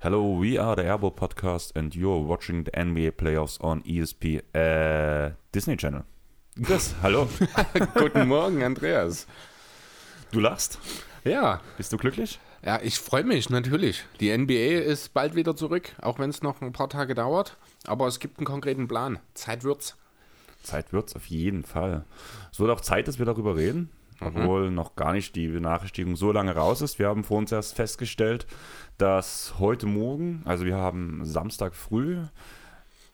Hello, 0.00 0.32
we 0.32 0.58
are 0.58 0.74
the 0.74 0.82
Airbo 0.82 1.14
Podcast 1.14 1.70
and 1.76 1.94
you're 1.94 2.18
watching 2.18 2.64
the 2.64 2.72
NBA 2.72 3.12
playoffs 3.12 3.62
on 3.62 3.84
ESP 3.84 4.42
äh, 4.52 5.34
Disney 5.52 5.76
Channel. 5.76 6.02
Chris, 6.64 6.96
hallo. 7.00 7.28
Guten 7.94 8.26
Morgen, 8.26 8.64
Andreas. 8.64 9.28
Du 10.32 10.40
lachst? 10.40 10.80
Ja. 11.22 11.60
Bist 11.76 11.92
du 11.92 11.96
glücklich? 11.96 12.40
Ja, 12.64 12.80
ich 12.82 12.98
freue 12.98 13.24
mich 13.24 13.50
natürlich. 13.50 14.04
Die 14.20 14.36
NBA 14.36 14.80
ist 14.80 15.12
bald 15.12 15.34
wieder 15.34 15.54
zurück, 15.54 15.94
auch 16.00 16.18
wenn 16.18 16.30
es 16.30 16.42
noch 16.42 16.62
ein 16.62 16.72
paar 16.72 16.88
Tage 16.88 17.14
dauert. 17.14 17.56
Aber 17.86 18.06
es 18.06 18.20
gibt 18.20 18.38
einen 18.38 18.46
konkreten 18.46 18.88
Plan. 18.88 19.18
Zeit 19.34 19.64
wird's. 19.64 19.96
Zeit 20.62 20.92
wird's 20.92 21.14
auf 21.14 21.26
jeden 21.26 21.62
Fall. 21.64 22.04
Es 22.50 22.58
wird 22.58 22.70
auch 22.70 22.80
Zeit, 22.80 23.06
dass 23.06 23.18
wir 23.18 23.26
darüber 23.26 23.56
reden, 23.56 23.90
obwohl 24.20 24.70
noch 24.70 24.96
gar 24.96 25.12
nicht 25.12 25.36
die 25.36 25.48
Benachrichtigung 25.48 26.16
so 26.16 26.32
lange 26.32 26.54
raus 26.54 26.80
ist. 26.80 26.98
Wir 26.98 27.08
haben 27.08 27.22
vor 27.22 27.36
uns 27.36 27.52
erst 27.52 27.74
festgestellt, 27.76 28.46
dass 28.96 29.54
heute 29.58 29.84
Morgen, 29.84 30.40
also 30.46 30.64
wir 30.64 30.76
haben 30.76 31.20
Samstag 31.24 31.74
früh, 31.74 32.16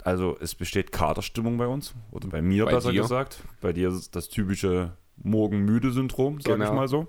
also 0.04 0.36
es 0.40 0.54
besteht 0.54 0.92
Katerstimmung 0.92 1.58
bei 1.58 1.66
uns, 1.66 1.92
oder 2.12 2.28
bei 2.28 2.40
mir 2.40 2.66
Bei 2.66 2.70
besser 2.74 2.92
dir? 2.92 3.02
gesagt. 3.02 3.42
Bei 3.60 3.72
dir 3.72 3.88
ist 3.88 4.14
das 4.14 4.28
typische 4.28 4.92
Morgenmüde-Syndrom, 5.16 6.40
sage 6.40 6.54
ich 6.62 6.68
Genau. 6.68 6.74
mal 6.74 6.86
so. 6.86 7.08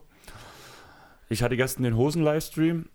Ich 1.32 1.42
hatte 1.44 1.56
gestern 1.56 1.84
den 1.84 1.96
Hosen-Livestream, 1.96 2.90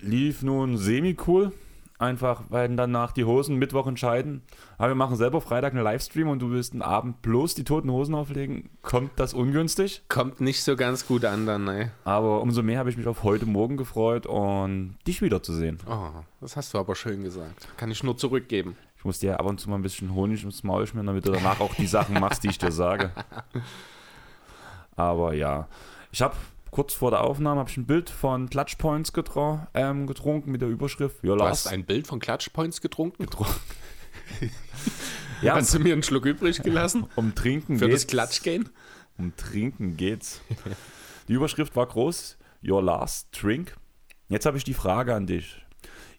lief 0.00 0.42
nun 0.42 0.76
semi-cool, 0.76 1.52
einfach 1.96 2.42
weil 2.48 2.74
danach 2.74 3.12
die 3.12 3.24
Hosen 3.24 3.54
Mittwoch 3.54 3.86
entscheiden. 3.86 4.42
Aber 4.78 4.88
wir 4.88 4.94
machen 4.96 5.14
selber 5.14 5.40
Freitag 5.40 5.74
einen 5.74 5.84
Livestream 5.84 6.26
und 6.26 6.40
du 6.40 6.50
willst 6.50 6.72
einen 6.72 6.82
Abend 6.82 7.22
bloß 7.22 7.54
die 7.54 7.62
toten 7.62 7.88
Hosen 7.92 8.16
auflegen. 8.16 8.68
Kommt 8.82 9.12
das 9.14 9.32
ungünstig? 9.32 10.02
Kommt 10.08 10.40
nicht 10.40 10.64
so 10.64 10.74
ganz 10.74 11.06
gut 11.06 11.24
an 11.24 11.46
dann, 11.46 11.62
ne? 11.62 11.92
Aber 12.02 12.42
umso 12.42 12.64
mehr 12.64 12.80
habe 12.80 12.90
ich 12.90 12.96
mich 12.96 13.06
auf 13.06 13.22
heute 13.22 13.46
Morgen 13.46 13.76
gefreut 13.76 14.26
und 14.26 14.96
dich 15.06 15.22
wiederzusehen. 15.22 15.78
Oh, 15.88 16.24
das 16.40 16.56
hast 16.56 16.74
du 16.74 16.78
aber 16.78 16.96
schön 16.96 17.22
gesagt. 17.22 17.68
Kann 17.76 17.92
ich 17.92 18.02
nur 18.02 18.16
zurückgeben. 18.16 18.76
Ich 18.98 19.04
muss 19.04 19.20
dir 19.20 19.38
ab 19.38 19.46
und 19.46 19.60
zu 19.60 19.70
mal 19.70 19.76
ein 19.76 19.82
bisschen 19.82 20.12
Honig 20.14 20.42
ins 20.42 20.64
Maul 20.64 20.84
schmieren, 20.84 21.06
damit 21.06 21.24
du 21.24 21.30
danach 21.30 21.60
auch 21.60 21.76
die 21.76 21.86
Sachen 21.86 22.18
machst, 22.18 22.42
die 22.42 22.48
ich 22.48 22.58
dir 22.58 22.72
sage. 22.72 23.12
Aber 24.96 25.32
ja, 25.34 25.68
ich 26.10 26.20
habe 26.20 26.34
kurz 26.74 26.92
vor 26.92 27.12
der 27.12 27.22
Aufnahme 27.22 27.60
habe 27.60 27.70
ich 27.70 27.76
ein 27.76 27.86
Bild 27.86 28.10
von 28.10 28.50
Clutch 28.50 28.78
Points 28.78 29.12
getro 29.12 29.64
ähm, 29.74 30.08
getrunken 30.08 30.50
mit 30.50 30.60
der 30.60 30.68
Überschrift 30.68 31.22
Ja, 31.22 31.34
Du 31.34 31.36
Lars. 31.36 31.66
hast 31.66 31.66
ein 31.68 31.84
Bild 31.84 32.08
von 32.08 32.18
Clutch 32.18 32.50
Points 32.50 32.80
getrunken? 32.80 33.28
ja, 35.40 35.54
Hast 35.54 35.72
du 35.72 35.78
mir 35.78 35.92
einen 35.92 36.02
Schluck 36.02 36.26
übrig 36.26 36.60
gelassen? 36.64 37.06
um 37.14 37.32
Trinken 37.36 37.78
Für 37.78 37.88
das 37.88 38.02
geht's. 38.02 38.10
Klatschgehen? 38.10 38.70
Um 39.18 39.36
Trinken 39.36 39.96
geht's. 39.96 40.40
Die 41.28 41.34
Überschrift 41.34 41.76
war 41.76 41.86
groß, 41.86 42.38
Your 42.66 42.82
last 42.82 43.28
drink. 43.30 43.76
Jetzt 44.28 44.44
habe 44.44 44.56
ich 44.56 44.64
die 44.64 44.74
Frage 44.74 45.14
an 45.14 45.26
dich. 45.28 45.64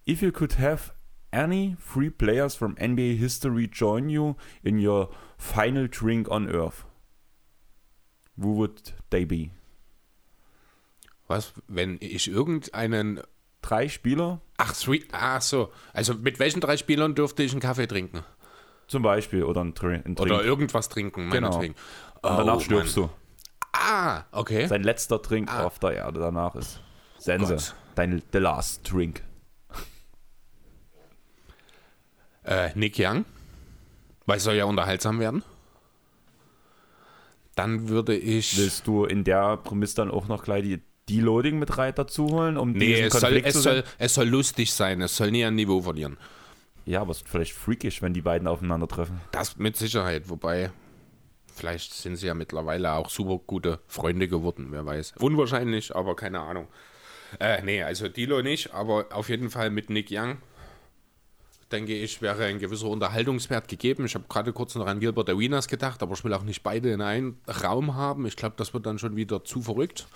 If 0.08 0.22
you 0.22 0.32
could 0.32 0.58
have 0.58 0.94
any 1.32 1.76
three 1.92 2.10
players 2.10 2.56
from 2.56 2.76
NBA 2.78 3.18
history 3.18 3.68
join 3.70 4.08
you 4.08 4.36
in 4.64 4.80
your 4.80 5.10
final 5.38 5.90
drink 5.90 6.30
on 6.32 6.48
earth, 6.48 6.86
who 8.38 8.56
would 8.56 8.94
they 9.10 9.26
be? 9.26 9.50
Was, 11.28 11.54
wenn 11.68 11.98
ich 12.02 12.28
irgendeinen. 12.30 13.22
Drei 13.62 13.90
Spieler 13.90 14.42
Ach, 14.58 14.76
sweet. 14.76 15.08
Ach 15.12 15.42
so. 15.42 15.72
Also 15.92 16.14
mit 16.14 16.38
welchen 16.38 16.62
drei 16.62 16.78
Spielern 16.78 17.16
dürfte 17.16 17.42
ich 17.42 17.52
einen 17.52 17.62
Kaffee 17.62 17.88
trinken? 17.88 18.24
zum 18.88 19.02
Beispiel 19.02 19.44
oder 19.44 19.62
ein, 19.64 19.74
Tr 19.74 19.90
ein 19.94 20.04
Trink. 20.16 20.20
Oder 20.20 20.44
irgendwas 20.44 20.88
trinken, 20.90 21.32
Genau. 21.32 21.58
Und 21.60 21.76
danach 22.22 22.58
Oh, 22.58 22.60
stirbst 22.60 22.96
Mann. 22.98 23.10
du. 23.10 23.14
Ah, 23.74 24.24
okay. 24.32 24.68
Sein 24.68 24.84
letzter 24.84 25.20
Trink 25.20 25.52
Ah. 25.52 25.64
auf 25.64 25.80
der 25.80 25.94
Erde 25.94 26.20
danach 26.20 26.54
ist 26.54 26.80
Sense. 27.18 27.56
Gott. 27.56 27.76
Dein 27.96 28.22
the 28.32 28.38
last 28.38 28.88
drink. 28.92 29.24
Äh, 32.44 32.70
Nick 32.76 32.96
Young. 33.00 33.26
Weil 34.28 34.38
es 34.38 34.44
soll 34.44 34.54
ja 34.56 34.66
unterhaltsam 34.66 35.20
werden. 35.20 35.44
Dann 37.56 37.90
würde 37.90 38.16
ich. 38.16 38.58
Willst 38.58 38.86
du 38.86 39.06
in 39.06 39.24
der 39.24 39.58
Prämisse 39.58 39.96
dann 39.96 40.12
auch 40.12 40.28
noch 40.28 40.44
gleich 40.44 40.64
die 40.64 40.82
Deloading 41.10 41.60
mit 41.60 41.78
rein 41.78 41.94
dazu 41.96 42.28
holen, 42.30 42.58
um 42.58 42.72
Nee, 42.72 42.88
diesen 42.88 43.06
es 43.06 43.14
soll, 43.14 43.22
Konflikt 43.22 43.48
es, 43.48 43.54
zu 43.54 43.62
soll, 43.62 43.84
es 43.98 44.14
soll 44.16 44.28
lustig 44.28 44.74
sein. 44.74 45.02
Es 45.02 45.16
soll 45.16 45.32
nie 45.32 45.44
an 45.46 45.56
Niveau 45.56 45.82
verlieren. 45.82 46.18
Ja, 46.86 47.02
aber 47.02 47.12
es 47.12 47.18
ist 47.18 47.30
vielleicht 47.30 47.54
freakish, 47.54 48.02
wenn 48.02 48.14
die 48.14 48.22
beiden 48.22 48.48
aufeinandertreffen. 48.48 49.22
Das 49.32 49.58
mit 49.58 49.76
Sicherheit. 49.76 50.30
Wobei, 50.30 50.72
vielleicht 51.54 51.94
sind 51.94 52.16
sie 52.16 52.28
ja 52.28 52.34
mittlerweile 52.34 52.94
auch 52.94 53.10
super 53.10 53.40
gute 53.46 53.80
Freunde 53.88 54.28
geworden. 54.28 54.68
Wer 54.70 54.86
weiß. 54.86 55.14
Unwahrscheinlich, 55.20 55.96
aber 55.96 56.16
keine 56.16 56.40
Ahnung. 56.42 56.68
Äh, 57.40 57.62
nee, 57.64 57.82
also 57.84 58.08
Dilo 58.08 58.42
nicht. 58.42 58.74
Aber 58.74 59.08
auf 59.12 59.30
jeden 59.30 59.50
Fall 59.50 59.70
mit 59.70 59.90
Nick 59.90 60.08
Young. 60.12 60.38
Denke 61.72 61.94
ich, 61.94 62.22
wäre 62.22 62.46
ein 62.46 62.60
gewisser 62.60 62.88
Unterhaltungswert 62.88 63.68
gegeben. 63.68 64.06
Ich 64.06 64.14
habe 64.14 64.26
gerade 64.30 64.54
kurz 64.54 64.76
noch 64.76 64.86
an 64.86 65.00
Gilbert 65.00 65.30
Arenas 65.30 65.68
gedacht, 65.68 66.04
aber 66.04 66.14
ich 66.14 66.24
will 66.24 66.34
auch 66.34 66.44
nicht 66.44 66.62
beide 66.62 66.92
in 66.92 67.02
einen 67.02 67.40
Raum 67.64 67.96
haben. 67.96 68.28
Ich 68.28 68.36
glaube, 68.36 68.56
das 68.58 68.74
wird 68.76 68.86
dann 68.86 69.00
schon 69.00 69.16
wieder 69.16 69.44
zu 69.44 69.64
verrückt. 69.64 70.08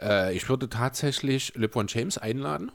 Äh, 0.00 0.34
ich 0.34 0.48
würde 0.48 0.68
tatsächlich 0.68 1.54
LeBron 1.54 1.86
James 1.88 2.18
einladen. 2.18 2.72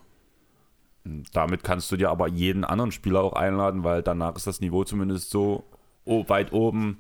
Damit 1.34 1.64
kannst 1.64 1.92
du 1.92 1.98
dir 1.98 2.10
aber 2.10 2.28
jeden 2.30 2.64
anderen 2.64 2.92
Spieler 2.92 3.22
auch 3.22 3.34
einladen, 3.34 3.84
weil 3.84 4.02
danach 4.02 4.36
ist 4.36 4.48
das 4.48 4.62
Niveau 4.62 4.84
zumindest 4.86 5.30
so 5.30 5.66
weit 6.06 6.54
oben. 6.54 7.00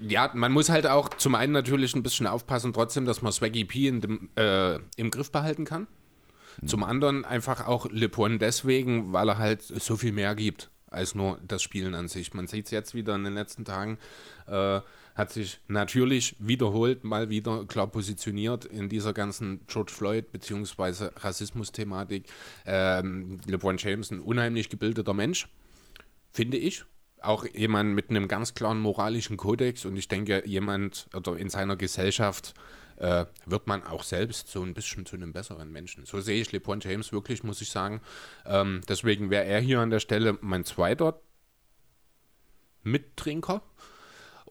Ja, 0.00 0.30
man 0.34 0.52
muss 0.52 0.68
halt 0.68 0.86
auch 0.86 1.08
zum 1.08 1.34
einen 1.34 1.52
natürlich 1.52 1.94
ein 1.96 2.02
bisschen 2.02 2.26
aufpassen, 2.26 2.72
trotzdem, 2.72 3.04
dass 3.04 3.22
man 3.22 3.32
Swaggy 3.32 3.64
P 3.64 3.88
in 3.88 4.00
dem, 4.00 4.28
äh, 4.36 4.76
im 4.96 5.10
Griff 5.10 5.32
behalten 5.32 5.64
kann. 5.64 5.86
Zum 6.64 6.84
anderen 6.84 7.24
einfach 7.24 7.66
auch 7.66 7.86
LeBron 7.90 8.38
deswegen, 8.38 9.12
weil 9.12 9.28
er 9.28 9.38
halt 9.38 9.62
so 9.62 9.96
viel 9.96 10.12
mehr 10.12 10.34
gibt 10.34 10.70
als 10.90 11.14
nur 11.14 11.38
das 11.46 11.62
Spielen 11.62 11.94
an 11.94 12.08
sich. 12.08 12.32
Man 12.32 12.46
sieht 12.46 12.66
es 12.66 12.70
jetzt 12.70 12.94
wieder 12.94 13.14
in 13.14 13.24
den 13.24 13.34
letzten 13.34 13.64
Tagen, 13.64 13.98
äh, 14.46 14.80
hat 15.16 15.32
sich 15.32 15.58
natürlich 15.66 16.36
wiederholt 16.38 17.02
mal 17.02 17.30
wieder 17.30 17.64
klar 17.64 17.88
positioniert 17.88 18.66
in 18.66 18.88
dieser 18.88 19.12
ganzen 19.12 19.66
George 19.66 19.92
Floyd 19.92 20.30
bzw. 20.30 21.08
Rassismus-Thematik. 21.16 22.28
Ähm, 22.66 23.40
LeBron 23.46 23.78
James 23.78 24.10
ein 24.10 24.20
unheimlich 24.20 24.68
gebildeter 24.68 25.14
Mensch 25.14 25.48
finde 26.36 26.58
ich. 26.58 26.84
Auch 27.22 27.46
jemand 27.54 27.94
mit 27.94 28.10
einem 28.10 28.28
ganz 28.28 28.54
klaren 28.54 28.78
moralischen 28.78 29.38
Kodex 29.38 29.86
und 29.86 29.96
ich 29.96 30.06
denke, 30.06 30.46
jemand 30.46 31.08
oder 31.14 31.36
in 31.38 31.48
seiner 31.48 31.74
Gesellschaft 31.74 32.54
äh, 32.98 33.24
wird 33.46 33.66
man 33.66 33.82
auch 33.84 34.02
selbst 34.02 34.48
so 34.48 34.62
ein 34.62 34.74
bisschen 34.74 35.06
zu 35.06 35.16
einem 35.16 35.32
besseren 35.32 35.72
Menschen. 35.72 36.04
So 36.04 36.20
sehe 36.20 36.40
ich 36.40 36.52
LeBron 36.52 36.80
James 36.80 37.12
wirklich, 37.12 37.42
muss 37.42 37.62
ich 37.62 37.70
sagen. 37.70 38.02
Ähm, 38.44 38.82
deswegen 38.86 39.30
wäre 39.30 39.46
er 39.46 39.60
hier 39.60 39.80
an 39.80 39.90
der 39.90 40.00
Stelle 40.00 40.38
mein 40.42 40.64
zweiter 40.64 41.18
Mittrinker. 42.82 43.62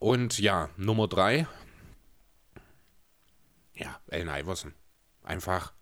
Und 0.05 0.37
ja, 0.37 0.69
Nummer 0.77 1.07
drei, 1.07 1.47
ja, 3.73 3.99
Allen 4.11 4.29
Iverson. 4.29 4.75
Einfach, 5.23 5.73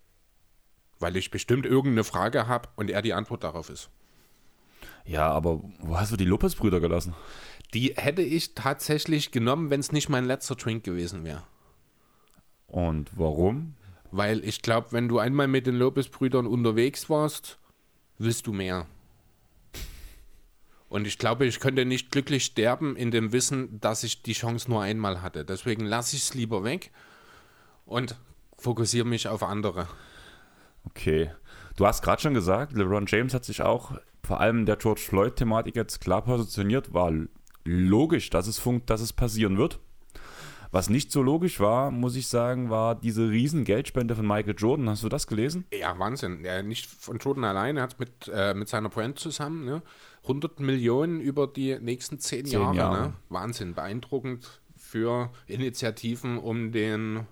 weil 0.97 1.17
ich 1.17 1.29
bestimmt 1.29 1.65
irgendeine 1.65 2.05
Frage 2.05 2.47
habe 2.47 2.69
und 2.77 2.89
er 2.89 3.01
die 3.01 3.11
Antwort 3.11 3.43
darauf 3.43 3.69
ist. 3.69 3.89
Ja, 5.03 5.29
aber 5.29 5.59
wo 5.79 5.99
hast 5.99 6.13
du 6.13 6.15
die 6.15 6.23
Lopez-Brüder 6.23 6.79
gelassen? 6.79 7.13
Die 7.73 7.95
hätte 7.97 8.21
ich 8.21 8.55
tatsächlich 8.55 9.31
genommen, 9.31 9.69
wenn 9.69 9.81
es 9.81 9.91
nicht 9.91 10.07
mein 10.07 10.23
letzter 10.23 10.55
Drink 10.55 10.85
gewesen 10.85 11.25
wäre. 11.25 11.43
Und 12.67 13.09
warum? 13.17 13.75
Weil 14.09 14.41
ich 14.45 14.61
glaube, 14.61 14.93
wenn 14.93 15.09
du 15.09 15.19
einmal 15.19 15.49
mit 15.49 15.67
den 15.67 15.75
Lopez-Brüdern 15.75 16.47
unterwegs 16.47 17.09
warst, 17.09 17.59
willst 18.19 18.47
du 18.47 18.53
mehr. 18.53 18.87
Und 20.93 21.07
ich 21.07 21.17
glaube, 21.17 21.47
ich 21.47 21.59
könnte 21.59 21.85
nicht 21.85 22.11
glücklich 22.11 22.45
sterben 22.45 22.95
in 22.95 23.09
dem 23.09 23.31
Wissen, 23.31 23.79
dass 23.81 24.03
ich 24.03 24.21
die 24.21 24.33
Chance 24.33 24.69
nur 24.69 24.83
einmal 24.83 25.23
hatte. 25.23 25.43
Deswegen 25.43 25.85
lasse 25.85 26.15
ich 26.15 26.21
es 26.21 26.35
lieber 26.35 26.63
weg 26.63 26.91
und 27.87 28.15
fokussiere 28.59 29.03
mich 29.03 29.27
auf 29.27 29.41
andere. 29.41 29.87
Okay. 30.85 31.31
Du 31.77 31.87
hast 31.87 32.03
gerade 32.03 32.21
schon 32.21 32.35
gesagt, 32.35 32.73
LeBron 32.73 33.07
James 33.07 33.33
hat 33.33 33.43
sich 33.43 33.63
auch 33.63 33.99
vor 34.23 34.39
allem 34.39 34.67
der 34.67 34.75
George 34.75 35.01
Floyd-Thematik 35.01 35.75
jetzt 35.75 35.99
klar 35.99 36.21
positioniert. 36.21 36.93
War 36.93 37.11
logisch, 37.63 38.29
dass 38.29 38.45
es, 38.45 38.59
funkt, 38.59 38.91
dass 38.91 39.01
es 39.01 39.13
passieren 39.13 39.57
wird. 39.57 39.79
Was 40.73 40.89
nicht 40.89 41.11
so 41.11 41.21
logisch 41.21 41.59
war, 41.59 41.91
muss 41.91 42.15
ich 42.15 42.27
sagen, 42.27 42.71
war 42.71 42.95
diese 42.95 43.29
riesen 43.29 43.63
Geldspende 43.63 44.15
von 44.15 44.25
Michael 44.25 44.55
Jordan. 44.57 44.89
Hast 44.89 45.03
du 45.03 45.07
das 45.07 45.27
gelesen? 45.27 45.65
Ja, 45.71 45.99
Wahnsinn. 45.99 46.43
Ja, 46.43 46.63
nicht 46.63 46.87
von 46.87 47.19
Jordan 47.19 47.43
allein, 47.43 47.77
er 47.77 47.83
hat 47.83 47.99
mit, 47.99 48.27
äh, 48.33 48.55
mit 48.55 48.67
seiner 48.69 48.89
Brand 48.89 49.19
zusammen 49.19 49.65
ne? 49.65 49.83
100 50.23 50.59
Millionen 50.61 51.21
über 51.21 51.45
die 51.45 51.77
nächsten 51.79 52.17
10, 52.17 52.45
Zehn 52.45 52.59
Jahre. 52.59 52.75
Jahre. 52.75 53.01
Ne? 53.09 53.13
Wahnsinn, 53.29 53.75
beeindruckend 53.75 54.61
für 54.75 55.31
Initiativen, 55.45 56.39
um 56.39 56.71
den 56.71 57.27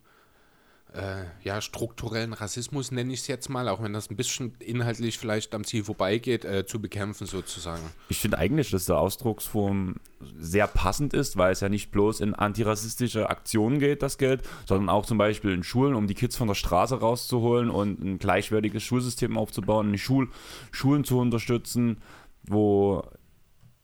äh, 0.94 1.24
ja, 1.44 1.62
strukturellen 1.62 2.34
Rassismus, 2.34 2.92
nenne 2.92 3.14
ich 3.14 3.22
es 3.22 3.28
jetzt 3.28 3.50
mal, 3.50 3.70
auch 3.70 3.82
wenn 3.82 3.94
das 3.94 4.10
ein 4.10 4.18
bisschen 4.18 4.56
inhaltlich 4.60 5.18
vielleicht 5.18 5.56
am 5.56 5.64
Ziel 5.64 5.86
vorbeigeht, 5.86 6.44
äh, 6.44 6.66
zu 6.66 6.82
bekämpfen 6.82 7.28
sozusagen. 7.28 7.82
Ich 8.10 8.20
finde 8.20 8.38
eigentlich, 8.38 8.72
dass 8.72 8.86
der 8.86 8.98
Ausdrucksform 8.98 9.96
sehr 10.38 10.68
passend 10.68 11.14
ist, 11.14 11.38
weil 11.38 11.54
es 11.54 11.62
ja 11.62 11.70
nicht 11.70 11.92
bloß 11.92 12.20
in 12.20 12.36
antirassistische 12.36 13.30
Aktionen 13.30 13.80
geht, 13.80 14.02
das 14.04 14.18
Geld, 14.18 14.44
sondern 14.66 14.90
auch 14.90 15.06
zum 15.06 15.18
Beispiel 15.18 15.52
in 15.52 15.64
Schulen, 15.64 15.96
um 15.96 16.08
die 16.08 16.14
Kids 16.14 16.36
von 16.36 16.50
der 16.50 16.56
Straße 16.56 17.00
rauszuholen 17.00 17.70
und 17.70 18.04
ein 18.04 18.20
gleichwertiges 18.20 18.84
Schulsystem 18.84 19.38
aufzubauen, 19.38 19.98
Schul 19.98 20.30
Schulen 20.72 21.06
zu 21.06 21.20
unterstützen, 21.20 22.02
wo 22.44 23.04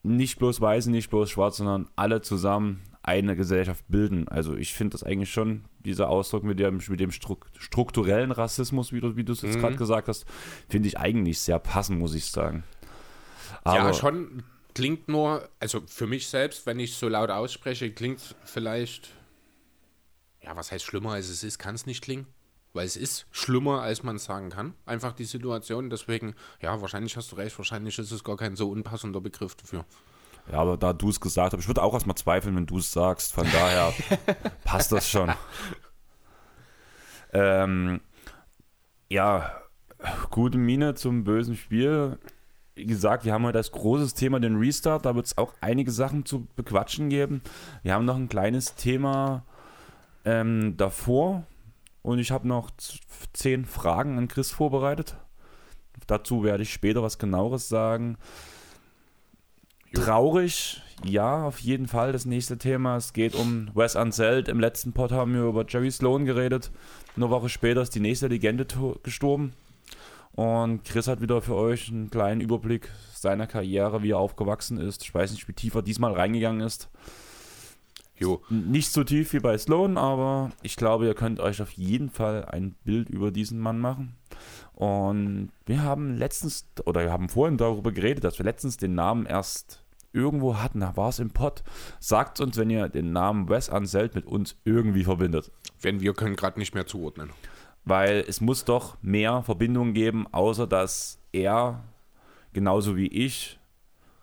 nicht 0.03 0.39
bloß 0.39 0.59
Weiße, 0.59 0.91
nicht 0.91 1.09
bloß 1.09 1.29
Schwarz, 1.29 1.57
sondern 1.57 1.87
alle 1.95 2.21
zusammen 2.21 2.81
eine 3.07 3.35
Gesellschaft 3.37 3.85
bilden. 3.87 4.27
Also 4.27 4.55
ich 4.55 4.73
finde 4.73 4.91
das 4.91 5.03
eigentlich 5.03 5.31
schon, 5.31 5.63
dieser 5.79 6.09
Ausdruck 6.09 6.43
mit 6.43 6.59
dem, 6.59 6.81
mit 6.89 6.99
dem 6.99 7.11
strukturellen 7.11 8.31
Rassismus, 8.31 8.91
wie 8.91 8.99
du, 8.99 9.15
wie 9.15 9.23
du 9.23 9.31
es 9.31 9.41
jetzt 9.41 9.55
mhm. 9.55 9.61
gerade 9.61 9.75
gesagt 9.77 10.09
hast, 10.09 10.25
finde 10.67 10.89
ich 10.89 10.99
eigentlich 10.99 11.39
sehr 11.39 11.57
passend, 11.57 11.99
muss 11.99 12.13
ich 12.13 12.25
sagen. 12.25 12.63
Aber 13.63 13.77
ja, 13.77 13.93
schon 13.93 14.43
klingt 14.75 15.07
nur, 15.07 15.47
also 15.59 15.81
für 15.87 16.05
mich 16.05 16.27
selbst, 16.27 16.65
wenn 16.65 16.79
ich 16.79 16.95
so 16.95 17.07
laut 17.07 17.29
ausspreche, 17.29 17.91
klingt 17.91 18.35
vielleicht, 18.43 19.13
ja, 20.41 20.55
was 20.57 20.71
heißt 20.73 20.83
schlimmer 20.83 21.13
als 21.13 21.29
es 21.29 21.43
ist, 21.43 21.59
kann 21.59 21.75
es 21.75 21.85
nicht 21.85 22.03
klingen. 22.03 22.27
Weil 22.73 22.85
es 22.85 22.97
ist 22.97 23.25
schlimmer, 23.31 23.81
als 23.81 24.03
man 24.03 24.19
sagen 24.19 24.49
kann. 24.49 24.73
Einfach 24.85 25.13
die 25.13 25.23
Situation. 25.23 25.89
Deswegen, 25.89 26.35
ja, 26.61 26.79
wahrscheinlich 26.81 27.15
hast 27.15 27.31
du 27.31 27.37
recht, 27.37 27.57
wahrscheinlich 27.57 27.97
ist 27.97 28.11
es 28.11 28.23
gar 28.23 28.37
kein 28.37 28.55
so 28.55 28.69
unpassender 28.69 29.21
Begriff 29.21 29.55
dafür. 29.55 29.85
Ja, 30.51 30.59
aber 30.59 30.77
da 30.77 30.93
du 30.93 31.09
es 31.09 31.19
gesagt 31.19 31.53
hast, 31.53 31.61
ich 31.61 31.67
würde 31.67 31.83
auch 31.83 31.93
erstmal 31.93 32.15
zweifeln, 32.15 32.55
wenn 32.55 32.65
du 32.65 32.77
es 32.77 32.91
sagst. 32.91 33.33
Von 33.33 33.47
daher 33.51 33.93
passt 34.63 34.91
das 34.91 35.09
schon. 35.09 35.31
Ähm, 37.33 38.01
ja, 39.09 39.51
gute 40.31 40.57
Mine 40.57 40.95
zum 40.95 41.23
bösen 41.23 41.55
Spiel. 41.55 42.17
Wie 42.75 42.85
gesagt, 42.85 43.25
wir 43.25 43.33
haben 43.33 43.43
heute 43.43 43.57
das 43.57 43.71
großes 43.71 44.13
Thema 44.13 44.39
den 44.39 44.57
Restart. 44.57 45.05
Da 45.05 45.15
wird 45.15 45.25
es 45.25 45.37
auch 45.37 45.53
einige 45.61 45.91
Sachen 45.91 46.25
zu 46.25 46.47
bequatschen 46.55 47.09
geben. 47.09 47.41
Wir 47.83 47.93
haben 47.93 48.05
noch 48.05 48.15
ein 48.15 48.29
kleines 48.29 48.75
Thema 48.75 49.43
ähm, 50.23 50.77
davor. 50.77 51.43
Und 52.03 52.19
ich 52.19 52.31
habe 52.31 52.47
noch 52.47 52.71
zehn 53.33 53.65
Fragen 53.65 54.17
an 54.17 54.29
Chris 54.29 54.51
vorbereitet. 54.51 55.17
Dazu 56.05 56.43
werde 56.43 56.63
ich 56.63 56.71
später 56.71 57.03
was 57.03 57.17
genaueres 57.17 57.67
sagen. 57.67 58.17
Traurig, 59.93 60.81
ja, 61.03 61.43
auf 61.43 61.59
jeden 61.59 61.87
Fall 61.87 62.11
das 62.11 62.25
nächste 62.25 62.57
Thema. 62.57 62.97
Es 62.97 63.13
geht 63.13 63.35
um 63.35 63.69
Wes 63.73 63.95
Unseld. 63.95 64.47
Im 64.47 64.59
letzten 64.59 64.93
Pod 64.93 65.11
haben 65.11 65.33
wir 65.33 65.43
über 65.43 65.65
Jerry 65.67 65.91
Sloan 65.91 66.25
geredet. 66.25 66.71
Eine 67.15 67.29
Woche 67.29 67.49
später 67.49 67.81
ist 67.81 67.95
die 67.95 67.99
nächste 67.99 68.27
Legende 68.27 68.65
gestorben. 69.03 69.53
Und 70.33 70.83
Chris 70.83 71.07
hat 71.07 71.21
wieder 71.21 71.41
für 71.41 71.55
euch 71.55 71.89
einen 71.89 72.11
kleinen 72.11 72.41
Überblick 72.41 72.89
seiner 73.13 73.47
Karriere, 73.47 74.03
wie 74.03 74.11
er 74.11 74.19
aufgewachsen 74.19 74.79
ist. 74.79 75.03
Ich 75.03 75.13
weiß 75.13 75.31
nicht, 75.31 75.47
wie 75.47 75.53
tiefer 75.53 75.81
diesmal 75.81 76.13
reingegangen 76.13 76.61
ist. 76.61 76.89
Jo. 78.19 78.41
Nicht 78.49 78.91
so 78.91 79.03
tief 79.03 79.33
wie 79.33 79.39
bei 79.39 79.57
Sloan, 79.57 79.97
aber 79.97 80.51
ich 80.63 80.75
glaube, 80.75 81.05
ihr 81.05 81.13
könnt 81.13 81.39
euch 81.39 81.61
auf 81.61 81.71
jeden 81.71 82.09
Fall 82.09 82.45
ein 82.45 82.75
Bild 82.83 83.09
über 83.09 83.31
diesen 83.31 83.59
Mann 83.59 83.79
machen. 83.79 84.15
Und 84.77 85.49
wir 85.65 85.81
haben 85.81 86.17
letztens, 86.17 86.67
oder 86.85 87.01
wir 87.01 87.11
haben 87.11 87.29
vorhin 87.29 87.57
darüber 87.57 87.91
geredet, 87.91 88.23
dass 88.23 88.37
wir 88.37 88.45
letztens 88.45 88.77
den 88.77 88.93
Namen 88.93 89.25
erst 89.25 89.83
irgendwo 90.13 90.57
hatten. 90.57 90.81
Da 90.81 90.95
war 90.95 91.09
es 91.09 91.17
im 91.17 91.31
Pod. 91.31 91.63
Sagt 91.99 92.39
uns, 92.41 92.57
wenn 92.57 92.69
ihr 92.69 92.87
den 92.87 93.11
Namen 93.11 93.49
Wes 93.49 93.71
Anseld 93.71 94.13
mit 94.13 94.27
uns 94.27 94.55
irgendwie 94.65 95.03
verbindet. 95.03 95.51
Wenn 95.81 95.99
wir 95.99 96.13
können 96.13 96.35
gerade 96.35 96.59
nicht 96.59 96.75
mehr 96.75 96.85
zuordnen. 96.85 97.31
Weil 97.85 98.23
es 98.27 98.39
muss 98.39 98.65
doch 98.65 98.97
mehr 99.01 99.41
Verbindungen 99.41 99.95
geben, 99.95 100.27
außer 100.31 100.67
dass 100.67 101.17
er 101.31 101.83
genauso 102.53 102.95
wie 102.95 103.07
ich 103.07 103.57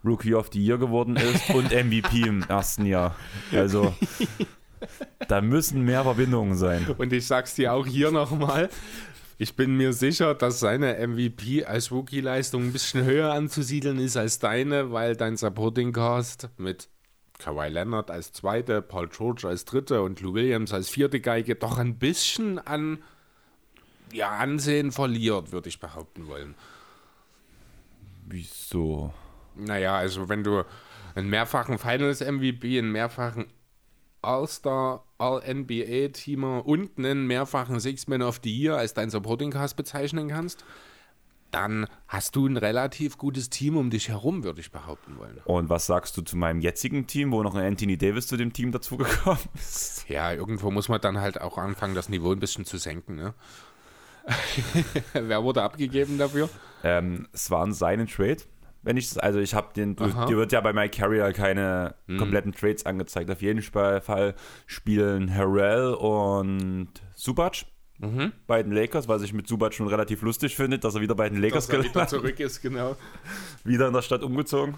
Rookie 0.04 0.36
of 0.36 0.50
the 0.52 0.64
Year 0.64 0.78
geworden 0.78 1.16
ist 1.16 1.50
und 1.52 1.72
MVP 1.72 2.28
im 2.28 2.44
ersten 2.44 2.86
Jahr. 2.86 3.16
Also 3.50 3.92
da 5.26 5.40
müssen 5.40 5.82
mehr 5.82 6.04
Verbindungen 6.04 6.54
sein. 6.54 6.86
Und 6.96 7.12
ich 7.12 7.26
sag's 7.26 7.56
dir 7.56 7.72
auch 7.72 7.88
hier 7.88 8.12
nochmal, 8.12 8.68
ich 9.38 9.56
bin 9.56 9.76
mir 9.76 9.92
sicher, 9.92 10.34
dass 10.34 10.60
seine 10.60 11.06
MVP 11.06 11.64
als 11.64 11.90
Rookie-Leistung 11.90 12.64
ein 12.64 12.72
bisschen 12.72 13.04
höher 13.04 13.32
anzusiedeln 13.32 13.98
ist 13.98 14.16
als 14.16 14.38
deine, 14.38 14.92
weil 14.92 15.16
dein 15.16 15.36
Supporting 15.36 15.92
Cast 15.92 16.48
mit 16.56 16.88
Kawhi 17.38 17.68
Leonard 17.68 18.10
als 18.10 18.32
zweite, 18.32 18.80
Paul 18.80 19.08
George 19.08 19.48
als 19.48 19.64
dritte 19.64 20.02
und 20.02 20.20
Lou 20.20 20.34
Williams 20.34 20.72
als 20.72 20.88
vierte 20.88 21.20
Geige 21.20 21.56
doch 21.56 21.78
ein 21.78 21.98
bisschen 21.98 22.58
an 22.58 23.02
ja, 24.12 24.30
Ansehen 24.30 24.92
verliert, 24.92 25.50
würde 25.50 25.68
ich 25.68 25.80
behaupten 25.80 26.28
wollen. 26.28 26.54
Wieso? 28.26 29.12
Naja, 29.56 29.96
also 29.96 30.28
wenn 30.28 30.44
du 30.44 30.64
einen 31.14 31.28
mehrfachen 31.28 31.78
Finals-MVP, 31.78 32.78
einen 32.78 32.92
mehrfachen 32.92 33.46
All-Star, 34.22 35.04
All-NBA-Teamer 35.24 36.66
und 36.66 36.98
einen 36.98 37.26
mehrfachen 37.26 37.80
Six-Man 37.80 38.22
of 38.22 38.40
the 38.44 38.54
Year 38.54 38.76
als 38.76 38.94
dein 38.94 39.10
Supporting 39.10 39.50
Cast 39.50 39.76
bezeichnen 39.76 40.28
kannst, 40.28 40.64
dann 41.50 41.86
hast 42.08 42.36
du 42.36 42.46
ein 42.46 42.56
relativ 42.56 43.16
gutes 43.16 43.48
Team 43.48 43.76
um 43.76 43.88
dich 43.88 44.08
herum, 44.08 44.42
würde 44.44 44.60
ich 44.60 44.72
behaupten 44.72 45.16
wollen. 45.18 45.40
Und 45.44 45.68
was 45.70 45.86
sagst 45.86 46.16
du 46.16 46.22
zu 46.22 46.36
meinem 46.36 46.60
jetzigen 46.60 47.06
Team, 47.06 47.30
wo 47.32 47.42
noch 47.42 47.54
ein 47.54 47.64
Anthony 47.64 47.96
Davis 47.96 48.26
zu 48.26 48.36
dem 48.36 48.52
Team 48.52 48.72
dazugekommen 48.72 49.38
ist? 49.54 50.04
Ja, 50.08 50.32
irgendwo 50.32 50.70
muss 50.70 50.88
man 50.88 51.00
dann 51.00 51.20
halt 51.20 51.40
auch 51.40 51.56
anfangen, 51.56 51.94
das 51.94 52.08
Niveau 52.08 52.32
ein 52.32 52.40
bisschen 52.40 52.64
zu 52.64 52.76
senken. 52.76 53.14
Ne? 53.14 53.34
Wer 55.12 55.44
wurde 55.44 55.62
abgegeben 55.62 56.18
dafür? 56.18 56.48
Ähm, 56.82 57.28
es 57.32 57.50
waren 57.50 57.72
seine 57.72 58.06
Trade 58.06 58.38
wenn 58.84 58.96
ich 58.96 59.22
also 59.22 59.40
ich 59.40 59.54
habe 59.54 59.68
den, 59.74 59.96
du, 59.96 60.06
dir 60.06 60.36
wird 60.36 60.52
ja 60.52 60.60
bei 60.60 60.72
My 60.72 60.88
Carrier 60.88 61.32
keine 61.32 61.94
mhm. 62.06 62.18
kompletten 62.18 62.52
Trades 62.52 62.86
angezeigt. 62.86 63.30
Auf 63.30 63.42
jeden 63.42 63.62
Fall 63.62 64.34
spielen 64.66 65.34
Harrell 65.34 65.94
und 65.94 66.88
Subac. 67.14 67.64
Mhm. 67.98 68.32
bei 68.48 68.60
den 68.60 68.72
Lakers, 68.72 69.06
was 69.06 69.22
ich 69.22 69.32
mit 69.32 69.46
Subac 69.46 69.72
schon 69.72 69.86
relativ 69.86 70.20
lustig 70.22 70.56
finde, 70.56 70.80
dass 70.80 70.96
er 70.96 71.00
wieder 71.00 71.14
bei 71.14 71.28
den 71.28 71.40
Lakers 71.40 71.68
dass 71.68 71.76
er 71.76 71.84
wieder 71.84 72.06
zurück 72.08 72.40
ist, 72.40 72.60
genau. 72.60 72.96
wieder 73.64 73.86
in 73.86 73.94
der 73.94 74.02
Stadt 74.02 74.24
umgezogen. 74.24 74.74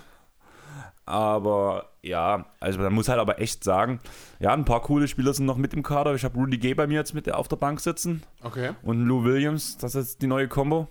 Aber 1.06 1.92
ja, 2.02 2.46
also 2.60 2.78
man 2.78 2.92
muss 2.92 3.08
halt 3.08 3.18
aber 3.18 3.40
echt 3.40 3.64
sagen, 3.64 4.00
ja, 4.38 4.52
ein 4.52 4.66
paar 4.66 4.82
coole 4.82 5.08
Spieler 5.08 5.32
sind 5.32 5.46
noch 5.46 5.56
mit 5.56 5.72
im 5.72 5.82
Kader. 5.82 6.14
Ich 6.14 6.24
habe 6.24 6.36
Rudy 6.36 6.58
Gay 6.58 6.74
bei 6.74 6.86
mir 6.86 6.96
jetzt 6.96 7.14
mit 7.14 7.32
auf 7.32 7.48
der 7.48 7.56
Bank 7.56 7.80
sitzen. 7.80 8.22
Okay. 8.42 8.72
Und 8.82 9.06
Lou 9.06 9.24
Williams, 9.24 9.78
das 9.78 9.94
ist 9.94 10.20
die 10.20 10.26
neue 10.26 10.46
Combo. 10.46 10.88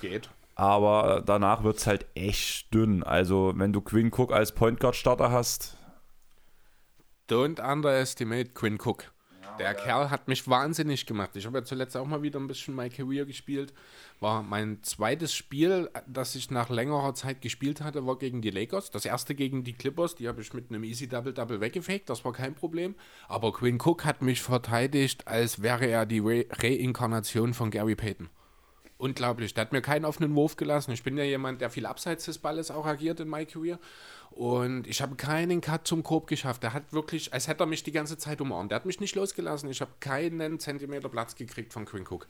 Geht 0.00 0.30
aber 0.60 1.22
danach 1.24 1.64
wird 1.64 1.78
es 1.78 1.86
halt 1.86 2.04
echt 2.14 2.74
dünn. 2.74 3.02
Also, 3.02 3.54
wenn 3.56 3.72
du 3.72 3.80
Quinn 3.80 4.12
Cook 4.12 4.30
als 4.30 4.52
Point 4.52 4.78
Guard 4.78 4.94
Starter 4.94 5.32
hast. 5.32 5.78
Don't 7.30 7.60
underestimate 7.60 8.50
Quinn 8.50 8.78
Cook. 8.78 9.10
Der 9.58 9.74
Kerl 9.74 10.10
hat 10.10 10.28
mich 10.28 10.46
wahnsinnig 10.48 11.06
gemacht. 11.06 11.34
Ich 11.34 11.46
habe 11.46 11.58
ja 11.58 11.64
zuletzt 11.64 11.96
auch 11.96 12.06
mal 12.06 12.22
wieder 12.22 12.38
ein 12.38 12.46
bisschen 12.46 12.76
My 12.76 12.90
Career 12.90 13.24
gespielt. 13.24 13.72
War 14.20 14.42
mein 14.42 14.82
zweites 14.82 15.34
Spiel, 15.34 15.88
das 16.06 16.34
ich 16.34 16.50
nach 16.50 16.68
längerer 16.68 17.14
Zeit 17.14 17.40
gespielt 17.40 17.80
hatte, 17.80 18.06
war 18.06 18.18
gegen 18.18 18.42
die 18.42 18.50
Lakers. 18.50 18.90
Das 18.90 19.06
erste 19.06 19.34
gegen 19.34 19.64
die 19.64 19.72
Clippers, 19.72 20.14
die 20.14 20.28
habe 20.28 20.42
ich 20.42 20.52
mit 20.52 20.70
einem 20.70 20.84
Easy 20.84 21.08
Double 21.08 21.32
Double 21.32 21.60
weggefegt. 21.60 22.10
Das 22.10 22.22
war 22.26 22.34
kein 22.34 22.54
Problem. 22.54 22.94
Aber 23.28 23.52
Quinn 23.52 23.78
Cook 23.80 24.04
hat 24.04 24.20
mich 24.20 24.42
verteidigt, 24.42 25.26
als 25.26 25.62
wäre 25.62 25.86
er 25.86 26.04
die 26.04 26.18
Re 26.18 26.44
Reinkarnation 26.50 27.54
von 27.54 27.70
Gary 27.70 27.96
Payton 27.96 28.28
unglaublich. 29.00 29.54
Der 29.54 29.62
hat 29.62 29.72
mir 29.72 29.80
keinen 29.80 30.04
offenen 30.04 30.34
Wurf 30.34 30.56
gelassen. 30.56 30.92
Ich 30.92 31.02
bin 31.02 31.16
ja 31.16 31.24
jemand, 31.24 31.60
der 31.60 31.70
viel 31.70 31.86
abseits 31.86 32.26
des 32.26 32.38
Balles 32.38 32.70
auch 32.70 32.86
agiert 32.86 33.20
in 33.20 33.28
my 33.28 33.44
career. 33.46 33.78
Und 34.30 34.86
ich 34.86 35.02
habe 35.02 35.16
keinen 35.16 35.60
Cut 35.60 35.86
zum 35.86 36.02
Korb 36.02 36.26
geschafft. 36.28 36.62
Der 36.62 36.72
hat 36.72 36.92
wirklich, 36.92 37.32
als 37.32 37.48
hätte 37.48 37.64
er 37.64 37.66
mich 37.66 37.82
die 37.82 37.92
ganze 37.92 38.16
Zeit 38.16 38.40
umarmt. 38.40 38.70
Der 38.70 38.76
hat 38.76 38.86
mich 38.86 39.00
nicht 39.00 39.16
losgelassen. 39.16 39.68
Ich 39.70 39.80
habe 39.80 39.90
keinen 39.98 40.60
Zentimeter 40.60 41.08
Platz 41.08 41.34
gekriegt 41.34 41.72
von 41.72 41.84
Quinn 41.84 42.06
Cook. 42.08 42.28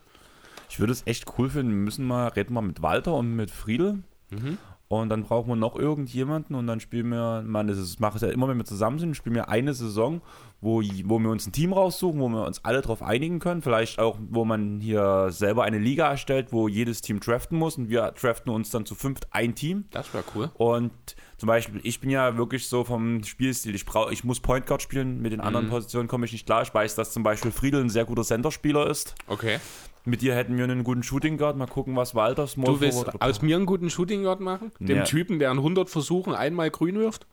Ich 0.70 0.78
würde 0.78 0.92
es 0.92 1.06
echt 1.06 1.26
cool 1.36 1.50
finden. 1.50 1.72
Wir 1.72 1.84
müssen 1.84 2.06
mal, 2.06 2.28
reden 2.28 2.54
wir 2.54 2.62
mit 2.62 2.80
Walter 2.80 3.14
und 3.14 3.34
mit 3.34 3.50
Friedel. 3.50 4.02
Mhm. 4.30 4.56
Und 4.92 5.08
dann 5.08 5.22
brauchen 5.22 5.48
wir 5.48 5.54
noch 5.54 5.76
irgendjemanden 5.76 6.56
und 6.56 6.66
dann 6.66 6.80
spielen 6.80 7.10
wir, 7.10 7.44
man, 7.46 7.68
das 7.68 7.78
ist, 7.78 8.00
mache 8.00 8.16
es 8.16 8.22
ja 8.22 8.28
immer, 8.28 8.48
wenn 8.48 8.58
wir 8.58 8.64
zusammen 8.64 8.98
sind, 8.98 9.16
spielen 9.16 9.36
wir 9.36 9.48
eine 9.48 9.72
Saison, 9.72 10.20
wo, 10.60 10.82
wo 11.04 11.18
wir 11.20 11.30
uns 11.30 11.46
ein 11.46 11.52
Team 11.52 11.72
raussuchen, 11.72 12.18
wo 12.18 12.28
wir 12.28 12.44
uns 12.44 12.64
alle 12.64 12.80
darauf 12.80 13.00
einigen 13.00 13.38
können. 13.38 13.62
Vielleicht 13.62 14.00
auch, 14.00 14.18
wo 14.18 14.44
man 14.44 14.80
hier 14.80 15.28
selber 15.30 15.62
eine 15.62 15.78
Liga 15.78 16.10
erstellt, 16.10 16.48
wo 16.50 16.66
jedes 16.66 17.02
Team 17.02 17.20
draften 17.20 17.56
muss 17.56 17.78
und 17.78 17.88
wir 17.88 18.12
draften 18.20 18.50
uns 18.50 18.70
dann 18.70 18.84
zu 18.84 18.96
fünft 18.96 19.28
ein 19.30 19.54
Team. 19.54 19.84
Das 19.92 20.12
wäre 20.12 20.24
cool. 20.34 20.50
Und 20.54 20.90
zum 21.36 21.46
Beispiel, 21.46 21.80
ich 21.84 22.00
bin 22.00 22.10
ja 22.10 22.36
wirklich 22.36 22.66
so 22.66 22.82
vom 22.82 23.22
Spielstil, 23.22 23.76
ich, 23.76 23.86
brauch, 23.86 24.10
ich 24.10 24.24
muss 24.24 24.40
Point 24.40 24.66
Guard 24.66 24.82
spielen, 24.82 25.22
mit 25.22 25.32
den 25.32 25.40
anderen 25.40 25.66
mhm. 25.66 25.70
Positionen 25.70 26.08
komme 26.08 26.26
ich 26.26 26.32
nicht 26.32 26.46
klar. 26.46 26.62
Ich 26.62 26.74
weiß, 26.74 26.96
dass 26.96 27.12
zum 27.12 27.22
Beispiel 27.22 27.52
Friedel 27.52 27.80
ein 27.80 27.90
sehr 27.90 28.06
guter 28.06 28.24
Center-Spieler 28.24 28.90
ist. 28.90 29.14
Okay. 29.28 29.60
Mit 30.04 30.22
dir 30.22 30.34
hätten 30.34 30.56
wir 30.56 30.64
einen 30.64 30.84
guten 30.84 31.02
Shooting 31.02 31.36
Guard. 31.36 31.56
Mal 31.56 31.66
gucken, 31.66 31.94
was 31.96 32.14
Walter 32.14 32.46
Small 32.46 32.74
Du 32.74 32.80
willst 32.80 33.22
aus 33.22 33.42
mir 33.42 33.56
einen 33.56 33.66
guten 33.66 33.90
Shooting 33.90 34.22
Guard 34.22 34.40
machen? 34.40 34.72
Dem 34.78 34.98
ja. 34.98 35.04
Typen, 35.04 35.38
der 35.38 35.50
an 35.50 35.58
100 35.58 35.90
Versuchen 35.90 36.34
einmal 36.34 36.70
grün 36.70 36.98
wirft? 36.98 37.26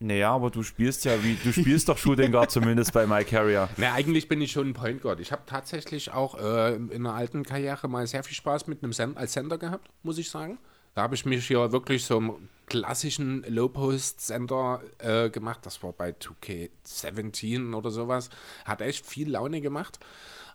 Naja, 0.00 0.32
aber 0.32 0.50
du 0.50 0.62
spielst 0.62 1.04
ja 1.04 1.22
wie, 1.22 1.36
du 1.42 1.52
spielst 1.52 1.88
doch 1.88 1.96
Shooting 1.98 2.32
Guard 2.32 2.50
zumindest 2.50 2.92
bei 2.92 3.06
My 3.06 3.24
Carrier. 3.24 3.68
Na, 3.76 3.94
eigentlich 3.94 4.28
bin 4.28 4.40
ich 4.40 4.52
schon 4.52 4.68
ein 4.68 4.74
Point 4.74 5.02
Guard. 5.02 5.20
Ich 5.20 5.32
habe 5.32 5.42
tatsächlich 5.46 6.12
auch 6.12 6.38
äh, 6.38 6.74
in 6.74 6.92
einer 6.92 7.14
alten 7.14 7.42
Karriere 7.42 7.88
mal 7.88 8.06
sehr 8.06 8.22
viel 8.22 8.34
Spaß 8.34 8.66
mit 8.66 8.82
einem 8.82 8.92
Sen 8.92 9.16
als 9.16 9.32
Center 9.32 9.56
gehabt, 9.56 9.88
muss 10.02 10.18
ich 10.18 10.30
sagen. 10.30 10.58
Da 10.94 11.02
habe 11.02 11.14
ich 11.14 11.24
mich 11.24 11.48
ja 11.48 11.72
wirklich 11.72 12.04
so 12.04 12.18
im 12.18 12.48
klassischen 12.66 13.44
Low-Post-Center 13.48 14.80
äh, 14.98 15.30
gemacht. 15.30 15.60
Das 15.62 15.82
war 15.82 15.92
bei 15.92 16.10
2K17 16.10 17.74
oder 17.74 17.90
sowas. 17.90 18.30
Hat 18.64 18.80
echt 18.80 19.06
viel 19.06 19.30
Laune 19.30 19.60
gemacht. 19.60 19.98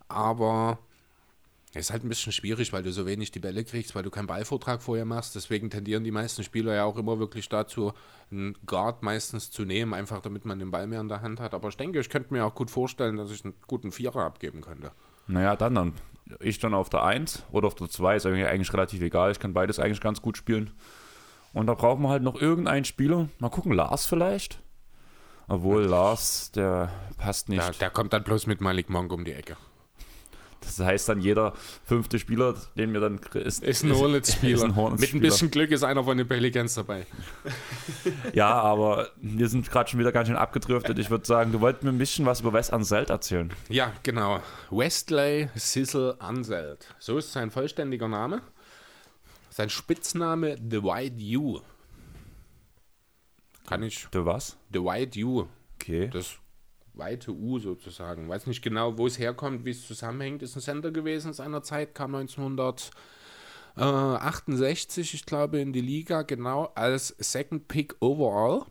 Aber 0.08 0.80
ist 1.76 1.92
halt 1.92 2.04
ein 2.04 2.10
bisschen 2.10 2.32
schwierig, 2.32 2.74
weil 2.74 2.82
du 2.82 2.92
so 2.92 3.06
wenig 3.06 3.32
die 3.32 3.40
Bälle 3.40 3.64
kriegst, 3.64 3.94
weil 3.94 4.02
du 4.02 4.10
keinen 4.10 4.26
Ballvortrag 4.26 4.82
vorher 4.82 5.06
machst. 5.06 5.36
Deswegen 5.36 5.70
tendieren 5.70 6.04
die 6.04 6.12
meisten 6.12 6.44
Spieler 6.44 6.74
ja 6.74 6.84
auch 6.84 6.98
immer 6.98 7.20
wirklich 7.20 7.48
dazu, 7.48 7.94
einen 8.32 8.56
Guard 8.66 9.04
meistens 9.04 9.52
zu 9.52 9.66
nehmen, 9.66 9.94
einfach 9.94 10.22
damit 10.22 10.46
man 10.46 10.58
den 10.58 10.72
Ball 10.72 10.88
mehr 10.88 11.02
in 11.02 11.10
der 11.10 11.22
Hand 11.22 11.40
hat. 11.40 11.54
Aber 11.54 11.68
ich 11.70 11.78
denke, 11.78 12.00
ich 12.00 12.10
könnte 12.10 12.34
mir 12.34 12.44
auch 12.44 12.56
gut 12.56 12.72
vorstellen, 12.72 13.18
dass 13.18 13.30
ich 13.30 13.46
einen 13.46 13.54
guten 13.68 13.92
Vierer 13.92 14.26
abgeben 14.26 14.62
könnte. 14.62 14.92
Naja, 15.28 15.56
dann 15.56 15.76
dann. 15.76 15.94
Ich 16.40 16.60
dann 16.60 16.74
auf 16.74 16.90
der 16.90 17.04
1 17.04 17.44
oder 17.52 17.68
auf 17.68 17.76
der 17.76 17.90
2 17.90 18.16
ist 18.16 18.26
eigentlich, 18.26 18.46
eigentlich 18.46 18.74
relativ 18.74 19.02
egal. 19.02 19.32
Ich 19.32 19.40
kann 19.40 19.54
beides 19.54 19.80
eigentlich 19.80 20.02
ganz 20.02 20.22
gut 20.22 20.38
spielen. 20.38 20.72
Und 21.54 21.68
da 21.68 21.74
brauchen 21.74 22.04
wir 22.04 22.10
halt 22.10 22.24
noch 22.24 22.40
irgendeinen 22.40 22.86
Spieler. 22.86 23.30
Mal 23.40 23.50
gucken, 23.50 23.72
Lars 23.72 24.06
vielleicht. 24.06 24.60
Obwohl 25.48 25.84
Lars, 25.84 26.52
der 26.52 26.90
passt 27.18 27.50
nicht. 27.50 27.62
Der, 27.62 27.72
der 27.74 27.90
kommt 27.90 28.14
dann 28.14 28.24
bloß 28.24 28.46
mit 28.46 28.62
Malik 28.62 28.90
Monk 28.90 29.12
um 29.12 29.26
die 29.26 29.34
Ecke. 29.34 29.58
Das 30.78 30.86
heißt 30.86 31.10
dann, 31.10 31.20
jeder 31.22 31.54
fünfte 31.86 32.20
Spieler, 32.20 32.56
den 32.78 32.94
wir 32.94 33.00
dann 33.00 33.20
ist, 33.34 33.64
ist 33.64 33.84
ein 33.84 33.96
Hornets-Spieler. 33.96 34.76
Hornets 34.76 35.02
Mit 35.02 35.14
ein 35.14 35.22
bisschen 35.22 35.52
Glück 35.52 35.72
ist 35.72 35.84
einer 35.84 36.04
von 36.04 36.18
den 36.18 36.28
Pelicans 36.28 36.76
dabei. 36.76 37.06
ja, 38.34 38.50
aber 38.50 39.10
wir 39.18 39.50
sind 39.50 39.70
gerade 39.70 39.90
schon 39.90 40.00
wieder 40.00 40.12
ganz 40.12 40.28
schön 40.28 40.38
abgedriftet. 40.38 41.00
Ich 41.00 41.10
würde 41.10 41.26
sagen, 41.26 41.52
du 41.52 41.62
wolltest 41.62 41.84
mir 41.84 41.92
ein 41.92 41.98
bisschen 41.98 42.26
was 42.26 42.42
über 42.42 42.54
Wes 42.54 42.70
Anselt 42.70 43.10
erzählen. 43.10 43.52
Ja, 43.68 43.94
genau. 44.04 44.42
Wesley 44.70 45.50
Sissel 45.56 46.16
Anselt. 46.20 46.94
So 47.00 47.18
ist 47.18 47.32
sein 47.32 47.52
vollständiger 47.52 48.08
Name. 48.08 48.42
Sein 49.50 49.70
Spitzname 49.70 50.56
The 50.58 50.84
White 50.84 51.38
U. 51.38 51.62
Kann 53.68 53.84
ich. 53.84 54.08
The 54.14 54.26
was? 54.26 54.58
The 54.74 54.80
White 54.80 55.20
U. 55.24 55.48
Okay. 55.76 56.10
Das 56.12 56.38
weite 57.00 57.32
U 57.32 57.58
sozusagen. 57.60 58.30
Weiß 58.30 58.46
nicht 58.46 58.62
genau, 58.62 58.98
wo 58.98 59.08
es 59.08 59.18
herkommt, 59.18 59.66
wie 59.66 59.72
es 59.72 59.88
zusammenhängt. 59.88 60.44
Ist 60.44 60.56
ein 60.56 60.62
Center 60.62 60.92
gewesen 60.92 61.34
seiner 61.34 61.64
Zeit, 61.64 61.96
kam 61.96 62.14
1968, 62.16 65.16
ich 65.16 65.26
glaube, 65.26 65.60
in 65.60 65.74
die 65.74 65.82
Liga, 65.82 66.22
genau, 66.22 66.72
als 66.76 67.16
Second 67.18 67.68
Pick 67.68 67.96
overall. 68.00 68.66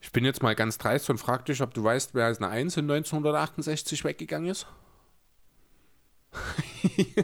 Ich 0.00 0.12
bin 0.12 0.24
jetzt 0.24 0.42
mal 0.42 0.54
ganz 0.54 0.78
dreist 0.78 1.10
und 1.10 1.18
frag 1.18 1.44
dich, 1.46 1.60
ob 1.60 1.74
du 1.74 1.82
weißt, 1.82 2.14
wer 2.14 2.26
als 2.26 2.38
eine 2.38 2.48
1 2.48 2.76
in 2.76 2.90
1968 2.90 4.04
weggegangen 4.04 4.48
ist. 4.48 4.66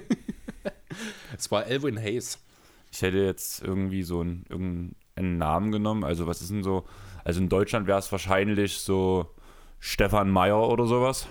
es 1.38 1.50
war 1.50 1.66
Elvin 1.66 1.98
Hayes. 1.98 2.38
Ich 2.90 3.02
hätte 3.02 3.18
jetzt 3.18 3.62
irgendwie 3.62 4.02
so 4.02 4.20
einen, 4.20 4.44
irgendeinen 4.48 5.38
Namen 5.38 5.72
genommen. 5.72 6.04
Also, 6.04 6.26
was 6.26 6.42
ist 6.42 6.50
denn 6.50 6.62
so? 6.62 6.84
Also, 7.24 7.40
in 7.40 7.48
Deutschland 7.48 7.86
wäre 7.86 7.98
es 7.98 8.10
wahrscheinlich 8.10 8.78
so 8.78 9.33
Stefan 9.86 10.30
Meyer 10.30 10.66
oder 10.66 10.86
sowas. 10.86 11.28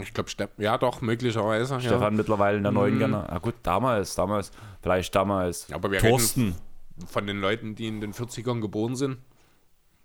Ich 0.00 0.14
glaube, 0.14 0.30
ja 0.58 0.78
doch, 0.78 1.00
möglicherweise. 1.00 1.80
Stefan 1.80 2.00
ja. 2.00 2.10
mittlerweile 2.10 2.56
in 2.56 2.62
der 2.62 2.70
neuen 2.70 2.94
mm. 2.94 2.98
Generation. 3.00 3.36
Ah, 3.36 3.40
gut, 3.40 3.56
damals, 3.64 4.14
damals, 4.14 4.52
vielleicht 4.80 5.12
damals. 5.12 5.72
Aber 5.72 5.90
wir 5.90 5.98
Thorsten. 5.98 6.54
Von 7.08 7.26
den 7.26 7.40
Leuten, 7.40 7.74
die 7.74 7.88
in 7.88 8.00
den 8.00 8.12
40ern 8.12 8.60
geboren 8.60 8.94
sind. 8.94 9.18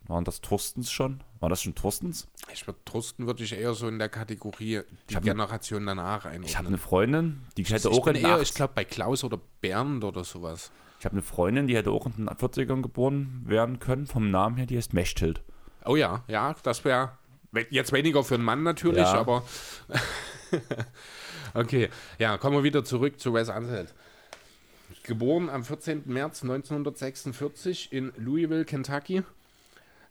Waren 0.07 0.23
das 0.23 0.41
Thorstens 0.41 0.91
schon? 0.91 1.23
War 1.39 1.49
das 1.49 1.61
schon 1.61 1.75
Thorstens? 1.75 2.27
Ich 2.51 2.65
würde 2.65 2.79
Thorsten 2.85 3.27
würde 3.27 3.43
ich 3.43 3.53
eher 3.53 3.75
so 3.75 3.87
in 3.87 3.99
der 3.99 4.09
Kategorie 4.09 4.81
die 5.11 5.13
ne- 5.13 5.21
Generation 5.21 5.83
ne, 5.83 5.91
danach 5.91 6.25
einordnen. 6.25 6.45
Ich 6.45 6.57
habe 6.57 6.69
eine 6.69 6.79
Freundin, 6.79 7.43
die 7.55 7.63
hätte 7.65 7.87
ich 7.87 7.99
auch 7.99 8.07
in 8.07 8.15
eher, 8.15 8.41
Ich 8.41 8.55
glaube 8.55 8.73
bei 8.73 8.83
Klaus 8.83 9.23
oder 9.23 9.39
Bernd 9.61 10.03
oder 10.03 10.23
sowas. 10.23 10.71
Ich 10.97 11.05
habe 11.05 11.13
eine 11.13 11.21
Freundin, 11.21 11.67
die 11.67 11.75
hätte 11.75 11.91
auch 11.91 12.07
in 12.07 12.25
den 12.25 12.29
40ern 12.29 12.81
geboren 12.81 13.43
werden 13.45 13.79
können, 13.79 14.07
vom 14.07 14.31
Namen 14.31 14.57
her, 14.57 14.65
die 14.65 14.77
heißt 14.77 14.95
Mechthild. 14.95 15.43
Oh 15.85 15.95
ja, 15.95 16.23
ja, 16.27 16.55
das 16.63 16.83
wäre 16.83 17.11
Jetzt 17.69 17.91
weniger 17.91 18.23
für 18.23 18.35
einen 18.35 18.45
Mann 18.45 18.63
natürlich, 18.63 18.99
ja. 18.99 19.13
aber. 19.13 19.43
okay, 21.53 21.89
ja, 22.17 22.37
kommen 22.37 22.55
wir 22.55 22.63
wieder 22.63 22.83
zurück 22.83 23.19
zu 23.19 23.33
Wes 23.33 23.49
Anseld. 23.49 23.93
Geboren 25.03 25.49
am 25.49 25.63
14. 25.63 26.03
März 26.05 26.43
1946 26.43 27.91
in 27.91 28.13
Louisville, 28.17 28.63
Kentucky. 28.63 29.23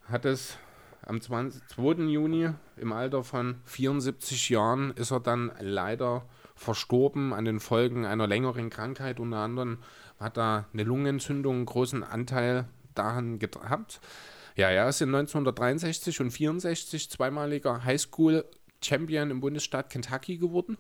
Hat 0.07 0.25
es 0.25 0.59
am 1.07 1.21
20, 1.21 1.67
2. 1.69 2.03
Juni 2.05 2.51
im 2.77 2.93
Alter 2.93 3.25
von 3.25 3.61
74 3.65 4.51
Jahren 4.51 4.91
ist 4.93 5.11
er 5.11 5.21
dann 5.21 5.53
leider 5.61 6.27
verstorben 6.57 7.33
an 7.33 7.47
den 7.47 7.59
Folgen 7.59 8.05
einer 8.05 8.27
längeren 8.27 8.69
Krankheit. 8.69 9.19
Unter 9.19 9.39
anderem 9.39 9.79
hat 10.19 10.37
er 10.37 10.67
eine 10.73 10.85
Lungenentzündung 10.85 11.57
einen 11.57 11.67
großen 11.67 12.05
Anteil 12.05 12.67
daran 12.95 13.39
gehabt. 13.39 14.01
Ja, 14.61 14.69
er 14.69 14.91
ist 14.91 15.01
in 15.01 15.09
1963 15.09 16.21
und 16.21 16.33
64 16.33 17.09
zweimaliger 17.09 17.83
Highschool-Champion 17.83 19.31
im 19.31 19.41
Bundesstaat 19.41 19.89
Kentucky 19.89 20.37
geworden. 20.37 20.77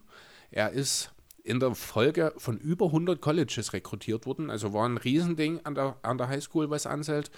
Er 0.51 0.73
ist 0.73 1.15
in 1.45 1.61
der 1.61 1.75
Folge 1.75 2.35
von 2.37 2.59
über 2.59 2.85
100 2.89 3.23
Colleges 3.23 3.73
rekrutiert 3.73 4.27
worden, 4.27 4.51
also 4.51 4.75
war 4.75 4.87
ein 4.87 4.99
Riesending 4.99 5.61
an 5.65 5.75
der, 5.77 5.97
an 6.03 6.19
der 6.19 6.29
Highschool, 6.29 6.69
was 6.69 6.85
anzählt. 6.85 7.31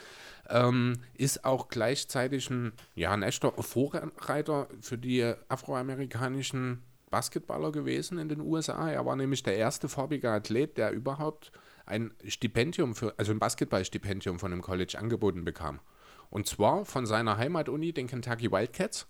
Ähm, 0.48 0.94
ist 1.14 1.44
auch 1.44 1.68
gleichzeitig 1.68 2.50
ein, 2.50 2.72
ja, 2.96 3.12
ein 3.12 3.22
echter 3.22 3.52
Vorreiter 3.52 4.66
für 4.80 4.98
die 4.98 5.22
afroamerikanischen 5.46 6.82
Basketballer 7.08 7.70
gewesen 7.70 8.18
in 8.18 8.28
den 8.28 8.40
USA. 8.40 8.90
Er 8.90 9.06
war 9.06 9.14
nämlich 9.14 9.44
der 9.44 9.58
erste 9.58 9.88
farbige 9.88 10.32
Athlet, 10.32 10.76
der 10.76 10.90
überhaupt 10.90 11.52
ein 11.86 12.12
Stipendium 12.26 12.96
für, 12.96 13.14
also 13.16 13.30
ein 13.30 13.38
Basketballstipendium 13.38 14.40
von 14.40 14.52
einem 14.52 14.62
College 14.62 14.98
angeboten 14.98 15.44
bekam. 15.44 15.78
Und 16.32 16.46
zwar 16.46 16.86
von 16.86 17.04
seiner 17.04 17.36
Heimatuni, 17.36 17.92
den 17.92 18.06
Kentucky 18.06 18.50
Wildcats. 18.50 19.06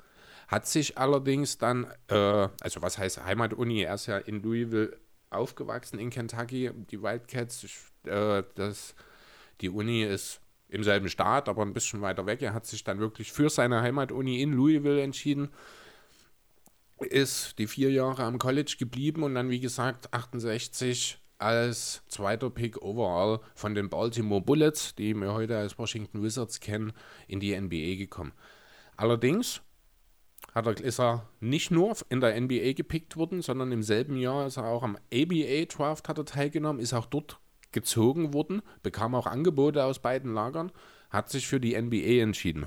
Hat 0.49 0.67
sich 0.67 0.99
allerdings 0.99 1.57
dann, 1.57 1.87
äh, 2.09 2.49
also 2.61 2.83
was 2.83 2.99
heißt 2.99 3.25
Heimatuni? 3.25 3.83
Er 3.83 3.95
ist 3.95 4.07
ja 4.07 4.19
in 4.19 4.43
Louisville 4.43 4.99
aufgewachsen 5.31 6.00
in 6.00 6.11
Kentucky. 6.11 6.73
Die 6.91 7.00
Wildcats, 7.00 7.64
äh, 8.07 8.43
das, 8.57 8.97
die 9.61 9.69
Uni 9.69 10.02
ist 10.02 10.41
im 10.69 10.83
selben 10.83 11.09
Staat, 11.09 11.49
aber 11.49 11.62
ein 11.62 11.73
bisschen 11.73 12.02
weiter 12.02 12.26
weg. 12.26 12.43
Er 12.43 12.55
hat 12.55 12.67
sich 12.67 12.83
dann 12.83 12.99
wirklich 12.99 13.31
für 13.31 13.49
seine 13.50 13.83
Heimatuni 13.83 14.43
in 14.43 14.52
Louisville 14.52 15.00
entschieden. 15.00 15.50
Ist 16.99 17.57
die 17.61 17.69
vier 17.69 17.93
Jahre 17.93 18.25
am 18.25 18.38
College 18.38 18.75
geblieben 18.81 19.23
und 19.23 19.37
dann, 19.37 19.49
wie 19.49 19.61
gesagt, 19.61 20.12
68 20.12 21.22
als 21.43 22.03
zweiter 22.09 22.51
Pick 22.51 22.81
overall 22.81 23.41
von 23.55 23.75
den 23.75 23.89
Baltimore 23.89 24.41
Bullets, 24.41 24.95
die 24.95 25.15
wir 25.15 25.33
heute 25.35 25.59
als 25.59 25.79
Washington 25.79 26.23
Wizards 26.23 26.61
kennen, 26.61 26.93
in 27.27 27.41
die 27.41 27.59
NBA 27.59 27.97
gekommen. 27.97 28.33
Allerdings 28.97 29.63
hat 30.55 30.67
er, 30.67 30.81
ist 30.81 31.01
er 31.01 31.29
nicht 31.41 31.71
nur 31.71 31.97
in 32.09 32.21
der 32.21 32.41
NBA 32.41 32.73
gepickt 32.73 33.17
worden, 33.17 33.43
sondern 33.43 33.73
im 33.73 33.83
selben 33.83 34.17
Jahr 34.17 34.47
ist 34.47 34.57
er 34.57 34.67
auch 34.67 34.83
am 34.83 34.97
ABA 35.13 35.65
Draft 35.67 36.09
hat 36.09 36.19
er 36.19 36.25
teilgenommen, 36.25 36.81
ist 36.81 36.95
auch 36.95 37.07
dort 37.07 37.39
gezogen 37.73 38.35
worden, 38.35 38.63
bekam 38.83 39.15
auch 39.15 39.27
Angebote 39.27 39.85
aus 39.85 39.99
beiden 39.99 40.35
Lagern, 40.35 40.71
hat 41.11 41.31
sich 41.31 41.47
für 41.47 41.61
die 41.61 41.81
NBA 41.81 42.23
entschieden. 42.23 42.67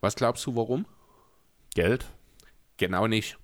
Was 0.00 0.16
glaubst 0.16 0.46
du, 0.46 0.56
warum? 0.56 0.86
Geld? 1.74 2.06
Genau 2.76 3.06
nicht. 3.06 3.38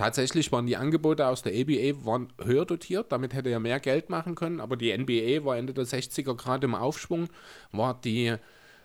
Tatsächlich 0.00 0.50
waren 0.50 0.64
die 0.64 0.78
Angebote 0.78 1.26
aus 1.26 1.42
der 1.42 1.52
ABA 1.52 2.06
waren 2.06 2.32
höher 2.42 2.64
dotiert, 2.64 3.12
damit 3.12 3.34
hätte 3.34 3.50
er 3.50 3.60
mehr 3.60 3.80
Geld 3.80 4.08
machen 4.08 4.34
können, 4.34 4.58
aber 4.58 4.78
die 4.78 4.96
NBA 4.96 5.44
war 5.44 5.58
Ende 5.58 5.74
der 5.74 5.84
60er 5.84 6.34
gerade 6.34 6.64
im 6.64 6.74
Aufschwung, 6.74 7.28
war 7.70 8.00
die 8.00 8.34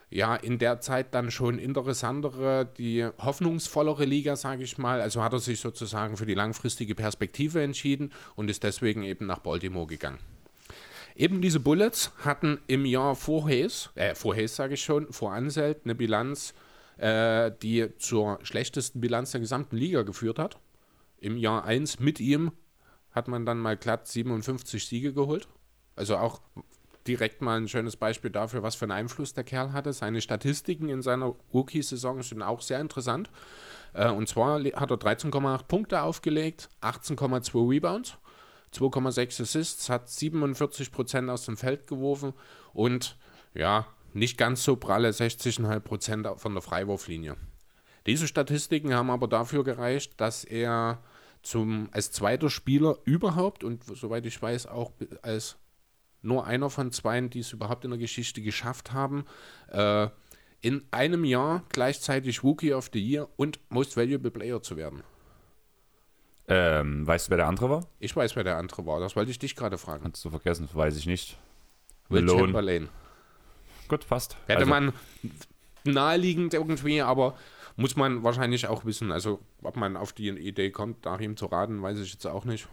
ja 0.10 0.36
in 0.36 0.60
der 0.60 0.82
Zeit 0.82 1.14
dann 1.14 1.32
schon 1.32 1.58
interessantere, 1.58 2.68
die 2.78 3.08
hoffnungsvollere 3.18 4.04
Liga, 4.04 4.36
sage 4.36 4.64
ich 4.64 4.78
mal. 4.78 5.00
Also 5.00 5.24
hat 5.24 5.32
er 5.32 5.40
sich 5.40 5.62
sozusagen 5.62 6.18
für 6.18 6.26
die 6.26 6.34
langfristige 6.34 6.96
Perspektive 6.96 7.64
entschieden 7.64 8.12
und 8.36 8.50
ist 8.50 8.64
deswegen 8.64 9.04
eben 9.04 9.26
nach 9.26 9.40
Baltimore 9.40 9.88
gegangen. 9.88 10.20
Eben 11.16 11.40
diese 11.40 11.62
Bullets 11.62 12.12
hatten 12.26 12.60
im 12.68 12.86
Jahr 12.86 13.16
vor 13.16 13.46
Hayes, 13.46 13.90
äh, 13.96 14.16
vor 14.16 14.36
Hayes 14.36 14.58
sage 14.58 14.74
ich 14.74 14.84
schon, 14.84 15.14
vor 15.14 15.32
Anselt 15.32 15.78
eine 15.86 15.96
Bilanz, 15.96 16.54
äh, 16.98 17.54
die 17.62 17.88
zur 18.00 18.40
schlechtesten 18.44 19.00
Bilanz 19.00 19.32
der 19.32 19.40
gesamten 19.40 19.78
Liga 19.78 20.02
geführt 20.02 20.40
hat 20.40 20.58
im 21.20 21.38
Jahr 21.38 21.64
1 21.64 22.00
mit 22.00 22.20
ihm 22.20 22.52
hat 23.12 23.28
man 23.28 23.46
dann 23.46 23.60
mal 23.60 23.78
glatt 23.78 24.08
57 24.08 24.86
Siege 24.86 25.14
geholt. 25.14 25.48
Also 25.96 26.18
auch 26.18 26.42
direkt 27.08 27.42
mal 27.42 27.58
ein 27.58 27.68
schönes 27.68 27.96
Beispiel 27.96 28.32
dafür, 28.32 28.64
was 28.64 28.76
für 28.76 28.86
einen 28.86 28.92
Einfluss 28.92 29.34
der 29.34 29.44
Kerl 29.44 29.74
hatte. 29.74 29.94
Seine 29.94 30.22
Statistiken 30.22 30.90
in 30.90 31.02
seiner 31.02 31.36
Rookie-Saison 31.54 32.22
sind 32.24 32.42
auch 32.42 32.62
sehr 32.62 32.82
interessant. 32.82 33.30
Äh, 33.94 34.10
und 34.10 34.28
zwar 34.28 34.60
hat 34.60 34.92
er 34.92 34.98
13,8 34.98 35.64
Punkte 35.64 36.02
aufgelegt, 36.02 36.70
18,2 36.82 37.70
Rebounds, 37.70 38.18
2,6 38.74 39.42
Assists, 39.44 39.90
hat 39.90 40.10
47 40.10 40.92
Prozent 40.92 41.30
aus 41.30 41.46
dem 41.46 41.58
Feld 41.58 41.88
geworfen 41.88 42.34
und 42.74 43.18
ja, 43.54 43.88
nicht 44.14 44.38
ganz 44.38 44.64
so 44.64 44.76
pralle 44.76 45.10
60,5 45.10 45.80
Prozent 45.80 46.28
von 46.38 46.54
der 46.54 46.62
Freiwurflinie. 46.62 47.38
Diese 48.06 48.28
Statistiken 48.28 48.94
haben 48.94 49.10
aber 49.10 49.28
dafür 49.28 49.64
gereicht, 49.64 50.20
dass 50.22 50.44
er 50.44 51.02
zum, 51.42 51.90
als 51.92 52.12
zweiter 52.12 52.50
Spieler 52.50 52.98
überhaupt 53.04 53.64
und 53.64 53.84
soweit 53.84 54.26
ich 54.26 54.42
weiß 54.42 54.68
auch 54.68 54.92
als 55.22 55.58
nur 56.22 56.46
einer 56.48 56.70
von 56.70 56.92
zwei, 56.92 57.22
die 57.22 57.40
es 57.40 57.54
überhaupt 57.54 57.86
in 57.86 57.92
der 57.92 58.00
Geschichte 58.00 58.42
geschafft 58.42 58.94
haben, 58.94 59.26
äh, 59.70 60.08
in 60.62 60.84
einem 60.90 61.24
Jahr 61.24 61.64
gleichzeitig 61.70 62.44
Rookie 62.44 62.74
of 62.74 62.90
the 62.92 63.00
Year 63.00 63.30
und 63.36 63.60
Most 63.70 63.96
Valuable 63.96 64.32
Player 64.32 64.62
zu 64.62 64.76
werden. 64.78 65.04
Ähm, 66.48 67.06
weißt 67.06 67.28
du, 67.28 67.30
wer 67.32 67.38
der 67.38 67.48
andere 67.48 67.70
war? 67.70 67.88
Ich 68.00 68.16
weiß, 68.16 68.36
wer 68.36 68.44
der 68.44 68.58
andere 68.58 68.86
war. 68.86 69.00
Das 69.00 69.16
wollte 69.16 69.32
ich 69.32 69.40
dich 69.40 69.56
gerade 69.56 69.78
fragen. 69.78 70.04
Kannst 70.04 70.24
du 70.26 70.30
vergessen, 70.30 70.68
weiß 70.72 70.98
ich 70.98 71.06
nicht. 71.06 71.38
Will 72.10 72.22
Malone. 72.24 72.42
Chamberlain. 72.42 72.90
Gut, 73.88 74.04
fast. 74.04 74.36
Hätte 74.48 74.60
Also, 74.60 74.70
man 74.70 74.94
naheliegend 75.84 76.54
irgendwie, 76.54 77.02
aber 77.02 77.36
muss 77.76 77.96
man 77.96 78.24
wahrscheinlich 78.24 78.68
auch 78.68 78.86
wissen. 78.86 79.12
Also, 79.12 79.40
ob 79.62 79.76
man 79.76 79.98
auf 79.98 80.14
die 80.14 80.30
Idee 80.30 80.72
kommt, 80.72 81.06
nach 81.06 81.20
ihm 81.20 81.38
zu 81.38 81.48
raten, 81.48 81.82
weiß 81.82 82.00
ich 82.00 82.14
jetzt 82.14 82.26
auch 82.26 82.46
nicht. 82.46 82.68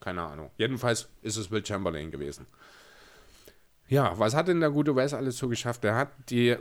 Keine 0.00 0.22
Ahnung. 0.22 0.50
Jedenfalls 0.56 1.08
ist 1.22 1.36
es 1.36 1.50
Will 1.50 1.64
Chamberlain 1.64 2.10
gewesen. 2.10 2.46
Ja, 3.88 4.18
was 4.18 4.34
hat 4.34 4.48
denn 4.48 4.60
der 4.60 4.70
gute 4.70 4.94
Wes 4.94 5.14
alles 5.14 5.38
so 5.38 5.48
geschafft? 5.48 5.84
Er 5.84 5.96
hat 5.96 6.10
die 6.30 6.56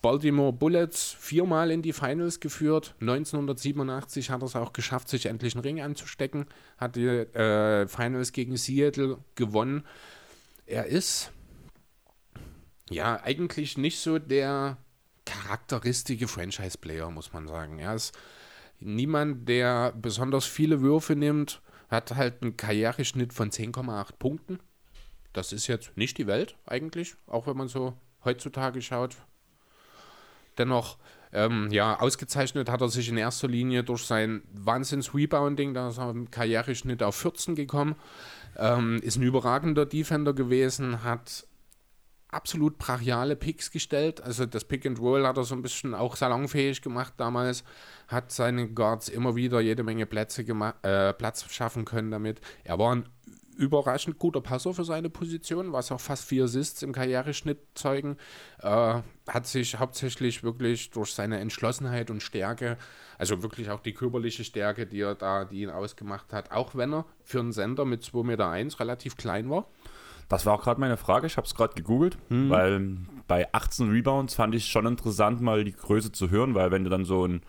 Baltimore 0.00 0.52
Bullets 0.52 1.12
viermal 1.12 1.70
in 1.70 1.82
die 1.82 1.92
Finals 1.92 2.40
geführt. 2.40 2.96
1987 3.00 4.30
hat 4.30 4.42
er 4.42 4.46
es 4.46 4.56
auch 4.56 4.72
geschafft, 4.72 5.08
sich 5.08 5.26
endlich 5.26 5.54
einen 5.54 5.62
Ring 5.62 5.80
anzustecken. 5.80 6.46
Hat 6.76 6.96
die 6.96 7.06
äh, 7.06 7.86
Finals 7.86 8.32
gegen 8.32 8.56
Seattle 8.56 9.18
gewonnen. 9.36 9.84
Er 10.66 10.86
ist 10.86 11.30
ja 12.90 13.20
eigentlich 13.22 13.78
nicht 13.78 14.00
so 14.00 14.18
der 14.18 14.76
charakteristische 15.42 16.28
Franchise-Player, 16.28 17.10
muss 17.10 17.32
man 17.32 17.46
sagen. 17.46 17.78
Er 17.78 17.94
ist 17.94 18.16
niemand, 18.80 19.48
der 19.48 19.92
besonders 19.92 20.44
viele 20.44 20.80
Würfe 20.80 21.16
nimmt, 21.16 21.60
hat 21.88 22.14
halt 22.14 22.42
einen 22.42 22.56
Karriereschnitt 22.56 23.32
von 23.32 23.50
10,8 23.50 24.16
Punkten. 24.18 24.58
Das 25.32 25.52
ist 25.52 25.66
jetzt 25.66 25.96
nicht 25.96 26.18
die 26.18 26.26
Welt 26.26 26.56
eigentlich, 26.66 27.14
auch 27.26 27.46
wenn 27.46 27.56
man 27.56 27.68
so 27.68 27.94
heutzutage 28.24 28.82
schaut. 28.82 29.16
Dennoch, 30.58 30.98
ähm, 31.32 31.70
ja, 31.70 31.98
ausgezeichnet 31.98 32.68
hat 32.68 32.82
er 32.82 32.88
sich 32.88 33.08
in 33.08 33.16
erster 33.16 33.48
Linie 33.48 33.84
durch 33.84 34.04
sein 34.04 34.42
Wahnsinns-Rebounding, 34.52 35.72
da 35.72 35.88
ist 35.88 35.98
er 35.98 36.10
im 36.10 36.30
Karriereschnitt 36.30 37.02
auf 37.02 37.16
14 37.16 37.54
gekommen. 37.54 37.96
Ähm, 38.58 39.00
ist 39.02 39.16
ein 39.16 39.22
überragender 39.22 39.86
Defender 39.86 40.34
gewesen, 40.34 41.02
hat 41.04 41.46
absolut 42.32 42.78
brachiale 42.78 43.36
Picks 43.36 43.70
gestellt. 43.70 44.20
Also 44.20 44.46
das 44.46 44.64
Pick 44.64 44.86
and 44.86 44.98
Roll 44.98 45.26
hat 45.26 45.36
er 45.36 45.44
so 45.44 45.54
ein 45.54 45.62
bisschen 45.62 45.94
auch 45.94 46.16
salonfähig 46.16 46.82
gemacht 46.82 47.14
damals. 47.18 47.62
Hat 48.08 48.32
seine 48.32 48.68
Guards 48.68 49.08
immer 49.08 49.36
wieder 49.36 49.60
jede 49.60 49.82
Menge 49.82 50.06
Plätze 50.06 50.42
äh, 50.42 51.12
Platz 51.12 51.44
schaffen 51.52 51.84
können 51.84 52.10
damit. 52.10 52.40
Er 52.64 52.78
war 52.78 52.94
ein 52.94 53.08
überraschend 53.56 54.18
guter 54.18 54.40
Passer 54.40 54.72
für 54.72 54.84
seine 54.84 55.10
Position, 55.10 55.72
was 55.72 55.92
auch 55.92 56.00
fast 56.00 56.24
vier 56.24 56.44
Assists 56.44 56.82
im 56.82 56.92
Karriereschnitt 56.92 57.58
zeugen. 57.74 58.16
Äh, 58.60 59.02
hat 59.28 59.46
sich 59.46 59.78
hauptsächlich 59.78 60.42
wirklich 60.42 60.90
durch 60.90 61.12
seine 61.12 61.38
Entschlossenheit 61.38 62.10
und 62.10 62.22
Stärke, 62.22 62.78
also 63.18 63.42
wirklich 63.42 63.70
auch 63.70 63.80
die 63.80 63.92
körperliche 63.92 64.44
Stärke, 64.44 64.86
die 64.86 65.00
er 65.00 65.14
da, 65.14 65.44
die 65.44 65.62
ihn 65.62 65.70
ausgemacht 65.70 66.32
hat, 66.32 66.50
auch 66.50 66.74
wenn 66.74 66.94
er 66.94 67.04
für 67.22 67.40
einen 67.40 67.52
Sender 67.52 67.84
mit 67.84 68.02
2,1 68.02 68.24
Meter 68.24 68.80
relativ 68.80 69.16
klein 69.16 69.50
war. 69.50 69.66
Das 70.28 70.46
war 70.46 70.54
auch 70.54 70.62
gerade 70.62 70.80
meine 70.80 70.96
Frage. 70.96 71.26
Ich 71.26 71.36
habe 71.36 71.46
es 71.46 71.54
gerade 71.54 71.74
gegoogelt, 71.74 72.16
weil 72.28 72.96
bei 73.28 73.52
18 73.52 73.90
Rebounds 73.90 74.34
fand 74.34 74.54
ich 74.54 74.66
schon 74.66 74.86
interessant, 74.86 75.40
mal 75.40 75.64
die 75.64 75.72
Größe 75.72 76.12
zu 76.12 76.30
hören, 76.30 76.54
weil 76.54 76.70
wenn 76.70 76.84
du 76.84 76.90
dann 76.90 77.04
so 77.04 77.26
ein, 77.26 77.42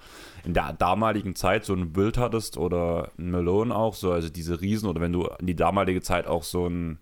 in 0.44 0.54
der 0.54 0.74
damaligen 0.74 1.36
Zeit 1.36 1.66
so 1.66 1.74
ein 1.74 1.94
Bild 1.94 2.18
hattest 2.18 2.58
oder 2.58 3.12
ein 3.18 3.32
Malone 3.32 3.74
auch, 3.76 3.94
so 3.94 4.12
also 4.12 4.30
diese 4.30 4.62
Riesen, 4.62 4.90
oder 4.90 5.02
wenn 5.02 5.14
du 5.14 5.28
in 5.40 5.48
die 5.48 5.56
damalige 5.56 6.02
Zeit 6.02 6.28
auch 6.28 6.44
so 6.44 6.68
ein 6.68 7.00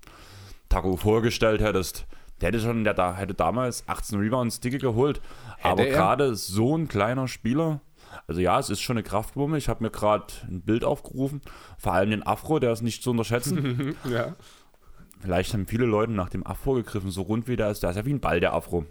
Taco 0.70 0.96
vorgestellt 0.98 1.62
hättest, 1.62 2.06
der 2.40 2.50
hätte 2.50 2.60
schon, 2.60 2.84
der 2.84 2.94
da 2.94 3.16
hätte 3.16 3.34
damals 3.34 3.88
18 3.88 4.20
Rebounds 4.20 4.60
dicke 4.60 4.80
geholt. 4.80 5.22
Aber 5.62 5.86
er? 5.86 5.94
gerade 5.94 6.36
so 6.36 6.76
ein 6.76 6.88
kleiner 6.88 7.28
Spieler, 7.28 7.82
also 8.28 8.42
ja, 8.42 8.60
es 8.60 8.70
ist 8.70 8.82
schon 8.82 8.98
eine 8.98 9.04
Kraftwumme. 9.04 9.58
Ich 9.58 9.70
habe 9.70 9.84
mir 9.84 9.92
gerade 9.92 10.26
ein 10.48 10.62
Bild 10.62 10.84
aufgerufen, 10.84 11.42
vor 11.78 11.94
allem 11.94 12.12
den 12.12 12.26
Afro, 12.26 12.60
der 12.60 12.72
ist 12.72 12.82
nicht 12.82 13.04
zu 13.04 13.12
unterschätzen. 13.12 13.96
Ja. 14.10 14.36
Vielleicht 15.22 15.54
haben 15.54 15.68
viele 15.68 15.86
Leute 15.86 16.12
nach 16.12 16.30
dem 16.30 16.46
Afro 16.46 16.74
gegriffen, 16.74 17.12
so 17.12 17.22
rund 17.22 17.48
wie 17.48 17.56
der 17.56 17.70
ist. 17.72 17.84
Der 17.84 17.92
ist 17.92 17.96
ja 17.98 18.06
wie 18.06 18.14
ein 18.14 18.20
Ball, 18.20 18.40
der 18.40 18.54
Afro. 18.54 18.86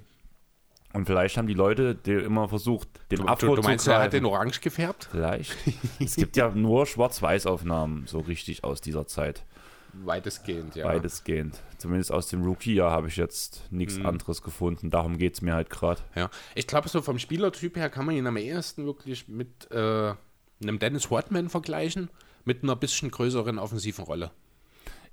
Und 0.93 1.07
vielleicht 1.07 1.37
haben 1.37 1.47
die 1.47 1.55
Leute 1.55 1.95
die 1.95 2.12
immer 2.12 2.49
versucht, 2.49 2.88
den 3.11 3.19
Du, 3.21 3.27
Afro 3.27 3.55
du, 3.55 3.57
du 3.57 3.62
meinst, 3.62 3.85
zu 3.85 3.90
er 3.93 3.97
hat 3.99 4.11
greifen. 4.11 4.25
den 4.25 4.25
orange 4.27 4.61
gefärbt? 4.61 5.09
Vielleicht. 5.11 5.57
es 6.01 6.16
gibt 6.16 6.37
ja 6.37 6.51
nur 6.51 6.87
Schwarz-Weiß-Aufnahmen, 6.87 8.07
so 8.07 8.19
richtig 8.21 8.64
aus 8.64 8.81
dieser 8.81 9.07
Zeit. 9.07 9.45
Weitestgehend, 9.93 10.77
ja. 10.77 10.87
Weitestgehend. 10.87 11.61
Zumindest 11.79 12.12
aus 12.12 12.29
dem 12.29 12.43
Rookie-Jahr 12.45 12.90
habe 12.93 13.09
ich 13.09 13.16
jetzt 13.16 13.64
nichts 13.71 13.99
Mhm. 13.99 14.07
anderes 14.07 14.43
gefunden. 14.43 14.90
Darum 14.90 15.19
geht 15.19 15.35
es 15.35 15.43
mir 15.43 15.55
halt 15.55 15.69
gerade. 15.71 16.01
Ja, 16.14 16.31
ich 16.55 16.66
glaube, 16.66 16.88
so 16.88 17.03
vom 17.03 17.19
Spielertyp 17.19 17.77
her 17.77 17.90
kann 17.90 18.07
man 18.07 18.14
ihn 18.16 18.27
am 18.27 18.37
ehesten 18.37 18.87
wirklich 18.87 19.27
mit 19.29 19.71
äh, 19.73 20.12
einem 20.62 20.79
Dennis 20.79 21.11
Rodman 21.11 21.49
vergleichen, 21.49 22.09
mit 22.45 22.62
einer 22.62 22.77
bisschen 22.77 23.11
größeren 23.11 23.59
offensiven 23.59 24.05
Rolle. 24.05 24.31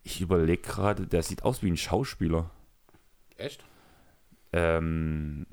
Ich 0.07 0.21
überlege 0.21 0.61
gerade, 0.61 1.05
der 1.05 1.21
sieht 1.21 1.43
aus 1.43 1.61
wie 1.61 1.69
ein 1.69 1.75
Schauspieler. 1.75 2.49
Echt? 3.35 3.65
Ähm, 4.53 5.45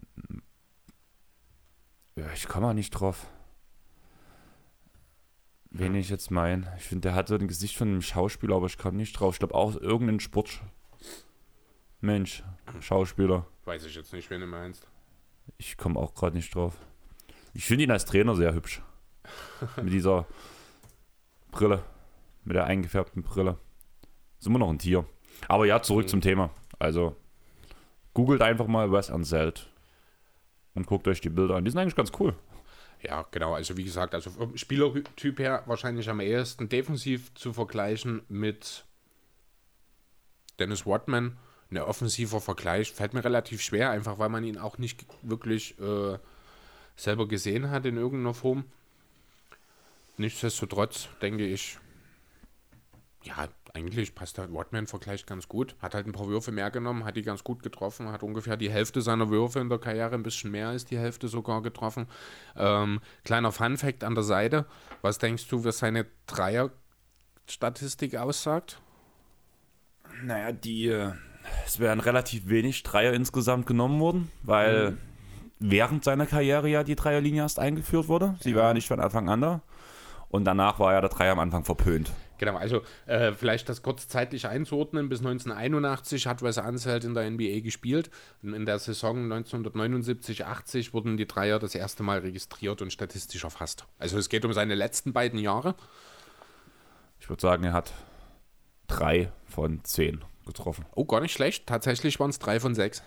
ja, 2.15 2.33
ich 2.33 2.47
komme 2.47 2.67
mal 2.67 2.73
nicht 2.73 2.91
drauf. 2.91 3.27
Wen 5.71 5.97
ich 5.97 6.09
jetzt 6.09 6.31
meine. 6.31 6.73
Ich 6.79 6.85
finde, 6.85 7.09
der 7.09 7.17
hat 7.17 7.27
so 7.27 7.35
ein 7.35 7.49
Gesicht 7.49 7.77
von 7.77 7.89
einem 7.89 8.01
Schauspieler, 8.01 8.55
aber 8.55 8.67
ich 8.67 8.79
komme 8.79 8.97
nicht 8.97 9.19
drauf. 9.19 9.35
Ich 9.35 9.39
glaube 9.41 9.57
auch 9.57 9.75
irgendein 9.75 10.21
Sport. 10.21 10.63
Mensch, 12.01 12.45
Schauspieler. 12.79 13.49
Weiß 13.65 13.85
ich 13.87 13.97
jetzt 13.97 14.13
nicht, 14.13 14.31
wen 14.31 14.41
du 14.41 14.47
meinst. 14.47 14.87
Ich 15.59 15.77
komme 15.77 15.99
auch 15.99 16.15
gerade 16.15 16.37
nicht 16.37 16.55
drauf. 16.55 16.77
Ich 17.55 17.65
finde 17.65 17.83
ihn 17.83 17.91
als 17.91 18.05
Trainer 18.05 18.37
sehr 18.37 18.55
hübsch. 18.55 18.83
Mit 19.83 19.93
dieser 19.93 20.29
Brille. 21.51 21.83
Mit 22.45 22.55
der 22.55 22.67
eingefärbten 22.67 23.25
Brille. 23.25 23.59
Ist 24.45 24.49
immer 24.49 24.59
noch 24.59 24.69
ein 24.69 24.79
Tier. 24.79 25.07
Aber 25.49 25.65
ja, 25.65 25.81
zurück 25.81 26.05
Mhm. 26.05 26.09
zum 26.09 26.21
Thema. 26.21 26.51
Also, 26.79 27.17
googelt 28.13 28.43
einfach 28.43 28.67
mal 28.67 28.93
Wes 28.93 29.09
Unseld. 29.09 29.71
Und 30.75 30.87
guckt 30.87 31.09
euch 31.09 31.23
die 31.23 31.31
Bilder 31.31 31.55
an. 31.55 31.65
Die 31.65 31.71
sind 31.71 31.81
eigentlich 31.81 31.97
ganz 31.97 32.13
cool. 32.21 32.35
Ja, 33.01 33.25
genau. 33.31 33.55
Also 33.55 33.79
wie 33.79 33.85
gesagt, 33.85 34.15
also 34.15 34.29
vom 34.29 34.55
Spielertyp 34.59 35.39
her 35.39 35.63
wahrscheinlich 35.65 36.11
am 36.11 36.21
ehesten 36.21 36.69
defensiv 36.69 37.33
zu 37.35 37.55
vergleichen 37.55 38.21
mit 38.29 38.85
Dennis 40.59 40.85
Rodman. 40.85 41.39
Ein 41.71 41.79
offensiver 41.79 42.43
Vergleich 42.43 42.93
fällt 42.93 43.15
mir 43.15 43.25
relativ 43.25 43.63
schwer, 43.63 43.93
einfach 43.93 44.19
weil 44.19 44.29
man 44.29 44.45
ihn 44.45 44.59
auch 44.59 44.77
nicht 44.77 45.07
wirklich 45.23 45.79
äh, 45.81 46.19
selber 46.97 47.27
gesehen 47.29 47.71
hat 47.71 47.87
in 47.87 47.97
irgendeiner 47.97 48.35
Form. 48.35 48.65
Nichtsdestotrotz 50.19 51.09
denke 51.23 51.47
ich, 51.47 51.79
ja, 53.23 53.49
eigentlich 53.75 54.15
passt 54.15 54.39
der 54.39 54.47
Rodman-Vergleich 54.47 55.27
ganz 55.27 55.49
gut. 55.49 55.75
Hat 55.81 55.95
halt 55.95 56.07
ein 56.07 56.13
paar 56.13 56.29
Würfe 56.29 56.53
mehr 56.53 56.71
genommen, 56.71 57.05
hat 57.05 57.17
die 57.17 57.23
ganz 57.23 57.43
gut 57.43 57.63
getroffen, 57.63 58.11
hat 58.11 58.23
ungefähr 58.23 58.57
die 58.57 58.71
Hälfte 58.71 59.03
seiner 59.03 59.29
Würfe 59.31 59.59
in 59.61 59.69
der 59.69 59.79
Karriere, 59.79 60.15
ein 60.15 60.23
bisschen 60.23 60.53
mehr 60.53 60.69
als 60.69 60.85
die 60.85 60.97
Hälfte 60.97 61.27
sogar 61.29 61.61
getroffen. 61.61 62.07
Ähm, 62.57 63.01
kleiner 63.25 63.51
Fun-Fact 63.51 64.05
an 64.05 64.15
der 64.15 64.25
Seite. 64.25 64.67
Was 65.03 65.19
denkst 65.19 65.49
du, 65.49 65.65
was 65.65 65.79
seine 65.79 66.07
Dreier-Statistik 66.27 68.17
aussagt? 68.17 68.81
Naja, 70.23 70.53
die. 70.53 70.87
äh, 70.87 71.11
Es 71.67 71.81
wären 71.81 71.99
relativ 71.99 72.49
wenig 72.49 72.85
Dreier 72.85 73.13
insgesamt 73.13 73.67
genommen 73.67 74.01
worden, 74.01 74.31
weil 74.45 74.97
während 75.59 76.05
seiner 76.05 76.27
Karriere 76.27 76.69
ja 76.69 76.85
die 76.85 76.95
Dreierlinie 76.95 77.43
erst 77.43 77.59
eingeführt 77.59 78.07
wurde. 78.09 78.37
Sie 78.41 78.55
war 78.55 78.69
ja 78.69 78.75
nicht 78.75 78.87
von 78.87 79.01
Anfang 79.01 79.29
an 79.29 79.41
da. 79.41 79.63
Und 80.29 80.45
danach 80.45 80.79
war 80.79 80.93
ja 80.93 81.01
der 81.01 81.11
Dreier 81.11 81.33
am 81.33 81.39
Anfang 81.39 81.65
verpönt. 81.65 82.13
Genau, 82.39 82.57
also 82.57 82.83
äh, 83.07 83.33
vielleicht 83.33 83.69
das 83.69 83.83
kurz 83.83 84.09
zeitlich 84.09 84.47
einzuordnen. 84.47 85.09
Bis 85.09 85.21
1981 85.21 86.27
hat 86.27 86.43
Wes 86.43 86.59
Unseld 86.59 87.05
in 87.05 87.15
der 87.15 87.31
NBA 87.31 87.61
gespielt. 87.61 88.11
Und 88.43 88.55
in 88.55 88.67
der 88.67 88.79
Saison 88.79 89.33
1979-80 89.33 90.93
wurden 90.93 91.17
die 91.17 91.27
Dreier 91.27 91.59
das 91.59 91.75
erste 91.75 92.03
Mal 92.03 92.19
registriert 92.21 92.83
und 92.83 92.93
statistisch 92.93 93.45
erfasst. 93.45 93.85
Also 93.99 94.19
es 94.19 94.29
geht 94.29 94.45
um 94.45 94.53
seine 94.53 94.75
letzten 94.75 95.13
beiden 95.13 95.39
Jahre. 95.39 95.75
Ich 97.21 97.29
würde 97.29 97.41
sagen, 97.41 97.65
er 97.65 97.73
hat 97.73 97.93
drei 98.87 99.31
von 99.47 99.83
zehn 99.85 100.25
getroffen. 100.45 100.85
Oh, 100.95 101.05
gar 101.05 101.21
nicht 101.21 101.33
schlecht. 101.33 101.67
Tatsächlich 101.67 102.21
waren 102.21 102.31
es 102.31 102.39
drei 102.39 102.61
von 102.61 102.75
sechs. 102.75 103.03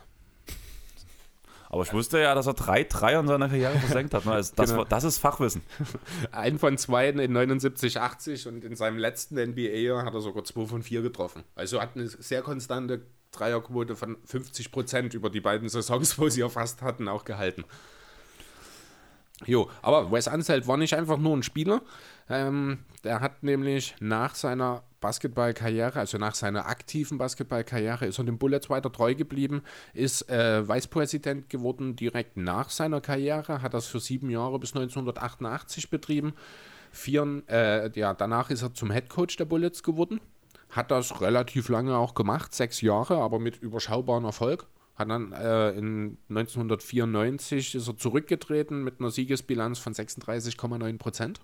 Aber 1.69 1.83
ich 1.83 1.91
wusste 1.93 2.19
ja, 2.19 2.33
dass 2.33 2.47
er 2.47 2.53
drei 2.53 2.83
Dreier 2.85 3.19
in 3.19 3.27
seiner 3.27 3.49
Karriere 3.49 3.77
versenkt 3.77 4.13
hat. 4.13 4.25
ne? 4.25 4.31
Also 4.31 4.53
das, 4.55 4.69
Genau. 4.69 4.79
war- 4.83 4.85
das 4.87 5.03
ist 5.03 5.17
Fachwissen. 5.17 5.61
Ein 6.31 6.59
von 6.59 6.77
zwei 6.77 7.09
in 7.09 7.19
79-80 7.37 8.47
und 8.47 8.63
in 8.63 8.75
seinem 8.75 8.97
letzten 8.97 9.35
NBA-Jahr 9.37 10.05
hat 10.05 10.13
er 10.13 10.21
sogar 10.21 10.43
zwei 10.45 10.65
von 10.65 10.81
vier 10.83 11.01
getroffen. 11.01 11.43
Also 11.55 11.81
hat 11.81 11.95
eine 11.95 12.07
sehr 12.07 12.41
konstante 12.41 13.01
Dreierquote 13.31 13.95
von 13.97 14.17
50 14.25 14.71
Prozent 14.71 15.13
über 15.13 15.29
die 15.29 15.41
beiden 15.41 15.67
Saisons, 15.67 16.17
wo 16.17 16.29
sie 16.29 16.41
erfasst 16.41 16.81
hatten, 16.81 17.07
auch 17.09 17.25
gehalten. 17.25 17.65
Jo, 19.45 19.69
aber 19.81 20.11
Wes 20.11 20.27
Unseld 20.27 20.67
war 20.67 20.77
nicht 20.77 20.95
einfach 20.95 21.17
nur 21.17 21.35
ein 21.37 21.43
Spieler. 21.43 21.81
Ähm, 22.29 22.79
der 23.03 23.19
hat 23.19 23.43
nämlich 23.43 23.95
nach 23.99 24.33
seiner 24.35 24.83
Basketballkarriere, 24.99 25.99
also 25.99 26.17
nach 26.17 26.35
seiner 26.35 26.67
aktiven 26.67 27.17
Basketballkarriere, 27.17 28.05
ist 28.05 28.17
er 28.17 28.23
den 28.23 28.37
Bullets 28.37 28.69
weiter 28.69 28.91
treu 28.91 29.15
geblieben, 29.15 29.61
ist 29.93 30.29
äh, 30.29 30.67
Vicepräsident 30.67 31.49
geworden 31.49 31.95
direkt 31.95 32.37
nach 32.37 32.69
seiner 32.69 33.01
Karriere, 33.01 33.61
hat 33.61 33.73
das 33.73 33.87
für 33.87 33.99
sieben 33.99 34.29
Jahre 34.29 34.59
bis 34.59 34.75
1988 34.75 35.89
betrieben. 35.89 36.33
Vier, 36.91 37.43
äh, 37.47 37.91
ja, 37.99 38.13
danach 38.13 38.49
ist 38.49 38.63
er 38.63 38.73
zum 38.73 38.91
Head 38.91 39.09
Coach 39.09 39.35
der 39.37 39.45
Bullets 39.45 39.83
geworden, 39.83 40.19
hat 40.69 40.91
das 40.91 41.21
relativ 41.21 41.69
lange 41.69 41.95
auch 41.95 42.13
gemacht, 42.13 42.53
sechs 42.53 42.81
Jahre, 42.81 43.17
aber 43.17 43.39
mit 43.39 43.57
überschaubarem 43.57 44.25
Erfolg. 44.25 44.67
Hat 44.95 45.11
dann 45.11 45.31
äh, 45.31 45.71
in 45.71 46.17
1994 46.29 47.75
ist 47.75 47.87
er 47.87 47.97
zurückgetreten 47.97 48.83
mit 48.83 48.99
einer 48.99 49.11
Siegesbilanz 49.11 49.77
von 49.77 49.93
36,9 49.93 50.97
Prozent. 50.97 51.39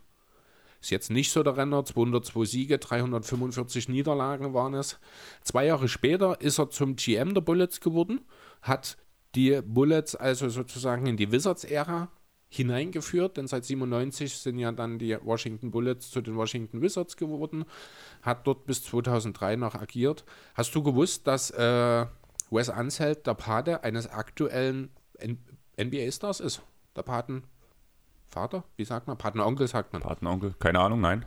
Ist 0.84 0.90
jetzt 0.90 1.12
nicht 1.12 1.32
so 1.32 1.44
der 1.44 1.56
Renner, 1.56 1.86
202 1.86 2.44
Siege, 2.44 2.78
345 2.78 3.88
Niederlagen 3.88 4.54
waren 4.54 4.74
es. 4.74 5.00
Zwei 5.42 5.68
Jahre 5.68 5.88
später 5.88 6.42
ist 6.42 6.60
er 6.60 6.72
zum 6.72 6.98
GM 6.98 7.34
der 7.34 7.40
Bullets 7.40 7.80
geworden, 7.80 8.20
hat 8.62 8.98
die 9.34 9.62
Bullets 9.62 10.14
also 10.14 10.50
sozusagen 10.50 11.06
in 11.06 11.16
die 11.16 11.32
Wizards-Ära 11.32 12.10
hineingeführt, 12.50 13.38
denn 13.38 13.48
seit 13.48 13.64
97 13.64 14.38
sind 14.38 14.60
ja 14.60 14.74
dann 14.74 15.00
die 15.00 15.18
Washington 15.24 15.72
Bullets 15.72 16.12
zu 16.12 16.20
den 16.20 16.36
Washington 16.36 16.82
Wizards 16.82 17.16
geworden, 17.16 17.64
hat 18.22 18.46
dort 18.46 18.66
bis 18.66 18.84
2003 18.84 19.56
noch 19.56 19.76
agiert. 19.76 20.26
Hast 20.54 20.76
du 20.76 20.84
gewusst, 20.84 21.28
dass 21.28 21.50
äh, 21.52 22.06
Wes 22.52 22.68
Unseld 22.68 23.26
der 23.26 23.36
Pate 23.36 23.86
eines 23.86 24.08
aktuellen 24.08 24.90
NBA-Stars 25.80 26.42
ist? 26.42 26.62
Der 26.98 27.04
Patenvater? 28.34 28.64
Wie 28.78 28.86
sagt 28.86 29.08
man? 29.08 29.18
Patenonkel 29.18 29.68
sagt 29.68 29.94
man. 29.94 30.02
Patenonkel? 30.02 30.56
Keine 30.60 30.80
Ahnung, 30.80 31.02
nein. 31.02 31.26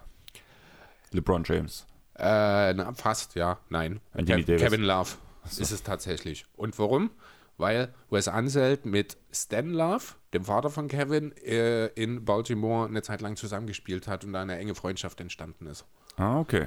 LeBron 1.12 1.44
James. 1.44 1.86
Äh, 2.18 2.72
na, 2.74 2.92
fast, 2.94 3.34
ja, 3.34 3.58
nein. 3.68 4.00
Anthony 4.12 4.42
Kev- 4.42 4.46
Davis. 4.46 4.62
Kevin 4.62 4.82
Love 4.82 5.10
ist 5.44 5.70
es 5.70 5.82
tatsächlich. 5.82 6.46
Und 6.56 6.78
warum? 6.78 7.10
Weil 7.58 7.94
Wes 8.10 8.28
Unseld 8.28 8.84
mit 8.86 9.16
Stan 9.32 9.70
Love, 9.70 10.02
dem 10.34 10.44
Vater 10.44 10.68
von 10.70 10.88
Kevin, 10.88 11.32
äh, 11.38 11.86
in 11.88 12.24
Baltimore 12.24 12.86
eine 12.88 13.02
Zeit 13.02 13.20
lang 13.20 13.36
zusammengespielt 13.36 14.08
hat 14.08 14.24
und 14.24 14.32
da 14.32 14.42
eine 14.42 14.58
enge 14.58 14.74
Freundschaft 14.74 15.20
entstanden 15.20 15.66
ist. 15.66 15.86
Ah, 16.16 16.38
okay. 16.40 16.66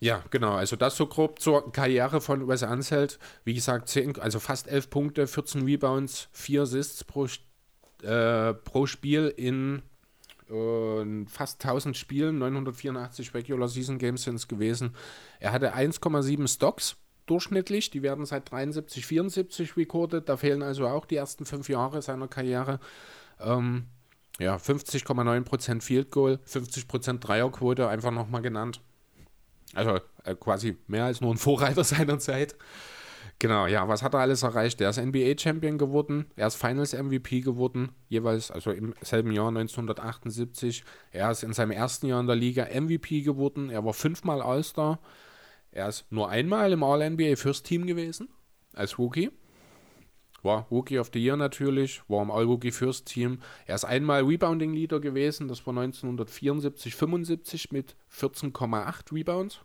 Ja, 0.00 0.22
genau. 0.30 0.54
Also 0.54 0.76
das 0.76 0.96
so 0.96 1.06
grob 1.08 1.40
zur 1.40 1.72
Karriere 1.72 2.20
von 2.20 2.46
Wes 2.46 2.62
Unseld. 2.62 3.18
Wie 3.44 3.54
gesagt, 3.54 3.88
10, 3.88 4.18
also 4.20 4.38
fast 4.38 4.68
11 4.68 4.90
Punkte, 4.90 5.26
14 5.26 5.64
Rebounds, 5.64 6.28
4 6.32 6.62
Assists 6.62 7.02
pro, 7.04 7.26
äh, 8.02 8.54
pro 8.54 8.86
Spiel 8.86 9.32
in 9.36 9.82
äh, 10.50 11.26
fast 11.26 11.64
1000 11.64 11.96
Spielen, 11.96 12.38
984 12.38 13.34
Regular 13.34 13.68
Season 13.68 13.98
Games 13.98 14.22
sind 14.22 14.36
es 14.36 14.48
gewesen. 14.48 14.94
Er 15.40 15.52
hatte 15.52 15.74
1,7 15.74 16.48
Stocks 16.48 16.96
durchschnittlich, 17.26 17.90
die 17.90 18.02
werden 18.02 18.24
seit 18.24 18.50
73, 18.50 19.04
74 19.06 19.76
recorded, 19.76 20.28
da 20.28 20.36
fehlen 20.36 20.62
also 20.62 20.86
auch 20.86 21.04
die 21.04 21.16
ersten 21.16 21.44
fünf 21.44 21.68
Jahre 21.68 22.02
seiner 22.02 22.28
Karriere. 22.28 22.80
Ähm, 23.40 23.86
ja, 24.38 24.56
50,9% 24.56 25.82
Field 25.82 26.10
Goal, 26.10 26.38
50% 26.46 27.18
Dreierquote, 27.18 27.88
einfach 27.88 28.12
nochmal 28.12 28.42
genannt. 28.42 28.80
Also 29.74 30.00
äh, 30.24 30.34
quasi 30.34 30.76
mehr 30.86 31.04
als 31.04 31.20
nur 31.20 31.32
ein 31.34 31.38
Vorreiter 31.38 31.84
seiner 31.84 32.18
Zeit. 32.18 32.56
Genau, 33.40 33.68
ja, 33.68 33.86
was 33.86 34.02
hat 34.02 34.14
er 34.14 34.20
alles 34.20 34.42
erreicht? 34.42 34.80
Er 34.80 34.90
ist 34.90 35.00
NBA-Champion 35.00 35.78
geworden, 35.78 36.26
er 36.34 36.48
ist 36.48 36.56
Finals-MVP 36.56 37.40
geworden, 37.42 37.90
jeweils, 38.08 38.50
also 38.50 38.72
im 38.72 38.94
selben 39.00 39.30
Jahr 39.30 39.48
1978. 39.48 40.82
Er 41.12 41.30
ist 41.30 41.44
in 41.44 41.52
seinem 41.52 41.70
ersten 41.70 42.06
Jahr 42.06 42.20
in 42.20 42.26
der 42.26 42.34
Liga 42.34 42.64
MVP 42.64 43.20
geworden, 43.20 43.70
er 43.70 43.84
war 43.84 43.94
fünfmal 43.94 44.42
All-Star. 44.42 44.98
Er 45.70 45.88
ist 45.88 46.10
nur 46.10 46.28
einmal 46.28 46.72
im 46.72 46.82
All-NBA 46.82 47.36
First 47.36 47.66
Team 47.66 47.86
gewesen, 47.86 48.28
als 48.74 48.98
Rookie. 48.98 49.30
War 50.42 50.66
Rookie 50.70 50.98
of 50.98 51.10
the 51.12 51.22
Year 51.22 51.36
natürlich, 51.36 52.02
war 52.08 52.22
im 52.22 52.32
All-Rookie 52.32 52.72
First 52.72 53.06
Team. 53.06 53.38
Er 53.66 53.76
ist 53.76 53.84
einmal 53.84 54.24
Rebounding 54.24 54.72
Leader 54.72 54.98
gewesen, 54.98 55.46
das 55.46 55.64
war 55.64 55.76
1974, 55.76 56.96
75 56.96 57.70
mit 57.70 57.94
14,8 58.12 59.12
Rebounds. 59.12 59.60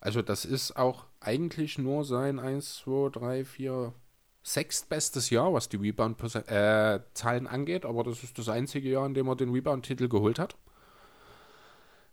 Also 0.00 0.22
das 0.22 0.44
ist 0.44 0.76
auch 0.76 1.04
eigentlich 1.20 1.78
nur 1.78 2.04
sein 2.04 2.38
1, 2.38 2.76
2, 2.84 3.10
3, 3.10 3.44
4, 3.44 3.92
sechstbestes 4.42 5.30
Jahr, 5.30 5.52
was 5.52 5.68
die 5.68 5.76
Rebound-Zahlen 5.76 7.46
angeht, 7.48 7.84
aber 7.84 8.04
das 8.04 8.22
ist 8.22 8.38
das 8.38 8.48
einzige 8.48 8.88
Jahr, 8.90 9.04
in 9.06 9.14
dem 9.14 9.26
er 9.26 9.34
den 9.36 9.50
Rebound-Titel 9.52 10.08
geholt 10.08 10.38
hat. 10.38 10.56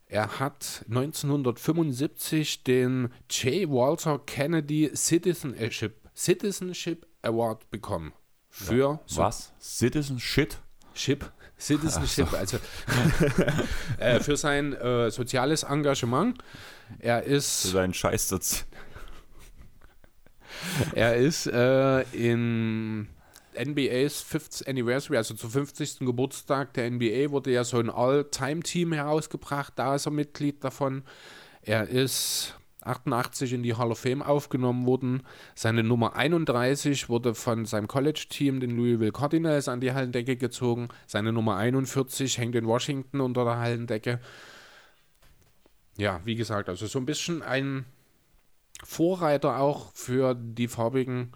Er 0.08 0.39
hat 0.39 0.84
1975 0.89 2.63
den 2.63 3.10
J. 3.30 3.69
Walter 3.69 4.19
Kennedy 4.19 4.91
Citizenship, 4.96 5.96
Citizenship 6.15 7.08
Award 7.22 7.69
bekommen. 7.72 8.13
Für 8.50 9.00
so- 9.06 9.22
Was? 9.22 9.54
Citizen 9.60 10.19
Shit? 10.19 10.60
Chip, 10.96 11.32
Citizenship, 11.58 12.32
also 12.34 12.58
äh, 13.98 14.19
für 14.19 14.38
sein 14.38 14.74
äh, 14.74 15.10
soziales 15.10 15.63
Engagement. 15.63 16.38
Er 17.00 17.24
Für 17.24 17.30
ist, 17.30 17.63
seinen 17.63 17.93
Scheiß 17.93 18.30
dazu. 18.30 18.63
er 20.96 21.15
ist 21.15 21.48
äh, 21.48 22.02
in 22.12 23.08
NBA's 23.56 24.22
Fifth 24.22 24.67
Anniversary, 24.67 25.17
also 25.17 25.34
zum 25.34 25.52
50. 25.52 26.00
Geburtstag 26.00 26.74
der 26.74 26.89
NBA, 26.89 27.32
wurde 27.32 27.52
ja 27.52 27.63
so 27.63 27.80
ein 27.80 27.89
All-Time-Team 27.89 28.93
herausgebracht. 28.93 29.74
Da 29.76 29.96
ist 29.96 30.08
er 30.08 30.12
Mitglied 30.12 30.63
davon. 30.63 31.04
Er 31.62 31.88
ist 31.88 32.56
88 32.82 33.54
in 33.54 33.63
die 33.63 33.76
Hall 33.76 33.91
of 33.91 34.00
Fame 34.00 34.22
aufgenommen 34.22 34.86
worden. 34.86 35.24
Seine 35.56 35.84
Nummer 35.84 36.15
31 36.15 37.10
wurde 37.10 37.36
von 37.36 37.65
seinem 37.65 37.88
College-Team, 37.88 38.60
den 38.60 38.76
Louisville 38.76 39.12
Cardinals, 39.12 39.67
an 39.67 39.82
die 39.82 39.93
Hallendecke 39.93 40.36
gezogen. 40.36 40.89
Seine 41.08 41.32
Nummer 41.32 41.58
41 41.58 42.38
hängt 42.38 42.56
in 42.56 42.65
Washington 42.65 43.22
unter 43.22 43.46
der 43.46 43.58
Hallendecke. 43.58 44.19
Ja, 45.98 46.22
wie 46.26 46.36
gesagt, 46.36 46.70
also 46.70 46.88
so 46.88 47.00
ein 47.00 47.06
bisschen 47.06 47.42
ein 47.42 47.86
Vorreiter 48.84 49.60
auch 49.60 49.92
für 49.94 50.36
die 50.36 50.68
farbigen 50.68 51.32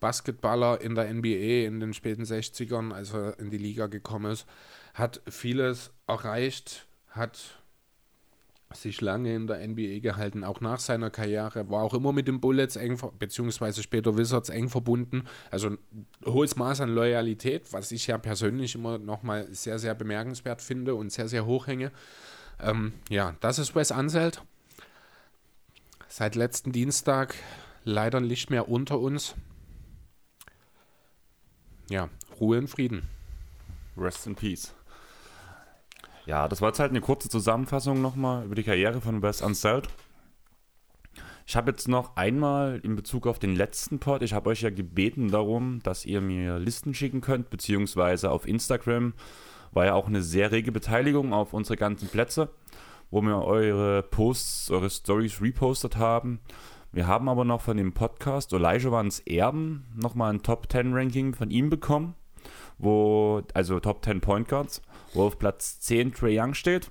Basketballer 0.00 0.80
in 0.80 0.94
der 0.94 1.12
NBA 1.12 1.66
in 1.66 1.80
den 1.80 1.94
späten 1.94 2.24
60ern, 2.24 2.92
als 2.92 3.14
er 3.14 3.38
in 3.38 3.50
die 3.50 3.58
Liga 3.58 3.86
gekommen 3.86 4.32
ist. 4.32 4.46
Hat 4.94 5.22
vieles 5.28 5.92
erreicht, 6.06 6.86
hat 7.10 7.62
sich 8.74 9.00
lange 9.00 9.34
in 9.34 9.46
der 9.46 9.66
NBA 9.66 10.00
gehalten, 10.00 10.44
auch 10.44 10.60
nach 10.60 10.80
seiner 10.80 11.10
Karriere, 11.10 11.68
war 11.70 11.82
auch 11.82 11.94
immer 11.94 12.12
mit 12.12 12.26
den 12.26 12.40
Bullets 12.40 12.76
eng, 12.76 12.98
beziehungsweise 13.18 13.82
später 13.82 14.16
Wizards 14.16 14.48
eng 14.48 14.68
verbunden. 14.68 15.24
Also 15.50 15.70
ein 15.70 15.78
hohes 16.24 16.56
Maß 16.56 16.80
an 16.80 16.90
Loyalität, 16.90 17.72
was 17.72 17.92
ich 17.92 18.06
ja 18.06 18.18
persönlich 18.18 18.74
immer 18.74 18.98
nochmal 18.98 19.46
sehr, 19.52 19.78
sehr 19.78 19.94
bemerkenswert 19.94 20.62
finde 20.62 20.94
und 20.94 21.12
sehr, 21.12 21.28
sehr 21.28 21.46
hoch 21.46 21.66
hänge. 21.66 21.92
Ähm, 22.60 22.92
ja, 23.08 23.34
das 23.40 23.58
ist 23.58 23.74
Wes 23.74 23.90
Unseld. 23.90 24.42
Seit 26.08 26.34
letzten 26.34 26.72
Dienstag 26.72 27.34
leider 27.84 28.20
nicht 28.20 28.50
mehr 28.50 28.68
unter 28.68 28.98
uns. 28.98 29.34
Ja, 31.88 32.08
Ruhe 32.40 32.58
in 32.58 32.68
Frieden. 32.68 33.08
Rest 33.96 34.26
in 34.26 34.34
Peace. 34.34 34.74
Ja, 36.26 36.48
das 36.48 36.60
war 36.60 36.68
jetzt 36.68 36.78
halt 36.78 36.90
eine 36.90 37.00
kurze 37.00 37.28
Zusammenfassung 37.28 38.00
nochmal 38.00 38.44
über 38.44 38.54
die 38.54 38.62
Karriere 38.62 39.00
von 39.00 39.22
Wes 39.22 39.42
Unseld. 39.42 39.88
Ich 41.46 41.56
habe 41.56 41.72
jetzt 41.72 41.88
noch 41.88 42.16
einmal 42.16 42.80
in 42.84 42.94
Bezug 42.94 43.26
auf 43.26 43.38
den 43.38 43.56
letzten 43.56 43.98
Pod, 43.98 44.22
ich 44.22 44.32
habe 44.32 44.50
euch 44.50 44.62
ja 44.62 44.70
gebeten 44.70 45.30
darum, 45.30 45.80
dass 45.82 46.04
ihr 46.04 46.20
mir 46.20 46.58
Listen 46.58 46.94
schicken 46.94 47.20
könnt, 47.20 47.50
beziehungsweise 47.50 48.30
auf 48.30 48.46
Instagram 48.46 49.14
war 49.72 49.86
ja 49.86 49.94
auch 49.94 50.06
eine 50.06 50.22
sehr 50.22 50.52
rege 50.52 50.72
Beteiligung 50.72 51.32
auf 51.32 51.52
unsere 51.52 51.76
ganzen 51.76 52.08
Plätze, 52.08 52.50
wo 53.10 53.20
wir 53.22 53.42
eure 53.42 54.02
Posts, 54.02 54.70
eure 54.70 54.90
Stories 54.90 55.40
repostet 55.40 55.96
haben. 55.96 56.40
Wir 56.92 57.06
haben 57.06 57.28
aber 57.28 57.44
noch 57.44 57.62
von 57.62 57.76
dem 57.76 57.92
Podcast 57.92 58.52
Elijah 58.52 58.92
Wans 58.92 59.20
Erben 59.20 59.86
nochmal 59.94 60.32
ein 60.32 60.42
Top 60.42 60.70
10 60.70 60.92
Ranking 60.92 61.34
von 61.34 61.50
ihm 61.50 61.70
bekommen 61.70 62.14
wo, 62.78 63.42
also 63.54 63.80
Top 63.80 64.04
10 64.04 64.20
Point 64.20 64.48
Guards, 64.48 64.82
wo 65.14 65.24
auf 65.24 65.38
Platz 65.38 65.80
10 65.80 66.12
Trey 66.12 66.38
Young 66.38 66.54
steht. 66.54 66.90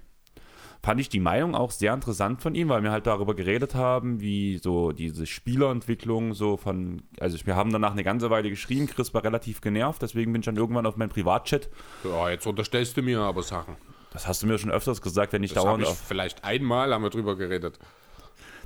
Fand 0.84 1.00
ich 1.00 1.10
die 1.10 1.20
Meinung 1.20 1.54
auch 1.54 1.70
sehr 1.70 1.94
interessant 1.94 2.41
von 2.41 2.56
ihm, 2.56 2.70
weil 2.70 2.82
wir 2.82 2.91
halt 2.91 3.06
darüber 3.06 3.36
geredet 3.36 3.76
haben, 3.76 4.20
wie 4.20 4.58
so 4.58 4.91
diese 4.91 5.28
Spielerentwicklung 5.28 6.34
so 6.34 6.58
von, 6.58 7.04
also 7.20 7.38
wir 7.46 7.56
haben 7.56 7.72
danach 7.72 7.91
eine 7.91 8.04
ganze 8.04 8.32
Weile 8.32 8.50
geschrieben, 8.50 8.88
Chris 8.88 9.13
war 9.13 9.24
relativ 9.24 9.62
genervt, 9.62 10.02
deswegen 10.02 10.34
bin 10.34 10.41
ich 10.41 10.46
dann 10.48 10.56
irgendwann 10.56 10.88
auf 10.88 10.98
meinen 10.98 11.10
Privatchat. 11.10 11.70
Ja, 12.04 12.32
jetzt 12.32 12.48
unterstellst 12.48 12.98
du 12.98 13.04
mir 13.04 13.20
aber 13.20 13.44
Sachen. 13.44 13.76
Das 14.12 14.28
hast 14.28 14.41
du 14.41 14.48
mir 14.48 14.58
schon 14.58 14.72
öfters 14.72 15.02
gesagt, 15.04 15.34
wenn 15.34 15.44
ich 15.44 15.54
Das 15.54 15.63
dauernd 15.63 15.84
ich 15.84 15.89
vielleicht 15.89 16.44
einmal 16.44 16.91
haben 16.94 17.04
wir 17.04 17.12
drüber 17.12 17.36
geredet. 17.38 17.78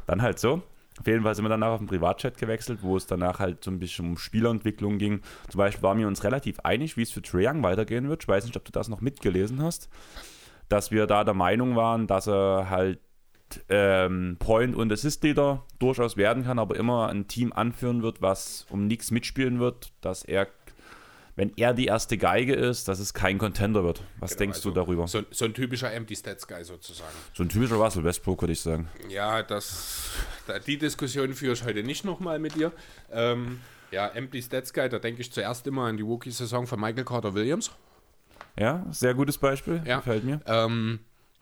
dann 0.07 0.21
halt 0.21 0.39
so. 0.39 0.61
Auf 0.97 1.07
jeden 1.07 1.23
Fall 1.23 1.35
sind 1.35 1.43
wir 1.43 1.49
danach 1.49 1.71
auf 1.71 1.79
den 1.79 1.87
Privatchat 1.87 2.37
gewechselt, 2.37 2.79
wo 2.81 2.95
es 2.95 3.05
danach 3.05 3.39
halt 3.39 3.61
so 3.63 3.69
ein 3.69 3.79
bisschen 3.79 4.05
um 4.05 4.17
Spielerentwicklung 4.17 4.97
ging. 4.97 5.21
Zum 5.49 5.57
Beispiel 5.57 5.83
waren 5.83 5.97
wir 5.99 6.07
uns 6.07 6.23
relativ 6.23 6.61
einig, 6.61 6.95
wie 6.95 7.01
es 7.01 7.11
für 7.11 7.21
Trae 7.21 7.49
Young 7.49 7.63
weitergehen 7.63 8.07
wird. 8.07 8.23
Ich 8.23 8.27
weiß 8.29 8.45
nicht, 8.45 8.55
ob 8.55 8.63
du 8.63 8.71
das 8.71 8.87
noch 8.87 9.01
mitgelesen 9.01 9.61
hast. 9.61 9.89
Dass 10.69 10.91
wir 10.91 11.07
da 11.07 11.23
der 11.23 11.33
Meinung 11.33 11.75
waren, 11.75 12.07
dass 12.07 12.27
er 12.27 12.69
halt 12.69 12.99
ähm, 13.69 14.37
Point- 14.39 14.75
und 14.75 14.91
Assist-Leader 14.91 15.63
durchaus 15.79 16.17
werden 16.17 16.43
kann, 16.43 16.59
aber 16.59 16.75
immer 16.75 17.09
ein 17.09 17.27
Team 17.27 17.53
anführen 17.53 18.01
wird, 18.01 18.21
was 18.21 18.65
um 18.69 18.87
nichts 18.87 19.11
mitspielen 19.11 19.59
wird, 19.59 19.91
dass 20.01 20.23
er 20.23 20.47
wenn 21.37 21.51
er 21.57 21.73
die 21.73 21.85
erste 21.85 22.17
Geige 22.17 22.53
ist, 22.53 22.87
dass 22.87 22.99
es 22.99 23.13
kein 23.13 23.37
Contender 23.37 23.83
wird. 23.83 24.01
Was 24.19 24.31
genau, 24.31 24.39
denkst 24.39 24.57
also 24.59 24.69
du 24.69 24.75
darüber? 24.75 25.07
So, 25.07 25.21
so, 25.31 25.45
ein 25.45 25.53
typischer 25.53 25.91
Empty 25.91 26.15
Stats 26.15 26.47
Guy 26.47 26.63
sozusagen. 26.63 27.11
So 27.33 27.43
ein 27.43 27.49
typischer 27.49 27.75
Russell 27.75 28.05
Westbrook, 28.05 28.41
würde 28.41 28.53
ich 28.53 28.61
sagen. 28.61 28.87
Ja, 29.09 29.43
das, 29.43 30.11
die 30.65 30.77
Diskussion 30.77 31.33
führe 31.33 31.53
ich 31.53 31.65
heute 31.65 31.83
nicht 31.83 32.05
nochmal 32.05 32.39
mit 32.39 32.55
dir. 32.55 32.71
Ähm, 33.11 33.59
ja, 33.91 34.07
Empty 34.07 34.41
Stats 34.41 34.71
Guy, 34.71 34.87
da 34.87 34.97
denke 34.97 35.21
ich 35.21 35.31
zuerst 35.31 35.67
immer 35.67 35.83
an 35.83 35.97
die 35.97 36.03
Rookie-Saison 36.03 36.67
von 36.67 36.79
Michael 36.79 37.03
Carter 37.03 37.33
Williams. 37.33 37.69
Ja, 38.57 38.85
sehr 38.91 39.13
gutes 39.13 39.37
Beispiel, 39.37 39.81
ja. 39.85 39.97
gefällt 39.97 40.23
mir. 40.23 40.39
Ähm, 40.45 40.99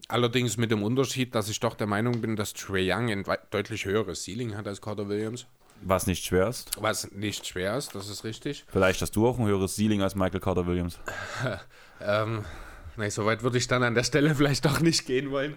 allerdings 0.07 0.57
mit 0.57 0.71
dem 0.71 0.83
Unterschied, 0.83 1.35
dass 1.35 1.49
ich 1.49 1.59
doch 1.59 1.75
der 1.75 1.87
Meinung 1.87 2.21
bin, 2.21 2.35
dass 2.35 2.53
Trey 2.53 2.91
Young 2.91 3.09
ein 3.09 3.23
deutlich 3.51 3.85
höheres 3.85 4.23
Ceiling 4.23 4.55
hat 4.57 4.67
als 4.67 4.81
Carter 4.81 5.07
Williams. 5.07 5.45
Was 5.81 6.07
nicht 6.07 6.23
schwer 6.23 6.47
ist. 6.47 6.71
Was 6.81 7.11
nicht 7.11 7.45
schwer 7.45 7.77
ist, 7.77 7.93
das 7.93 8.09
ist 8.09 8.23
richtig. 8.23 8.65
Vielleicht 8.67 9.01
hast 9.01 9.15
du 9.15 9.27
auch 9.27 9.37
ein 9.37 9.45
höheres 9.45 9.75
Ceiling 9.75 10.01
als 10.01 10.15
Michael 10.15 10.39
Carter 10.39 10.65
Williams. 10.65 10.99
ähm, 12.01 12.45
nein, 12.95 13.11
so 13.11 13.25
weit 13.25 13.43
würde 13.43 13.57
ich 13.57 13.67
dann 13.67 13.83
an 13.83 13.93
der 13.93 14.03
Stelle 14.03 14.33
vielleicht 14.35 14.65
doch 14.65 14.79
nicht 14.79 15.05
gehen 15.05 15.31
wollen. 15.31 15.55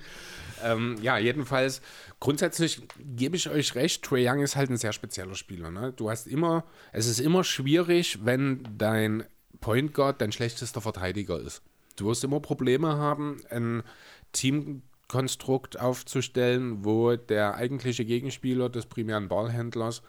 Ähm, 0.64 0.96
ja, 1.02 1.18
jedenfalls, 1.18 1.80
grundsätzlich 2.18 2.82
gebe 2.98 3.36
ich 3.36 3.50
euch 3.50 3.74
recht, 3.74 4.02
Trey 4.02 4.28
Young 4.28 4.40
ist 4.40 4.56
halt 4.56 4.70
ein 4.70 4.78
sehr 4.78 4.92
spezieller 4.92 5.34
Spieler. 5.34 5.70
Ne? 5.70 5.92
Du 5.92 6.10
hast 6.10 6.26
immer, 6.26 6.64
es 6.92 7.06
ist 7.06 7.20
immer 7.20 7.44
schwierig, 7.44 8.20
wenn 8.24 8.66
dein 8.76 9.24
Point 9.60 9.94
Guard 9.94 10.20
dein 10.20 10.32
schlechtester 10.32 10.80
Verteidiger 10.80 11.38
ist. 11.40 11.62
Du 11.96 12.06
wirst 12.06 12.24
immer 12.24 12.40
Probleme 12.40 12.96
haben, 12.96 13.38
ein 13.50 13.82
Teamkonstrukt 14.32 15.80
aufzustellen, 15.80 16.84
wo 16.84 17.16
der 17.16 17.54
eigentliche 17.54 18.04
Gegenspieler 18.04 18.68
des 18.68 18.86
primären 18.86 19.28
Ballhändlers 19.28 20.02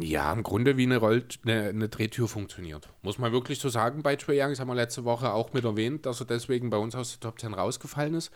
ja, 0.00 0.32
im 0.32 0.42
Grunde 0.42 0.76
wie 0.76 0.82
eine, 0.82 0.98
Roll 0.98 1.24
eine, 1.44 1.68
eine, 1.68 1.88
Drehtür 1.88 2.28
funktioniert. 2.28 2.88
Muss 3.02 3.18
man 3.18 3.32
wirklich 3.32 3.60
so 3.60 3.68
sagen 3.68 4.02
bei 4.02 4.16
Trae 4.16 4.42
Young. 4.42 4.50
Das 4.50 4.60
haben 4.60 4.68
wir 4.68 4.74
letzte 4.74 5.04
Woche 5.04 5.32
auch 5.32 5.52
mit 5.52 5.64
erwähnt, 5.64 6.06
dass 6.06 6.20
er 6.20 6.26
deswegen 6.26 6.70
bei 6.70 6.76
uns 6.76 6.94
aus 6.94 7.12
der 7.12 7.20
Top 7.20 7.40
10 7.40 7.54
rausgefallen 7.54 8.14
ist. 8.14 8.30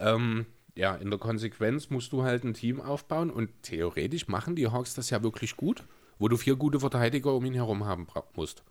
Ähm, 0.00 0.46
ja, 0.74 0.94
in 0.94 1.10
der 1.10 1.18
Konsequenz 1.18 1.90
musst 1.90 2.12
du 2.12 2.22
halt 2.22 2.44
ein 2.44 2.54
Team 2.54 2.80
aufbauen 2.80 3.30
und 3.30 3.50
theoretisch 3.62 4.28
machen 4.28 4.56
die 4.56 4.68
Hawks 4.68 4.94
das 4.94 5.10
ja 5.10 5.22
wirklich 5.22 5.56
gut, 5.56 5.84
wo 6.18 6.28
du 6.28 6.36
vier 6.36 6.56
gute 6.56 6.80
Verteidiger 6.80 7.34
um 7.34 7.44
ihn 7.44 7.54
herum 7.54 7.84
haben 7.84 8.06
musst. 8.34 8.62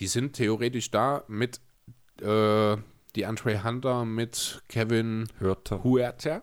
Die 0.00 0.06
sind 0.06 0.34
theoretisch 0.34 0.90
da 0.90 1.24
mit 1.28 1.60
äh, 2.20 2.76
die 3.16 3.26
Andre 3.26 3.64
Hunter, 3.64 4.04
mit 4.04 4.62
Kevin 4.68 5.28
Huerta, 5.40 6.42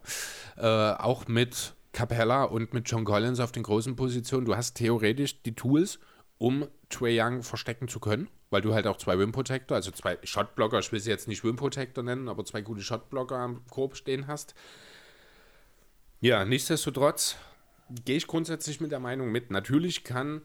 äh, 0.57 0.61
auch 0.61 1.27
mit 1.27 1.73
Capella 1.93 2.43
und 2.43 2.73
mit 2.73 2.89
John 2.89 3.05
Collins 3.05 3.39
auf 3.39 3.51
den 3.51 3.63
großen 3.63 3.95
Positionen. 3.95 4.45
Du 4.45 4.55
hast 4.55 4.75
theoretisch 4.75 5.41
die 5.43 5.55
Tools, 5.55 5.99
um 6.37 6.67
Trey 6.89 7.19
Young 7.19 7.43
verstecken 7.43 7.87
zu 7.87 7.99
können, 7.99 8.27
weil 8.49 8.61
du 8.61 8.73
halt 8.73 8.87
auch 8.87 8.97
zwei 8.97 9.17
Wim 9.17 9.31
Protector, 9.31 9.75
also 9.75 9.91
zwei 9.91 10.17
Shotblocker, 10.23 10.79
ich 10.79 10.91
will 10.91 10.99
sie 10.99 11.09
jetzt 11.09 11.29
nicht 11.29 11.43
Wim 11.45 11.55
Protector 11.55 12.03
nennen, 12.03 12.27
aber 12.27 12.43
zwei 12.43 12.61
gute 12.61 12.81
Shotblocker 12.81 13.37
am 13.37 13.65
Korb 13.69 13.95
stehen 13.95 14.27
hast. 14.27 14.53
Ja, 16.19 16.43
nichtsdestotrotz 16.43 17.37
gehe 18.03 18.17
ich 18.17 18.27
grundsätzlich 18.27 18.81
mit 18.81 18.91
der 18.91 18.99
Meinung 18.99 19.31
mit. 19.31 19.51
Natürlich 19.51 20.03
kann 20.03 20.41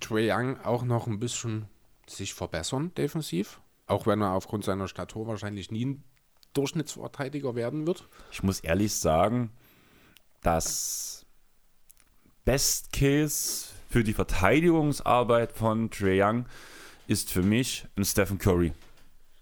Trey 0.00 0.30
Young 0.30 0.60
auch 0.60 0.84
noch 0.84 1.06
ein 1.08 1.18
bisschen 1.18 1.66
sich 2.08 2.34
verbessern 2.34 2.92
defensiv, 2.94 3.60
auch 3.86 4.06
wenn 4.06 4.20
er 4.22 4.32
aufgrund 4.32 4.64
seiner 4.64 4.88
Statur 4.88 5.26
wahrscheinlich 5.26 5.70
nie 5.70 5.86
ein 5.86 6.04
Durchschnittsverteidiger 6.54 7.54
werden 7.54 7.86
wird. 7.86 8.08
Ich 8.32 8.42
muss 8.42 8.60
ehrlich 8.60 8.94
sagen, 8.94 9.50
das 10.42 11.26
Best 12.44 12.92
Case 12.92 13.66
für 13.88 14.04
die 14.04 14.14
Verteidigungsarbeit 14.14 15.52
von 15.52 15.90
Trae 15.90 16.22
Young 16.22 16.46
ist 17.06 17.30
für 17.30 17.42
mich 17.42 17.86
ein 17.96 18.04
Stephen 18.04 18.38
Curry. 18.38 18.72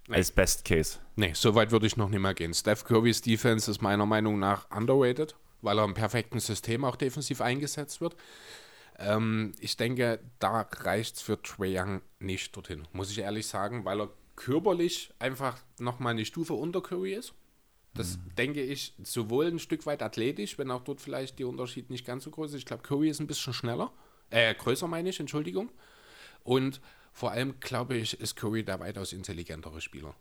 Nee. 0.08 0.16
Als 0.16 0.30
Best 0.30 0.64
Case. 0.64 0.98
Nee, 1.16 1.32
so 1.34 1.54
weit 1.54 1.70
würde 1.70 1.86
ich 1.86 1.96
noch 1.96 2.08
nicht 2.08 2.20
mehr 2.20 2.34
gehen. 2.34 2.52
Steph 2.52 2.84
Currys 2.84 3.22
Defense 3.22 3.70
ist 3.70 3.80
meiner 3.80 4.04
Meinung 4.04 4.38
nach 4.38 4.70
underrated, 4.70 5.34
weil 5.62 5.78
er 5.78 5.84
im 5.84 5.94
perfekten 5.94 6.40
System 6.40 6.84
auch 6.84 6.96
defensiv 6.96 7.40
eingesetzt 7.40 8.00
wird. 8.00 8.16
Ähm, 8.98 9.52
ich 9.60 9.76
denke, 9.76 10.20
da 10.38 10.62
reicht 10.70 11.16
es 11.16 11.22
für 11.22 11.40
Trae 11.42 11.78
Young 11.78 12.02
nicht 12.18 12.54
dorthin, 12.54 12.86
muss 12.92 13.10
ich 13.10 13.18
ehrlich 13.18 13.46
sagen, 13.46 13.84
weil 13.84 14.00
er 14.00 14.10
körperlich 14.36 15.12
einfach 15.18 15.58
nochmal 15.78 16.12
eine 16.12 16.24
Stufe 16.24 16.54
unter 16.54 16.80
Curry 16.80 17.14
ist. 17.14 17.34
Das 17.94 18.16
mhm. 18.16 18.34
denke 18.36 18.62
ich 18.62 18.94
sowohl 19.02 19.46
ein 19.46 19.58
Stück 19.58 19.86
weit 19.86 20.02
athletisch, 20.02 20.58
wenn 20.58 20.70
auch 20.70 20.82
dort 20.82 21.00
vielleicht 21.00 21.38
die 21.38 21.44
Unterschied 21.44 21.90
nicht 21.90 22.04
ganz 22.04 22.24
so 22.24 22.30
groß 22.30 22.50
ist. 22.50 22.58
Ich 22.58 22.66
glaube, 22.66 22.82
Curry 22.82 23.08
ist 23.08 23.20
ein 23.20 23.26
bisschen 23.26 23.52
schneller, 23.52 23.92
äh, 24.30 24.54
größer 24.54 24.88
meine 24.88 25.10
ich, 25.10 25.20
Entschuldigung. 25.20 25.70
Und 26.42 26.80
vor 27.12 27.30
allem, 27.30 27.60
glaube 27.60 27.96
ich, 27.96 28.20
ist 28.20 28.34
Curry 28.34 28.64
der 28.64 28.80
weitaus 28.80 29.12
intelligentere 29.12 29.80
Spieler. 29.80 30.14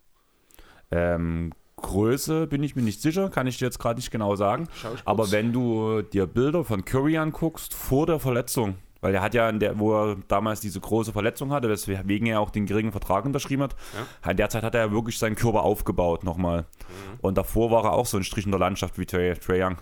Ähm, 0.91 1.51
Größe 1.77 2.47
bin 2.47 2.63
ich 2.63 2.75
mir 2.75 2.81
nicht 2.81 3.01
sicher, 3.01 3.29
kann 3.29 3.47
ich 3.47 3.57
dir 3.57 3.65
jetzt 3.65 3.79
gerade 3.79 3.99
nicht 3.99 4.11
genau 4.11 4.35
sagen. 4.35 4.67
Aber 5.05 5.31
wenn 5.31 5.51
du 5.51 6.01
dir 6.01 6.27
Bilder 6.27 6.63
von 6.63 6.85
Curry 6.85 7.17
anguckst 7.17 7.73
vor 7.73 8.05
der 8.05 8.19
Verletzung, 8.19 8.75
weil 9.01 9.13
er 9.13 9.21
hat 9.21 9.33
ja, 9.33 9.49
in 9.49 9.59
der, 9.59 9.77
wo 9.79 9.93
er 9.93 10.17
damals 10.29 10.61
diese 10.61 10.79
große 10.79 11.11
Verletzung 11.11 11.51
hatte, 11.51 11.67
weswegen 11.67 12.25
er 12.25 12.39
auch 12.39 12.51
den 12.51 12.65
geringen 12.65 12.91
Vertrag 12.91 13.25
unterschrieben 13.25 13.63
hat, 13.63 13.75
ja. 14.23 14.31
in 14.31 14.37
der 14.37 14.49
Zeit 14.49 14.63
hat 14.63 14.75
er 14.75 14.85
ja 14.85 14.91
wirklich 14.93 15.17
seinen 15.17 15.35
Körper 15.35 15.63
aufgebaut 15.63 16.23
nochmal. 16.23 16.61
Mhm. 16.61 17.19
Und 17.19 17.37
davor 17.37 17.69
war 17.69 17.83
er 17.83 17.93
auch 17.93 18.05
so 18.05 18.15
ein 18.15 18.23
Strich 18.23 18.45
in 18.45 18.51
der 18.51 18.61
Landschaft 18.61 18.97
wie 18.97 19.05
Trey, 19.05 19.33
Trey 19.35 19.61
Young. 19.61 19.77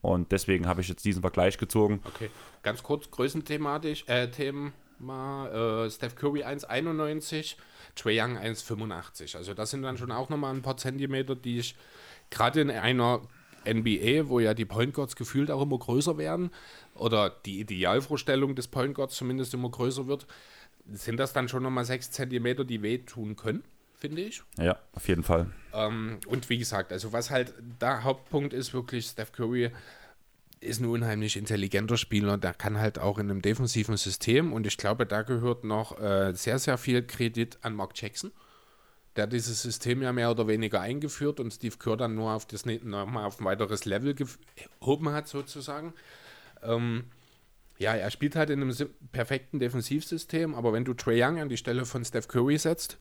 Und 0.00 0.32
deswegen 0.32 0.66
habe 0.66 0.80
ich 0.80 0.88
jetzt 0.88 1.04
diesen 1.04 1.20
Vergleich 1.20 1.58
gezogen. 1.58 2.00
Okay, 2.04 2.30
ganz 2.62 2.82
kurz 2.82 3.10
größenthematisch, 3.10 4.04
äh, 4.06 4.28
Thema, 4.98 5.84
äh, 5.84 5.90
Steph 5.90 6.16
Curry 6.16 6.44
1,91, 6.44 7.56
Trey 7.94 8.20
Young 8.20 8.36
1,85. 8.36 9.36
Also 9.36 9.54
das 9.54 9.70
sind 9.70 9.82
dann 9.82 9.96
schon 9.96 10.12
auch 10.12 10.28
nochmal 10.28 10.54
ein 10.54 10.62
paar 10.62 10.76
Zentimeter, 10.76 11.34
die 11.34 11.58
ich 11.58 11.76
gerade 12.30 12.60
in 12.60 12.70
einer 12.70 13.22
NBA, 13.66 14.28
wo 14.28 14.40
ja 14.40 14.54
die 14.54 14.64
Point 14.64 14.94
Guards 14.94 15.16
gefühlt 15.16 15.50
auch 15.50 15.62
immer 15.62 15.78
größer 15.78 16.18
werden 16.18 16.50
oder 16.94 17.30
die 17.30 17.60
Idealvorstellung 17.60 18.54
des 18.54 18.68
Point 18.68 18.94
Guards 18.94 19.16
zumindest 19.16 19.54
immer 19.54 19.70
größer 19.70 20.06
wird, 20.06 20.26
sind 20.92 21.18
das 21.18 21.32
dann 21.32 21.48
schon 21.48 21.62
nochmal 21.62 21.84
sechs 21.84 22.10
Zentimeter, 22.10 22.64
die 22.64 22.82
wehtun 22.82 23.36
können, 23.36 23.64
finde 23.94 24.22
ich. 24.22 24.42
Ja, 24.58 24.78
auf 24.92 25.08
jeden 25.08 25.22
Fall. 25.22 25.46
Ähm, 25.72 26.18
und 26.26 26.50
wie 26.50 26.58
gesagt, 26.58 26.92
also 26.92 27.12
was 27.12 27.30
halt 27.30 27.54
der 27.80 28.04
Hauptpunkt 28.04 28.52
ist, 28.52 28.74
wirklich 28.74 29.06
Steph 29.06 29.32
Curry 29.32 29.70
ist 30.64 30.80
ein 30.80 30.86
unheimlich 30.86 31.36
intelligenter 31.36 31.96
Spieler, 31.96 32.38
der 32.38 32.54
kann 32.54 32.78
halt 32.78 32.98
auch 32.98 33.18
in 33.18 33.30
einem 33.30 33.42
defensiven 33.42 33.96
System 33.96 34.52
und 34.52 34.66
ich 34.66 34.76
glaube, 34.76 35.06
da 35.06 35.22
gehört 35.22 35.64
noch 35.64 36.00
äh, 36.00 36.32
sehr, 36.34 36.58
sehr 36.58 36.78
viel 36.78 37.02
Kredit 37.06 37.58
an 37.62 37.74
Mark 37.74 37.92
Jackson 37.94 38.32
der 39.16 39.26
dieses 39.26 39.62
System 39.62 40.02
ja 40.02 40.12
mehr 40.12 40.30
oder 40.30 40.48
weniger 40.48 40.80
eingeführt 40.80 41.40
und 41.40 41.52
Steve 41.52 41.76
Kerr 41.78 41.96
dann 41.96 42.14
nur 42.14 42.32
auf 42.32 42.46
das 42.46 42.66
nochmal 42.66 43.24
auf 43.24 43.40
ein 43.40 43.44
weiteres 43.44 43.84
Level 43.84 44.14
gehoben 44.14 45.10
hat, 45.10 45.28
sozusagen. 45.28 45.94
Ähm, 46.62 47.04
ja, 47.78 47.94
er 47.94 48.10
spielt 48.10 48.36
halt 48.36 48.50
in 48.50 48.62
einem 48.62 48.74
perfekten 49.12 49.58
Defensivsystem, 49.58 50.54
aber 50.54 50.72
wenn 50.72 50.84
du 50.84 50.94
Trey 50.94 51.22
Young 51.22 51.38
an 51.38 51.48
die 51.48 51.56
Stelle 51.56 51.84
von 51.84 52.04
Steph 52.04 52.28
Curry 52.28 52.58
setzt, 52.58 52.98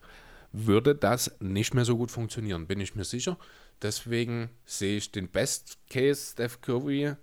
würde 0.51 0.93
das 0.93 1.35
nicht 1.39 1.73
mehr 1.73 1.85
so 1.85 1.97
gut 1.97 2.11
funktionieren, 2.11 2.67
bin 2.67 2.79
ich 2.79 2.95
mir 2.95 3.05
sicher. 3.05 3.37
Deswegen 3.81 4.49
sehe 4.65 4.97
ich 4.97 5.11
den 5.11 5.29
Best 5.29 5.79
Case 5.89 6.31
Steph 6.33 6.61
Curry 6.61 7.15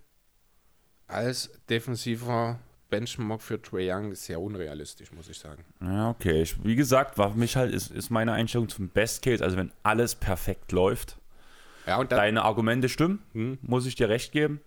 als 1.10 1.50
defensiver 1.68 2.58
Benchmark 2.90 3.40
für 3.40 3.62
Trae 3.62 3.90
Young 3.90 4.14
sehr 4.14 4.40
unrealistisch, 4.40 5.12
muss 5.12 5.28
ich 5.28 5.38
sagen. 5.38 5.64
Ja, 5.80 6.10
okay. 6.10 6.42
Ich, 6.42 6.62
wie 6.64 6.76
gesagt, 6.76 7.16
war 7.16 7.32
für 7.32 7.38
mich 7.38 7.56
halt, 7.56 7.72
ist, 7.72 7.90
ist 7.90 8.10
meine 8.10 8.32
Einstellung 8.32 8.68
zum 8.68 8.88
Best 8.88 9.22
Case, 9.22 9.42
also 9.42 9.56
wenn 9.56 9.72
alles 9.82 10.16
perfekt 10.16 10.72
läuft. 10.72 11.16
Ja, 11.86 11.98
und 11.98 12.12
Deine 12.12 12.42
Argumente 12.42 12.88
stimmen, 12.88 13.22
hm. 13.32 13.58
muss 13.62 13.86
ich 13.86 13.94
dir 13.94 14.08
recht 14.08 14.32
geben. 14.32 14.60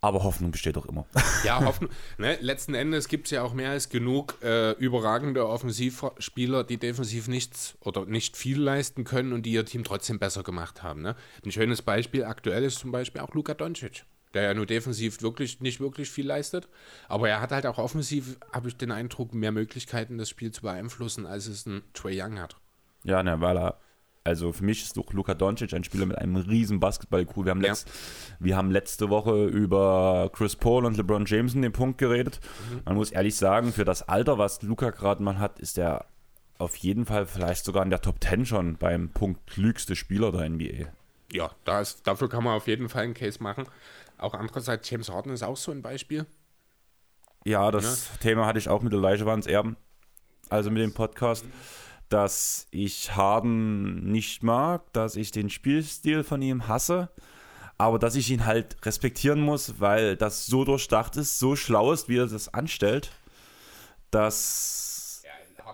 Aber 0.00 0.24
Hoffnung 0.24 0.50
besteht 0.50 0.76
doch 0.76 0.86
immer. 0.86 1.06
Ja, 1.44 1.64
Hoffnung. 1.64 1.90
Ne, 2.18 2.38
letzten 2.40 2.74
Endes 2.74 3.08
gibt 3.08 3.26
es 3.26 3.30
ja 3.32 3.42
auch 3.42 3.52
mehr 3.52 3.70
als 3.70 3.88
genug 3.88 4.36
äh, 4.42 4.72
überragende 4.72 5.48
Offensivspieler, 5.48 6.64
die 6.64 6.76
defensiv 6.76 7.28
nichts 7.28 7.76
oder 7.80 8.04
nicht 8.04 8.36
viel 8.36 8.60
leisten 8.60 9.04
können 9.04 9.32
und 9.32 9.44
die 9.44 9.52
ihr 9.52 9.64
Team 9.64 9.82
trotzdem 9.84 10.18
besser 10.18 10.42
gemacht 10.42 10.82
haben. 10.82 11.02
Ne? 11.02 11.16
Ein 11.44 11.50
schönes 11.50 11.82
Beispiel 11.82 12.24
aktuell 12.24 12.64
ist 12.64 12.78
zum 12.78 12.92
Beispiel 12.92 13.20
auch 13.20 13.34
Luka 13.34 13.54
Doncic 13.54 14.04
der 14.34 14.42
ja 14.42 14.54
nur 14.54 14.66
defensiv 14.66 15.22
wirklich 15.22 15.60
nicht 15.60 15.80
wirklich 15.80 16.10
viel 16.10 16.26
leistet. 16.26 16.68
Aber 17.08 17.28
er 17.28 17.40
hat 17.40 17.52
halt 17.52 17.66
auch 17.66 17.78
offensiv, 17.78 18.36
habe 18.52 18.68
ich 18.68 18.76
den 18.76 18.90
Eindruck, 18.90 19.34
mehr 19.34 19.52
Möglichkeiten, 19.52 20.18
das 20.18 20.28
Spiel 20.28 20.50
zu 20.52 20.62
beeinflussen, 20.62 21.26
als 21.26 21.46
es 21.46 21.66
ein 21.66 21.82
Trey 21.94 22.20
Young 22.20 22.38
hat. 22.40 22.56
Ja, 23.04 23.22
ne, 23.22 23.40
weil 23.40 23.56
er 23.58 23.78
Also 24.24 24.52
für 24.52 24.62
mich 24.62 24.84
ist 24.84 24.96
auch 24.98 25.12
Luka 25.12 25.34
Doncic 25.34 25.74
ein 25.74 25.82
Spieler 25.82 26.06
mit 26.06 26.16
einem 26.16 26.36
riesen 26.36 26.78
Basketball-Coup. 26.78 27.44
Wir, 27.44 27.50
haben 27.50 27.60
Ja. 27.60 27.70
letzt, 27.70 27.90
wir 28.38 28.56
haben 28.56 28.70
letzte 28.70 29.10
Woche 29.10 29.46
über 29.46 30.30
Chris 30.32 30.54
Paul 30.54 30.84
und 30.84 30.96
LeBron 30.96 31.26
James 31.26 31.54
in 31.54 31.62
dem 31.62 31.72
Punkt 31.72 31.98
geredet. 31.98 32.38
Man 32.84 32.94
muss 32.94 33.10
ehrlich 33.10 33.34
sagen, 33.34 33.72
für 33.72 33.84
das 33.84 34.08
Alter, 34.08 34.38
was 34.38 34.62
Luka 34.62 34.90
gerade 34.90 35.24
mal 35.24 35.40
hat, 35.40 35.58
ist 35.58 35.76
er 35.76 36.06
auf 36.58 36.76
jeden 36.76 37.04
Fall 37.06 37.26
vielleicht 37.26 37.64
sogar 37.64 37.82
in 37.82 37.90
der 37.90 38.00
Top 38.00 38.22
10 38.22 38.46
schon 38.46 38.76
beim 38.76 39.08
Punkt 39.08 39.44
klügste 39.48 39.96
Spieler 39.96 40.30
der 40.30 40.48
NBA. 40.48 40.86
Ja, 41.32 41.50
da 41.64 41.80
ist, 41.80 42.06
dafür 42.06 42.28
kann 42.28 42.44
man 42.44 42.54
auf 42.54 42.68
jeden 42.68 42.88
Fall 42.88 43.02
einen 43.02 43.14
Case 43.14 43.42
machen. 43.42 43.64
Auch 44.22 44.34
andererseits, 44.34 44.88
James 44.88 45.10
Harden 45.10 45.32
ist 45.32 45.42
auch 45.42 45.56
so 45.56 45.72
ein 45.72 45.82
Beispiel. 45.82 46.26
Ja, 47.44 47.70
das 47.70 48.08
Thema 48.20 48.46
hatte 48.46 48.58
ich 48.58 48.68
auch 48.68 48.82
mit 48.82 48.92
Elijah 48.92 49.26
Vance 49.26 49.50
Erben, 49.50 49.76
also 50.48 50.70
mit 50.70 50.82
dem 50.82 50.94
Podcast, 50.94 51.44
dass 52.08 52.66
ich 52.70 53.16
Harden 53.16 54.12
nicht 54.12 54.42
mag, 54.42 54.92
dass 54.92 55.16
ich 55.16 55.32
den 55.32 55.50
Spielstil 55.50 56.22
von 56.22 56.40
ihm 56.40 56.68
hasse, 56.68 57.10
aber 57.78 57.98
dass 57.98 58.14
ich 58.14 58.30
ihn 58.30 58.46
halt 58.46 58.76
respektieren 58.86 59.40
muss, 59.40 59.80
weil 59.80 60.16
das 60.16 60.46
so 60.46 60.64
durchdacht 60.64 61.16
ist, 61.16 61.40
so 61.40 61.56
schlau 61.56 61.90
ist, 61.90 62.08
wie 62.08 62.18
er 62.18 62.28
das 62.28 62.52
anstellt, 62.54 63.10
dass 64.12 65.24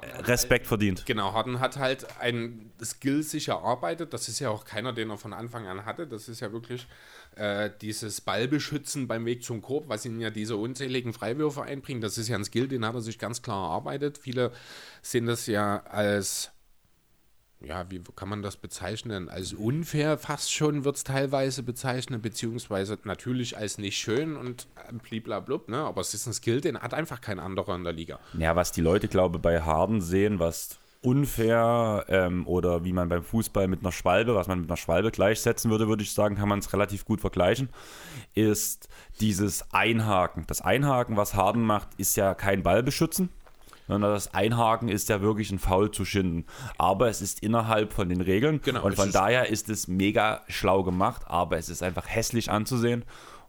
er 0.01 0.27
Respekt 0.27 0.67
verdient. 0.67 1.05
Genau, 1.07 1.35
Harden 1.35 1.61
hat 1.61 1.77
halt 1.77 2.07
ein 2.21 2.73
Skill 2.83 3.23
sich 3.23 3.49
erarbeitet. 3.49 4.15
Das 4.15 4.29
ist 4.29 4.39
ja 4.39 4.49
auch 4.49 4.65
keiner, 4.65 4.93
den 4.93 5.11
er 5.11 5.19
von 5.19 5.33
Anfang 5.33 5.67
an 5.67 5.85
hatte. 5.85 6.07
Das 6.07 6.29
ist 6.29 6.41
ja 6.41 6.53
wirklich 6.53 6.87
äh, 7.39 7.71
dieses 7.81 8.21
Ballbeschützen 8.21 9.07
beim 9.07 9.25
Weg 9.25 9.45
zum 9.45 9.63
Korb, 9.63 9.89
was 9.89 10.05
ihn 10.05 10.21
ja 10.21 10.31
diese 10.31 10.57
unzähligen 10.57 11.13
Freiwürfe 11.13 11.63
einbringt. 11.63 12.03
Das 12.03 12.19
ist 12.19 12.29
ja 12.29 12.37
ein 12.37 12.45
Skill, 12.45 12.69
den 12.69 12.85
hat 12.85 12.95
er 12.95 13.01
sich 13.01 13.19
ganz 13.19 13.43
klar 13.43 13.71
erarbeitet. 13.71 14.19
Viele 14.19 14.53
sehen 15.03 15.27
das 15.27 15.47
ja 15.47 15.83
als, 15.85 16.51
ja, 17.61 17.91
wie 17.91 18.01
kann 18.17 18.29
man 18.29 18.43
das 18.43 18.57
bezeichnen? 18.57 19.29
Als 19.29 19.53
unfair 19.53 20.19
fast 20.19 20.53
schon 20.53 20.85
wird 20.85 20.97
es 20.97 21.05
teilweise 21.05 21.63
bezeichnet, 21.63 22.23
beziehungsweise 22.23 22.99
natürlich 23.05 23.57
als 23.57 23.79
nicht 23.79 23.97
schön 23.97 24.37
und 24.37 24.67
bliblablub, 25.03 25.69
ne? 25.69 25.79
Aber 25.79 26.01
es 26.01 26.15
ist 26.15 26.27
ein 26.27 26.33
Skill, 26.33 26.61
den 26.61 26.79
hat 26.79 26.93
einfach 26.93 27.21
kein 27.21 27.39
anderer 27.39 27.77
in 27.77 27.85
der 27.85 27.93
Liga. 27.93 28.19
Ja, 28.37 28.57
was 28.57 28.73
die 28.73 28.81
Leute, 28.81 29.09
glaube 29.09 29.37
ich, 29.37 29.43
bei 29.43 29.63
Harden 29.63 30.01
sehen, 30.01 30.39
was 30.39 30.79
unfair 31.03 32.05
ähm, 32.09 32.47
oder 32.47 32.85
wie 32.85 32.93
man 32.93 33.09
beim 33.09 33.23
Fußball 33.23 33.69
mit 33.69 33.81
einer 33.81 33.93
Schwalbe, 33.93 34.35
was 34.35 34.49
man 34.49 34.61
mit 34.61 34.69
einer 34.71 34.77
Schwalbe 34.77 35.11
gleichsetzen 35.11 35.71
würde, 35.71 35.89
würde 35.89 36.03
ich 36.03 36.13
sagen, 36.13 36.37
kann 36.37 36.49
man 36.49 36.59
es 36.59 36.73
relativ 36.73 37.05
gut 37.05 37.21
vergleichen, 37.21 37.69
ist 38.35 38.89
dieses 39.21 39.73
Einhaken. 39.73 40.45
Das 40.47 40.61
Einhaken, 40.61 41.17
was 41.17 41.35
Harden 41.35 41.63
macht, 41.63 41.89
ist 41.99 42.17
ja 42.17 42.35
kein 42.35 42.63
Ballbeschützen, 42.63 43.29
sondern 43.87 44.13
das 44.13 44.35
Einhaken 44.35 44.89
ist 44.89 45.09
ja 45.09 45.21
wirklich 45.23 45.51
ein 45.51 45.59
Foul 45.59 45.91
zu 45.91 46.05
schinden. 46.05 46.45
Aber 46.79 47.09
es 47.09 47.23
ist 47.23 47.43
innerhalb 47.43 47.93
von 47.93 48.09
den 48.09 48.21
Regeln 48.21 48.61
Genau, 48.63 48.85
und 48.85 48.97
von 48.97 49.07
ist- 49.09 49.15
daher 49.15 49.49
ist 49.49 49.69
es 49.69 49.89
mega 49.89 50.43
schlau 50.49 50.83
gemacht, 50.83 51.23
aber 51.27 51.59
es 51.59 51.69
ist 51.69 51.83
einfach 51.83 52.07
hässlich 52.09 52.51
anzusehen 52.51 53.05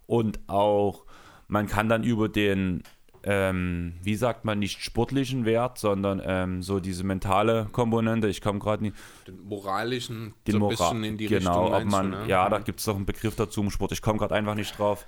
und 0.05 0.39
auch 0.47 1.03
man 1.47 1.65
kann 1.67 1.89
dann 1.89 2.03
über 2.03 2.29
den 2.29 2.83
ähm, 3.23 3.93
wie 4.01 4.15
sagt 4.15 4.45
man, 4.45 4.59
nicht 4.59 4.81
sportlichen 4.83 5.45
Wert, 5.45 5.77
sondern 5.77 6.21
ähm, 6.23 6.61
so 6.61 6.79
diese 6.79 7.03
mentale 7.03 7.67
Komponente. 7.71 8.27
Ich 8.27 8.41
komme 8.41 8.59
gerade 8.59 8.83
nicht. 8.83 8.95
Den 9.27 9.39
moralischen, 9.43 10.33
Den 10.47 10.51
so 10.53 10.57
ein 10.57 10.59
Moral, 10.59 10.75
bisschen 10.77 11.03
in 11.03 11.17
die 11.17 11.27
genau, 11.27 11.65
Richtung 11.65 11.65
ob 11.65 11.71
meinst 11.71 11.91
man, 11.91 12.11
du, 12.11 12.17
ne? 12.19 12.27
ja, 12.27 12.49
da 12.49 12.59
gibt 12.59 12.79
es 12.79 12.85
doch 12.85 12.95
einen 12.95 13.05
Begriff 13.05 13.35
dazu 13.35 13.61
im 13.61 13.71
Sport. 13.71 13.91
Ich 13.91 14.01
komme 14.01 14.19
gerade 14.19 14.35
einfach 14.35 14.55
nicht 14.55 14.77
drauf. 14.77 15.05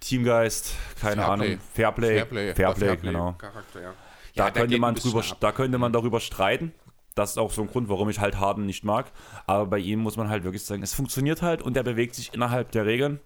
Teamgeist, 0.00 0.74
keine 1.00 1.22
Fairplay. 1.22 1.32
Ahnung. 1.46 1.58
Fairplay, 1.72 2.14
Fairplay, 2.16 2.54
Fairplay, 2.54 2.86
Fairplay 2.86 3.10
genau. 3.12 3.32
Charakter, 3.38 3.80
ja. 3.80 3.94
Da 4.34 4.46
Ja, 4.46 4.50
könnte 4.50 4.78
man 4.78 4.94
drüber, 4.94 5.20
ab. 5.20 5.36
da 5.40 5.52
könnte 5.52 5.78
man 5.78 5.92
darüber 5.92 6.20
streiten. 6.20 6.72
Das 7.14 7.30
ist 7.30 7.38
auch 7.38 7.52
so 7.52 7.62
ein 7.62 7.68
Grund, 7.68 7.88
warum 7.88 8.08
ich 8.10 8.18
halt 8.18 8.40
Harden 8.40 8.66
nicht 8.66 8.84
mag. 8.84 9.12
Aber 9.46 9.66
bei 9.66 9.78
ihm 9.78 10.00
muss 10.00 10.16
man 10.16 10.28
halt 10.28 10.42
wirklich 10.42 10.64
sagen, 10.64 10.82
es 10.82 10.92
funktioniert 10.94 11.42
halt 11.42 11.62
und 11.62 11.76
er 11.76 11.84
bewegt 11.84 12.16
sich 12.16 12.34
innerhalb 12.34 12.72
der 12.72 12.86
Regeln. 12.86 13.20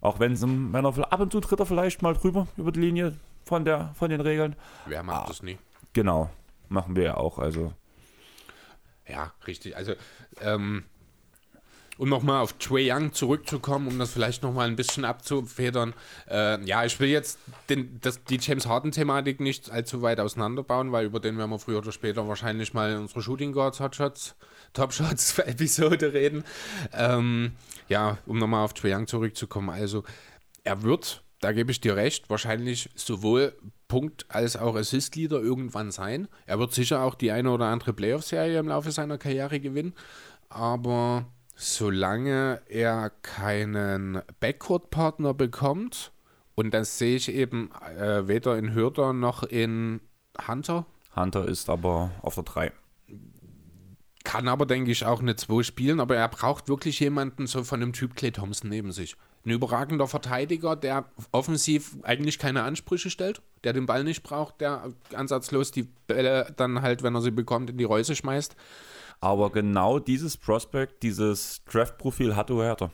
Auch 0.00 0.18
wenn, 0.18 0.32
es, 0.32 0.42
wenn 0.42 0.84
er 0.84 1.12
ab 1.12 1.20
und 1.20 1.30
zu 1.32 1.40
tritt 1.40 1.60
er 1.60 1.66
vielleicht 1.66 2.02
mal 2.02 2.14
drüber 2.14 2.48
über 2.56 2.72
die 2.72 2.80
Linie 2.80 3.14
von, 3.44 3.64
der, 3.64 3.92
von 3.94 4.10
den 4.10 4.20
Regeln. 4.20 4.56
Wer 4.86 5.00
Ah. 5.00 5.02
macht 5.02 5.30
das 5.30 5.42
nie? 5.42 5.58
Genau, 5.92 6.30
machen 6.68 6.96
wir 6.96 7.04
ja 7.04 7.16
auch. 7.16 7.38
Also 7.38 7.72
Ja, 9.08 9.32
richtig. 9.46 9.76
Also, 9.76 9.94
ähm, 10.40 10.84
um 11.98 12.08
nochmal 12.08 12.40
auf 12.40 12.54
Trey 12.54 12.90
Young 12.90 13.12
zurückzukommen, 13.12 13.86
um 13.86 13.98
das 13.98 14.12
vielleicht 14.12 14.42
nochmal 14.42 14.66
ein 14.66 14.76
bisschen 14.76 15.04
abzufedern. 15.04 15.92
Äh, 16.28 16.64
ja, 16.64 16.84
ich 16.84 16.98
will 16.98 17.08
jetzt 17.10 17.38
den, 17.68 18.00
das, 18.00 18.24
die 18.24 18.38
James 18.38 18.66
Harden-Thematik 18.66 19.40
nicht 19.40 19.70
allzu 19.70 20.00
weit 20.00 20.18
auseinanderbauen, 20.18 20.90
weil 20.90 21.04
über 21.04 21.20
den 21.20 21.36
werden 21.36 21.50
wir 21.50 21.58
früher 21.58 21.78
oder 21.78 21.92
später 21.92 22.26
wahrscheinlich 22.26 22.72
mal 22.72 22.92
in 22.92 22.98
unserer 23.00 23.20
Shooting 23.22 23.52
Guards 23.52 23.78
Hotshots, 23.80 24.34
Top 24.72 24.92
Shots 24.94 25.38
Episode 25.40 26.14
reden. 26.14 26.44
Ähm, 26.94 27.52
ja, 27.88 28.16
um 28.26 28.38
nochmal 28.38 28.64
auf 28.64 28.72
Trey 28.72 28.94
Young 28.94 29.06
zurückzukommen. 29.06 29.68
Also, 29.68 30.02
er 30.64 30.82
wird, 30.82 31.22
da 31.42 31.50
gebe 31.52 31.72
ich 31.72 31.80
dir 31.80 31.96
recht, 31.96 32.30
wahrscheinlich 32.30 32.88
sowohl 32.94 33.52
Punkt- 33.88 34.26
als 34.28 34.56
auch 34.56 34.76
Assist-Leader 34.76 35.40
irgendwann 35.40 35.90
sein. 35.90 36.28
Er 36.46 36.60
wird 36.60 36.72
sicher 36.72 37.02
auch 37.02 37.16
die 37.16 37.32
eine 37.32 37.50
oder 37.50 37.66
andere 37.66 37.92
Playoff-Serie 37.92 38.60
im 38.60 38.68
Laufe 38.68 38.92
seiner 38.92 39.18
Karriere 39.18 39.58
gewinnen. 39.58 39.92
Aber 40.48 41.26
solange 41.56 42.62
er 42.68 43.10
keinen 43.22 44.22
Backcourt-Partner 44.38 45.34
bekommt, 45.34 46.12
und 46.54 46.72
das 46.72 46.98
sehe 46.98 47.16
ich 47.16 47.28
eben 47.28 47.70
äh, 47.98 48.28
weder 48.28 48.56
in 48.56 48.72
Hürter 48.72 49.12
noch 49.12 49.42
in 49.42 50.00
Hunter, 50.46 50.86
Hunter 51.16 51.46
ist 51.48 51.68
aber 51.68 52.12
auf 52.22 52.36
der 52.36 52.44
3. 52.44 52.72
kann 54.22 54.46
aber, 54.46 54.64
denke 54.64 54.92
ich, 54.92 55.04
auch 55.04 55.20
eine 55.20 55.34
2 55.34 55.64
spielen, 55.64 55.98
aber 55.98 56.16
er 56.16 56.28
braucht 56.28 56.68
wirklich 56.68 57.00
jemanden 57.00 57.48
so 57.48 57.64
von 57.64 57.80
dem 57.80 57.92
Typ 57.92 58.14
Clay 58.14 58.30
Thompson 58.30 58.70
neben 58.70 58.92
sich. 58.92 59.16
Ein 59.44 59.50
überragender 59.50 60.06
Verteidiger, 60.06 60.76
der 60.76 61.04
offensiv 61.32 61.96
eigentlich 62.02 62.38
keine 62.38 62.62
Ansprüche 62.62 63.10
stellt, 63.10 63.42
der 63.64 63.72
den 63.72 63.86
Ball 63.86 64.04
nicht 64.04 64.22
braucht, 64.22 64.60
der 64.60 64.92
ansatzlos 65.14 65.72
die 65.72 65.88
Bälle 66.06 66.52
dann 66.56 66.82
halt, 66.82 67.02
wenn 67.02 67.14
er 67.14 67.22
sie 67.22 67.32
bekommt, 67.32 67.70
in 67.70 67.78
die 67.78 67.84
Räuse 67.84 68.14
schmeißt. 68.14 68.54
Aber 69.20 69.50
genau 69.50 69.98
dieses 69.98 70.36
Prospect, 70.36 71.02
dieses 71.02 71.64
Draft-Profil 71.64 72.36
hat 72.36 72.50
Huerta. 72.50 72.90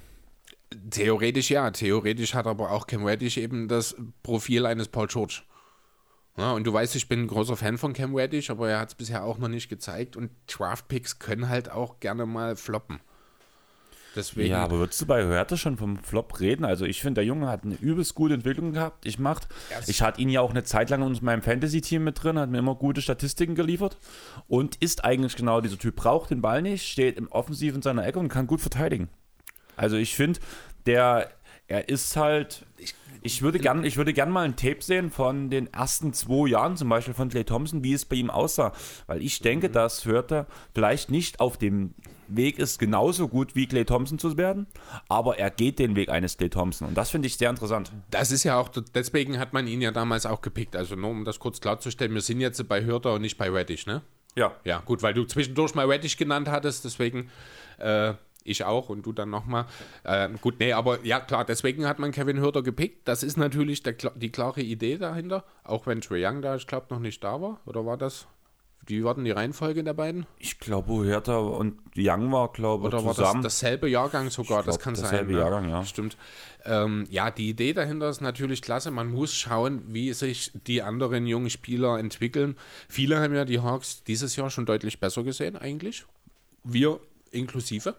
Theoretisch 0.91 1.51
ja, 1.51 1.71
theoretisch 1.71 2.35
hat 2.35 2.47
aber 2.47 2.71
auch 2.71 2.87
Cam 2.87 3.05
Reddish 3.05 3.39
eben 3.39 3.69
das 3.69 3.97
Profil 4.23 4.67
eines 4.67 4.89
Paul 4.89 5.07
George. 5.07 5.43
Ja, 6.37 6.53
und 6.53 6.65
du 6.65 6.73
weißt, 6.73 6.95
ich 6.97 7.09
bin 7.09 7.23
ein 7.23 7.27
großer 7.27 7.57
Fan 7.57 7.79
von 7.79 7.95
Cam 7.95 8.15
Reddish, 8.15 8.51
aber 8.51 8.71
er 8.71 8.79
hat 8.79 8.91
es 8.91 8.95
bisher 8.95 9.25
auch 9.25 9.39
noch 9.39 9.49
nicht 9.49 9.69
gezeigt 9.69 10.17
und 10.17 10.31
Draft-Picks 10.47 11.19
können 11.19 11.49
halt 11.49 11.71
auch 11.71 11.99
gerne 11.99 12.27
mal 12.27 12.57
floppen. 12.57 13.01
Deswegen, 14.17 14.51
Ja, 14.51 14.65
aber 14.65 14.79
würdest 14.79 15.01
du 15.01 15.07
bei 15.07 15.25
Huerta 15.25 15.57
schon 15.57 15.77
vom 15.77 15.99
Flop 15.99 16.41
reden? 16.41 16.65
Also 16.65 16.85
ich 16.87 17.01
finde, 17.03 17.21
der 17.21 17.25
Junge 17.25 17.47
hat 17.49 17.65
eine 17.65 17.75
übelst 17.77 18.15
gute 18.15 18.35
Entwicklung 18.35 18.73
gehabt. 18.73 19.07
Ich 19.07 19.19
macht, 19.19 19.49
Erst- 19.71 19.89
ich 19.89 20.03
hatte 20.03 20.21
ihn 20.21 20.29
ja 20.29 20.41
auch 20.41 20.51
eine 20.51 20.65
Zeit 20.65 20.91
lang 20.91 21.03
in 21.03 21.19
meinem 21.25 21.43
Fantasy-Team 21.43 22.03
mit 22.03 22.23
drin, 22.23 22.39
hat 22.39 22.51
mir 22.51 22.59
immer 22.59 22.75
gute 22.75 23.01
Statistiken 23.03 23.55
geliefert 23.55 23.97
und 24.49 24.77
ist 24.77 25.05
eigentlich 25.05 25.37
genau 25.37 25.61
dieser 25.61 25.79
Typ. 25.79 25.97
Braucht 25.97 26.31
den 26.31 26.41
Ball 26.41 26.63
nicht, 26.63 26.89
steht 26.89 27.17
im 27.17 27.29
Offensiv 27.29 27.75
in 27.75 27.83
seiner 27.83 28.07
Ecke 28.07 28.19
und 28.19 28.29
kann 28.29 28.47
gut 28.47 28.61
verteidigen. 28.61 29.09
Also 29.77 29.97
ich 29.97 30.15
finde, 30.17 30.41
der, 30.87 31.31
er 31.69 31.89
ist 31.89 32.17
halt. 32.17 32.67
Ich 33.21 33.43
würde 33.43 33.59
gern, 33.59 33.83
ich 33.83 33.97
würde 33.97 34.13
gern 34.13 34.31
mal 34.31 34.45
ein 34.45 34.57
Tape 34.57 34.81
sehen 34.81 35.11
von 35.11 35.51
den 35.51 35.73
ersten 35.73 36.13
zwei 36.13 36.49
Jahren, 36.49 36.77
zum 36.77 36.89
Beispiel 36.89 37.15
von 37.15 37.29
Clay 37.29 37.45
Thompson, 37.45 37.83
wie 37.83 37.93
es 37.93 38.05
bei 38.05 38.17
ihm 38.17 38.31
aussah. 38.31 38.73
Weil 39.09 39.23
ich 39.23 39.41
denke, 39.41 39.71
dass 39.71 40.05
Hörter 40.05 40.47
vielleicht 40.73 41.11
nicht 41.11 41.41
auf 41.41 41.59
dem 41.59 41.95
Weg 42.29 42.59
ist, 42.59 42.79
genauso 42.79 43.27
gut 43.27 43.57
wie 43.57 43.67
Clay 43.67 43.85
Thompson 43.85 44.19
zu 44.19 44.37
werden, 44.37 44.67
aber 45.09 45.39
er 45.39 45.51
geht 45.51 45.79
den 45.79 45.97
Weg 45.97 46.11
eines 46.11 46.37
Clay 46.37 46.49
Thompson. 46.49 46.89
Und 46.89 46.95
das 46.95 47.11
finde 47.11 47.27
ich 47.27 47.37
sehr 47.37 47.51
interessant. 47.51 47.91
Das 48.11 48.31
ist 48.31 48.45
ja 48.45 48.59
auch, 48.59 48.69
deswegen 48.95 49.39
hat 49.39 49.53
man 49.53 49.67
ihn 49.67 49.81
ja 49.81 49.91
damals 49.91 50.27
auch 50.27 50.41
gepickt. 50.41 50.77
Also 50.77 50.95
nur 50.95 51.11
um 51.11 51.25
das 51.25 51.39
kurz 51.39 51.61
klarzustellen, 51.61 52.15
wir 52.15 52.21
sind 52.21 52.41
jetzt 52.41 52.67
bei 52.69 52.85
Hürter 52.85 53.15
und 53.15 53.23
nicht 53.23 53.39
bei 53.39 53.51
Reddish, 53.51 53.87
ne? 53.87 54.03
Ja. 54.37 54.55
Ja, 54.65 54.81
gut, 54.85 55.03
weil 55.03 55.15
du 55.15 55.25
zwischendurch 55.25 55.75
mal 55.75 55.87
Reddish 55.87 56.17
genannt 56.17 56.49
hattest, 56.49 56.85
deswegen 56.85 57.31
äh, 57.79 58.15
ich 58.49 58.65
auch 58.65 58.89
und 58.89 59.07
du 59.07 59.13
dann 59.13 59.31
nochmal. 59.31 59.67
Äh, 60.05 60.29
gut, 60.41 60.57
nee, 60.61 60.73
aber 60.73 61.05
ja, 61.05 61.21
klar, 61.21 61.45
deswegen 61.45 61.87
hat 61.87 61.99
man 61.99 62.13
Kevin 62.13 62.41
Hürter 62.41 62.63
gepickt. 62.63 63.07
Das 63.09 63.23
ist 63.23 63.37
natürlich 63.37 63.83
der, 63.83 63.95
die 64.15 64.31
klare 64.31 64.61
Idee 64.61 64.99
dahinter, 64.99 65.45
auch 65.65 65.87
wenn 65.87 66.01
Trae 66.01 66.27
Young 66.27 66.43
da, 66.43 66.57
ich 66.57 66.67
glaube, 66.67 66.87
noch 66.91 67.01
nicht 67.01 67.23
da 67.23 67.41
war. 67.41 67.61
Oder 67.67 67.87
war 67.87 67.97
das? 67.97 68.27
Wie 68.89 69.05
war 69.05 69.15
denn 69.15 69.25
die 69.25 69.33
Reihenfolge 69.33 69.85
der 69.85 69.93
beiden? 69.93 70.25
Ich 70.39 70.59
glaube, 70.61 70.91
Huerta 70.93 71.37
und 71.37 71.79
Young 71.95 72.33
war, 72.33 72.51
glaube 72.51 72.89
ich, 72.89 72.95
Oder 72.95 73.05
war 73.05 73.13
das 73.15 73.35
dasselbe 73.43 73.87
Jahrgang 73.87 74.31
sogar? 74.31 74.61
Ich 74.61 74.67
das 74.67 74.77
glaub, 74.77 74.85
kann 74.85 74.95
sein. 74.95 75.05
dasselbe 75.05 75.33
ne? 75.33 75.39
Jahrgang, 75.41 75.69
ja. 75.69 75.85
Stimmt. 75.85 76.17
Ähm, 76.65 77.07
ja, 77.11 77.31
die 77.31 77.51
Idee 77.51 77.75
dahinter 77.75 78.09
ist 78.09 78.23
natürlich 78.23 78.63
klasse. 78.63 78.91
Man 78.91 79.13
muss 79.13 79.35
schauen, 79.35 79.83
wie 79.89 80.15
sich 80.15 80.53
die 80.67 80.81
anderen 80.81 81.27
jungen 81.27 81.51
Spieler 81.51 81.99
entwickeln. 81.99 82.57
Viele 82.89 83.21
haben 83.21 83.35
ja 83.35 83.45
die 83.45 83.61
Hawks 83.61 84.05
dieses 84.05 84.37
Jahr 84.37 84.49
schon 84.49 84.65
deutlich 84.65 85.01
besser 85.01 85.23
gesehen, 85.23 85.57
eigentlich. 85.57 86.07
Wir 86.65 86.99
inklusive. 87.31 87.95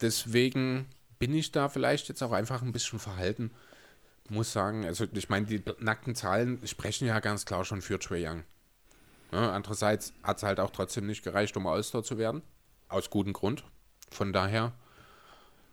Deswegen 0.00 0.86
bin 1.18 1.34
ich 1.34 1.52
da 1.52 1.68
vielleicht 1.68 2.08
jetzt 2.08 2.22
auch 2.22 2.32
einfach 2.32 2.62
ein 2.62 2.72
bisschen 2.72 2.98
verhalten. 2.98 3.50
Muss 4.28 4.52
sagen, 4.52 4.84
also 4.84 5.06
ich 5.12 5.28
meine, 5.28 5.46
die 5.46 5.62
nackten 5.78 6.14
Zahlen 6.14 6.60
sprechen 6.66 7.06
ja 7.06 7.20
ganz 7.20 7.46
klar 7.46 7.64
schon 7.64 7.80
für 7.80 7.98
Trae 7.98 8.28
Young. 8.28 8.42
Ja, 9.32 9.52
andererseits 9.52 10.12
hat 10.22 10.38
es 10.38 10.42
halt 10.42 10.60
auch 10.60 10.70
trotzdem 10.70 11.06
nicht 11.06 11.22
gereicht, 11.22 11.56
um 11.56 11.66
All-Star 11.66 12.02
zu 12.02 12.18
werden. 12.18 12.42
aus 12.88 13.10
gutem 13.10 13.32
Grund. 13.32 13.64
Von 14.10 14.32
daher 14.32 14.72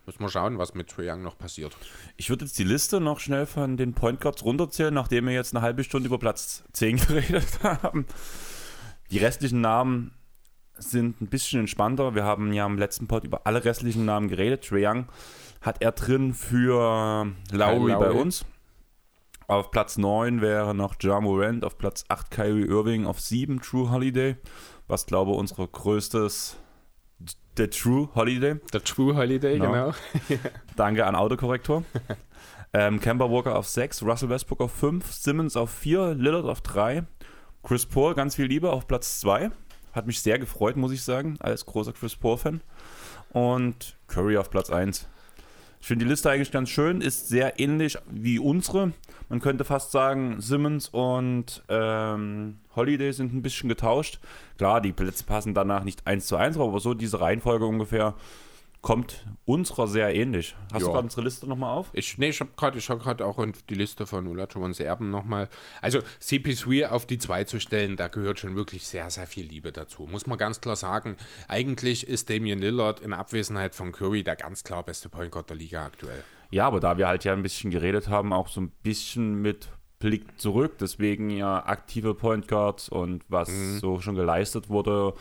müssen 0.06 0.20
wir 0.20 0.28
schauen, 0.28 0.58
was 0.58 0.74
mit 0.74 0.88
Trae 0.88 1.10
Young 1.10 1.22
noch 1.22 1.38
passiert. 1.38 1.76
Ich 2.16 2.28
würde 2.30 2.44
jetzt 2.44 2.58
die 2.58 2.64
Liste 2.64 3.00
noch 3.00 3.20
schnell 3.20 3.46
von 3.46 3.76
den 3.76 3.94
Point 3.94 4.20
Guards 4.20 4.44
runterzählen, 4.44 4.92
nachdem 4.92 5.26
wir 5.26 5.32
jetzt 5.32 5.54
eine 5.54 5.62
halbe 5.62 5.84
Stunde 5.84 6.08
über 6.08 6.18
Platz 6.18 6.64
10 6.72 6.96
geredet 7.06 7.62
haben. 7.62 8.06
Die 9.10 9.18
restlichen 9.18 9.60
Namen 9.60 10.12
sind 10.76 11.20
ein 11.20 11.26
bisschen 11.28 11.60
entspannter. 11.60 12.14
Wir 12.14 12.24
haben 12.24 12.52
ja 12.52 12.66
im 12.66 12.78
letzten 12.78 13.06
Pod 13.06 13.24
über 13.24 13.46
alle 13.46 13.64
restlichen 13.64 14.04
Namen 14.04 14.28
geredet. 14.28 14.66
Trae 14.66 14.86
Young 14.86 15.06
hat 15.60 15.80
er 15.80 15.92
drin 15.92 16.34
für 16.34 17.26
Lowry, 17.52 17.92
Lowry. 17.92 17.94
bei 17.94 18.10
uns. 18.10 18.44
Auf 19.46 19.70
Platz 19.70 19.98
9 19.98 20.40
wäre 20.40 20.74
noch 20.74 20.94
Ja 21.02 21.20
Morant, 21.20 21.64
auf 21.64 21.76
Platz 21.76 22.04
8 22.08 22.30
Kyrie 22.30 22.64
Irving, 22.66 23.06
auf 23.06 23.20
7 23.20 23.60
True 23.60 23.90
Holiday, 23.90 24.36
was 24.88 25.04
glaube 25.06 25.32
ich 25.32 25.36
unsere 25.36 25.68
größtes 25.68 26.56
der 27.58 27.70
True 27.70 28.08
Holiday. 28.14 28.56
Der 28.72 28.82
True 28.82 29.14
Holiday, 29.16 29.58
Genau. 29.58 29.72
genau. 29.72 29.94
Danke 30.76 31.06
an 31.06 31.14
Autokorrektor. 31.14 31.84
ähm, 32.72 33.00
Kemba 33.00 33.30
Walker 33.30 33.56
auf 33.56 33.68
6, 33.68 34.02
Russell 34.02 34.30
Westbrook 34.30 34.60
auf 34.62 34.72
5, 34.72 35.12
Simmons 35.12 35.56
auf 35.56 35.70
4, 35.70 36.14
Lillard 36.14 36.46
auf 36.46 36.62
3, 36.62 37.04
Chris 37.62 37.86
Paul, 37.86 38.14
ganz 38.14 38.34
viel 38.36 38.46
Liebe, 38.46 38.70
auf 38.72 38.86
Platz 38.88 39.20
2. 39.20 39.50
Hat 39.94 40.06
mich 40.06 40.20
sehr 40.20 40.38
gefreut, 40.38 40.76
muss 40.76 40.92
ich 40.92 41.02
sagen, 41.02 41.36
als 41.40 41.64
großer 41.66 41.92
Chris 41.92 42.16
Paul-Fan. 42.16 42.60
Und 43.30 43.96
Curry 44.08 44.36
auf 44.36 44.50
Platz 44.50 44.70
1. 44.70 45.08
Ich 45.80 45.88
finde 45.88 46.06
die 46.06 46.08
Liste 46.08 46.30
eigentlich 46.30 46.50
ganz 46.50 46.70
schön, 46.70 47.00
ist 47.02 47.28
sehr 47.28 47.60
ähnlich 47.60 47.98
wie 48.10 48.38
unsere. 48.38 48.92
Man 49.28 49.40
könnte 49.40 49.64
fast 49.64 49.92
sagen, 49.92 50.40
Simmons 50.40 50.88
und 50.88 51.62
ähm, 51.68 52.56
Holiday 52.74 53.12
sind 53.12 53.34
ein 53.34 53.42
bisschen 53.42 53.68
getauscht. 53.68 54.18
Klar, 54.56 54.80
die 54.80 54.92
Plätze 54.92 55.24
passen 55.24 55.52
danach 55.52 55.84
nicht 55.84 56.06
eins 56.06 56.26
zu 56.26 56.36
eins, 56.36 56.56
aber 56.56 56.80
so 56.80 56.94
diese 56.94 57.20
Reihenfolge 57.20 57.66
ungefähr 57.66 58.14
kommt 58.84 59.24
unserer 59.46 59.88
sehr 59.88 60.14
ähnlich. 60.14 60.54
Hast 60.70 60.82
Ja. 60.82 60.88
du 60.88 60.92
gerade 60.92 61.04
unsere 61.04 61.22
Liste 61.22 61.46
nochmal 61.46 61.74
auf? 61.74 61.88
Ich, 61.94 62.18
nee, 62.18 62.28
ich 62.28 62.40
habe 62.40 62.50
gerade 62.54 62.76
ich 62.76 62.90
hab 62.90 63.00
grad 63.02 63.22
auch 63.22 63.38
in 63.38 63.54
die 63.70 63.74
Liste 63.74 64.06
von 64.06 64.26
Olajuwons 64.26 64.78
Erben 64.78 65.08
nochmal. 65.08 65.48
Also 65.80 66.00
CP3 66.20 66.88
auf 66.88 67.06
die 67.06 67.16
2 67.16 67.44
zu 67.44 67.60
stellen, 67.60 67.96
da 67.96 68.08
gehört 68.08 68.40
schon 68.40 68.56
wirklich 68.56 68.86
sehr, 68.86 69.08
sehr 69.08 69.26
viel 69.26 69.46
Liebe 69.46 69.72
dazu. 69.72 70.06
Muss 70.06 70.26
man 70.26 70.36
ganz 70.36 70.60
klar 70.60 70.76
sagen. 70.76 71.16
Eigentlich 71.48 72.06
ist 72.06 72.28
Damian 72.28 72.58
Lillard 72.58 73.00
in 73.00 73.14
Abwesenheit 73.14 73.74
von 73.74 73.90
Curry 73.90 74.22
der 74.22 74.36
ganz 74.36 74.64
klar 74.64 74.82
beste 74.82 75.08
Point 75.08 75.32
Guard 75.32 75.48
der 75.48 75.56
Liga 75.56 75.86
aktuell. 75.86 76.22
Ja, 76.50 76.66
aber 76.66 76.78
da 76.80 76.98
wir 76.98 77.08
halt 77.08 77.24
ja 77.24 77.32
ein 77.32 77.42
bisschen 77.42 77.70
geredet 77.70 78.08
haben, 78.08 78.34
auch 78.34 78.48
so 78.48 78.60
ein 78.60 78.70
bisschen 78.82 79.40
mit 79.40 79.68
Blick 79.98 80.38
zurück, 80.38 80.76
deswegen 80.78 81.30
ja 81.30 81.64
aktive 81.64 82.12
Point 82.14 82.48
Guards 82.48 82.90
und 82.90 83.24
was 83.28 83.48
so 83.80 84.00
schon 84.00 84.14
geleistet 84.14 84.68
wurde 84.68 85.14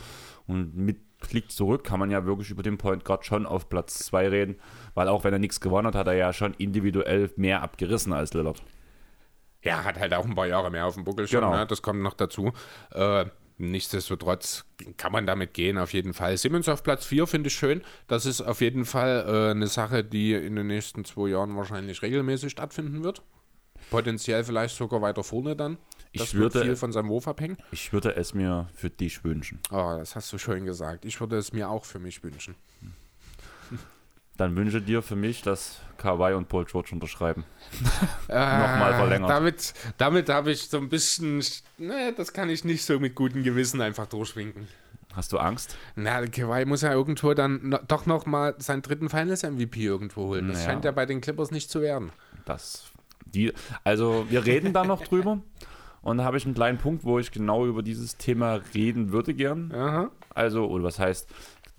und 0.48 0.76
mit 0.76 0.98
Blick 1.30 1.52
zurück 1.52 1.84
kann 1.84 2.00
man 2.00 2.12
ja 2.12 2.26
wirklich 2.26 2.50
über 2.50 2.64
den 2.64 2.78
Point 2.78 3.04
Guard 3.06 3.26
schon 3.26 3.46
auf 3.46 3.70
Platz 3.70 4.00
2 4.00 4.28
reden, 4.30 4.56
weil 4.94 5.08
auch 5.08 5.24
wenn 5.24 5.34
er 5.34 5.40
nichts 5.40 5.60
gewonnen 5.60 5.88
hat, 5.88 5.96
hat 5.96 6.08
er 6.08 6.14
ja 6.14 6.34
schon 6.34 6.54
individuell 6.56 7.32
mehr 7.36 7.62
abgerissen 7.64 8.14
als 8.14 8.34
Lillard. 8.34 8.62
Ja, 9.62 9.84
hat 9.84 9.98
halt 10.00 10.14
auch 10.14 10.26
ein 10.26 10.36
paar 10.36 10.48
Jahre 10.48 10.70
mehr 10.70 10.86
auf 10.86 10.96
dem 10.96 11.04
Buckel 11.06 11.28
schon, 11.28 11.40
Genau. 11.42 11.56
ne? 11.56 11.66
das 11.66 11.82
kommt 11.82 12.02
noch 12.02 12.14
dazu. 12.14 12.52
Äh, 12.92 13.26
nichtsdestotrotz 13.58 14.66
kann 14.98 15.12
man 15.12 15.26
damit 15.26 15.54
gehen, 15.54 15.78
auf 15.78 15.94
jeden 15.94 16.14
Fall. 16.14 16.38
Simmons 16.38 16.68
auf 16.70 16.84
Platz 16.84 17.06
4 17.06 17.28
finde 17.28 17.48
ich 17.48 17.56
schön. 17.56 17.82
Das 18.08 18.26
ist 18.26 18.42
auf 18.42 18.62
jeden 18.62 18.86
Fall 18.86 19.26
äh, 19.28 19.52
eine 19.52 19.68
Sache, 19.68 20.04
die 20.04 20.34
in 20.34 20.56
den 20.56 20.68
nächsten 20.68 21.06
zwei 21.06 21.30
Jahren 21.30 21.56
wahrscheinlich 21.56 22.02
regelmäßig 22.02 22.52
stattfinden 22.52 23.04
wird. 23.04 23.22
Potenziell 23.90 24.44
vielleicht 24.44 24.76
sogar 24.76 25.02
weiter 25.02 25.24
vorne 25.24 25.56
dann. 25.56 25.78
Ich 26.14 26.22
Das 26.22 26.34
würde- 26.36 26.62
viel 26.62 26.76
von 26.76 26.92
seinem 26.94 27.10
Wurf 27.10 27.28
abhängen. 27.28 27.58
Ich 27.72 27.92
würde 27.92 28.16
es 28.16 28.34
mir 28.34 28.70
für 28.76 28.90
dich 28.90 29.24
wünschen. 29.24 29.60
Oh, 29.72 29.96
das 29.98 30.16
hast 30.16 30.32
du 30.32 30.38
schön 30.38 30.64
gesagt. 30.66 31.06
Ich 31.06 31.20
würde 31.20 31.38
es 31.38 31.52
mir 31.54 31.70
auch 31.70 31.84
für 31.86 32.00
mich 32.00 32.24
wünschen. 32.24 32.56
Dann 34.38 34.56
wünsche 34.56 34.82
dir 34.82 35.02
für 35.04 35.16
mich, 35.16 35.44
dass 35.44 35.80
Kawhi 35.98 36.34
und 36.34 36.50
Paul 36.50 36.66
George 36.66 36.90
unterschreiben. 36.92 37.44
Nochmal 38.28 38.96
verlängert. 38.96 39.30
Damit, 39.30 39.74
damit 39.98 40.30
habe 40.30 40.52
ich 40.52 40.70
so 40.70 40.78
ein 40.78 40.90
bisschen, 40.90 41.44
ne, 41.78 42.14
das 42.18 42.34
kann 42.34 42.50
ich 42.50 42.64
nicht 42.64 42.84
so 42.84 43.00
mit 43.00 43.14
gutem 43.14 43.44
Gewissen 43.44 43.80
einfach 43.82 44.08
durchwinken. 44.08 44.68
Hast 45.14 45.32
du 45.34 45.38
Angst? 45.38 45.78
Na, 45.96 46.26
Kawhi 46.26 46.66
muss 46.66 46.82
ja 46.82 46.92
irgendwo 46.92 47.36
dann 47.36 47.70
no, 47.70 47.80
doch 47.88 48.08
noch 48.08 48.26
mal 48.26 48.56
seinen 48.58 48.82
dritten 48.82 49.10
Finals-MVP 49.10 49.84
irgendwo 49.84 50.24
holen. 50.30 50.48
Das 50.48 50.58
Naja. 50.58 50.70
scheint 50.70 50.86
ja 50.86 50.92
bei 50.92 51.06
den 51.06 51.22
Clippers 51.22 51.52
nicht 51.52 51.70
zu 51.70 51.82
werden. 51.82 52.12
Das, 52.46 52.86
die, 53.26 53.54
also 53.84 54.26
wir 54.30 54.46
reden 54.46 54.74
da 54.74 54.84
noch 54.84 55.04
drüber. 55.04 55.40
Und 56.04 56.18
da 56.18 56.26
habe 56.26 56.38
ich 56.38 56.46
einen 56.46 56.54
kleinen 56.54 56.78
Punkt, 56.78 57.06
wo 57.06 57.18
ich 57.18 57.32
genau 57.32 57.66
über 57.66 57.82
dieses 57.82 58.18
Thema 58.18 58.60
reden 58.76 59.12
würde 59.12 59.34
gern. 59.34 59.72
Aha. 59.74 60.12
Also, 60.36 60.68
oder 60.68 60.84
was 60.84 61.00
heißt 61.00 61.30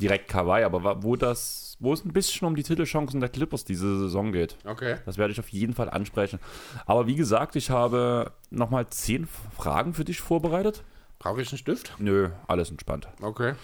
direkt 0.01 0.29
Kawhi, 0.29 0.65
aber 0.65 1.03
wo 1.03 1.15
das, 1.15 1.77
wo 1.79 1.93
es 1.93 2.05
ein 2.05 2.13
bisschen 2.13 2.49
um 2.49 2.57
die 2.57 2.63
Titelchancen 2.63 3.21
der 3.21 3.29
Clippers 3.29 3.65
diese 3.65 3.99
Saison 3.99 4.33
geht. 4.33 4.57
Okay. 4.65 4.97
Das 5.07 5.19
werde 5.19 5.33
ich 5.33 5.39
auf 5.39 5.51
jeden 5.51 5.75
Fall 5.75 5.89
ansprechen. 5.89 6.41
Aber 6.87 7.07
wie 7.07 7.15
gesagt, 7.15 7.55
ich 7.55 7.71
habe 7.71 8.33
nochmal 8.51 8.89
zehn 8.89 9.27
Fragen 9.57 9.95
für 9.95 10.05
dich 10.05 10.21
vorbereitet. 10.21 10.83
Brauche 11.19 11.43
ich 11.43 11.51
einen 11.51 11.59
Stift? 11.59 11.95
Nö, 11.99 12.31
alles 12.49 12.71
entspannt. 12.71 13.09
Okay. 13.21 13.55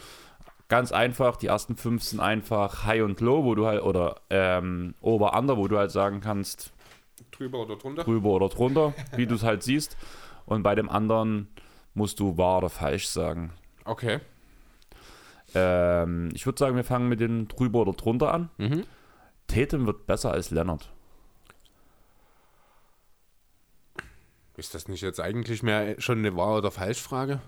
Ganz 0.68 0.92
einfach, 0.92 1.36
die 1.36 1.48
ersten 1.48 1.74
fünf 1.74 2.04
sind 2.04 2.20
einfach 2.20 2.84
High 2.84 3.02
und 3.02 3.20
Low, 3.20 3.44
wo 3.44 3.56
du 3.56 3.66
halt, 3.66 3.82
oder 3.82 4.20
ähm, 4.30 4.94
Over 5.00 5.36
Under, 5.36 5.56
wo 5.56 5.66
du 5.66 5.78
halt 5.78 5.90
sagen 5.90 6.20
kannst, 6.20 6.72
Drüber 7.32 7.58
oder 7.60 7.76
drunter? 7.76 8.04
drüber 8.04 8.30
oder 8.30 8.48
drunter, 8.48 8.94
wie 9.16 9.26
du 9.26 9.34
es 9.34 9.42
halt 9.42 9.62
siehst. 9.62 9.96
Und 10.46 10.62
bei 10.62 10.74
dem 10.74 10.88
anderen 10.88 11.48
musst 11.94 12.20
du 12.20 12.36
wahr 12.36 12.58
oder 12.58 12.68
falsch 12.68 13.08
sagen. 13.08 13.52
Okay. 13.84 14.20
Ähm, 15.54 16.28
ich 16.34 16.46
würde 16.46 16.58
sagen, 16.58 16.76
wir 16.76 16.84
fangen 16.84 17.08
mit 17.08 17.20
dem 17.20 17.48
drüber 17.48 17.80
oder 17.80 17.92
drunter 17.92 18.32
an. 18.32 18.50
Mhm. 18.58 18.84
Tatum 19.48 19.86
wird 19.86 20.06
besser 20.06 20.30
als 20.32 20.50
Leonard. 20.50 20.88
Ist 24.56 24.74
das 24.74 24.88
nicht 24.88 25.00
jetzt 25.00 25.20
eigentlich 25.20 25.62
mehr 25.62 26.00
schon 26.00 26.18
eine 26.18 26.36
Wahr- 26.36 26.58
oder 26.58 26.70
Falschfrage? 26.70 27.40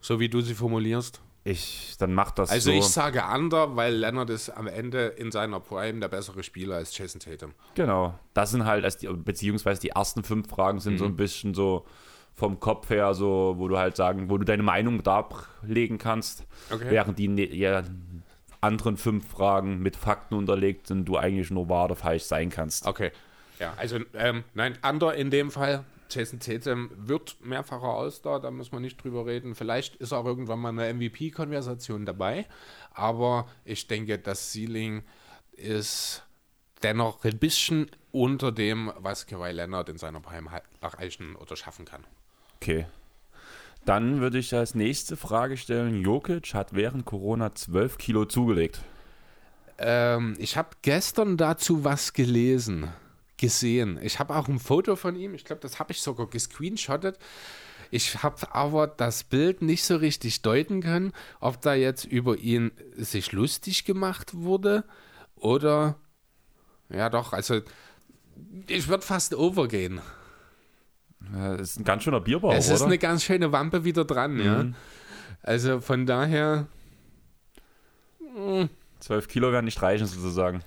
So 0.00 0.18
wie 0.18 0.28
du 0.28 0.40
sie 0.40 0.54
formulierst? 0.54 1.20
Ich, 1.44 1.94
dann 1.98 2.12
macht 2.12 2.38
das 2.38 2.50
Also 2.50 2.70
so. 2.70 2.76
ich 2.76 2.84
sage 2.84 3.22
under, 3.34 3.76
weil 3.76 3.94
Leonard 3.94 4.28
ist 4.30 4.50
am 4.50 4.66
Ende 4.66 5.06
in 5.06 5.30
seiner 5.30 5.60
Prime 5.60 6.00
der 6.00 6.08
bessere 6.08 6.42
Spieler 6.42 6.76
als 6.76 6.96
Jason 6.96 7.20
Tatum. 7.20 7.54
Genau. 7.74 8.18
Das 8.34 8.50
sind 8.50 8.64
halt, 8.66 8.84
als 8.84 8.98
die, 8.98 9.06
beziehungsweise 9.08 9.80
die 9.80 9.90
ersten 9.90 10.22
fünf 10.24 10.48
Fragen 10.48 10.80
sind 10.80 10.98
so 10.98 11.04
Mhm. 11.06 11.12
ein 11.12 11.16
bisschen 11.16 11.54
so 11.54 11.86
vom 12.40 12.58
Kopf 12.58 12.88
her, 12.88 13.14
so, 13.14 13.54
wo 13.58 13.68
du 13.68 13.76
halt 13.76 13.96
sagen, 13.96 14.30
wo 14.30 14.38
du 14.38 14.44
deine 14.44 14.62
Meinung 14.62 15.02
darlegen 15.02 15.98
kannst. 15.98 16.46
Okay. 16.70 16.86
Während 16.88 17.18
die 17.18 17.28
ne, 17.28 17.46
ja, 17.54 17.84
anderen 18.62 18.96
fünf 18.96 19.28
Fragen 19.28 19.80
mit 19.80 19.94
Fakten 19.94 20.34
unterlegt 20.34 20.86
sind, 20.86 21.06
du 21.06 21.18
eigentlich 21.18 21.50
nur 21.50 21.68
wahr 21.68 21.84
oder 21.84 21.96
falsch 21.96 22.24
sein 22.24 22.48
kannst. 22.48 22.86
Okay. 22.86 23.12
Ja, 23.58 23.74
also 23.76 23.98
ähm, 24.14 24.44
nein, 24.54 24.78
under 24.82 25.14
in 25.14 25.30
dem 25.30 25.50
Fall. 25.50 25.84
Jason 26.12 26.40
Tatum 26.40 26.90
wird 26.96 27.36
mehrfacher 27.40 27.86
All-Star, 27.86 28.40
da 28.40 28.50
muss 28.50 28.72
man 28.72 28.82
nicht 28.82 28.96
drüber 29.04 29.26
reden. 29.26 29.54
Vielleicht 29.54 29.94
ist 29.96 30.12
auch 30.12 30.24
irgendwann 30.24 30.58
mal 30.58 30.70
eine 30.70 30.92
MVP-Konversation 30.92 32.04
dabei, 32.04 32.46
aber 32.92 33.46
ich 33.64 33.86
denke, 33.86 34.18
das 34.18 34.52
Ceiling 34.52 35.04
ist 35.52 36.24
dennoch 36.82 37.22
ein 37.22 37.38
bisschen 37.38 37.92
unter 38.10 38.50
dem, 38.50 38.92
was 38.96 39.28
Kawhi 39.28 39.52
Leonard 39.52 39.88
in 39.88 39.98
seiner 39.98 40.18
Prime 40.18 40.50
erreichen 40.80 41.36
oder 41.36 41.54
schaffen 41.54 41.84
kann. 41.84 42.04
Okay. 42.60 42.86
Dann 43.86 44.20
würde 44.20 44.38
ich 44.38 44.54
als 44.54 44.74
nächste 44.74 45.16
Frage 45.16 45.56
stellen: 45.56 46.02
Jokic 46.02 46.52
hat 46.52 46.74
während 46.74 47.06
Corona 47.06 47.54
12 47.54 47.96
Kilo 47.96 48.26
zugelegt. 48.26 48.80
Ähm, 49.78 50.36
ich 50.38 50.58
habe 50.58 50.68
gestern 50.82 51.38
dazu 51.38 51.84
was 51.84 52.12
gelesen, 52.12 52.88
gesehen. 53.38 53.98
Ich 54.02 54.18
habe 54.18 54.36
auch 54.36 54.46
ein 54.48 54.58
Foto 54.58 54.94
von 54.94 55.16
ihm, 55.16 55.34
ich 55.34 55.46
glaube, 55.46 55.62
das 55.62 55.78
habe 55.78 55.92
ich 55.92 56.02
sogar 56.02 56.26
gescreenshottet. 56.26 57.18
Ich 57.90 58.22
habe 58.22 58.54
aber 58.54 58.86
das 58.86 59.24
Bild 59.24 59.62
nicht 59.62 59.82
so 59.82 59.96
richtig 59.96 60.42
deuten 60.42 60.82
können, 60.82 61.12
ob 61.40 61.60
da 61.62 61.74
jetzt 61.74 62.04
über 62.04 62.36
ihn 62.36 62.72
sich 62.94 63.32
lustig 63.32 63.84
gemacht 63.84 64.34
wurde 64.34 64.84
oder 65.34 65.96
ja 66.90 67.08
doch, 67.08 67.32
also 67.32 67.62
ich 68.68 68.86
würde 68.88 69.02
fast 69.02 69.34
overgehen. 69.34 70.00
Das 71.32 71.60
ist 71.60 71.80
ein 71.80 71.84
ganz 71.84 72.02
schöner 72.02 72.20
Bierbauch, 72.20 72.54
es 72.54 72.68
ist 72.68 72.80
oder? 72.80 72.86
eine 72.86 72.98
ganz 72.98 73.22
schöne 73.24 73.52
Wampe 73.52 73.84
wieder 73.84 74.04
dran, 74.04 74.38
ja. 74.38 74.66
Also 75.42 75.80
von 75.80 76.06
daher 76.06 76.66
12 79.00 79.28
Kilo 79.28 79.52
werden 79.52 79.64
nicht 79.64 79.80
reichen, 79.80 80.06
sozusagen. 80.06 80.62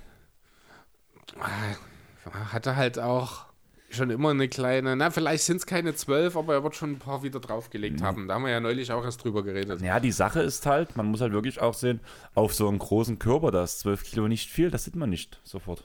hat 2.52 2.66
er 2.66 2.76
halt 2.76 2.98
auch 2.98 3.46
schon 3.90 4.10
immer 4.10 4.30
eine 4.30 4.48
kleine, 4.48 4.96
na, 4.96 5.10
vielleicht 5.10 5.44
sind 5.44 5.58
es 5.58 5.66
keine 5.66 5.94
zwölf, 5.94 6.36
aber 6.36 6.54
er 6.54 6.64
wird 6.64 6.74
schon 6.74 6.92
ein 6.92 6.98
paar 6.98 7.22
wieder 7.22 7.40
draufgelegt 7.40 8.02
haben. 8.02 8.26
Da 8.26 8.34
haben 8.34 8.44
wir 8.44 8.50
ja 8.50 8.60
neulich 8.60 8.90
auch 8.92 9.04
erst 9.04 9.22
drüber 9.22 9.44
geredet. 9.44 9.80
Ja, 9.82 10.00
die 10.00 10.12
Sache 10.12 10.40
ist 10.40 10.66
halt, 10.66 10.96
man 10.96 11.06
muss 11.06 11.20
halt 11.20 11.32
wirklich 11.32 11.60
auch 11.60 11.74
sehen, 11.74 12.00
auf 12.34 12.54
so 12.54 12.68
einem 12.68 12.78
großen 12.78 13.18
Körper, 13.18 13.50
da 13.52 13.62
ist 13.62 13.80
12 13.80 14.04
Kilo 14.04 14.28
nicht 14.28 14.50
viel, 14.50 14.70
das 14.70 14.84
sieht 14.84 14.96
man 14.96 15.10
nicht 15.10 15.40
sofort. 15.44 15.84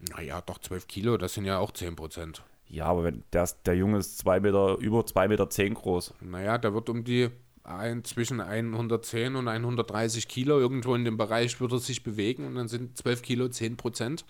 Naja, 0.00 0.40
doch 0.40 0.58
12 0.58 0.88
Kilo, 0.88 1.16
das 1.16 1.34
sind 1.34 1.44
ja 1.44 1.58
auch 1.58 1.70
10 1.70 1.96
Prozent. 1.96 2.42
Ja, 2.74 2.86
aber 2.86 3.04
wenn 3.04 3.22
der, 3.32 3.48
der 3.66 3.76
Junge 3.76 3.98
ist 3.98 4.18
zwei 4.18 4.40
Meter, 4.40 4.76
über 4.78 5.02
2,10 5.02 5.28
Meter 5.28 5.48
zehn 5.48 5.74
groß. 5.74 6.14
Naja, 6.20 6.58
der 6.58 6.74
wird 6.74 6.88
um 6.88 7.04
die 7.04 7.30
ein, 7.62 8.02
zwischen 8.02 8.40
110 8.40 9.36
und 9.36 9.46
130 9.46 10.26
Kilo. 10.26 10.58
Irgendwo 10.58 10.96
in 10.96 11.04
dem 11.04 11.16
Bereich 11.16 11.60
wird 11.60 11.70
er 11.70 11.78
sich 11.78 12.02
bewegen 12.02 12.44
und 12.44 12.56
dann 12.56 12.66
sind 12.66 12.98
12 12.98 13.22
Kilo 13.22 13.46
10 13.46 13.76
Prozent. 13.76 14.24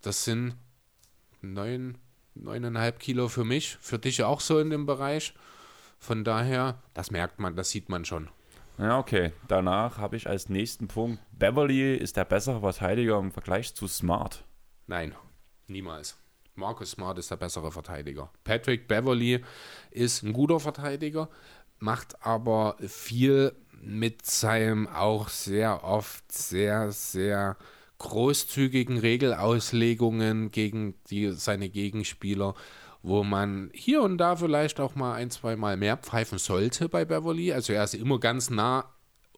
Das 0.00 0.24
sind 0.24 0.54
9, 1.42 1.98
9,5 2.34 2.92
Kilo 2.92 3.28
für 3.28 3.44
mich, 3.44 3.76
für 3.78 3.98
dich 3.98 4.24
auch 4.24 4.40
so 4.40 4.58
in 4.58 4.70
dem 4.70 4.86
Bereich. 4.86 5.34
Von 5.98 6.24
daher, 6.24 6.82
das 6.94 7.10
merkt 7.10 7.40
man, 7.40 7.56
das 7.56 7.68
sieht 7.68 7.90
man 7.90 8.06
schon. 8.06 8.30
Ja, 8.78 8.98
okay. 8.98 9.32
Danach 9.48 9.98
habe 9.98 10.16
ich 10.16 10.26
als 10.26 10.48
nächsten 10.48 10.88
Punkt, 10.88 11.20
Beverly 11.32 11.94
ist 11.94 12.16
der 12.16 12.24
bessere 12.24 12.60
Verteidiger 12.60 13.18
im 13.18 13.32
Vergleich 13.32 13.74
zu 13.74 13.86
Smart. 13.86 14.44
Nein, 14.86 15.14
niemals. 15.66 16.16
Marcus 16.56 16.92
Smart 16.92 17.18
ist 17.18 17.30
der 17.30 17.36
bessere 17.36 17.70
Verteidiger. 17.70 18.30
Patrick 18.44 18.88
Beverly 18.88 19.44
ist 19.90 20.22
ein 20.22 20.32
guter 20.32 20.58
Verteidiger, 20.58 21.28
macht 21.78 22.24
aber 22.24 22.76
viel 22.80 23.52
mit 23.82 24.24
seinem 24.24 24.88
auch 24.88 25.28
sehr 25.28 25.84
oft 25.84 26.32
sehr, 26.32 26.90
sehr 26.92 27.56
großzügigen 27.98 28.98
Regelauslegungen 28.98 30.50
gegen 30.50 30.94
die, 31.08 31.30
seine 31.32 31.68
Gegenspieler, 31.68 32.54
wo 33.02 33.22
man 33.22 33.70
hier 33.72 34.02
und 34.02 34.18
da 34.18 34.36
vielleicht 34.36 34.80
auch 34.80 34.94
mal 34.94 35.14
ein, 35.14 35.30
zwei 35.30 35.56
Mal 35.56 35.76
mehr 35.76 35.96
pfeifen 35.96 36.38
sollte 36.38 36.88
bei 36.88 37.04
Beverly. 37.04 37.52
Also 37.52 37.72
er 37.72 37.84
ist 37.84 37.94
immer 37.94 38.18
ganz 38.18 38.50
nah, 38.50 38.92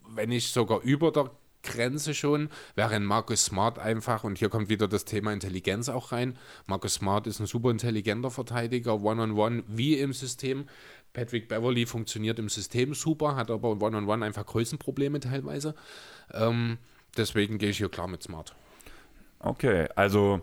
wenn 0.09 0.31
nicht 0.31 0.53
sogar 0.53 0.81
über 0.83 1.12
der 1.12 1.31
Grenze 1.62 2.14
schon, 2.14 2.48
während 2.74 3.06
Marcus 3.06 3.44
Smart 3.46 3.78
einfach, 3.78 4.24
und 4.24 4.38
hier 4.38 4.48
kommt 4.48 4.68
wieder 4.68 4.88
das 4.88 5.04
Thema 5.04 5.32
Intelligenz 5.32 5.88
auch 5.88 6.12
rein, 6.12 6.38
Marcus 6.66 6.94
Smart 6.94 7.26
ist 7.26 7.40
ein 7.40 7.46
super 7.46 7.70
intelligenter 7.70 8.30
Verteidiger, 8.30 9.00
One-on-One 9.02 9.32
-on 9.32 9.62
-one, 9.62 9.64
wie 9.66 9.98
im 9.98 10.12
System. 10.12 10.66
Patrick 11.12 11.48
Beverly 11.48 11.86
funktioniert 11.86 12.38
im 12.38 12.48
System 12.48 12.94
super, 12.94 13.36
hat 13.36 13.50
aber 13.50 13.70
One-on-One 13.70 13.98
-on 13.98 14.06
-one 14.06 14.24
einfach 14.24 14.46
Größenprobleme 14.46 15.20
teilweise. 15.20 15.74
Ähm, 16.32 16.78
deswegen 17.16 17.59
gehe 17.59 17.70
ich 17.70 17.78
hier 17.78 17.88
klar 17.88 18.09
mit 18.09 18.22
Smart. 18.22 18.54
Okay, 19.40 19.88
also 19.96 20.40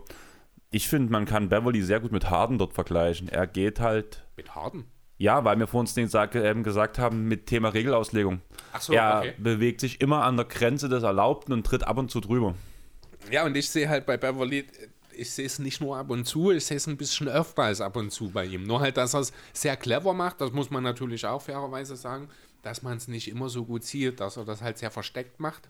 ich 0.70 0.88
finde, 0.88 1.12
man 1.12 1.26
kann 1.26 1.48
Beverly 1.48 1.82
sehr 1.82 2.00
gut 2.00 2.12
mit 2.12 2.30
Harden 2.30 2.58
dort 2.58 2.72
vergleichen. 2.72 3.28
Er 3.28 3.46
geht 3.46 3.80
halt. 3.80 4.26
Mit 4.36 4.54
Harden? 4.54 4.84
Ja, 5.18 5.44
weil 5.44 5.58
wir 5.58 5.66
vor 5.66 5.80
uns 5.80 5.94
den 5.94 6.08
Sag, 6.08 6.34
eben 6.34 6.62
gesagt 6.62 6.98
haben 6.98 7.26
mit 7.26 7.46
Thema 7.46 7.70
Regelauslegung. 7.70 8.42
Ach 8.72 8.82
so, 8.82 8.92
er 8.92 9.18
okay. 9.20 9.34
bewegt 9.38 9.80
sich 9.80 10.00
immer 10.00 10.24
an 10.24 10.36
der 10.36 10.44
Grenze 10.44 10.88
des 10.88 11.02
Erlaubten 11.02 11.52
und 11.52 11.64
tritt 11.64 11.84
ab 11.84 11.96
und 11.96 12.10
zu 12.10 12.20
drüber. 12.20 12.54
Ja, 13.30 13.44
und 13.44 13.56
ich 13.56 13.70
sehe 13.70 13.88
halt 13.88 14.04
bei 14.04 14.16
Beverly, 14.18 14.66
ich 15.16 15.30
sehe 15.32 15.46
es 15.46 15.58
nicht 15.58 15.80
nur 15.80 15.96
ab 15.96 16.10
und 16.10 16.26
zu, 16.26 16.50
ich 16.50 16.66
sehe 16.66 16.76
es 16.76 16.86
ein 16.86 16.96
bisschen 16.96 17.28
öfter 17.28 17.62
als 17.62 17.80
ab 17.80 17.96
und 17.96 18.10
zu 18.10 18.30
bei 18.30 18.44
ihm. 18.44 18.64
Nur 18.64 18.80
halt, 18.80 18.98
dass 18.98 19.14
er 19.14 19.20
es 19.20 19.32
sehr 19.52 19.76
clever 19.76 20.12
macht, 20.12 20.40
das 20.40 20.52
muss 20.52 20.70
man 20.70 20.82
natürlich 20.82 21.26
auch 21.26 21.40
fairerweise 21.40 21.96
sagen, 21.96 22.28
dass 22.62 22.82
man 22.82 22.98
es 22.98 23.08
nicht 23.08 23.28
immer 23.28 23.48
so 23.48 23.64
gut 23.64 23.84
sieht, 23.84 24.20
dass 24.20 24.36
er 24.36 24.44
das 24.44 24.60
halt 24.60 24.78
sehr 24.78 24.90
versteckt 24.90 25.40
macht. 25.40 25.68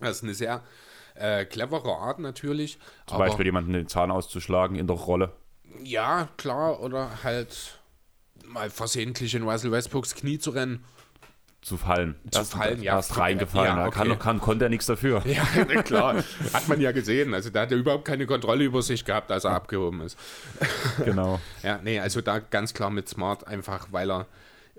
Das 0.00 0.18
ist 0.18 0.22
eine 0.22 0.34
sehr 0.34 0.62
äh, 1.14 1.44
clevere 1.44 1.96
Art 1.96 2.20
natürlich. 2.20 2.78
Zum 3.06 3.18
Beispiel 3.18 3.46
jemanden 3.46 3.72
den 3.72 3.88
Zahn 3.88 4.10
auszuschlagen 4.10 4.76
in 4.76 4.86
der 4.86 4.96
Rolle. 4.96 5.32
Ja, 5.82 6.28
klar, 6.36 6.80
oder 6.80 7.24
halt 7.24 7.80
mal 8.48 8.70
versehentlich 8.70 9.34
in 9.34 9.42
Russell 9.42 9.72
Westbrooks 9.72 10.14
Knie 10.14 10.38
zu 10.38 10.50
rennen. 10.50 10.84
Zu 11.60 11.76
fallen. 11.76 12.14
Zu 12.30 12.44
fallen, 12.44 12.82
ja. 12.82 12.94
Er 12.94 12.98
ist 13.00 13.16
reingefallen. 13.18 13.76
Ja, 13.76 13.84
Er 13.86 13.90
kann, 13.90 14.10
okay. 14.10 14.18
kann, 14.20 14.40
konnte 14.40 14.66
er 14.66 14.68
nichts 14.68 14.86
dafür. 14.86 15.22
Ja, 15.26 15.44
klar. 15.82 16.22
Hat 16.52 16.68
man 16.68 16.80
ja 16.80 16.92
gesehen. 16.92 17.34
Also 17.34 17.50
da 17.50 17.62
hat 17.62 17.72
er 17.72 17.78
überhaupt 17.78 18.04
keine 18.04 18.26
Kontrolle 18.26 18.64
über 18.64 18.80
sich 18.80 19.04
gehabt, 19.04 19.30
als 19.32 19.44
er 19.44 19.50
abgehoben 19.52 20.00
ist. 20.02 20.16
Genau. 21.04 21.40
Ja, 21.62 21.78
nee, 21.82 21.98
also 21.98 22.20
da 22.20 22.38
ganz 22.38 22.74
klar 22.74 22.90
mit 22.90 23.08
Smart, 23.08 23.46
einfach 23.46 23.88
weil 23.90 24.10
er 24.10 24.26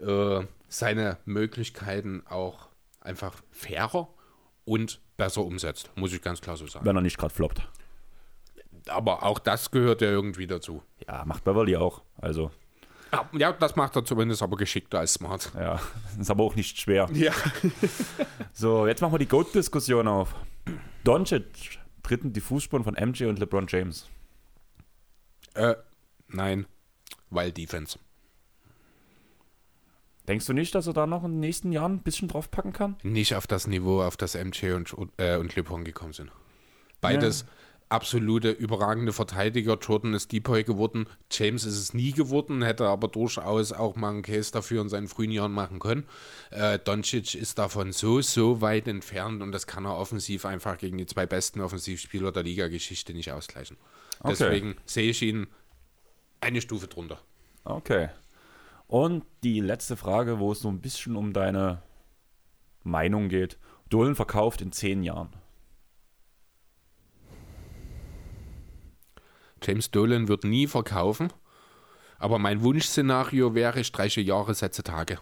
äh, 0.01 0.45
seine 0.69 1.17
Möglichkeiten 1.25 2.23
auch 2.29 2.69
einfach 3.01 3.35
fairer 3.51 4.07
und 4.65 4.99
besser 5.17 5.43
umsetzt, 5.43 5.91
muss 5.95 6.13
ich 6.13 6.21
ganz 6.21 6.41
klar 6.41 6.55
so 6.57 6.67
sagen. 6.67 6.85
Wenn 6.85 6.95
er 6.95 7.01
nicht 7.01 7.17
gerade 7.17 7.33
floppt. 7.33 7.67
Aber 8.87 9.23
auch 9.23 9.39
das 9.39 9.71
gehört 9.71 10.01
ja 10.01 10.09
irgendwie 10.09 10.47
dazu. 10.47 10.81
Ja, 11.07 11.23
macht 11.25 11.43
Beverly 11.43 11.75
auch. 11.75 12.01
Also, 12.17 12.51
Ja, 13.33 13.51
das 13.53 13.75
macht 13.75 13.95
er 13.95 14.05
zumindest 14.05 14.41
aber 14.43 14.57
geschickter 14.57 14.99
als 14.99 15.13
Smart. 15.13 15.51
ja. 15.55 15.79
Ist 16.19 16.29
aber 16.29 16.43
auch 16.43 16.55
nicht 16.55 16.79
schwer. 16.79 17.09
Ja. 17.13 17.33
So, 18.53 18.87
jetzt 18.87 19.01
machen 19.01 19.13
wir 19.13 19.19
die 19.19 19.27
GOAT-Diskussion 19.27 20.07
auf. 20.07 20.35
Doncic 21.05 21.79
tritt 22.03 22.23
in 22.23 22.33
die 22.33 22.41
Fußspuren 22.41 22.83
von 22.83 22.95
MJ 22.95 23.25
und 23.25 23.39
LeBron 23.39 23.67
James. 23.69 24.09
Äh, 25.53 25.75
nein, 26.27 26.65
weil 27.29 27.51
Defense. 27.53 27.97
Denkst 30.27 30.45
du 30.45 30.53
nicht, 30.53 30.75
dass 30.75 30.87
er 30.87 30.93
da 30.93 31.07
noch 31.07 31.23
in 31.23 31.31
den 31.31 31.39
nächsten 31.39 31.71
Jahren 31.71 31.93
ein 31.93 32.03
bisschen 32.03 32.27
draufpacken 32.27 32.73
kann? 32.73 32.97
Nicht 33.01 33.33
auf 33.35 33.47
das 33.47 33.65
Niveau, 33.65 34.03
auf 34.03 34.17
das 34.17 34.35
MJ 34.35 34.73
und, 34.73 34.93
äh, 35.17 35.37
und 35.37 35.55
LeBron 35.55 35.83
gekommen 35.83 36.13
sind. 36.13 36.31
Beides 37.01 37.45
absolute 37.89 38.51
überragende 38.51 39.11
Verteidiger. 39.11 39.77
Jordan 39.81 40.13
ist 40.13 40.31
Depoy 40.31 40.63
geworden, 40.63 41.07
James 41.31 41.65
ist 41.65 41.77
es 41.77 41.93
nie 41.93 42.11
geworden, 42.11 42.61
hätte 42.61 42.87
aber 42.87 43.07
durchaus 43.07 43.71
auch 43.71 43.95
mal 43.95 44.11
einen 44.11 44.21
Case 44.21 44.51
dafür 44.51 44.81
in 44.81 44.89
seinen 44.89 45.07
frühen 45.07 45.31
Jahren 45.31 45.51
machen 45.51 45.79
können. 45.79 46.05
Äh, 46.51 46.79
Doncic 46.79 47.35
ist 47.35 47.57
davon 47.57 47.91
so, 47.91 48.21
so 48.21 48.61
weit 48.61 48.87
entfernt 48.87 49.41
und 49.41 49.51
das 49.51 49.67
kann 49.67 49.85
er 49.85 49.97
offensiv 49.97 50.45
einfach 50.45 50.77
gegen 50.77 50.97
die 50.97 51.07
zwei 51.07 51.25
besten 51.25 51.61
Offensivspieler 51.61 52.31
der 52.31 52.43
Liga-Geschichte 52.43 53.13
nicht 53.13 53.31
ausgleichen. 53.31 53.77
Okay. 54.19 54.29
Deswegen 54.29 54.75
sehe 54.85 55.09
ich 55.09 55.21
ihn 55.21 55.47
eine 56.41 56.61
Stufe 56.61 56.87
drunter. 56.87 57.19
Okay. 57.63 58.09
Und 58.87 59.23
die 59.43 59.59
letzte 59.59 59.97
Frage, 59.97 60.39
wo 60.39 60.51
es 60.51 60.59
so 60.59 60.69
ein 60.69 60.79
bisschen 60.79 61.15
um 61.15 61.33
deine 61.33 61.81
Meinung 62.83 63.29
geht. 63.29 63.57
Dolan 63.89 64.15
verkauft 64.15 64.61
in 64.61 64.71
zehn 64.71 65.03
Jahren. 65.03 65.29
James 69.61 69.91
Dolan 69.91 70.27
wird 70.27 70.43
nie 70.43 70.67
verkaufen, 70.67 71.31
aber 72.17 72.39
mein 72.39 72.61
Wunschszenario 72.61 73.55
wäre, 73.55 73.81
ich 73.81 73.87
streiche 73.87 74.21
Jahre, 74.21 74.53
setze 74.53 74.83
Tage. 74.83 75.19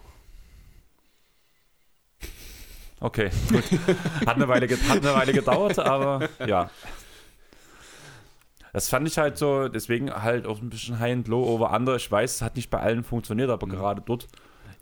Okay, 3.00 3.30
gut. 3.50 3.64
Hat 4.26 4.36
eine 4.36 4.48
Weile, 4.48 4.68
hat 4.68 4.98
eine 4.98 5.14
Weile 5.14 5.34
gedauert, 5.34 5.78
aber 5.78 6.28
ja. 6.46 6.70
Das 8.74 8.90
fand 8.90 9.08
ich 9.08 9.18
halt 9.18 9.38
so, 9.38 9.70
deswegen 9.70 10.12
halt 10.12 10.46
auch 10.46 10.62
ein 10.62 10.70
bisschen 10.70 11.00
High 11.00 11.14
and 11.14 11.28
Low 11.28 11.44
over 11.44 11.72
Under. 11.72 11.96
Ich 11.96 12.12
weiß, 12.12 12.36
es 12.36 12.42
hat 12.42 12.56
nicht 12.56 12.70
bei 12.70 12.80
allen 12.80 13.04
funktioniert, 13.04 13.50
aber 13.50 13.68
gerade 13.68 14.02
dort 14.06 14.28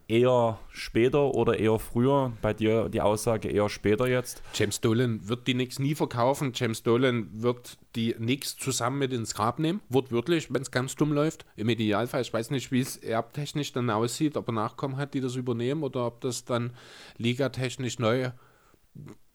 eher 0.07 0.59
später 0.69 1.33
oder 1.33 1.57
eher 1.57 1.79
früher. 1.79 2.33
Bei 2.41 2.53
dir 2.53 2.89
die 2.89 3.01
Aussage 3.01 3.49
eher 3.49 3.69
später 3.69 4.07
jetzt. 4.07 4.43
James 4.53 4.81
Dolan 4.81 5.27
wird 5.27 5.47
die 5.47 5.53
Knicks 5.53 5.79
nie 5.79 5.95
verkaufen. 5.95 6.51
James 6.53 6.83
Dolan 6.83 7.29
wird 7.31 7.77
die 7.95 8.13
Knicks 8.13 8.55
zusammen 8.55 8.99
mit 8.99 9.13
ins 9.13 9.33
Grab 9.33 9.59
nehmen, 9.59 9.81
wortwörtlich, 9.89 10.53
wenn 10.53 10.61
es 10.61 10.71
ganz 10.71 10.95
dumm 10.95 11.13
läuft. 11.13 11.45
Im 11.55 11.69
Idealfall, 11.69 12.21
ich 12.21 12.33
weiß 12.33 12.51
nicht, 12.51 12.71
wie 12.71 12.81
es 12.81 12.97
erbtechnisch 12.97 13.73
dann 13.73 13.89
aussieht, 13.89 14.37
ob 14.37 14.49
er 14.49 14.53
Nachkommen 14.53 14.97
hat, 14.97 15.13
die 15.13 15.21
das 15.21 15.35
übernehmen 15.35 15.83
oder 15.83 16.05
ob 16.05 16.21
das 16.21 16.45
dann 16.45 16.73
ligatechnisch 17.17 17.99
neu, 17.99 18.31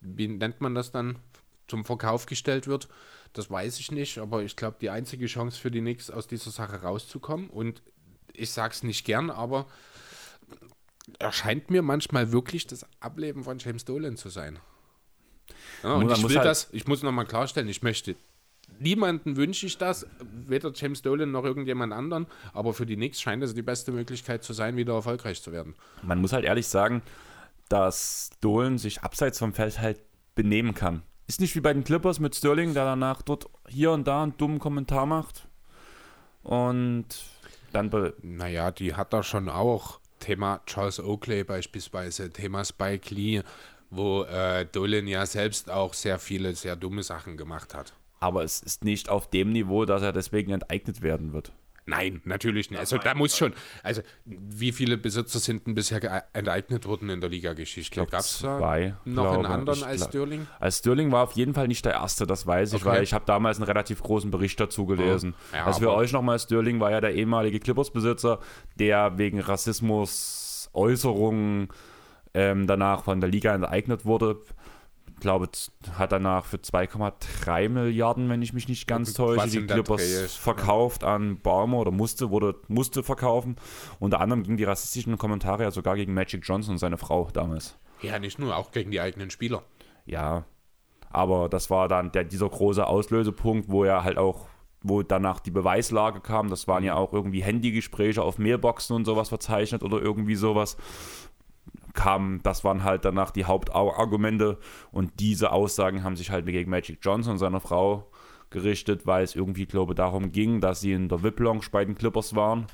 wie 0.01 0.29
nennt 0.29 0.61
man 0.61 0.75
das 0.75 0.93
dann, 0.93 1.19
zum 1.67 1.85
Verkauf 1.85 2.27
gestellt 2.27 2.67
wird. 2.67 2.89
Das 3.33 3.49
weiß 3.49 3.79
ich 3.79 3.93
nicht, 3.93 4.19
aber 4.19 4.43
ich 4.43 4.57
glaube, 4.57 4.79
die 4.81 4.91
einzige 4.91 5.27
Chance 5.27 5.61
für 5.61 5.71
die 5.71 5.81
Knicks 5.81 6.11
aus 6.11 6.27
dieser 6.27 6.51
Sache 6.51 6.83
rauszukommen 6.83 7.49
und 7.49 7.81
ich 8.33 8.51
sage 8.51 8.75
es 8.75 8.83
nicht 8.83 9.05
gern, 9.05 9.31
aber 9.31 9.67
erscheint 11.19 11.71
mir 11.71 11.83
manchmal 11.83 12.33
wirklich 12.33 12.67
das 12.67 12.87
Ableben 13.01 13.45
von 13.45 13.59
James 13.59 13.85
Dolan 13.85 14.17
zu 14.17 14.29
sein. 14.29 14.59
Ja, 15.83 15.95
und 15.95 16.11
ich 16.11 16.29
will 16.29 16.37
halt- 16.37 16.47
das, 16.47 16.69
ich 16.73 16.87
muss 16.87 17.03
nochmal 17.03 17.27
klarstellen, 17.27 17.69
ich 17.69 17.83
möchte 17.83 18.17
niemanden 18.79 19.37
wünsche 19.37 19.67
ich 19.67 19.79
das, 19.79 20.07
weder 20.33 20.73
James 20.75 21.03
Dolan 21.03 21.31
noch 21.31 21.45
irgendjemand 21.45 21.93
anderen, 21.93 22.27
aber 22.53 22.73
für 22.73 22.87
die 22.87 22.97
Knicks 22.97 23.21
scheint 23.21 23.43
es 23.43 23.55
die 23.55 23.63
beste 23.63 23.93
Möglichkeit 23.93 24.45
zu 24.45 24.53
sein, 24.53 24.77
wieder 24.77 24.95
erfolgreich 24.95 25.43
zu 25.43 25.53
werden. 25.53 25.75
Man 26.03 26.21
muss 26.21 26.33
halt 26.33 26.45
ehrlich 26.45 26.69
sagen, 26.69 27.03
dass 27.69 28.31
Dolan 28.41 28.79
sich 28.79 29.03
abseits 29.03 29.39
vom 29.39 29.53
Feld 29.55 29.81
halt 29.81 30.01
benehmen 30.35 30.75
kann. 30.75 31.03
Ist 31.27 31.41
nicht 31.41 31.55
wie 31.55 31.61
bei 31.61 31.73
den 31.73 31.85
Clippers 31.85 32.21
mit 32.21 32.35
Sterling, 32.35 32.75
der 32.75 32.85
danach 32.85 33.23
dort 33.23 33.47
hier 33.69 33.93
und 33.93 34.07
da 34.07 34.23
einen 34.23 34.37
dummen 34.37 34.59
Kommentar 34.59 35.07
macht. 35.07 35.47
Und 36.43 37.07
dann 37.73 37.91
Naja, 38.23 38.71
die 38.71 38.95
hat 38.95 39.13
da 39.13 39.23
schon 39.23 39.49
auch. 39.49 40.01
Thema 40.21 40.61
Charles 40.67 41.01
Oakley 41.01 41.43
beispielsweise, 41.43 42.31
Thema 42.31 42.65
Spike 42.65 43.13
Lee, 43.13 43.43
wo 43.91 44.23
äh, 44.23 44.65
Dolan 44.71 45.09
ja 45.09 45.27
selbst 45.27 45.69
auch 45.71 45.95
sehr 45.95 46.21
viele, 46.21 46.55
sehr 46.55 46.77
dumme 46.77 47.03
Sachen 47.03 47.37
gemacht 47.37 47.75
hat. 47.75 47.93
aber 48.21 48.45
es 48.45 48.61
ist 48.61 48.85
nicht 48.85 49.09
auf 49.09 49.29
dem 49.29 49.51
Niveau, 49.51 49.85
dass 49.87 50.03
er 50.03 50.13
deswegen 50.13 50.53
enteignet 50.53 51.01
werden 51.03 51.33
wird. 51.33 51.53
Nein, 51.91 52.23
natürlich 52.25 52.71
nicht. 52.71 52.79
Also 52.79 52.99
da 52.99 53.15
muss 53.15 53.37
schon, 53.37 53.53
also 53.83 54.01
wie 54.25 54.71
viele 54.71 54.97
Besitzer 54.97 55.41
sind 55.41 55.67
denn 55.67 55.75
bisher 55.75 56.25
enteignet 56.33 56.87
worden 56.87 57.11
in 57.11 57.21
der 57.21 57.31
Liga-Geschichte? 57.31 58.07
Gab 58.07 58.21
es 58.21 58.39
zwei, 58.39 58.95
noch 59.05 59.33
einen 59.35 59.47
anderen 59.47 59.83
als 59.83 60.05
Sterling? 60.05 60.47
Als 60.61 60.79
Sterling 60.79 61.11
war 61.11 61.25
auf 61.25 61.33
jeden 61.33 61.53
Fall 61.53 61.67
nicht 61.67 61.85
der 61.85 61.95
Erste, 61.95 62.27
das 62.29 62.47
weiß 62.47 62.75
ich, 62.75 62.83
Okay. 62.83 62.91
weil 62.97 63.03
ich 63.03 63.13
habe 63.13 63.25
damals 63.27 63.57
einen 63.59 63.67
relativ 63.67 64.03
großen 64.03 64.31
Bericht 64.31 64.61
dazu 64.61 64.87
gelesen. 64.87 65.35
Ja, 65.53 65.67
also 65.67 65.81
für 65.81 65.93
euch 65.93 66.13
nochmal, 66.13 66.39
Sterling 66.39 66.79
war 66.79 66.93
ja 66.93 67.01
der 67.01 67.15
ehemalige 67.15 67.59
Clippers-Besitzer, 67.59 68.39
der 68.79 69.19
wegen 69.19 69.41
Rassismus, 69.41 70.71
Äußerungen 70.73 71.69
ähm, 72.35 72.69
danach 72.69 73.03
von 73.03 73.21
der 73.21 73.29
Liga 73.29 73.53
enteignet 73.53 74.05
wurde. 74.05 74.41
Ich 75.21 75.23
glaube, 75.23 75.51
hat 75.99 76.13
danach 76.13 76.47
für 76.47 76.57
2,3 76.57 77.69
Milliarden, 77.69 78.31
wenn 78.31 78.41
ich 78.41 78.55
mich 78.55 78.69
nicht 78.69 78.87
ganz 78.87 79.13
täusche, 79.13 79.51
die 79.51 79.67
Clippers 79.67 80.01
ist, 80.01 80.39
verkauft 80.39 81.05
an 81.05 81.39
Baumer 81.43 81.77
oder 81.77 81.91
musste, 81.91 82.31
wurde, 82.31 82.55
musste 82.69 83.03
verkaufen. 83.03 83.57
Unter 83.99 84.23
anderem 84.23 84.45
gingen 84.45 84.57
die 84.57 84.65
rassistischen 84.65 85.19
Kommentare 85.19 85.65
ja 85.65 85.71
sogar 85.73 85.97
gegen 85.97 86.15
Magic 86.15 86.41
Johnson 86.43 86.73
und 86.73 86.79
seine 86.79 86.97
Frau 86.97 87.29
damals. 87.35 87.77
Ja, 88.01 88.19
nicht 88.19 88.39
nur, 88.39 88.57
auch 88.57 88.71
gegen 88.71 88.91
die 88.91 88.99
eigenen 88.99 89.29
Spieler. 89.29 89.63
Ja, 90.07 90.47
aber 91.11 91.51
das 91.51 91.69
war 91.69 91.87
dann 91.87 92.13
der, 92.13 92.25
dieser 92.25 92.49
große 92.49 92.87
Auslösepunkt, 92.87 93.71
wo 93.71 93.85
er 93.85 94.05
halt 94.05 94.17
auch, 94.17 94.47
wo 94.81 95.03
danach 95.03 95.41
die 95.41 95.51
Beweislage 95.51 96.21
kam. 96.21 96.49
Das 96.49 96.67
waren 96.67 96.83
ja 96.83 96.95
auch 96.95 97.13
irgendwie 97.13 97.43
Handygespräche 97.43 98.23
auf 98.23 98.39
Mailboxen 98.39 98.97
und 98.97 99.05
sowas 99.05 99.29
verzeichnet 99.29 99.83
oder 99.83 100.01
irgendwie 100.01 100.35
sowas. 100.35 100.79
Kam, 101.93 102.41
das 102.43 102.65
waren 102.65 102.85
halt 102.85 103.05
danach 103.05 103.31
die 103.31 103.45
Hauptargumente 103.45 104.59
und 104.93 105.21
diese 105.21 105.53
Aussagen 105.53 106.03
haben 106.03 106.17
sich 106.17 106.31
halt 106.31 106.47
gegen 106.47 106.71
Magic 106.71 106.99
Johnson 107.03 107.33
und 107.33 107.39
seine 107.39 107.61
Frau 107.61 108.11
gerichtet, 108.51 109.07
weil 109.07 109.25
es 109.25 109.35
irgendwie, 109.35 109.67
glaube 109.67 109.93
ich, 109.93 109.97
darum 109.97 110.33
ging, 110.33 110.61
dass 110.61 110.81
sie 110.81 110.93
in 110.93 111.09
der 111.09 111.23
VIP-Lounge 111.23 111.67
bei 111.71 111.85
den 111.85 111.95
Clippers 111.95 112.35
waren 112.35 112.67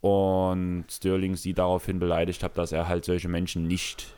und 0.00 0.86
Sterling 0.90 1.36
sie 1.36 1.54
daraufhin 1.54 1.98
beleidigt 1.98 2.42
hat, 2.42 2.56
dass 2.56 2.72
er 2.72 2.88
halt 2.88 3.04
solche 3.04 3.28
Menschen 3.28 3.66
nicht 3.66 4.14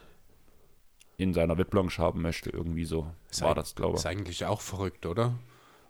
in 1.17 1.35
seiner 1.35 1.59
VIP-Lounge 1.59 1.99
haben 1.99 2.23
möchte. 2.23 2.51
Irgendwie 2.51 2.85
so 2.85 3.07
Ist 3.31 3.43
war 3.43 3.55
das, 3.55 3.75
glaube 3.75 3.95
ich. 3.95 4.01
Ist 4.01 4.07
eigentlich 4.07 4.45
auch 4.47 4.61
verrückt, 4.61 5.07
oder? 5.07 5.35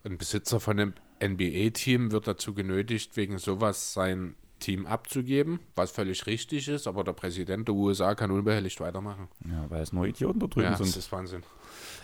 Ein 0.03 0.17
Besitzer 0.17 0.61
von 0.61 0.81
einem 0.81 0.95
NBA-Team 1.23 2.11
wird 2.11 2.27
dazu 2.27 2.55
genötigt, 2.55 3.17
wegen 3.17 3.39
sowas 3.39 3.93
sein 3.93 4.35
Team 4.61 4.87
abzugeben, 4.87 5.59
was 5.75 5.91
völlig 5.91 6.27
richtig 6.27 6.69
ist, 6.69 6.87
aber 6.87 7.03
der 7.03 7.13
Präsident 7.15 7.67
der 7.69 7.75
USA 7.75 8.15
kann 8.15 8.31
unbehelligt 8.31 8.81
weitermachen. 8.81 9.29
Ja, 9.49 9.67
weil 9.69 9.83
es 9.83 9.93
nur 9.93 10.07
Idioten 10.07 10.39
da 10.39 10.47
drüben 10.47 10.65
Ja, 10.67 10.71
das 10.71 10.79
sind. 10.79 10.97
ist 10.97 11.11
Wahnsinn. 11.11 11.43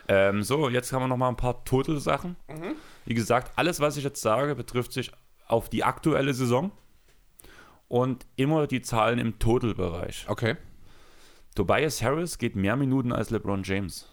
Ähm, 0.08 0.42
so, 0.42 0.68
jetzt 0.68 0.92
haben 0.92 1.02
wir 1.02 1.08
noch 1.08 1.16
mal 1.16 1.28
ein 1.28 1.36
paar 1.36 1.64
Total-Sachen. 1.64 2.36
Mhm. 2.48 2.74
Wie 3.04 3.14
gesagt, 3.14 3.52
alles, 3.56 3.78
was 3.80 3.96
ich 3.96 4.04
jetzt 4.04 4.20
sage, 4.22 4.54
betrifft 4.54 4.92
sich 4.92 5.12
auf 5.46 5.68
die 5.68 5.84
aktuelle 5.84 6.34
Saison 6.34 6.72
und 7.88 8.26
immer 8.36 8.66
die 8.66 8.82
Zahlen 8.82 9.18
im 9.18 9.38
Total-Bereich. 9.38 10.26
Okay. 10.28 10.56
Tobias 11.54 12.02
Harris 12.02 12.38
geht 12.38 12.56
mehr 12.56 12.76
Minuten 12.76 13.12
als 13.12 13.30
LeBron 13.30 13.62
James. 13.62 14.08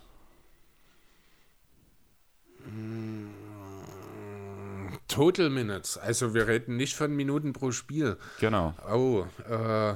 Total 5.13 5.49
Minutes. 5.49 5.97
Also 5.97 6.33
wir 6.33 6.47
reden 6.47 6.75
nicht 6.75 6.95
von 6.95 7.15
Minuten 7.15 7.53
pro 7.53 7.71
Spiel. 7.71 8.17
Genau. 8.39 8.73
Oh, 8.91 9.25
äh, 9.49 9.93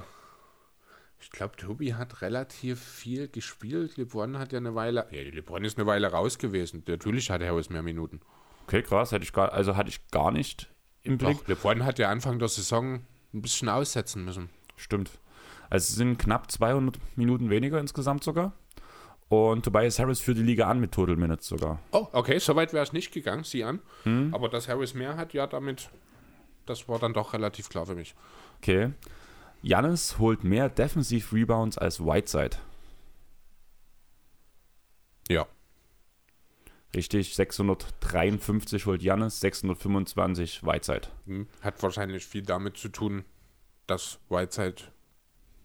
ich 1.20 1.32
glaube, 1.32 1.56
Tobi 1.56 1.96
hat 1.96 2.22
relativ 2.22 2.80
viel 2.80 3.28
gespielt. 3.28 3.98
LeBron 3.98 4.38
hat 4.38 4.52
ja 4.52 4.60
eine 4.60 4.76
Weile. 4.76 5.08
Ja, 5.12 5.22
LeBron 5.24 5.64
ist 5.66 5.78
eine 5.78 5.88
Weile 5.88 6.12
raus 6.12 6.38
gewesen. 6.38 6.84
Natürlich 6.88 7.32
hat 7.32 7.42
Harris 7.42 7.70
mehr 7.70 7.82
Minuten. 7.82 8.22
Okay, 8.68 8.84
krass. 8.84 9.12
Hätte 9.12 9.24
ich 9.24 9.34
gar, 9.34 9.52
also 9.52 9.76
hatte 9.76 9.90
ich 9.90 10.08
gar 10.12 10.32
nicht 10.32 10.70
im 11.02 11.18
Blick. 11.18 11.40
Doch, 11.40 11.48
LeBron 11.48 11.84
hat 11.84 11.98
ja 11.98 12.10
Anfang 12.10 12.38
der 12.38 12.50
Saison 12.50 13.02
ein 13.34 13.42
bisschen 13.42 13.70
aussetzen 13.70 14.24
müssen. 14.24 14.50
Stimmt. 14.76 15.10
Also 15.70 15.92
es 15.92 15.96
sind 15.96 16.20
knapp 16.20 16.52
200 16.52 16.98
Minuten 17.16 17.50
weniger 17.50 17.80
insgesamt 17.80 18.24
sogar. 18.24 18.54
Und 19.30 19.66
Tobias 19.66 20.00
Harris 20.00 20.22
führt 20.22 20.38
die 20.38 20.44
Liga 20.44 20.70
an 20.70 20.80
mit 20.80 20.94
Total 20.94 21.18
Minutes 21.18 21.48
sogar. 21.48 21.80
Oh, 21.92 22.08
okay, 22.14 22.40
soweit 22.40 22.72
wäre 22.72 22.84
es 22.84 22.94
nicht 22.94 23.12
gegangen, 23.12 23.44
sieh 23.44 23.64
an. 23.64 23.82
Aber 24.32 24.48
dass 24.48 24.70
Harris 24.70 24.94
mehr 24.94 25.18
hat, 25.18 25.34
ja, 25.34 25.48
damit, 25.48 25.90
das 26.66 26.88
war 26.88 26.98
dann 27.00 27.14
doch 27.14 27.34
relativ 27.34 27.68
klar 27.68 27.86
für 27.86 27.96
mich. 27.96 28.16
Okay. 28.62 28.94
Jannis 29.62 30.18
holt 30.18 30.44
mehr 30.44 30.70
Defensive 30.70 31.36
Rebounds 31.36 31.78
als 31.78 32.00
Whiteside. 32.00 32.58
Ja. 35.28 35.46
Richtig, 36.96 37.36
653 37.36 38.86
holt 38.86 39.04
Jannis, 39.04 39.42
625 39.42 40.64
Whiteside. 40.64 41.08
Hm, 41.26 41.48
Hat 41.62 41.84
wahrscheinlich 41.84 42.26
viel 42.26 42.44
damit 42.44 42.78
zu 42.78 42.88
tun, 42.88 43.26
dass 43.88 44.20
Whiteside 44.30 44.84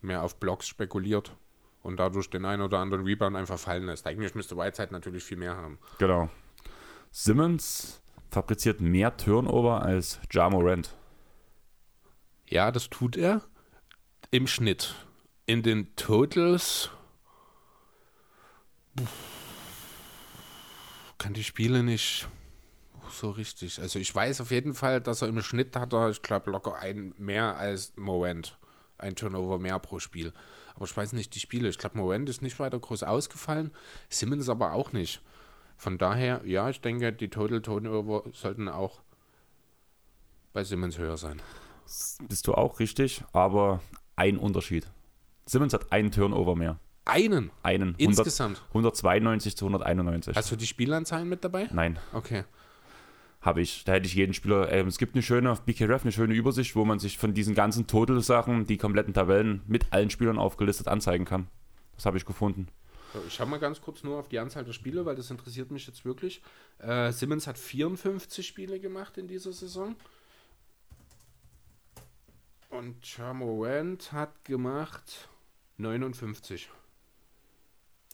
mehr 0.00 0.22
auf 0.24 0.36
Blocks 0.40 0.66
spekuliert 0.66 1.36
und 1.82 1.98
dadurch 1.98 2.30
den 2.30 2.44
einen 2.44 2.62
oder 2.62 2.78
anderen 2.78 3.04
Rebound 3.04 3.36
einfach 3.36 3.58
fallen 3.58 3.86
lässt. 3.86 4.06
Eigentlich 4.06 4.34
müsste 4.34 4.56
Whiteside 4.56 4.92
natürlich 4.92 5.24
viel 5.24 5.36
mehr 5.36 5.56
haben. 5.56 5.78
Genau. 5.98 6.30
Simmons 7.10 8.02
fabriziert 8.30 8.80
mehr 8.80 9.16
Turnover 9.16 9.82
als 9.82 10.20
Ja 10.30 10.48
Morant. 10.48 10.96
Ja, 12.48 12.70
das 12.70 12.88
tut 12.88 13.16
er 13.16 13.42
im 14.30 14.46
Schnitt. 14.46 14.94
In 15.46 15.62
den 15.62 15.94
Totals 15.96 16.90
kann 21.18 21.34
die 21.34 21.44
Spiele 21.44 21.82
nicht 21.82 22.28
so 23.10 23.30
richtig. 23.30 23.80
Also 23.80 23.98
ich 23.98 24.14
weiß 24.14 24.40
auf 24.40 24.50
jeden 24.50 24.74
Fall, 24.74 25.00
dass 25.00 25.22
er 25.22 25.28
im 25.28 25.42
Schnitt 25.42 25.76
hat 25.76 25.92
er, 25.92 26.10
ich 26.10 26.22
glaube, 26.22 26.50
locker 26.50 26.76
ein 26.76 27.14
mehr 27.18 27.56
als 27.56 27.92
Morant. 27.96 28.58
Ein 29.02 29.16
Turnover 29.16 29.58
mehr 29.58 29.78
pro 29.78 29.98
Spiel. 29.98 30.32
Aber 30.74 30.84
ich 30.84 30.96
weiß 30.96 31.12
nicht 31.12 31.34
die 31.34 31.40
Spiele. 31.40 31.68
Ich 31.68 31.78
glaube, 31.78 31.98
Morant 31.98 32.28
ist 32.28 32.40
nicht 32.40 32.58
weiter 32.58 32.78
groß 32.78 33.02
ausgefallen, 33.02 33.72
Simmons 34.08 34.48
aber 34.48 34.72
auch 34.72 34.92
nicht. 34.92 35.20
Von 35.76 35.98
daher, 35.98 36.40
ja, 36.44 36.70
ich 36.70 36.80
denke, 36.80 37.12
die 37.12 37.28
Total 37.28 37.60
Turnover 37.60 38.24
sollten 38.32 38.68
auch 38.68 39.02
bei 40.52 40.64
Simmons 40.64 40.98
höher 40.98 41.16
sein. 41.16 41.42
Bist 42.28 42.46
du 42.46 42.54
auch 42.54 42.78
richtig, 42.78 43.24
aber 43.32 43.80
ein 44.16 44.38
Unterschied. 44.38 44.86
Simmons 45.46 45.74
hat 45.74 45.90
einen 45.92 46.12
Turnover 46.12 46.54
mehr. 46.54 46.78
Einen 47.04 47.50
Einen. 47.64 47.96
100, 47.96 48.00
insgesamt. 48.00 48.62
192 48.68 49.56
zu 49.56 49.66
191. 49.66 50.36
Hast 50.36 50.52
du 50.52 50.56
die 50.56 50.66
Spielanzahlen 50.66 51.28
mit 51.28 51.42
dabei? 51.42 51.68
Nein, 51.72 51.98
Okay. 52.12 52.44
Habe 53.42 53.60
ich. 53.60 53.84
Da 53.84 53.92
hätte 53.92 54.06
ich 54.06 54.14
jeden 54.14 54.32
Spieler. 54.32 54.72
Ähm, 54.72 54.86
es 54.86 54.98
gibt 54.98 55.14
eine 55.14 55.22
schöne 55.22 55.50
auf 55.50 55.62
BKRF, 55.62 56.02
eine 56.02 56.12
schöne 56.12 56.34
Übersicht, 56.34 56.74
wo 56.74 56.84
man 56.84 56.98
sich 56.98 57.18
von 57.18 57.34
diesen 57.34 57.54
ganzen 57.54 57.86
Total-Sachen, 57.86 58.66
die 58.66 58.78
kompletten 58.78 59.12
Tabellen 59.12 59.62
mit 59.66 59.92
allen 59.92 60.10
Spielern 60.10 60.38
aufgelistet 60.38 60.88
anzeigen 60.88 61.24
kann. 61.24 61.48
Das 61.96 62.06
habe 62.06 62.16
ich 62.16 62.24
gefunden. 62.24 62.68
Ich 63.26 63.34
schaue 63.34 63.46
mal 63.46 63.58
ganz 63.58 63.82
kurz 63.82 64.02
nur 64.04 64.18
auf 64.18 64.28
die 64.28 64.38
Anzahl 64.38 64.64
der 64.64 64.72
Spiele, 64.72 65.04
weil 65.04 65.16
das 65.16 65.30
interessiert 65.30 65.70
mich 65.70 65.86
jetzt 65.86 66.04
wirklich. 66.06 66.40
Äh, 66.78 67.12
Simmons 67.12 67.46
hat 67.46 67.58
54 67.58 68.46
Spiele 68.46 68.80
gemacht 68.80 69.18
in 69.18 69.28
dieser 69.28 69.52
Saison. 69.52 69.96
Und 72.70 73.06
Chamorant 73.06 74.12
hat 74.12 74.44
gemacht 74.46 75.28
59. 75.76 76.70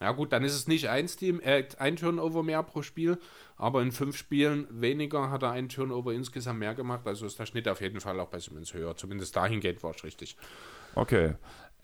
Ja 0.00 0.12
gut, 0.12 0.32
dann 0.32 0.44
ist 0.44 0.54
es 0.54 0.68
nicht 0.68 0.88
ein, 0.88 1.06
Team, 1.06 1.40
äh, 1.40 1.64
ein 1.78 1.96
Turnover 1.96 2.42
mehr 2.42 2.62
pro 2.62 2.82
Spiel, 2.82 3.18
aber 3.56 3.82
in 3.82 3.90
fünf 3.90 4.16
Spielen 4.16 4.66
weniger 4.70 5.30
hat 5.30 5.42
er 5.42 5.50
einen 5.50 5.68
Turnover 5.68 6.12
insgesamt 6.12 6.60
mehr 6.60 6.74
gemacht. 6.74 7.06
Also 7.06 7.26
ist 7.26 7.38
der 7.38 7.46
Schnitt 7.46 7.68
auf 7.68 7.80
jeden 7.80 8.00
Fall 8.00 8.18
auch 8.20 8.28
bei 8.28 8.38
Simmons 8.38 8.74
höher. 8.74 8.96
Zumindest 8.96 9.34
dahingehend 9.34 9.82
war 9.82 9.94
es 9.94 10.04
richtig. 10.04 10.36
Okay. 10.94 11.34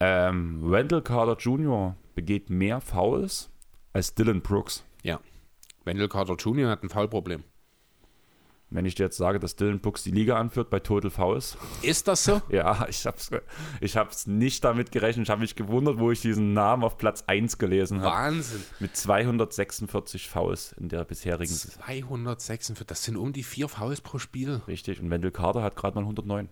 Ähm, 0.00 0.70
Wendell 0.70 1.02
Carter 1.02 1.36
Jr. 1.36 1.96
begeht 2.14 2.50
mehr 2.50 2.80
Fouls 2.80 3.50
als 3.92 4.14
Dylan 4.14 4.42
Brooks. 4.42 4.84
Ja. 5.02 5.20
Wendell 5.84 6.08
Carter 6.08 6.34
Jr. 6.34 6.70
hat 6.70 6.82
ein 6.82 6.88
Foulproblem. 6.88 7.44
Wenn 8.74 8.86
ich 8.86 8.96
dir 8.96 9.04
jetzt 9.04 9.16
sage, 9.16 9.38
dass 9.38 9.54
Dylan 9.54 9.78
Brooks 9.78 10.02
die 10.02 10.10
Liga 10.10 10.36
anführt 10.36 10.68
bei 10.68 10.80
Total 10.80 11.08
Fouls. 11.08 11.56
Ist 11.82 12.08
das 12.08 12.24
so? 12.24 12.42
Ja, 12.50 12.86
ich 12.88 13.06
hab's, 13.06 13.30
ich 13.80 13.96
hab's 13.96 14.26
nicht 14.26 14.64
damit 14.64 14.90
gerechnet. 14.90 15.26
Ich 15.26 15.30
habe 15.30 15.42
mich 15.42 15.54
gewundert, 15.54 15.98
wo 16.00 16.10
ich 16.10 16.20
diesen 16.20 16.54
Namen 16.54 16.82
auf 16.82 16.98
Platz 16.98 17.22
1 17.28 17.58
gelesen 17.58 18.00
habe. 18.02 18.16
Wahnsinn. 18.16 18.64
Mit 18.80 18.96
246 18.96 20.28
Fouls 20.28 20.72
in 20.72 20.88
der 20.88 21.04
bisherigen 21.04 21.46
Saison. 21.46 21.82
246, 21.84 22.84
das 22.86 23.04
sind 23.04 23.16
um 23.16 23.32
die 23.32 23.44
vier 23.44 23.68
Fouls 23.68 24.00
pro 24.00 24.18
Spiel. 24.18 24.60
Richtig. 24.66 25.00
Und 25.00 25.08
Wendell 25.10 25.30
Carter 25.30 25.62
hat 25.62 25.76
gerade 25.76 25.94
mal 25.94 26.00
109. 26.02 26.48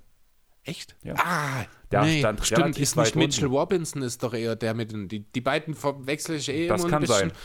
Echt? 0.64 0.94
Ja. 1.02 1.14
Ah, 1.16 1.64
Der 1.90 2.02
nee, 2.04 2.20
stand 2.20 2.46
stimmt, 2.46 2.78
ist 2.78 2.96
nicht 2.96 3.16
Mitchell 3.16 3.46
unten. 3.46 3.56
Robinson, 3.56 4.02
ist 4.02 4.22
doch 4.22 4.32
eher 4.32 4.54
der 4.54 4.74
mit 4.74 4.92
den, 4.92 5.08
die, 5.08 5.20
die 5.20 5.40
beiden 5.40 5.74
verwechsel 5.74 6.36
ich 6.36 6.48
eh 6.48 6.68
Das 6.68 6.82
immer 6.82 6.90
kann 6.90 7.02
ein 7.02 7.08
bisschen. 7.08 7.30
sein. 7.30 7.38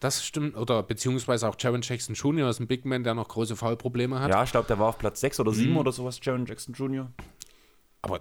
Das 0.00 0.24
stimmt, 0.24 0.56
oder 0.56 0.82
beziehungsweise 0.82 1.48
auch 1.48 1.56
Jaron 1.58 1.80
Jackson 1.82 2.14
Jr. 2.14 2.48
ist 2.50 2.60
ein 2.60 2.66
Big 2.66 2.84
Man, 2.84 3.02
der 3.04 3.14
noch 3.14 3.28
große 3.28 3.56
Foulprobleme 3.56 4.20
hat. 4.20 4.30
Ja, 4.30 4.42
ich 4.44 4.50
glaube, 4.50 4.66
der 4.68 4.78
war 4.78 4.88
auf 4.88 4.98
Platz 4.98 5.20
6 5.20 5.40
oder 5.40 5.52
Mhm. 5.52 5.56
7 5.56 5.76
oder 5.78 5.92
sowas, 5.92 6.18
Jaron 6.22 6.44
Jackson 6.46 6.74
Jr. 6.74 7.10
Aber 8.02 8.20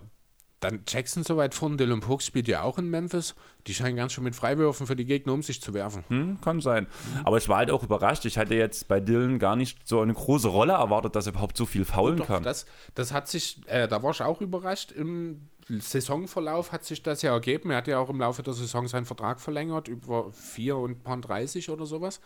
dann 0.62 0.82
Jackson 0.88 1.24
so 1.24 1.38
weit 1.38 1.54
vorne, 1.54 1.76
Dylan 1.76 2.00
Brooks 2.00 2.26
spielt 2.26 2.48
ja 2.48 2.64
auch 2.64 2.80
in 2.80 2.90
Memphis. 2.90 3.36
Die 3.68 3.74
scheinen 3.76 3.98
ganz 3.98 4.14
schön 4.14 4.24
mit 4.24 4.36
Freiwürfen 4.36 4.88
für 4.88 4.96
die 4.96 5.06
Gegner 5.06 5.34
um 5.34 5.44
sich 5.44 5.62
zu 5.62 5.74
werfen. 5.76 6.04
Hm, 6.08 6.40
kann 6.42 6.60
sein. 6.62 6.88
Aber 7.24 7.38
ich 7.38 7.48
war 7.50 7.58
halt 7.58 7.70
auch 7.70 7.84
überrascht. 7.84 8.26
Ich 8.26 8.38
hatte 8.38 8.56
jetzt 8.56 8.88
bei 8.88 9.00
Dylan 9.00 9.38
gar 9.38 9.56
nicht 9.58 9.88
so 9.88 10.00
eine 10.00 10.14
große 10.14 10.48
Rolle 10.48 10.74
erwartet, 10.74 11.16
dass 11.16 11.28
er 11.28 11.34
überhaupt 11.34 11.58
so 11.58 11.66
viel 11.68 11.86
faulen 11.86 12.18
Doch, 12.18 12.28
kann. 12.28 12.42
das, 12.44 12.66
das 12.96 13.12
hat 13.14 13.28
sich, 13.28 13.62
äh, 13.68 13.88
da 13.88 14.02
war 14.02 14.12
ich 14.12 14.22
auch 14.22 14.42
überrascht. 14.42 14.92
Im 14.92 15.50
Saisonverlauf 15.68 16.72
hat 16.72 16.84
sich 16.86 17.02
das 17.02 17.22
ja 17.22 17.34
ergeben. 17.34 17.72
Er 17.72 17.78
hat 17.78 17.88
ja 17.88 17.98
auch 18.00 18.10
im 18.10 18.20
Laufe 18.20 18.44
der 18.44 18.54
Saison 18.54 18.88
seinen 18.88 19.06
Vertrag 19.06 19.40
verlängert, 19.42 19.88
über 19.88 20.32
4 20.32 20.78
und 20.78 21.04
paar 21.04 21.18
30 21.18 21.70
oder 21.72 21.86
sowas, 21.86 22.22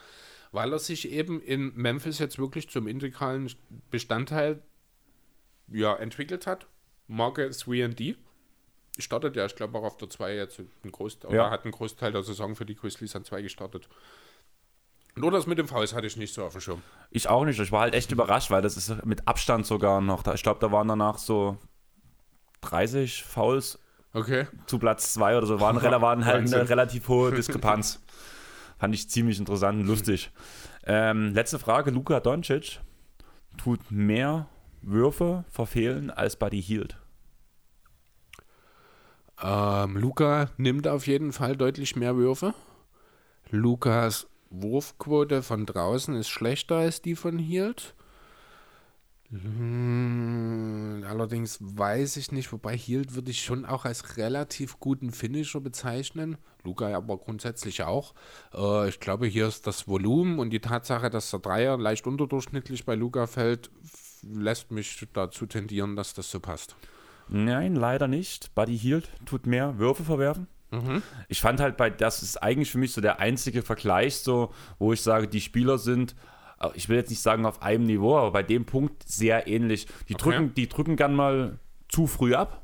weil 0.52 0.74
er 0.74 0.80
sich 0.80 1.10
eben 1.10 1.42
in 1.42 1.74
Memphis 1.76 2.20
jetzt 2.20 2.38
wirklich 2.38 2.70
zum 2.70 2.88
integralen 2.88 3.50
Bestandteil 3.92 4.62
ja, 5.68 5.96
entwickelt 5.96 6.48
hat. 6.48 6.68
Marke 7.08 7.48
3D. 7.50 8.16
startet 8.98 9.36
ja, 9.38 9.46
ich 9.46 9.56
glaube 9.56 9.78
auch 9.80 9.84
auf 9.84 9.98
der 9.98 10.10
2 10.10 10.36
jetzt 10.36 10.60
ein 10.60 10.92
Großteil, 10.92 11.34
Ja. 11.34 11.50
hat 11.50 11.64
einen 11.64 11.72
Großteil 11.72 12.12
der 12.12 12.24
Saison 12.24 12.56
für 12.56 12.66
die 12.66 12.76
Grizzlies 12.76 13.16
an 13.16 13.24
2 13.24 13.42
gestartet. 13.44 13.88
Nur 15.16 15.32
das 15.32 15.48
mit 15.48 15.58
dem 15.58 15.68
Faust 15.68 15.94
hatte 15.94 16.08
ich 16.08 16.18
nicht 16.18 16.34
so 16.34 16.44
auf 16.44 16.52
dem 16.54 16.62
Schirm. 16.62 16.82
Ich 17.10 17.28
auch 17.30 17.44
nicht. 17.46 17.60
Ich 17.60 17.72
war 17.72 17.82
halt 17.82 17.94
echt 17.94 18.12
überrascht, 18.12 18.52
weil 18.52 18.62
das 18.62 18.78
ist 18.78 19.06
mit 19.06 19.28
Abstand 19.28 19.66
sogar 19.66 20.02
noch. 20.02 20.24
da- 20.24 20.34
Ich 20.34 20.44
glaube, 20.44 20.60
da 20.60 20.72
waren 20.72 20.88
danach 20.88 21.18
so 21.18 21.58
30 22.62 23.24
Fouls 23.24 23.80
Okay. 24.14 24.48
zu 24.66 24.80
Platz 24.80 25.14
2 25.14 25.38
oder 25.38 25.48
so. 25.48 25.60
Waren, 25.60 25.78
waren 26.02 26.26
halt 26.26 26.54
eine 26.54 26.70
relativ 26.70 27.08
hohe 27.08 27.32
Diskrepanz. 27.36 28.02
Fand 28.78 28.96
ich 28.96 29.10
ziemlich 29.10 29.38
interessant 29.40 29.82
und 29.82 29.88
lustig. 29.88 30.32
Ähm, 30.86 31.34
letzte 31.34 31.60
Frage: 31.60 31.92
Luka 31.92 32.20
Doncic 32.20 32.80
tut 33.58 33.92
mehr 33.92 34.48
Würfe 34.82 35.44
verfehlen 35.50 36.10
als 36.10 36.38
Buddy 36.38 36.62
Hield. 36.62 36.98
Ähm, 39.42 39.98
Luca 39.98 40.50
nimmt 40.58 40.88
auf 40.88 41.08
jeden 41.08 41.32
Fall 41.32 41.56
deutlich 41.56 41.96
mehr 41.96 42.16
Würfe. 42.16 42.54
Lukas 43.50 44.28
Wurfquote 44.50 45.44
von 45.44 45.66
draußen 45.66 46.16
ist 46.16 46.30
schlechter 46.30 46.78
als 46.78 47.02
die 47.02 47.16
von 47.16 47.38
Hield. 47.38 47.96
Hm, 49.32 51.04
Allerdings 51.08 51.58
weiß 51.62 52.18
ich 52.18 52.32
nicht, 52.32 52.52
wobei 52.52 52.76
Hield 52.76 53.16
würde 53.16 53.32
ich 53.32 53.44
schon 53.44 53.66
auch 53.66 53.86
als 53.86 54.18
relativ 54.18 54.80
guten 54.80 55.12
Finisher 55.12 55.60
bezeichnen. 55.60 56.38
Luca 56.64 56.96
aber 56.96 57.18
grundsätzlich 57.18 57.84
auch. 57.84 58.14
Äh, 58.54 58.90
ich 58.90 59.00
glaube, 59.00 59.28
hier 59.28 59.48
ist 59.48 59.66
das 59.66 59.88
Volumen 59.88 60.40
und 60.40 60.52
die 60.52 60.60
Tatsache, 60.60 61.10
dass 61.10 61.32
der 61.32 61.40
Dreier 61.40 61.78
leicht 61.78 62.06
unterdurchschnittlich 62.08 62.86
bei 62.86 62.96
Luca 62.96 63.28
fällt, 63.28 63.70
lässt 64.24 64.72
mich 64.72 65.08
dazu 65.14 65.46
tendieren, 65.46 65.96
dass 65.96 66.14
das 66.14 66.30
so 66.30 66.40
passt. 66.40 66.76
Nein, 67.28 67.76
leider 67.76 68.08
nicht. 68.08 68.54
Buddy 68.56 68.78
Hield 68.78 69.10
tut 69.26 69.46
mehr 69.46 69.78
Würfe 69.78 70.04
verwerfen. 70.04 70.48
Ich 71.28 71.42
fand 71.42 71.60
halt 71.60 71.78
bei, 71.78 71.90
das 71.90 72.22
ist 72.22 72.38
eigentlich 72.44 72.70
für 72.70 72.78
mich 72.78 72.94
so 72.94 73.02
der 73.02 73.20
einzige 73.20 73.64
Vergleich, 73.64 74.18
so, 74.18 74.54
wo 74.78 74.94
ich 74.94 75.02
sage, 75.02 75.28
die 75.28 75.42
Spieler 75.42 75.80
sind, 75.80 76.16
ich 76.74 76.90
will 76.90 76.98
jetzt 76.98 77.10
nicht 77.10 77.22
sagen 77.22 77.46
auf 77.46 77.62
einem 77.62 77.86
Niveau, 77.86 78.18
aber 78.18 78.32
bei 78.32 78.44
dem 78.44 78.66
Punkt 78.66 79.04
sehr 79.08 79.48
ähnlich. 79.48 79.88
Die 80.08 80.16
Okay. 80.16 80.24
drücken, 80.24 80.54
die 80.56 80.68
drücken 80.68 80.96
gern 80.96 81.16
mal 81.16 81.60
zu 81.88 82.08
früh 82.08 82.36
ab. 82.36 82.62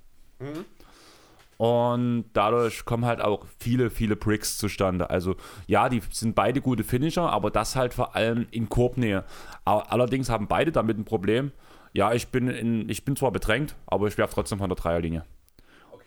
Und 1.58 2.26
dadurch 2.34 2.84
kommen 2.84 3.06
halt 3.06 3.22
auch 3.22 3.46
viele, 3.60 3.90
viele 3.90 4.18
Bricks 4.18 4.58
zustande. 4.58 5.10
Also 5.10 5.36
ja, 5.68 5.88
die 5.88 6.02
sind 6.12 6.36
beide 6.36 6.60
gute 6.60 6.84
Finisher, 6.84 7.30
aber 7.32 7.50
das 7.50 7.76
halt 7.78 7.94
vor 7.94 8.16
allem 8.16 8.46
in 8.52 8.68
Korbnähe. 8.68 9.24
Allerdings 9.64 10.30
haben 10.30 10.48
beide 10.48 10.74
damit 10.74 10.98
ein 10.98 11.06
Problem. 11.06 11.52
Ja, 11.94 12.12
ich 12.14 12.28
bin, 12.28 12.50
in, 12.50 12.90
ich 12.90 13.06
bin 13.06 13.16
zwar 13.16 13.32
bedrängt, 13.32 13.76
aber 13.88 14.08
ich 14.08 14.18
werfe 14.18 14.34
trotzdem 14.36 14.60
von 14.60 14.68
der 14.70 14.76
Dreierlinie. 14.76 15.24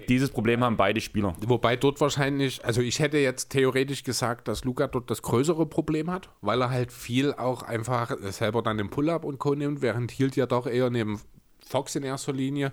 Dieses 0.08 0.30
Problem 0.30 0.62
haben 0.62 0.76
beide 0.76 1.00
Spieler. 1.00 1.34
Wobei 1.44 1.76
dort 1.76 2.00
wahrscheinlich, 2.00 2.64
also 2.64 2.80
ich 2.80 3.00
hätte 3.00 3.18
jetzt 3.18 3.50
theoretisch 3.50 4.04
gesagt, 4.04 4.48
dass 4.48 4.64
Luca 4.64 4.86
dort 4.86 5.10
das 5.10 5.22
größere 5.22 5.66
Problem 5.66 6.10
hat, 6.10 6.28
weil 6.40 6.62
er 6.62 6.70
halt 6.70 6.92
viel 6.92 7.34
auch 7.34 7.62
einfach 7.62 8.16
selber 8.30 8.62
dann 8.62 8.78
den 8.78 8.90
Pull-Up 8.90 9.24
und 9.24 9.38
Co. 9.38 9.54
nimmt, 9.54 9.82
während 9.82 10.12
Hield 10.12 10.36
ja 10.36 10.46
doch 10.46 10.66
eher 10.66 10.90
neben 10.90 11.20
Fox 11.66 11.96
in 11.96 12.04
erster 12.04 12.32
Linie 12.32 12.72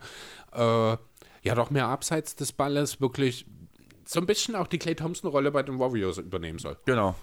äh, 0.54 0.98
ja 1.46 1.56
doch 1.56 1.70
mehr 1.70 1.88
abseits 1.88 2.36
des 2.36 2.54
Balles 2.54 3.02
wirklich 3.02 3.46
so 4.06 4.20
ein 4.20 4.26
bisschen 4.26 4.56
auch 4.56 4.68
die 4.68 4.78
Clay 4.78 4.96
Thompson-Rolle 4.96 5.52
bei 5.52 5.64
den 5.64 5.80
Warriors 5.80 6.18
übernehmen 6.18 6.60
soll. 6.60 6.78
Genau. 6.86 7.16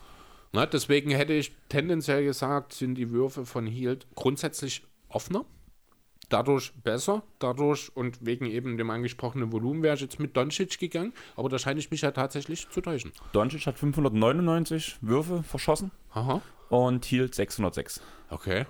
Na, 0.53 0.67
deswegen 0.67 1.11
hätte 1.11 1.33
ich 1.33 1.53
tendenziell 1.69 2.25
gesagt, 2.25 2.75
sind 2.75 2.97
die 2.97 3.11
Würfe 3.11 3.47
von 3.47 3.67
Hield 3.67 4.07
grundsätzlich 4.15 4.85
offener, 5.09 5.47
dadurch 6.33 6.73
besser, 6.83 7.23
dadurch 7.39 7.91
und 7.95 8.25
wegen 8.25 8.47
eben 8.47 8.77
dem 8.79 8.91
angesprochenen 8.91 9.53
Volumen 9.53 9.83
wäre 9.83 9.95
ich 9.95 10.01
jetzt 10.01 10.19
mit 10.19 10.37
Doncic 10.37 10.79
gegangen, 10.79 11.13
aber 11.37 11.49
da 11.49 11.59
scheine 11.59 11.79
ich 11.81 11.91
mich 11.91 12.01
ja 12.03 12.11
tatsächlich 12.11 12.69
zu 12.71 12.81
täuschen. 12.81 13.13
Doncic 13.33 13.67
hat 13.67 13.79
599 13.79 14.97
Würfe 15.01 15.43
verschossen 15.43 15.91
Aha, 16.13 16.41
und 16.69 17.05
Hield 17.05 17.35
606. 17.35 18.01
okay. 18.31 18.67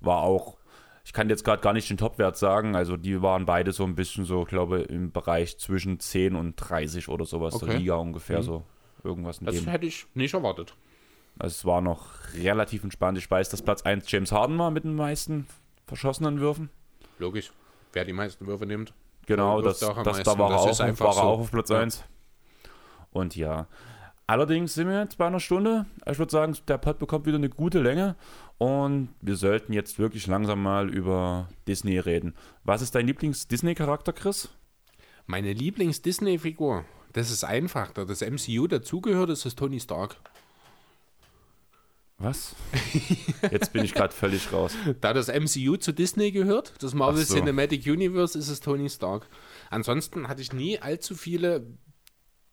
War 0.00 0.18
auch, 0.22 0.56
ich 1.04 1.12
kann 1.12 1.28
jetzt 1.28 1.44
gerade 1.44 1.62
gar 1.62 1.72
nicht 1.72 1.88
den 1.88 1.96
Topwert 1.96 2.36
sagen, 2.36 2.74
also 2.74 2.96
die 2.96 3.22
waren 3.22 3.44
beide 3.46 3.72
so 3.72 3.84
ein 3.84 3.94
bisschen 3.94 4.24
so, 4.24 4.44
glaube 4.44 4.80
im 4.80 5.12
Bereich 5.12 5.58
zwischen 5.58 6.00
10 6.00 6.34
und 6.34 6.56
30 6.56 7.08
oder 7.08 7.24
sowas 7.24 7.58
der 7.58 7.68
Okay. 7.68 7.78
Liga 7.78 7.94
ungefähr 7.94 8.42
so. 8.42 8.64
Irgendwas 9.04 9.38
in 9.38 9.46
Das 9.46 9.56
dem. 9.56 9.66
hätte 9.68 9.86
ich 9.86 10.06
nicht 10.14 10.34
erwartet. 10.34 10.74
Also 11.38 11.54
es 11.54 11.64
war 11.64 11.80
noch 11.80 12.06
relativ 12.34 12.84
entspannt. 12.84 13.16
Ich 13.18 13.28
weiß, 13.30 13.48
dass 13.48 13.62
Platz 13.62 13.82
1 13.82 14.10
James 14.10 14.32
Harden 14.32 14.58
war 14.58 14.70
mit 14.70 14.84
den 14.84 14.94
meisten 14.94 15.46
verschossenen 15.92 16.40
Würfen. 16.40 16.70
Logisch. 17.18 17.52
Wer 17.92 18.06
die 18.06 18.14
meisten 18.14 18.46
Würfe 18.46 18.64
nimmt. 18.64 18.94
Genau, 19.26 19.60
das, 19.60 19.78
das, 19.80 19.90
da 19.90 19.96
war, 20.38 20.50
er 20.50 20.56
Das 20.56 20.62
auch, 20.62 20.70
ist 20.70 20.80
einfach 20.80 21.04
war 21.04 21.12
er 21.12 21.14
so. 21.16 21.20
auch 21.20 21.38
auf 21.40 21.50
Platz 21.50 21.68
Ja. 21.68 21.80
1. 21.80 22.04
Und 23.10 23.36
ja, 23.36 23.66
allerdings 24.26 24.72
sind 24.72 24.88
wir 24.88 25.00
jetzt 25.02 25.18
bei 25.18 25.26
einer 25.26 25.38
Stunde. 25.38 25.84
Ich 26.10 26.18
würde 26.18 26.32
sagen, 26.32 26.56
der 26.66 26.78
Pod 26.78 26.98
bekommt 26.98 27.26
wieder 27.26 27.36
eine 27.36 27.50
gute 27.50 27.80
Länge 27.82 28.16
und 28.56 29.10
wir 29.20 29.36
sollten 29.36 29.74
jetzt 29.74 29.98
wirklich 29.98 30.26
langsam 30.26 30.62
mal 30.62 30.88
über 30.88 31.48
Disney 31.68 31.98
reden. 31.98 32.34
Was 32.64 32.80
ist 32.80 32.94
dein 32.94 33.06
Lieblings-Disney-Charakter, 33.06 34.14
Chris? 34.14 34.48
Meine 35.26 35.52
Lieblings-Disney-Figur, 35.52 36.84
das 37.12 37.30
ist 37.30 37.44
einfach, 37.44 37.92
da 37.92 38.06
das 38.06 38.22
MCU 38.22 38.66
dazugehört, 38.66 39.28
ist 39.28 39.44
es 39.44 39.54
Tony 39.54 39.78
Stark. 39.78 40.16
Was? 42.22 42.54
Jetzt 43.50 43.72
bin 43.72 43.84
ich 43.84 43.94
gerade 43.94 44.14
völlig 44.14 44.52
raus. 44.52 44.76
Da 45.00 45.12
das 45.12 45.26
MCU 45.26 45.76
zu 45.76 45.92
Disney 45.92 46.30
gehört, 46.30 46.72
das 46.80 46.94
Marvel 46.94 47.24
so. 47.24 47.34
Cinematic 47.34 47.84
Universe, 47.86 48.38
ist 48.38 48.48
es 48.48 48.60
Tony 48.60 48.88
Stark. 48.88 49.26
Ansonsten 49.70 50.28
hatte 50.28 50.40
ich 50.40 50.52
nie 50.52 50.78
allzu 50.78 51.16
viele 51.16 51.66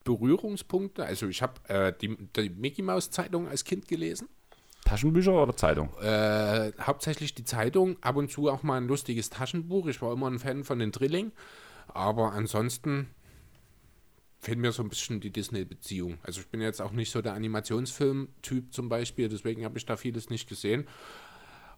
Berührungspunkte. 0.06 1.06
Also 1.06 1.28
ich 1.28 1.44
habe 1.44 1.54
äh, 1.68 1.94
die, 2.02 2.18
die 2.36 2.50
Mickey 2.50 2.82
Mouse 2.82 3.12
Zeitung 3.12 3.48
als 3.48 3.64
Kind 3.64 3.88
gelesen. 3.88 4.28
Taschenbücher 4.86 5.44
oder 5.44 5.56
Zeitung? 5.56 5.96
Äh, 6.02 6.72
hauptsächlich 6.82 7.36
die 7.36 7.44
Zeitung, 7.44 8.02
ab 8.02 8.16
und 8.16 8.32
zu 8.32 8.50
auch 8.50 8.64
mal 8.64 8.78
ein 8.78 8.88
lustiges 8.88 9.30
Taschenbuch. 9.30 9.86
Ich 9.86 10.02
war 10.02 10.12
immer 10.14 10.32
ein 10.32 10.40
Fan 10.40 10.64
von 10.64 10.80
den 10.80 10.92
Drilling. 10.92 11.32
Aber 11.90 12.34
ansonsten 12.34 13.10
fehlt 14.40 14.58
mir 14.58 14.72
so 14.72 14.82
ein 14.82 14.90
bisschen 14.90 15.20
die 15.20 15.32
Disney-Beziehung. 15.32 16.18
Also 16.24 16.42
ich 16.42 16.48
bin 16.48 16.62
jetzt 16.62 16.82
auch 16.82 16.92
nicht 16.92 17.12
so 17.12 17.22
der 17.22 17.34
Animationsfilm-Typ 17.34 18.74
zum 18.74 18.90
Beispiel, 18.90 19.30
deswegen 19.30 19.66
habe 19.66 19.78
ich 19.78 19.86
da 19.86 19.98
vieles 19.98 20.30
nicht 20.30 20.48
gesehen. 20.48 20.88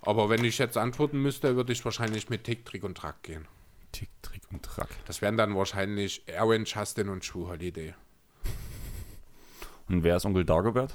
Aber 0.02 0.30
wenn 0.30 0.44
ich 0.44 0.58
jetzt 0.58 0.78
antworten 0.78 1.22
müsste, 1.22 1.56
würde 1.56 1.74
ich 1.74 1.84
wahrscheinlich 1.84 2.30
mit 2.30 2.44
Tick, 2.44 2.66
Trick 2.66 2.84
und 2.84 2.98
Track 2.98 3.24
gehen. 3.24 3.48
Tick, 3.92 4.10
Trick 4.22 4.42
und 4.52 4.64
Track. 4.64 4.90
Das 5.06 5.22
wären 5.22 5.38
dann 5.38 5.56
wahrscheinlich 5.56 6.28
Erwin, 6.28 6.66
Justin 6.66 7.10
und 7.10 7.26
True 7.26 7.50
Holiday. 7.50 7.94
Und 9.90 10.04
wer 10.04 10.18
ist 10.18 10.26
Onkel 10.26 10.46
Dagobert? 10.46 10.94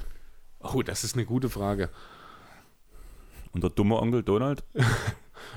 Oh, 0.61 0.83
das 0.83 1.05
ist 1.05 1.15
eine 1.15 1.27
gute 1.27 1.51
Frage. 1.51 1.91
Und 3.53 3.63
der 3.63 3.71
dumme 3.71 3.97
Onkel 3.97 4.23
Donald? 4.23 4.65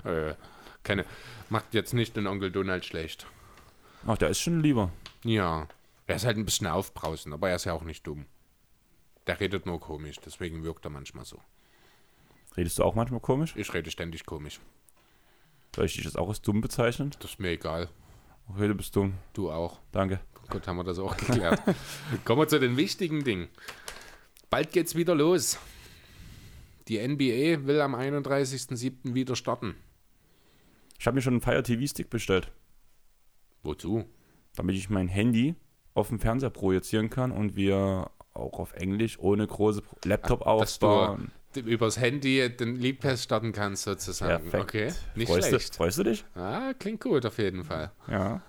Äh, 0.04 0.36
keine, 0.84 1.04
macht 1.50 1.74
jetzt 1.74 1.94
nicht 1.94 2.16
den 2.16 2.28
Onkel 2.28 2.52
Donald 2.52 2.86
schlecht. 2.86 3.26
Ach, 4.06 4.18
der 4.18 4.30
ist 4.30 4.40
schon 4.40 4.62
lieber. 4.62 4.92
Ja, 5.24 5.68
er 6.10 6.16
ist 6.16 6.26
halt 6.26 6.38
ein 6.38 6.46
bisschen 6.46 6.66
aufbrausend, 6.66 7.34
aber 7.36 7.50
er 7.50 7.56
ist 7.56 7.66
ja 7.66 7.74
auch 7.74 7.84
nicht 7.84 8.08
dumm. 8.08 8.26
Der 9.28 9.40
redet 9.40 9.68
nur 9.68 9.80
komisch, 9.80 10.18
deswegen 10.26 10.64
wirkt 10.64 10.84
er 10.86 10.90
manchmal 10.90 11.24
so. 11.24 11.40
Redest 12.58 12.80
du 12.80 12.84
auch 12.84 12.96
manchmal 12.96 13.20
komisch? 13.20 13.56
Ich 13.56 13.72
rede 13.76 13.92
ständig 13.92 14.26
komisch. 14.26 14.60
Soll 15.76 15.86
ich 15.86 15.94
dich 15.94 16.06
jetzt 16.06 16.18
auch 16.18 16.30
als 16.30 16.42
dumm 16.42 16.62
bezeichnen? 16.62 17.12
Das 17.20 17.32
ist 17.32 17.40
mir 17.40 17.52
egal. 17.52 17.90
Okay, 18.48 18.68
du 18.68 18.74
bist 18.74 18.96
dumm. 18.96 19.14
Du 19.34 19.52
auch. 19.52 19.80
Danke. 19.92 20.20
Gut, 20.50 20.68
haben 20.68 20.78
wir 20.78 20.84
das 20.84 20.98
auch 20.98 21.16
geklärt. 21.16 21.62
Kommen 22.26 22.42
wir 22.42 22.48
zu 22.48 22.60
den 22.60 22.76
wichtigen 22.76 23.24
Dingen. 23.24 23.48
Bald 24.50 24.72
geht's 24.72 24.96
wieder 24.96 25.14
los. 25.14 25.60
Die 26.88 26.98
NBA 27.08 27.68
will 27.68 27.82
am 27.82 27.94
31.07. 27.94 29.14
wieder 29.14 29.36
starten. 29.36 29.76
Ich 30.98 31.06
habe 31.06 31.14
mir 31.14 31.22
schon 31.22 31.34
einen 31.34 31.42
Fire 31.42 31.62
TV-Stick 31.62 32.10
bestellt, 32.10 32.52
Wozu? 33.62 34.06
damit 34.56 34.76
ich 34.76 34.90
mein 34.90 35.08
Handy 35.08 35.56
auf 36.00 36.10
dem 36.10 36.20
Fernseher 36.20 36.50
projizieren 36.50 37.10
kann 37.10 37.32
und 37.32 37.56
wir 37.56 38.10
auch 38.34 38.60
auf 38.60 38.74
Englisch 38.74 39.20
ohne 39.20 39.46
große 39.46 39.82
Laptop 40.06 40.40
du 40.42 40.46
aufbauen. 40.46 41.32
Übers 41.56 42.00
Handy 42.00 42.48
den 42.56 42.98
Pass 43.00 43.24
starten 43.24 43.52
kannst, 43.54 43.84
sozusagen. 43.84 44.50
Perfekt. 44.52 44.64
Okay, 44.64 44.94
nicht 45.16 45.30
freust, 45.32 45.48
schlecht. 45.48 45.74
Du, 45.74 45.78
freust 45.78 45.98
du 45.98 46.04
dich? 46.04 46.24
Ah, 46.36 46.74
klingt 46.78 47.02
gut 47.02 47.26
auf 47.26 47.40
jeden 47.40 47.64
Fall. 47.64 47.92
Ja. 48.08 48.44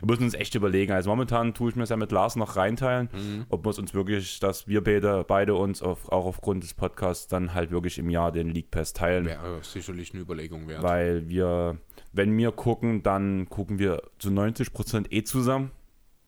Wir 0.00 0.06
müssen 0.10 0.24
uns 0.24 0.34
echt 0.34 0.54
überlegen. 0.54 0.92
Also 0.92 1.08
momentan 1.08 1.54
tue 1.54 1.70
ich 1.70 1.76
mir 1.76 1.82
das 1.84 1.88
ja 1.88 1.96
mit 1.96 2.12
Lars 2.12 2.36
noch 2.36 2.56
reinteilen, 2.56 3.08
Mhm. 3.14 3.46
ob 3.48 3.64
wir 3.64 3.70
es 3.70 3.78
uns 3.78 3.94
wirklich, 3.94 4.40
dass 4.40 4.68
wir 4.68 4.84
beide, 4.84 5.24
beide 5.26 5.54
uns 5.54 5.82
auf, 5.82 6.12
auch 6.12 6.26
aufgrund 6.26 6.64
des 6.64 6.74
Podcasts 6.74 7.28
dann 7.28 7.54
halt 7.54 7.70
wirklich 7.70 7.98
im 7.98 8.10
Jahr 8.10 8.30
den 8.30 8.48
League 8.50 8.70
Pass 8.70 8.92
teilen. 8.92 9.24
Wäre 9.24 9.60
sicherlich 9.62 10.12
eine 10.12 10.20
Überlegung 10.22 10.68
wert. 10.68 10.82
Weil 10.82 11.26
wir, 11.30 11.78
wenn 12.12 12.36
wir 12.36 12.52
gucken, 12.52 13.02
dann 13.02 13.48
gucken 13.48 13.78
wir 13.78 14.02
zu 14.18 14.28
90% 14.28 15.06
eh 15.12 15.22
zusammen, 15.24 15.70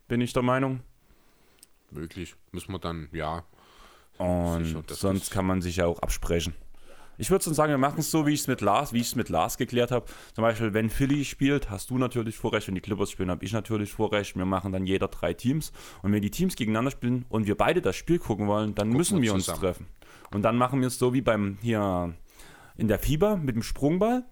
bin 0.08 0.20
ich 0.20 0.32
der 0.32 0.42
Meinung. 0.42 0.80
Möglich. 1.90 2.34
Müssen 2.52 2.72
wir 2.72 2.78
dann, 2.78 3.08
ja. 3.12 3.44
Und 4.18 4.64
Sicher, 4.64 4.82
sonst 4.88 5.30
kann 5.30 5.46
man 5.46 5.60
sich 5.60 5.76
ja 5.76 5.86
auch 5.86 6.00
absprechen. 6.00 6.54
Ich 7.18 7.30
würde 7.30 7.42
sagen, 7.54 7.70
wir 7.70 7.78
machen 7.78 8.00
es 8.00 8.10
so, 8.10 8.26
wie 8.26 8.34
ich 8.34 8.40
es 8.40 8.46
mit 8.46 8.60
Lars, 8.60 8.92
wie 8.92 9.00
ich 9.00 9.06
es 9.06 9.14
mit 9.14 9.30
Lars 9.30 9.56
geklärt 9.56 9.90
habe. 9.90 10.06
Zum 10.34 10.42
Beispiel, 10.42 10.74
wenn 10.74 10.90
Philly 10.90 11.24
spielt, 11.24 11.70
hast 11.70 11.88
du 11.88 11.96
natürlich 11.96 12.36
Vorrecht, 12.36 12.68
wenn 12.68 12.74
die 12.74 12.82
Clippers 12.82 13.10
spielen, 13.10 13.30
habe 13.30 13.44
ich 13.44 13.52
natürlich 13.52 13.92
Vorrecht. 13.92 14.36
Wir 14.36 14.44
machen 14.44 14.72
dann 14.72 14.84
jeder 14.86 15.08
drei 15.08 15.32
Teams. 15.32 15.72
Und 16.02 16.12
wenn 16.12 16.20
die 16.20 16.30
Teams 16.30 16.56
gegeneinander 16.56 16.90
spielen 16.90 17.24
und 17.30 17.46
wir 17.46 17.56
beide 17.56 17.80
das 17.80 17.96
Spiel 17.96 18.18
gucken 18.18 18.46
wollen, 18.46 18.74
dann 18.74 18.88
Gucken 18.88 18.98
müssen 18.98 19.22
wir 19.22 19.32
uns 19.32 19.46
treffen. 19.46 19.86
Und 20.30 20.42
dann 20.42 20.58
machen 20.58 20.80
wir 20.80 20.88
es 20.88 20.98
so 20.98 21.14
wie 21.14 21.22
beim 21.22 21.56
hier 21.62 22.14
in 22.76 22.88
der 22.88 22.98
Fieber 22.98 23.36
mit 23.36 23.54
dem 23.54 23.62
Sprungball. 23.62 24.24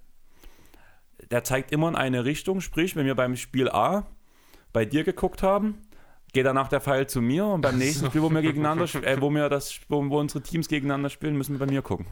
Der 1.31 1.43
zeigt 1.43 1.72
immer 1.72 1.89
in 1.89 1.97
eine 1.97 2.27
Richtung, 2.27 2.61
sprich, 2.61 2.97
wenn 2.97 3.07
wir 3.07 3.14
beim 3.14 3.37
Spiel 3.37 3.70
A 3.70 4.07
bei 4.75 4.85
dir 4.85 5.05
geguckt 5.05 5.43
haben, 5.43 5.79
geht 6.35 6.45
danach 6.45 6.68
der 6.68 6.83
Pfeil 6.83 7.07
zu 7.07 7.22
mir 7.22 7.47
und 7.47 7.62
beim 7.62 7.79
nächsten 7.79 8.07
Spiel, 8.07 8.20
wo 8.20 8.29
wir 8.29 8.43
gegeneinander, 8.43 8.85
äh, 9.03 9.20
wo 9.22 9.31
wir 9.31 9.49
das, 9.49 9.81
wo, 9.89 10.07
wo 10.11 10.20
unsere 10.20 10.43
Teams 10.43 10.68
gegeneinander 10.68 11.09
spielen, 11.09 11.39
müssen 11.39 11.55
wir 11.55 11.64
bei 11.64 11.72
mir 11.72 11.81
gucken. 11.81 12.07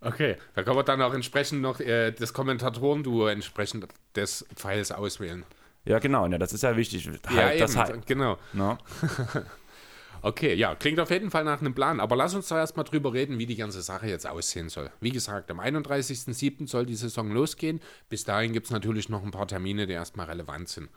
Okay, 0.00 0.36
da 0.54 0.62
kann 0.62 0.76
man 0.76 0.84
dann 0.84 1.02
auch 1.02 1.14
entsprechend 1.14 1.62
noch 1.62 1.80
äh, 1.80 2.12
das 2.12 2.32
Kommentatoren-Duo 2.32 3.26
entsprechend 3.26 3.88
des 4.14 4.46
Pfeils 4.54 4.92
auswählen. 4.92 5.44
Ja, 5.86 5.98
genau, 5.98 6.26
ja, 6.26 6.36
das 6.36 6.52
ist 6.52 6.62
ja 6.62 6.76
wichtig. 6.76 7.06
Ja, 7.06 7.44
halt, 7.44 7.60
eben, 7.60 7.76
halt, 7.76 8.06
genau. 8.06 8.36
No? 8.52 8.76
okay, 10.22 10.52
ja, 10.54 10.74
klingt 10.74 11.00
auf 11.00 11.10
jeden 11.10 11.30
Fall 11.30 11.44
nach 11.44 11.60
einem 11.60 11.74
Plan. 11.74 11.98
Aber 12.00 12.14
lass 12.14 12.34
uns 12.34 12.48
da 12.48 12.58
erstmal 12.58 12.84
drüber 12.84 13.14
reden, 13.14 13.38
wie 13.38 13.46
die 13.46 13.56
ganze 13.56 13.80
Sache 13.80 14.06
jetzt 14.08 14.26
aussehen 14.26 14.68
soll. 14.68 14.90
Wie 15.00 15.10
gesagt, 15.10 15.50
am 15.50 15.60
31.07. 15.60 16.68
soll 16.68 16.86
die 16.86 16.96
Saison 16.96 17.30
losgehen. 17.30 17.80
Bis 18.08 18.24
dahin 18.24 18.52
gibt 18.52 18.66
es 18.66 18.72
natürlich 18.72 19.08
noch 19.08 19.24
ein 19.24 19.30
paar 19.30 19.46
Termine, 19.46 19.86
die 19.86 19.94
erstmal 19.94 20.26
relevant 20.26 20.68
sind. 20.68 20.90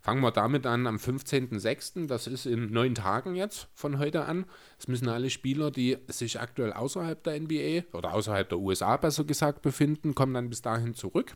Fangen 0.00 0.22
wir 0.22 0.30
damit 0.30 0.64
an 0.66 0.86
am 0.86 0.96
15.06., 0.96 2.06
das 2.06 2.26
ist 2.26 2.46
in 2.46 2.70
neun 2.70 2.94
Tagen 2.94 3.34
jetzt 3.34 3.68
von 3.74 3.98
heute 3.98 4.24
an. 4.24 4.46
Es 4.78 4.88
müssen 4.88 5.08
alle 5.08 5.30
Spieler, 5.30 5.70
die 5.70 5.98
sich 6.06 6.40
aktuell 6.40 6.72
außerhalb 6.72 7.22
der 7.24 7.40
NBA 7.40 7.96
oder 7.96 8.14
außerhalb 8.14 8.48
der 8.48 8.58
USA 8.58 8.96
besser 8.96 9.24
gesagt 9.24 9.62
befinden, 9.62 10.14
kommen 10.14 10.34
dann 10.34 10.48
bis 10.48 10.62
dahin 10.62 10.94
zurück 10.94 11.34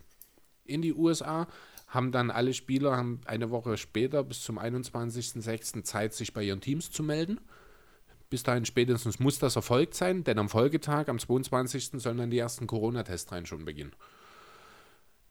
in 0.65 0.83
die 0.83 0.95
USA, 0.95 1.47
haben 1.89 2.13
dann 2.13 2.31
alle 2.31 2.55
Spieler 2.55 2.97
haben 2.97 3.21
eine 3.27 3.51
Woche 3.51 3.77
später 3.77 4.25
bis 4.25 4.43
zum 4.43 4.59
21.06. 4.59 5.83
Zeit, 5.85 6.15
sich 6.15 6.33
bei 6.33 6.43
ihren 6.43 6.61
Teams 6.61 6.91
zu 6.91 7.03
melden. 7.03 7.41
Bis 8.31 8.43
dahin 8.43 8.65
spätestens 8.65 9.19
muss 9.19 9.39
das 9.39 9.57
erfolgt 9.57 9.95
sein, 9.95 10.25
denn 10.25 10.39
am 10.39 10.49
Folgetag, 10.49 11.09
am 11.09 11.19
22. 11.19 12.01
sollen 12.01 12.17
dann 12.17 12.31
die 12.31 12.39
ersten 12.39 12.67
Corona-Testreihen 12.67 13.45
schon 13.45 13.67
beginnen. 13.67 13.93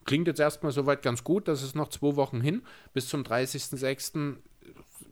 Klingt 0.05 0.27
jetzt 0.27 0.39
erstmal 0.39 0.71
soweit 0.71 1.01
ganz 1.01 1.23
gut, 1.23 1.47
das 1.47 1.63
ist 1.63 1.75
noch 1.75 1.89
zwei 1.89 2.15
Wochen 2.15 2.41
hin. 2.41 2.63
Bis 2.93 3.07
zum 3.07 3.23
30.06. 3.23 4.37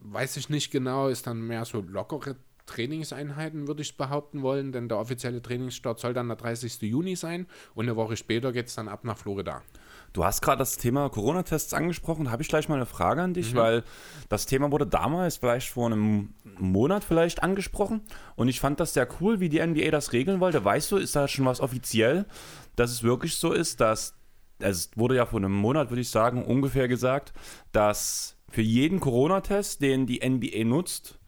weiß 0.02 0.36
ich 0.36 0.48
nicht 0.48 0.70
genau, 0.70 1.08
ist 1.08 1.26
dann 1.26 1.40
mehr 1.42 1.64
so 1.64 1.80
lockere 1.80 2.36
Trainingseinheiten, 2.70 3.66
würde 3.66 3.82
ich 3.82 3.96
behaupten 3.96 4.42
wollen, 4.42 4.72
denn 4.72 4.88
der 4.88 4.98
offizielle 4.98 5.42
Trainingsstart 5.42 5.98
soll 5.98 6.14
dann 6.14 6.28
der 6.28 6.36
30. 6.36 6.80
Juni 6.82 7.16
sein 7.16 7.46
und 7.74 7.86
eine 7.86 7.96
Woche 7.96 8.16
später 8.16 8.52
geht 8.52 8.68
es 8.68 8.76
dann 8.76 8.88
ab 8.88 9.04
nach 9.04 9.18
Florida. 9.18 9.62
Du 10.12 10.24
hast 10.24 10.40
gerade 10.40 10.58
das 10.58 10.76
Thema 10.76 11.08
Corona-Tests 11.08 11.72
angesprochen. 11.72 12.24
Da 12.24 12.30
habe 12.32 12.42
ich 12.42 12.48
gleich 12.48 12.68
mal 12.68 12.76
eine 12.76 12.86
Frage 12.86 13.22
an 13.22 13.34
dich, 13.34 13.54
mhm. 13.54 13.58
weil 13.58 13.84
das 14.28 14.46
Thema 14.46 14.72
wurde 14.72 14.86
damals 14.86 15.36
vielleicht 15.36 15.68
vor 15.68 15.86
einem 15.86 16.34
Monat 16.58 17.04
vielleicht 17.04 17.42
angesprochen 17.42 18.02
und 18.36 18.48
ich 18.48 18.60
fand 18.60 18.80
das 18.80 18.94
sehr 18.94 19.08
cool, 19.20 19.40
wie 19.40 19.48
die 19.48 19.64
NBA 19.64 19.90
das 19.90 20.12
regeln 20.12 20.40
wollte. 20.40 20.64
Weißt 20.64 20.90
du, 20.92 20.96
ist 20.96 21.14
da 21.14 21.28
schon 21.28 21.44
was 21.44 21.60
offiziell, 21.60 22.26
dass 22.76 22.90
es 22.90 23.02
wirklich 23.02 23.36
so 23.36 23.52
ist, 23.52 23.80
dass 23.80 24.14
es 24.60 24.90
wurde 24.96 25.16
ja 25.16 25.26
vor 25.26 25.38
einem 25.38 25.52
Monat, 25.52 25.90
würde 25.90 26.00
ich 26.00 26.10
sagen, 26.10 26.44
ungefähr 26.44 26.88
gesagt, 26.88 27.32
dass 27.72 28.36
für 28.50 28.62
jeden 28.62 29.00
Corona-Test, 29.00 29.80
den 29.82 30.06
die 30.06 30.26
NBA 30.28 30.64
nutzt, 30.64 31.18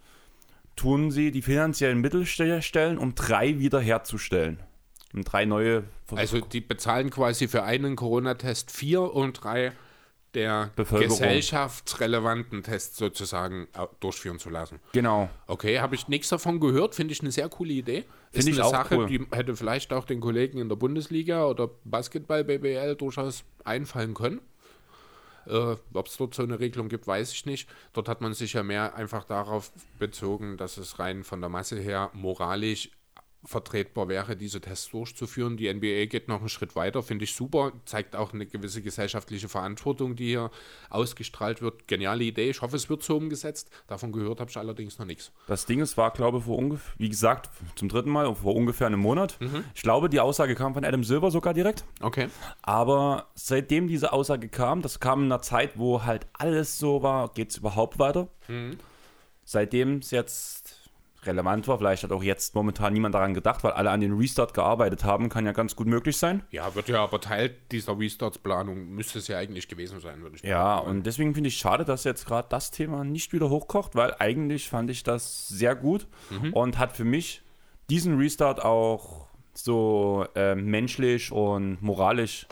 tun 0.77 1.11
sie 1.11 1.31
die 1.31 1.43
finanziellen 1.43 2.01
Mittel 2.01 2.27
stellen, 2.27 2.99
um 2.99 3.15
drei 3.15 3.59
wiederherzustellen. 3.59 4.61
Um 5.15 5.23
drei 5.25 5.45
neue. 5.45 5.85
Versuche. 6.07 6.21
Also 6.21 6.41
die 6.41 6.61
bezahlen 6.61 7.11
quasi 7.11 7.49
für 7.49 7.63
einen 7.63 7.97
Corona-Test 7.97 8.71
vier 8.71 9.03
und 9.03 9.45
drei 9.45 9.73
der 10.35 10.71
gesellschaftsrelevanten 10.77 12.63
Tests 12.63 12.97
sozusagen 12.97 13.69
durchführen 14.01 14.39
zu 14.39 14.51
lassen. 14.51 14.81
Genau. 14.93 15.29
Okay, 15.47 15.81
habe 15.81 15.95
ich 15.95 16.09
nichts 16.09 16.29
davon 16.31 16.61
gehört, 16.61 16.95
finde 16.95 17.13
ich 17.13 17.21
eine 17.21 17.31
sehr 17.31 17.49
coole 17.49 17.73
Idee. 17.73 18.05
Finde 18.31 18.51
ich 18.51 18.57
eine 18.57 18.67
auch 18.67 18.71
Sache, 18.71 18.97
cool. 18.97 19.07
die 19.07 19.27
hätte 19.31 19.55
vielleicht 19.57 19.93
auch 19.93 20.05
den 20.05 20.21
Kollegen 20.21 20.59
in 20.59 20.69
der 20.69 20.77
Bundesliga 20.77 21.47
oder 21.47 21.69
Basketball 21.85 22.45
BBL 22.45 22.97
durchaus 22.97 23.45
einfallen 23.65 24.15
können. 24.15 24.41
Äh, 25.47 25.77
Ob 25.93 26.07
es 26.07 26.17
dort 26.17 26.35
so 26.35 26.43
eine 26.43 26.61
Regelung 26.61 26.89
gibt, 26.89 27.07
weiß 27.07 27.33
ich 27.33 27.47
nicht. 27.47 27.69
Dort 27.93 28.09
hat 28.09 28.21
man 28.21 28.33
sich 28.33 28.53
ja 28.55 28.63
mehr 28.63 28.95
einfach 28.95 29.25
darauf 29.25 29.73
bezogen, 29.99 30.57
dass 30.57 30.77
es 30.77 30.99
rein 30.99 31.25
von 31.25 31.41
der 31.41 31.51
Masse 31.51 31.79
her 31.79 32.11
moralisch 32.15 32.91
vertretbar 33.45 34.09
wäre, 34.09 34.37
diese 34.37 34.61
Tests 34.61 34.91
durchzuführen. 34.91 35.57
Die 35.57 35.73
NBA 35.73 36.07
geht 36.07 36.29
noch 36.29 36.41
einen 36.41 36.49
Schritt 36.49 36.77
weiter, 36.77 37.03
finde 37.03 37.25
ich 37.25 37.35
super, 37.35 37.73
zeigt 37.85 38.15
auch 38.15 38.33
eine 38.33 38.47
gewisse 38.47 38.83
gesellschaftliche 38.83 39.49
Verantwortung, 39.49 40.15
die 40.15 40.29
hier 40.29 40.51
ausgestrahlt 40.91 41.61
wird. 41.61 41.89
Geniale 41.89 42.25
Idee, 42.25 42.51
ich 42.51 42.63
hoffe, 42.63 42.77
es 42.77 42.89
wird 42.89 43.03
so 43.03 43.17
umgesetzt. 43.17 43.71
Davon 43.89 44.13
gehört 44.13 44.41
habe 44.41 44.51
ich 44.51 44.57
allerdings 44.57 44.99
noch 44.99 45.07
nichts. 45.07 45.33
Das 45.49 45.67
Ding 45.67 45.81
ist, 45.81 45.97
war, 45.97 46.13
glaube 46.13 46.39
ich, 46.39 46.45
vor 46.45 46.57
ungefähr, 46.57 46.95
wie 46.99 47.09
gesagt, 47.09 47.51
zum 47.75 47.89
dritten 47.89 48.11
Mal, 48.11 48.33
vor 48.35 48.55
ungefähr 48.55 48.87
einem 48.87 49.01
Monat. 49.01 49.41
Mhm. 49.41 49.65
Ich 49.75 49.83
glaube, 49.83 50.09
die 50.09 50.21
Aussage 50.21 50.55
kam 50.55 50.75
von 50.75 50.85
Adam 50.85 51.03
Silver 51.03 51.31
sogar 51.31 51.55
direkt. 51.55 51.85
Okay. 52.01 52.29
Aber 52.63 53.29
seitdem 53.35 53.89
diese 53.89 54.13
Aussage 54.13 54.49
kam, 54.49 54.83
das 54.83 55.01
kam 55.01 55.25
in 55.25 55.33
einer 55.33 55.43
Zeit, 55.43 55.79
wo 55.79 56.05
halt 56.05 56.27
alles 56.33 56.79
so 56.79 57.03
war, 57.03 57.33
geht 57.33 57.51
es 57.51 57.57
überhaupt 57.57 57.99
weiter. 57.99 58.29
Mhm. 58.49 58.79
Seitdem 59.45 59.99
es 59.99 60.13
jetzt 60.13 60.62
relevant 61.25 61.69
war. 61.69 61.79
Vielleicht 61.79 62.03
hat 62.05 62.13
auch 62.13 62.23
jetzt 62.23 62.55
momentan 62.55 62.93
niemand 62.93 63.15
daran 63.15 63.35
gedacht, 63.35 63.63
weil 63.65 63.73
alle 63.73 63.91
an 63.91 64.01
den 64.01 64.13
Restart 64.13 64.55
gearbeitet 64.55 65.05
haben. 65.05 65.29
Kann 65.29 65.47
ja 65.47 65.53
ganz 65.53 65.77
gut 65.77 65.87
möglich 65.87 66.17
sein. 66.17 66.43
Ja, 66.51 66.75
wird 66.75 66.89
ja 66.89 67.03
aber 67.03 67.21
Teil 67.21 67.55
dieser 67.71 67.99
Restarts-Planung, 67.99 68.89
müsste 68.89 69.19
es 69.19 69.29
ja 69.29 69.39
eigentlich 69.39 69.69
gewesen 69.69 70.01
sein, 70.01 70.23
würde 70.23 70.37
ich 70.37 70.43
Ja, 70.43 70.79
sagen. 70.79 70.91
und 70.91 71.07
deswegen 71.07 71.35
finde 71.35 71.49
ich 71.49 71.57
schade, 71.57 71.85
dass 71.85 72.05
jetzt 72.05 72.27
gerade 72.27 72.49
das 72.51 72.71
Thema 72.71 73.05
nicht 73.05 73.33
wieder 73.33 73.51
hochkocht, 73.51 73.95
weil 73.95 74.15
eigentlich 74.19 74.69
fand 74.69 74.91
ich 74.91 75.03
das 75.03 75.49
sehr 75.49 75.75
gut 75.75 76.07
mhm. 76.31 76.53
und 76.53 76.79
hat 76.79 76.97
für 76.97 77.05
mich 77.05 77.43
diesen 77.91 78.19
Restart 78.19 78.65
auch 78.65 79.27
so 79.55 80.27
äh, 80.35 80.55
menschlich 80.55 81.31
und 81.31 81.83
moralisch 81.83 82.47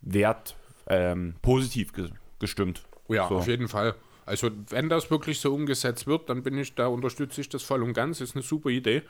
wert 0.00 0.56
ähm, 0.88 1.34
positiv 1.42 1.92
ge 1.92 2.10
gestimmt. 2.38 2.82
Ja, 3.08 3.28
so. 3.28 3.36
auf 3.36 3.46
jeden 3.46 3.68
Fall. 3.68 3.94
Also 4.24 4.50
wenn 4.70 4.88
das 4.88 5.10
wirklich 5.10 5.40
so 5.40 5.52
umgesetzt 5.54 6.06
wird, 6.06 6.28
dann 6.28 6.42
bin 6.42 6.56
ich 6.56 6.74
da, 6.74 6.86
unterstütze 6.86 7.40
ich 7.40 7.48
das 7.48 7.62
voll 7.62 7.82
und 7.82 7.92
ganz, 7.92 8.20
ist 8.20 8.36
eine 8.36 8.42
super 8.42 8.70
Idee. 8.70 9.02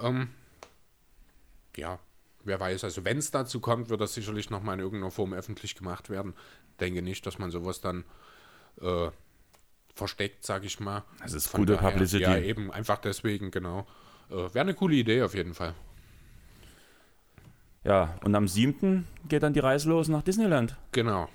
Ähm, 0.00 0.28
ja, 1.76 1.98
wer 2.44 2.60
weiß, 2.60 2.84
also 2.84 3.04
wenn 3.04 3.18
es 3.18 3.30
dazu 3.30 3.60
kommt, 3.60 3.88
wird 3.88 4.00
das 4.00 4.14
sicherlich 4.14 4.50
nochmal 4.50 4.74
in 4.74 4.80
irgendeiner 4.80 5.10
Form 5.10 5.32
öffentlich 5.32 5.74
gemacht 5.74 6.10
werden. 6.10 6.34
Denke 6.80 7.00
nicht, 7.00 7.24
dass 7.26 7.38
man 7.38 7.50
sowas 7.50 7.80
dann 7.80 8.04
äh, 8.80 9.10
versteckt, 9.94 10.44
sage 10.44 10.66
ich 10.66 10.78
mal. 10.78 11.04
Das 11.22 11.32
ist 11.32 11.46
Von 11.46 11.60
gute 11.60 11.76
daher, 11.76 11.90
Publicity. 11.90 12.22
Ja, 12.22 12.36
eben, 12.36 12.70
einfach 12.70 12.98
deswegen, 12.98 13.50
genau. 13.50 13.86
Äh, 14.30 14.34
Wäre 14.34 14.60
eine 14.60 14.74
coole 14.74 14.96
Idee 14.96 15.22
auf 15.22 15.34
jeden 15.34 15.54
Fall. 15.54 15.74
Ja, 17.82 18.18
und 18.24 18.34
am 18.34 18.48
7. 18.48 19.06
geht 19.28 19.42
dann 19.42 19.52
die 19.52 19.60
Reise 19.60 19.88
los 19.88 20.08
nach 20.08 20.22
Disneyland. 20.22 20.76
Genau 20.92 21.28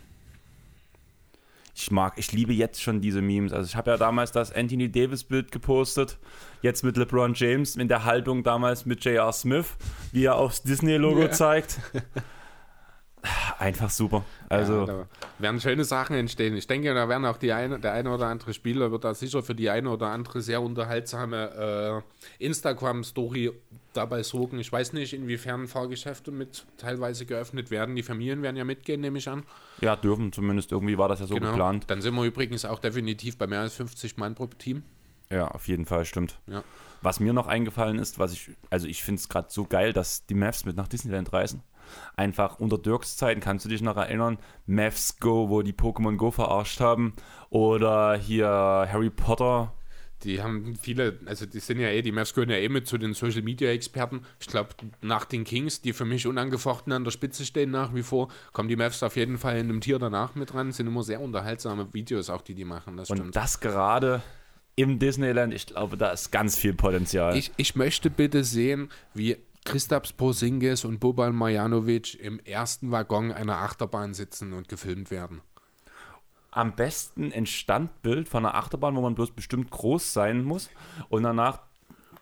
ich 1.79 1.91
mag, 1.91 2.13
ich 2.17 2.33
liebe 2.33 2.51
jetzt 2.51 2.81
schon 2.81 2.99
diese 2.99 3.21
Memes. 3.21 3.53
Also 3.53 3.67
ich 3.67 3.75
habe 3.77 3.91
ja 3.91 3.97
damals 3.97 4.33
das 4.33 4.51
Anthony 4.51 4.91
Davis 4.91 5.23
Bild 5.23 5.51
gepostet, 5.51 6.17
jetzt 6.61 6.83
mit 6.83 6.97
LeBron 6.97 7.33
James 7.35 7.77
in 7.77 7.87
der 7.87 8.03
Haltung 8.03 8.43
damals 8.43 8.85
mit 8.85 9.03
J.R. 9.05 9.31
Smith, 9.31 9.77
wie 10.11 10.25
er 10.25 10.35
aufs 10.35 10.61
Disney-Logo 10.63 11.21
yeah. 11.21 11.31
zeigt. 11.31 11.79
Einfach 13.59 13.89
super. 13.89 14.25
Also 14.49 14.87
ja, 14.87 15.05
werden 15.39 15.61
schöne 15.61 15.85
Sachen 15.85 16.15
entstehen. 16.17 16.55
Ich 16.55 16.67
denke, 16.67 16.93
da 16.93 17.07
werden 17.07 17.25
auch 17.25 17.37
die 17.37 17.53
eine, 17.53 17.79
der 17.79 17.93
eine 17.93 18.13
oder 18.13 18.27
andere 18.27 18.53
Spieler 18.53 18.91
wird 18.91 19.05
da 19.05 19.13
sicher 19.13 19.41
für 19.41 19.55
die 19.55 19.69
eine 19.69 19.89
oder 19.89 20.07
andere 20.07 20.41
sehr 20.41 20.61
unterhaltsame 20.61 22.03
äh, 22.39 22.45
Instagram-Story 22.45 23.51
dabei 23.93 24.23
sorgen. 24.23 24.59
Ich 24.59 24.71
weiß 24.71 24.93
nicht, 24.93 25.13
inwiefern 25.13 25.67
Fahrgeschäfte 25.67 26.31
mit 26.31 26.65
teilweise 26.77 27.25
geöffnet 27.25 27.71
werden. 27.71 27.95
Die 27.95 28.03
Familien 28.03 28.41
werden 28.41 28.55
ja 28.55 28.63
mitgehen, 28.63 29.01
nehme 29.01 29.17
ich 29.17 29.27
an. 29.29 29.43
Ja, 29.81 29.95
dürfen 29.95 30.31
zumindest. 30.31 30.71
Irgendwie 30.71 30.97
war 30.97 31.09
das 31.09 31.19
ja 31.19 31.27
so 31.27 31.35
genau. 31.35 31.51
geplant. 31.51 31.85
Dann 31.87 32.01
sind 32.01 32.15
wir 32.15 32.23
übrigens 32.23 32.65
auch 32.65 32.79
definitiv 32.79 33.37
bei 33.37 33.47
mehr 33.47 33.61
als 33.61 33.75
50 33.75 34.17
Mann 34.17 34.35
pro 34.35 34.47
Team. 34.47 34.83
Ja, 35.31 35.47
auf 35.49 35.67
jeden 35.67 35.85
Fall, 35.85 36.05
stimmt. 36.05 36.39
Ja. 36.47 36.63
Was 37.01 37.19
mir 37.19 37.33
noch 37.33 37.47
eingefallen 37.47 37.99
ist, 37.99 38.19
was 38.19 38.33
ich, 38.33 38.51
also 38.69 38.87
ich 38.87 39.03
finde 39.03 39.19
es 39.19 39.29
gerade 39.29 39.47
so 39.49 39.65
geil, 39.65 39.93
dass 39.93 40.25
die 40.25 40.33
Mavs 40.33 40.65
mit 40.65 40.75
nach 40.75 40.87
Disneyland 40.87 41.31
reisen 41.31 41.63
einfach 42.15 42.59
unter 42.59 42.77
Dirks 42.77 43.17
Zeiten, 43.17 43.41
kannst 43.41 43.65
du 43.65 43.69
dich 43.69 43.81
noch 43.81 43.97
erinnern, 43.97 44.37
Mavs 44.65 45.19
Go, 45.19 45.49
wo 45.49 45.61
die 45.61 45.73
Pokémon 45.73 46.17
Go 46.17 46.31
verarscht 46.31 46.79
haben 46.79 47.13
oder 47.49 48.15
hier 48.15 48.47
Harry 48.47 49.09
Potter. 49.09 49.73
Die 50.23 50.41
haben 50.41 50.75
viele, 50.75 51.19
also 51.25 51.45
die 51.45 51.59
sind 51.59 51.79
ja 51.79 51.87
eh, 51.87 52.01
die 52.01 52.11
Mavs 52.11 52.33
gehören 52.33 52.49
ja 52.49 52.57
eh 52.57 52.69
mit 52.69 52.87
zu 52.87 52.97
den 52.97 53.13
Social 53.13 53.41
Media 53.41 53.69
Experten. 53.69 54.21
Ich 54.39 54.47
glaube, 54.47 54.69
nach 55.01 55.25
den 55.25 55.43
Kings, 55.43 55.81
die 55.81 55.93
für 55.93 56.05
mich 56.05 56.27
unangefochten 56.27 56.91
an 56.91 57.03
der 57.03 57.11
Spitze 57.11 57.45
stehen 57.45 57.71
nach 57.71 57.93
wie 57.95 58.03
vor, 58.03 58.29
kommen 58.51 58.67
die 58.67 58.75
Mavs 58.75 59.01
auf 59.03 59.15
jeden 59.15 59.37
Fall 59.37 59.57
in 59.57 59.69
einem 59.69 59.81
Tier 59.81 59.99
danach 59.99 60.35
mit 60.35 60.53
dran. 60.53 60.71
Sind 60.71 60.87
immer 60.87 61.03
sehr 61.03 61.21
unterhaltsame 61.21 61.93
Videos 61.93 62.29
auch, 62.29 62.41
die 62.41 62.55
die 62.55 62.65
machen. 62.65 62.97
Das 62.97 63.09
Und 63.09 63.35
das 63.35 63.59
gerade 63.59 64.21
im 64.75 64.99
Disneyland, 64.99 65.53
ich 65.53 65.67
glaube, 65.67 65.97
da 65.97 66.11
ist 66.11 66.31
ganz 66.31 66.57
viel 66.57 66.73
Potenzial. 66.73 67.35
Ich, 67.35 67.51
ich 67.57 67.75
möchte 67.75 68.09
bitte 68.09 68.43
sehen, 68.43 68.89
wie 69.13 69.37
Kristaps 69.65 70.13
Porzingis 70.13 70.85
und 70.85 70.99
Boban 70.99 71.35
Marjanovic 71.35 72.19
im 72.19 72.39
ersten 72.39 72.91
Waggon 72.91 73.31
einer 73.31 73.57
Achterbahn 73.57 74.13
sitzen 74.13 74.53
und 74.53 74.69
gefilmt 74.69 75.11
werden. 75.11 75.41
Am 76.51 76.75
besten 76.75 77.31
ein 77.31 77.45
Standbild 77.45 78.27
von 78.27 78.45
einer 78.45 78.55
Achterbahn, 78.55 78.95
wo 78.95 79.01
man 79.01 79.15
bloß 79.15 79.31
bestimmt 79.31 79.69
groß 79.69 80.13
sein 80.13 80.43
muss. 80.43 80.69
Und 81.09 81.23
danach 81.23 81.61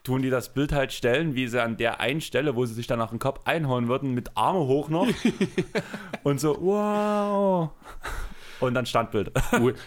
tun 0.08 0.22
die 0.22 0.30
das 0.30 0.54
Bild 0.54 0.72
halt 0.72 0.92
stellen, 0.92 1.34
wie 1.34 1.46
sie 1.48 1.62
an 1.62 1.76
der 1.76 2.00
einen 2.00 2.20
Stelle, 2.20 2.56
wo 2.56 2.64
sie 2.64 2.74
sich 2.74 2.86
dann 2.86 2.98
nach 2.98 3.10
dem 3.10 3.18
Kopf 3.18 3.40
einhauen 3.44 3.88
würden, 3.88 4.14
mit 4.14 4.36
Arme 4.36 4.60
hoch 4.60 4.88
noch. 4.88 5.08
und 6.22 6.40
so, 6.40 6.56
wow. 6.60 7.70
Und 8.60 8.74
dann 8.74 8.86
Standbild. 8.86 9.32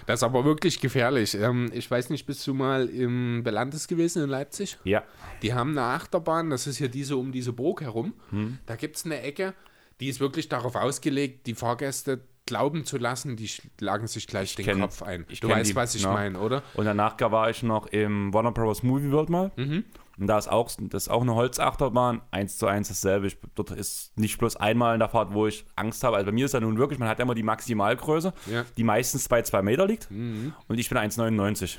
Das 0.05 0.19
ist 0.19 0.23
aber 0.23 0.45
wirklich 0.45 0.79
gefährlich. 0.79 1.35
Ähm, 1.35 1.71
ich 1.73 1.89
weiß 1.89 2.09
nicht, 2.09 2.25
bist 2.25 2.45
du 2.47 2.53
mal 2.53 2.87
im 2.87 3.43
Belandes 3.43 3.87
gewesen 3.87 4.23
in 4.23 4.29
Leipzig? 4.29 4.77
Ja. 4.83 5.03
Die 5.41 5.53
haben 5.53 5.71
eine 5.71 5.87
Achterbahn, 5.87 6.49
das 6.49 6.67
ist 6.67 6.77
hier 6.77 6.89
diese 6.89 7.17
um 7.17 7.31
diese 7.31 7.51
Burg 7.51 7.81
herum. 7.81 8.13
Hm. 8.29 8.59
Da 8.65 8.75
gibt 8.75 8.97
es 8.97 9.05
eine 9.05 9.21
Ecke, 9.21 9.53
die 9.99 10.07
ist 10.07 10.19
wirklich 10.19 10.49
darauf 10.49 10.75
ausgelegt, 10.75 11.47
die 11.47 11.55
Fahrgäste 11.55 12.21
glauben 12.51 12.83
zu 12.83 12.97
lassen, 12.97 13.37
die 13.37 13.47
schlagen 13.47 14.07
sich 14.07 14.27
gleich 14.27 14.55
den 14.55 14.65
kenn- 14.65 14.81
Kopf 14.81 15.01
ein. 15.03 15.25
ich 15.29 15.39
Du 15.39 15.47
weißt, 15.47 15.69
die, 15.71 15.75
was 15.75 15.95
ich 15.95 16.03
ja. 16.03 16.11
meine, 16.11 16.37
oder? 16.39 16.61
Und 16.75 16.83
danach 16.85 17.15
war 17.19 17.49
ich 17.49 17.63
noch 17.63 17.87
im 17.87 18.33
Warner 18.33 18.51
Bros. 18.51 18.83
Movie 18.83 19.09
World 19.11 19.29
mal. 19.29 19.51
Und 19.55 20.27
da 20.27 20.37
ist 20.37 20.49
auch, 20.49 20.69
das 20.79 21.03
ist 21.03 21.09
auch 21.09 21.21
eine 21.21 21.33
Holzachterbahn, 21.33 22.21
eins 22.29 22.57
zu 22.57 22.67
eins 22.67 22.89
dasselbe. 22.89 23.27
Ich, 23.27 23.37
dort 23.55 23.71
ist 23.71 24.15
nicht 24.19 24.37
bloß 24.37 24.57
einmal 24.57 24.93
in 24.93 24.99
der 24.99 25.07
Fahrt, 25.09 25.33
wo 25.33 25.47
ich 25.47 25.65
Angst 25.75 26.03
habe. 26.03 26.17
Also 26.17 26.25
bei 26.27 26.31
mir 26.33 26.45
ist 26.45 26.53
ja 26.53 26.59
nun 26.59 26.77
wirklich, 26.77 26.99
man 26.99 27.07
hat 27.07 27.17
ja 27.19 27.23
immer 27.23 27.33
die 27.35 27.41
Maximalgröße, 27.43 28.33
Ja. 28.51 28.65
die 28.77 28.83
meistens 28.83 29.27
bei 29.29 29.41
zwei 29.43 29.61
Meter 29.61 29.87
liegt. 29.87 30.09
Und 30.11 30.77
ich 30.77 30.89
bin 30.89 30.97
1,99. 30.97 31.77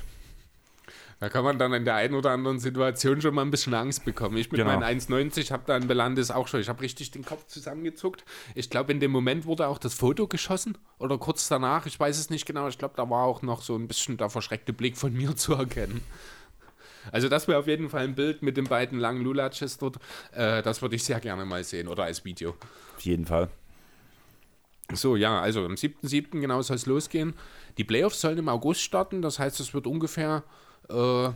Da 1.23 1.29
kann 1.29 1.45
man 1.45 1.57
dann 1.57 1.71
in 1.71 1.85
der 1.85 1.95
einen 1.95 2.15
oder 2.15 2.31
anderen 2.31 2.59
Situation 2.59 3.21
schon 3.21 3.33
mal 3.33 3.43
ein 3.43 3.49
bisschen 3.49 3.73
Angst 3.73 4.03
bekommen. 4.03 4.35
Ich 4.35 4.51
mit 4.51 4.59
Genau. 4.59 4.77
meinen 4.77 4.83
1,90 4.83 5.51
habe 5.53 5.63
da 5.65 5.77
in 5.77 5.87
Belandes 5.87 6.31
auch 6.31 6.49
schon. 6.49 6.59
Ich 6.59 6.67
habe 6.67 6.81
richtig 6.81 7.11
den 7.11 7.23
Kopf 7.23 7.47
zusammengezuckt. 7.47 8.25
Ich 8.55 8.69
glaube, 8.69 8.91
in 8.91 8.99
dem 8.99 9.11
Moment 9.11 9.45
wurde 9.45 9.69
auch 9.69 9.77
das 9.77 9.93
Foto 9.93 10.27
geschossen 10.27 10.77
oder 10.99 11.17
kurz 11.17 11.47
danach. 11.47 11.85
Ich 11.85 11.97
weiß 11.97 12.19
es 12.19 12.29
nicht 12.29 12.45
genau. 12.45 12.67
Ich 12.67 12.77
glaube, 12.77 12.95
da 12.97 13.09
war 13.09 13.23
auch 13.23 13.41
noch 13.41 13.61
so 13.61 13.73
ein 13.77 13.87
bisschen 13.87 14.17
der 14.17 14.29
verschreckte 14.29 14.73
Blick 14.73 14.97
von 14.97 15.13
mir 15.17 15.33
zu 15.37 15.53
erkennen. 15.53 16.01
Also 17.13 17.29
das 17.29 17.47
wäre 17.47 17.57
auf 17.57 17.67
jeden 17.67 17.89
Fall 17.89 18.03
ein 18.03 18.15
Bild 18.15 18.43
mit 18.43 18.57
den 18.57 18.65
beiden 18.65 18.99
langen 18.99 19.23
Lulatches 19.23 19.77
dort. 19.77 19.99
Äh, 20.33 20.61
das 20.61 20.81
würde 20.81 20.97
ich 20.97 21.05
sehr 21.05 21.21
gerne 21.21 21.45
mal 21.45 21.63
sehen 21.63 21.87
oder 21.87 22.03
als 22.03 22.25
Video. 22.25 22.53
Auf 22.97 23.01
jeden 23.03 23.25
Fall. 23.25 23.47
So, 24.91 25.15
ja, 25.15 25.39
also 25.39 25.63
am 25.63 25.75
7.7. 25.75 26.41
genau 26.41 26.61
soll 26.61 26.75
es 26.75 26.85
losgehen. 26.85 27.33
Die 27.77 27.85
Playoffs 27.85 28.19
sollen 28.19 28.39
im 28.39 28.49
August 28.49 28.81
starten, 28.81 29.21
das 29.21 29.39
heißt, 29.39 29.61
es 29.61 29.73
wird 29.73 29.87
ungefähr 29.87 30.43
äh, 30.89 31.31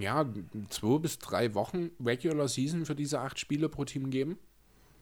ja, 0.00 0.26
zwei 0.68 0.98
bis 0.98 1.18
drei 1.18 1.54
Wochen 1.54 1.90
Regular 2.04 2.48
Season 2.48 2.84
für 2.84 2.94
diese 2.94 3.20
acht 3.20 3.38
Spiele 3.38 3.68
pro 3.68 3.84
Team 3.84 4.10
geben. 4.10 4.38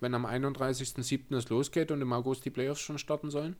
Wenn 0.00 0.14
am 0.14 0.26
31.7. 0.26 1.34
es 1.36 1.48
losgeht 1.48 1.90
und 1.90 2.02
im 2.02 2.12
August 2.12 2.44
die 2.44 2.50
Playoffs 2.50 2.80
schon 2.80 2.98
starten 2.98 3.30
sollen. 3.30 3.56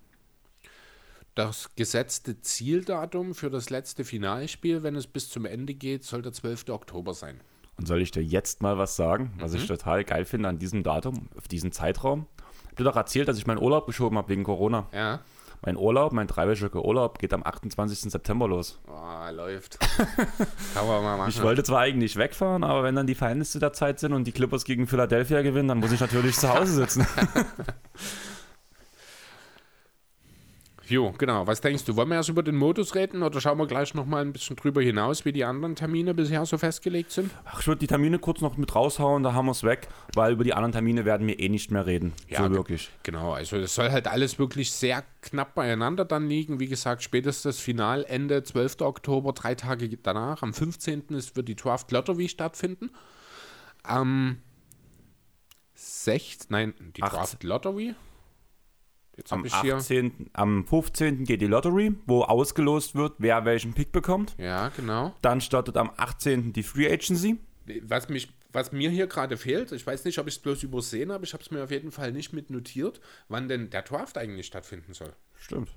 Das 1.35 1.74
gesetzte 1.74 2.41
Zieldatum 2.41 3.35
für 3.35 3.51
das 3.51 3.70
letzte 3.70 4.05
Finalspiel, 4.05 4.82
wenn 4.82 4.95
es 4.95 5.07
bis 5.07 5.28
zum 5.30 5.47
Ende 5.47 5.74
geht, 5.74 6.05
soll 6.05 6.22
der 6.22 6.32
12. 6.32 6.68
Oktober 6.68 7.14
sein. 7.14 7.41
Und 7.76 7.89
soll 7.89 8.03
ich 8.03 8.12
dir 8.12 8.22
jetzt 8.22 8.62
mal 8.62 8.78
was 8.78 8.95
sagen, 8.95 9.32
was 9.39 9.55
ich 9.55 9.66
total 9.66 10.05
geil 10.05 10.24
finde 10.24 10.49
an 10.49 10.59
diesem 10.59 10.85
Datum, 10.85 11.28
auf 11.37 11.49
diesem 11.49 11.72
Zeitraum? 11.72 12.26
Ich 12.37 12.68
hab 12.70 12.76
dir 12.76 12.85
doch 12.85 12.97
erzählt, 12.97 13.26
dass 13.26 13.39
ich 13.39 13.47
meinen 13.47 13.59
Urlaub 13.59 13.87
geschoben 13.87 14.16
habe 14.16 14.28
wegen 14.28 14.45
Corona. 14.45 14.89
Ja. 14.93 15.22
Mein 15.65 15.79
Urlaub, 15.79 16.12
mein 16.12 16.27
dreiwöchiger 16.27 16.85
Urlaub 16.85 17.19
geht 17.19 17.33
am 17.33 17.43
28. 17.43 18.12
September 18.12 18.47
los. 18.47 18.79
Oh, 18.87 19.31
läuft. 19.33 19.79
Kann 20.75 20.87
man 20.87 21.03
mal 21.03 21.17
machen. 21.17 21.31
Ich 21.31 21.43
wollte 21.43 21.62
zwar 21.62 21.81
eigentlich 21.81 22.17
wegfahren, 22.17 22.62
aber 22.65 22.83
wenn 22.83 22.95
dann 22.95 23.07
die 23.07 23.15
zu 23.45 23.59
der 23.59 23.73
Zeit 23.73 23.99
sind 23.99 24.12
und 24.12 24.27
die 24.27 24.33
Clippers 24.33 24.65
gegen 24.65 24.87
Philadelphia 24.87 25.41
gewinnen, 25.41 25.69
dann 25.69 25.79
muss 25.79 25.93
ich 25.93 26.01
natürlich 26.01 26.37
zu 26.37 26.53
Hause 26.53 26.73
sitzen. 26.73 27.07
Jo, 30.89 31.12
genau. 31.16 31.47
Was 31.47 31.62
denkst 31.62 31.85
du? 31.85 31.97
Wollen 31.97 32.09
wir 32.11 32.16
erst 32.16 32.28
über 32.28 32.43
den 32.43 32.57
Modus 32.57 32.95
reden 32.95 33.22
oder 33.22 33.41
schauen 33.41 33.57
wir 33.59 33.66
gleich 33.66 33.95
nochmal 33.95 34.20
ein 34.22 34.32
bisschen 34.35 34.55
drüber 34.57 34.82
hinaus, 34.82 35.24
wie 35.24 35.32
die 35.32 35.45
anderen 35.45 35.76
Termine 35.76 36.12
bisher 36.12 36.45
so 36.45 36.59
festgelegt 36.59 37.11
sind? 37.11 37.30
Ach, 37.47 37.61
ich 37.61 37.66
würde 37.66 37.78
die 37.78 37.87
Termine 37.87 38.18
kurz 38.18 38.43
noch 38.43 38.59
mit 38.59 38.74
raushauen, 38.74 39.22
da 39.22 39.32
haben 39.32 39.47
wir 39.47 39.53
es 39.53 39.62
weg, 39.62 39.89
weil 40.14 40.32
über 40.35 40.45
die 40.45 40.53
anderen 40.53 40.72
Termine 40.72 41.07
werden 41.07 41.26
wir 41.26 41.41
eh 41.41 41.49
nicht 41.49 41.70
mehr 41.70 41.87
reden. 41.87 42.12
so 42.30 42.43
ge- 42.43 42.51
wirklich. 42.53 42.91
Genau, 43.03 43.32
also 43.32 43.57
es 43.57 43.74
soll 43.74 43.91
halt 43.91 44.07
alles 44.09 44.39
wirklich 44.39 44.72
sehr 44.72 45.05
knapp 45.22 45.55
beieinander 45.55 46.05
dann 46.05 46.28
liegen. 46.28 46.61
Wie 46.61 46.68
gesagt, 46.68 47.03
spätestens 47.03 47.59
Finalende 47.61 48.43
12. 48.43 48.82
Oktober, 48.82 49.32
drei 49.32 49.55
Tage 49.55 49.89
danach. 49.97 50.43
Am 50.43 50.53
15. 50.53 51.05
ist, 51.11 51.35
wird 51.35 51.49
die 51.49 51.57
Draft 51.57 51.91
Lottery 51.93 52.28
stattfinden. 52.28 52.91
Am 53.82 54.39
6. 55.74 56.51
Nein, 56.51 56.74
die 56.97 57.03
Acht- 57.03 57.12
Draft 57.14 57.43
Lottery. 57.43 57.95
Jetzt 59.17 59.33
Am, 59.33 59.39
habe 59.39 59.49
ich 59.49 59.61
hier. 59.61 59.77
18., 59.77 60.31
am 60.33 60.67
15. 60.67 61.25
geht 61.25 61.41
die 61.41 61.47
Lottery, 61.47 61.95
wo 62.07 62.23
ausgelost 62.23 62.95
wird, 62.95 63.15
wer 63.19 63.45
welchen 63.45 63.73
Pick 63.75 63.93
bekommt. 63.93 64.35
Ja, 64.39 64.71
genau. 64.71 65.15
Dann 65.23 65.41
startet 65.41 65.77
am 65.77 65.91
18. 65.97 66.53
die 66.53 66.62
Free 66.62 66.91
Agency. 66.91 67.39
Was, 67.83 68.09
mich, 68.09 68.29
was 68.53 68.73
mir 68.73 68.91
hier 68.91 69.07
gerade 69.07 69.37
fehlt, 69.37 69.73
ich 69.73 69.87
weiß 69.87 70.05
nicht, 70.05 70.19
ob 70.19 70.27
ich 70.27 70.35
es 70.35 70.41
bloß 70.41 70.62
übersehen 70.65 71.12
habe, 71.12 71.25
ich 71.25 71.33
habe 71.33 71.43
es 71.43 71.51
mir 71.51 71.62
auf 71.65 71.71
jeden 71.71 71.93
Fall 71.93 72.12
nicht 72.12 72.33
mit 72.33 72.51
notiert, 72.51 73.01
wann 73.29 73.49
denn 73.49 73.71
der 73.71 73.83
Draft 73.83 74.19
eigentlich 74.19 74.47
stattfinden 74.47 74.95
soll. 74.95 75.12
Stimmt. 75.37 75.75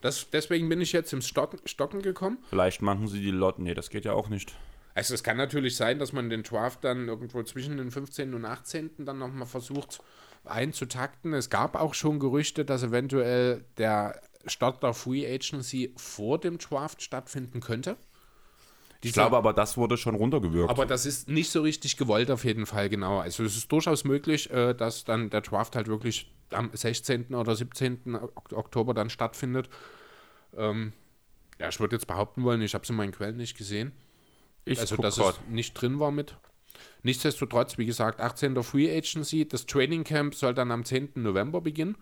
Das, 0.00 0.30
deswegen 0.30 0.68
bin 0.68 0.80
ich 0.80 0.92
jetzt 0.92 1.12
im 1.12 1.20
Stocken, 1.20 1.60
Stocken 1.66 2.00
gekommen. 2.00 2.38
Vielleicht 2.48 2.80
machen 2.80 3.06
sie 3.06 3.20
die 3.20 3.30
Lot. 3.30 3.58
Nee, 3.58 3.74
das 3.74 3.90
geht 3.90 4.06
ja 4.06 4.14
auch 4.14 4.28
nicht. 4.28 4.54
Also 4.94 5.14
es 5.14 5.22
kann 5.22 5.36
natürlich 5.36 5.76
sein, 5.76 5.98
dass 5.98 6.12
man 6.12 6.30
den 6.30 6.42
Draft 6.42 6.84
dann 6.84 7.06
irgendwo 7.06 7.42
zwischen 7.42 7.76
den 7.76 7.90
15. 7.90 8.34
und 8.34 8.44
18. 8.44 9.04
dann 9.04 9.18
nochmal 9.18 9.46
versucht 9.46 10.00
einzutakten. 10.44 11.32
Es 11.34 11.50
gab 11.50 11.76
auch 11.76 11.94
schon 11.94 12.18
Gerüchte, 12.18 12.64
dass 12.64 12.82
eventuell 12.82 13.64
der 13.78 14.20
Start 14.46 14.82
der 14.82 14.94
Free 14.94 15.26
Agency 15.26 15.92
vor 15.96 16.38
dem 16.38 16.58
Draft 16.58 17.02
stattfinden 17.02 17.60
könnte. 17.60 17.96
Ich 19.02 19.12
glaube 19.14 19.36
aber, 19.36 19.52
das 19.54 19.76
wurde 19.78 19.96
schon 19.96 20.14
runtergewirkt. 20.14 20.68
Aber 20.70 20.84
das 20.84 21.06
ist 21.06 21.28
nicht 21.28 21.50
so 21.50 21.62
richtig 21.62 21.96
gewollt 21.96 22.30
auf 22.30 22.44
jeden 22.44 22.66
Fall, 22.66 22.90
genau. 22.90 23.18
Also 23.18 23.44
es 23.44 23.56
ist 23.56 23.72
durchaus 23.72 24.04
möglich, 24.04 24.50
äh, 24.50 24.74
dass 24.74 25.04
dann 25.04 25.30
der 25.30 25.40
Draft 25.40 25.74
halt 25.74 25.88
wirklich 25.88 26.30
am 26.50 26.70
16. 26.72 27.34
oder 27.34 27.56
17. 27.56 28.14
Ok- 28.16 28.52
Oktober 28.52 28.92
dann 28.92 29.08
stattfindet. 29.08 29.70
Ähm, 30.56 30.92
ja, 31.58 31.68
ich 31.68 31.80
würde 31.80 31.96
jetzt 31.96 32.06
behaupten 32.06 32.42
wollen, 32.42 32.60
ich 32.60 32.74
habe 32.74 32.82
es 32.84 32.90
in 32.90 32.96
meinen 32.96 33.12
Quellen 33.12 33.36
nicht 33.36 33.56
gesehen. 33.56 33.92
ich 34.66 34.78
Also, 34.78 34.96
dass 34.96 35.16
es 35.16 35.40
nicht 35.48 35.72
drin 35.74 35.98
war 35.98 36.10
mit. 36.10 36.36
Nichtsdestotrotz, 37.02 37.78
wie 37.78 37.86
gesagt, 37.86 38.20
18. 38.20 38.62
Free 38.62 38.90
Agency. 38.96 39.46
Das 39.48 39.66
Training 39.66 40.04
Camp 40.04 40.34
soll 40.34 40.54
dann 40.54 40.70
am 40.70 40.84
10. 40.84 41.10
November 41.16 41.60
beginnen. 41.60 41.96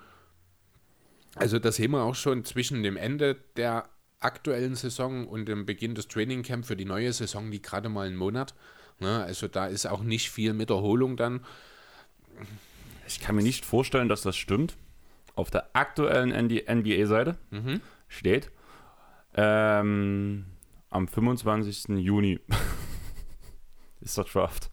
Also, 1.36 1.58
das 1.58 1.76
sehen 1.76 1.92
wir 1.92 2.02
auch 2.02 2.14
schon 2.16 2.44
zwischen 2.44 2.82
dem 2.82 2.96
Ende 2.96 3.36
der 3.56 3.88
aktuellen 4.20 4.74
Saison 4.74 5.28
und 5.28 5.46
dem 5.46 5.66
Beginn 5.66 5.94
des 5.94 6.08
Training 6.08 6.42
Camp 6.42 6.66
für 6.66 6.74
die 6.76 6.84
neue 6.84 7.12
Saison, 7.12 7.50
die 7.50 7.62
gerade 7.62 7.88
mal 7.88 8.06
einen 8.08 8.16
Monat. 8.16 8.54
Ne, 8.98 9.22
also, 9.22 9.46
da 9.46 9.66
ist 9.66 9.86
auch 9.86 10.02
nicht 10.02 10.30
viel 10.30 10.52
mit 10.54 10.70
Erholung 10.70 11.16
dann. 11.16 11.44
Ich 13.06 13.20
kann 13.20 13.36
mir 13.36 13.42
nicht 13.42 13.64
vorstellen, 13.64 14.08
dass 14.08 14.22
das 14.22 14.36
stimmt. 14.36 14.76
Auf 15.36 15.50
der 15.50 15.68
aktuellen 15.74 16.30
NBA-Seite 16.30 17.38
Mhm. 17.50 17.80
steht 18.08 18.50
ähm, 19.34 20.46
am 20.90 21.06
25. 21.06 21.96
Juni 21.98 22.40
ist 24.00 24.16
der 24.18 24.24
Draft. 24.24 24.70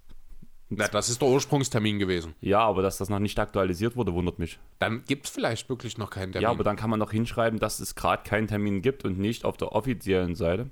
Na, 0.69 0.87
das 0.87 1.09
ist 1.09 1.21
der 1.21 1.29
Ursprungstermin 1.29 1.99
gewesen. 1.99 2.33
Ja, 2.41 2.59
aber 2.59 2.81
dass 2.81 2.97
das 2.97 3.09
noch 3.09 3.19
nicht 3.19 3.37
aktualisiert 3.37 3.95
wurde, 3.95 4.13
wundert 4.13 4.39
mich. 4.39 4.59
Dann 4.79 5.03
gibt 5.05 5.27
es 5.27 5.31
vielleicht 5.31 5.69
wirklich 5.69 5.97
noch 5.97 6.09
keinen 6.09 6.31
Termin. 6.31 6.43
Ja, 6.43 6.49
aber 6.49 6.63
dann 6.63 6.75
kann 6.75 6.89
man 6.89 6.99
noch 6.99 7.11
hinschreiben, 7.11 7.59
dass 7.59 7.79
es 7.79 7.93
gerade 7.93 8.23
keinen 8.23 8.47
Termin 8.47 8.81
gibt 8.81 9.05
und 9.05 9.19
nicht 9.19 9.45
auf 9.45 9.57
der 9.57 9.73
offiziellen 9.73 10.35
Seite. 10.35 10.71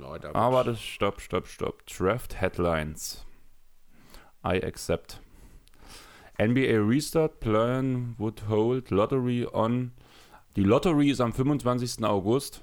Da 0.00 0.34
Aber 0.34 0.64
das 0.64 0.80
stopp, 0.80 1.20
stopp, 1.20 1.46
stopp. 1.46 1.86
Draft 1.86 2.40
Headlines. 2.40 3.24
I 4.44 4.62
accept. 4.62 5.20
NBA 6.38 6.80
Restart 6.80 7.40
Plan 7.40 8.14
would 8.18 8.48
hold 8.48 8.90
Lottery 8.90 9.46
on. 9.52 9.92
Die 10.56 10.64
Lottery 10.64 11.10
ist 11.10 11.20
am 11.20 11.32
25. 11.32 12.04
August. 12.04 12.62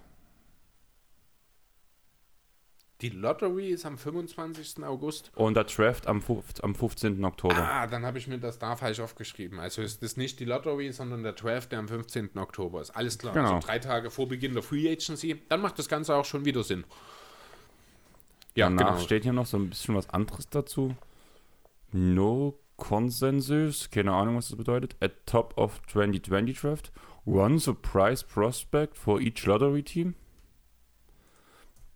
Die 3.02 3.10
Lottery 3.10 3.70
ist 3.70 3.86
am 3.86 3.98
25. 3.98 4.84
August. 4.84 5.32
Und 5.36 5.56
der 5.56 5.64
Draft 5.64 6.06
am, 6.08 6.22
am 6.62 6.76
15. 6.76 7.24
Oktober. 7.24 7.56
Ah, 7.58 7.88
dann 7.88 8.06
habe 8.06 8.18
ich 8.18 8.28
mir 8.28 8.40
das 8.40 8.60
da 8.60 8.76
falsch 8.76 9.00
aufgeschrieben. 9.00 9.60
Also 9.60 9.82
ist 9.82 10.04
das 10.04 10.18
nicht 10.18 10.40
die 10.40 10.46
Lottery, 10.46 10.92
sondern 10.92 11.24
der 11.24 11.32
Draft, 11.32 11.72
der 11.72 11.80
am 11.80 11.88
15. 11.88 12.38
Oktober 12.38 12.82
ist. 12.82 12.92
Alles 12.92 13.18
klar. 13.18 13.34
Genau. 13.34 13.56
Also 13.56 13.68
drei 13.68 13.80
Tage 13.80 14.12
vor 14.12 14.28
Beginn 14.28 14.54
der 14.54 14.64
Free 14.64 14.92
Agency. 14.92 15.42
Dann 15.48 15.62
macht 15.62 15.80
das 15.80 15.88
Ganze 15.88 16.14
auch 16.14 16.26
schon 16.26 16.44
wieder 16.44 16.64
Sinn. 16.64 16.84
Ja, 18.56 18.66
Danach 18.66 18.94
genau. 18.94 19.00
steht 19.00 19.24
hier 19.24 19.34
noch 19.34 19.46
so 19.46 19.58
ein 19.58 19.70
bisschen 19.70 19.96
was 19.96 20.10
anderes 20.10 20.50
dazu. 20.50 20.94
No 21.94 22.60
Consensus, 22.76 23.90
keine 23.90 24.12
Ahnung, 24.12 24.36
was 24.36 24.50
das 24.50 24.58
bedeutet. 24.58 24.98
At 25.00 25.26
top 25.26 25.58
of 25.58 25.82
2020 25.88 26.60
Draft. 26.60 26.92
One 27.26 27.60
surprise 27.60 28.26
prospect 28.26 28.98
for 28.98 29.22
each 29.22 29.46
lottery 29.46 29.84
team. 29.84 30.16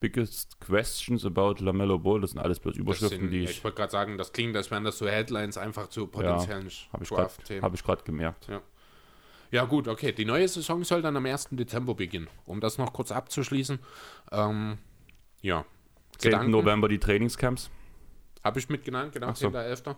Biggest 0.03 0.59
questions 0.59 1.25
about 1.25 1.63
LaMelo 1.63 1.97
Ball. 1.97 2.19
Das 2.19 2.31
sind 2.31 2.39
alles 2.39 2.59
bloß 2.59 2.75
Überschriften, 2.75 3.21
sind, 3.21 3.31
die 3.31 3.45
ich. 3.45 3.51
ich. 3.51 3.63
wollte 3.63 3.77
gerade 3.77 3.91
sagen, 3.91 4.17
das 4.17 4.33
klingt, 4.33 4.53
als 4.57 4.69
wären 4.69 4.83
das 4.83 4.97
so 4.97 5.07
Headlines 5.07 5.57
einfach 5.57 5.87
zu 5.87 6.07
potenziellen 6.07 6.69
Habe 6.91 7.03
ich 7.03 7.09
gerade 7.09 7.21
Draft-Themen. 7.21 7.61
hab 7.61 7.73
ich 7.73 7.83
grad 7.85 8.03
gemerkt. 8.03 8.49
Ja, 9.51 9.63
gut, 9.63 9.87
okay. 9.87 10.11
Die 10.11 10.25
neue 10.25 10.45
Saison 10.49 10.83
soll 10.83 11.01
dann 11.01 11.15
am 11.15 11.25
1. 11.25 11.49
Dezember 11.51 11.95
beginnen. 11.95 12.27
Um 12.45 12.59
das 12.59 12.77
noch 12.77 12.91
kurz 12.91 13.13
abzuschließen. 13.13 13.79
Ähm, 14.33 14.77
ja. 15.41 15.63
10. 16.17 16.51
November 16.51 16.89
die 16.89 16.99
Trainingscamps. 16.99 17.69
Habe 18.43 18.59
ich 18.59 18.67
mitgenannt, 18.67 19.13
genau, 19.13 19.33
so. 19.33 19.47
10.11. 19.47 19.95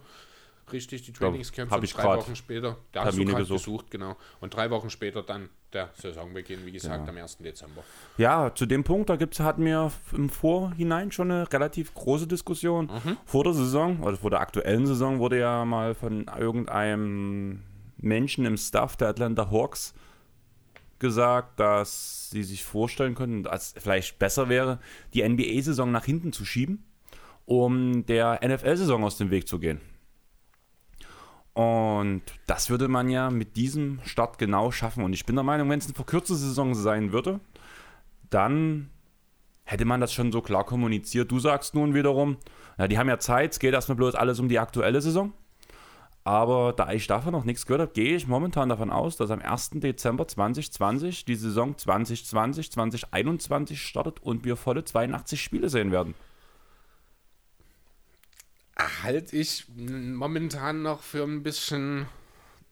Richtig, 0.72 1.03
die 1.03 1.13
Trainingscamps. 1.13 1.72
hab 1.72 1.80
und 1.80 1.84
ich 1.84 1.93
drei 1.93 2.18
Wochen 2.18 2.36
später. 2.36 2.78
Da 2.91 3.01
hast 3.05 3.13
du 3.13 3.18
Termine 3.18 3.32
grad 3.32 3.41
gesucht. 3.41 3.59
gesucht, 3.66 3.91
genau. 3.91 4.16
Und 4.39 4.55
drei 4.55 4.70
Wochen 4.72 4.89
später 4.89 5.22
dann 5.22 5.49
der 5.74 5.89
Saisonbeginn, 5.93 6.66
wie 6.66 6.72
gesagt, 6.72 7.05
Ja. 7.05 7.09
am 7.11 7.18
1. 7.18 7.38
Dezember. 7.43 7.84
Ja, 8.18 8.53
zu 8.55 8.66
dem 8.66 8.84
Punkt, 8.84 9.09
da 9.09 9.16
gibt's, 9.16 9.39
hatten 9.39 9.63
wir 9.66 9.91
im 10.13 10.30
Vorhinein 10.30 11.11
schon 11.11 11.30
eine 11.30 11.51
relativ 11.51 11.93
große 11.93 12.28
Diskussion. 12.28 12.89
Vor 13.26 13.43
der 13.43 13.53
Saison, 13.53 14.03
also 14.05 14.18
vor 14.18 14.30
der 14.32 14.39
aktuellen 14.39 14.88
Saison, 14.88 15.20
wurde 15.20 15.39
ja 15.39 15.66
mal 15.66 15.93
von 15.93 16.26
irgendeinem 16.38 17.61
Menschen 17.97 18.45
im 18.45 18.57
Staff 18.57 18.95
der 18.97 19.09
Atlanta 19.09 19.51
Hawks 19.51 19.93
gesagt, 20.99 21.59
dass 21.59 22.30
sie 22.30 22.43
sich 22.43 22.63
vorstellen 22.63 23.16
könnten, 23.16 23.43
dass 23.43 23.76
es 23.76 23.84
vielleicht 23.84 24.18
besser 24.18 24.49
wäre, 24.49 24.80
die 25.13 25.28
NBA-Saison 25.28 25.91
nach 25.91 26.05
hinten 26.05 26.32
zu 26.34 26.45
schieben, 26.45 26.86
um 27.45 28.05
der 28.05 28.39
NFL-Saison 28.41 29.03
aus 29.03 29.18
dem 29.18 29.30
Weg 29.30 29.47
zu 29.47 29.59
gehen. 29.59 29.82
Und 31.55 32.21
das 32.47 32.69
würde 32.69 32.89
man 32.89 33.09
ja 33.09 33.29
mit 33.29 33.55
diesem 33.55 33.99
Start 34.03 34.37
genau 34.37 34.71
schaffen. 34.71 35.05
Und 35.05 35.13
ich 35.13 35.25
bin 35.25 35.35
der 35.35 35.43
Meinung, 35.43 35.69
wenn 35.69 35.79
es 35.79 35.85
eine 35.85 35.95
verkürzte 35.95 36.35
Saison 36.35 36.75
sein 36.75 37.13
würde, 37.13 37.39
dann 38.29 38.89
hätte 39.63 39.85
man 39.85 40.01
das 40.01 40.11
schon 40.11 40.33
so 40.33 40.41
klar 40.41 40.65
kommuniziert. 40.65 41.31
Du 41.31 41.39
sagst 41.39 41.73
nun 41.73 41.93
wiederum, 41.93 42.35
ja, 42.77 42.89
die 42.89 42.97
haben 42.97 43.07
ja 43.07 43.19
Zeit, 43.19 43.53
es 43.53 43.59
geht 43.59 43.73
erstmal 43.73 43.95
bloß 43.95 44.15
alles 44.15 44.41
um 44.41 44.49
die 44.49 44.59
aktuelle 44.59 44.99
Saison. 44.99 45.31
Aber 46.25 46.73
da 46.73 46.91
ich 46.91 47.07
davon 47.07 47.31
noch 47.31 47.45
nichts 47.45 47.65
gehört 47.65 47.81
habe, 47.81 47.93
gehe 47.93 48.17
ich 48.17 48.27
momentan 48.27 48.67
davon 48.67 48.89
aus, 48.89 49.15
dass 49.15 49.31
am 49.31 49.39
1. 49.41 49.71
Dezember 49.75 50.27
2020 50.27 51.23
die 51.23 51.35
Saison 51.35 51.77
2020, 51.77 52.69
2021 52.69 53.81
startet 53.81 54.21
und 54.21 54.43
wir 54.43 54.57
volle 54.57 54.83
82 54.83 55.41
Spiele 55.41 55.69
sehen 55.69 55.93
werden. 55.93 56.15
Halte 58.78 59.36
ich 59.38 59.65
momentan 59.78 60.82
noch 60.82 61.01
für 61.01 61.23
ein 61.23 61.43
bisschen 61.43 62.07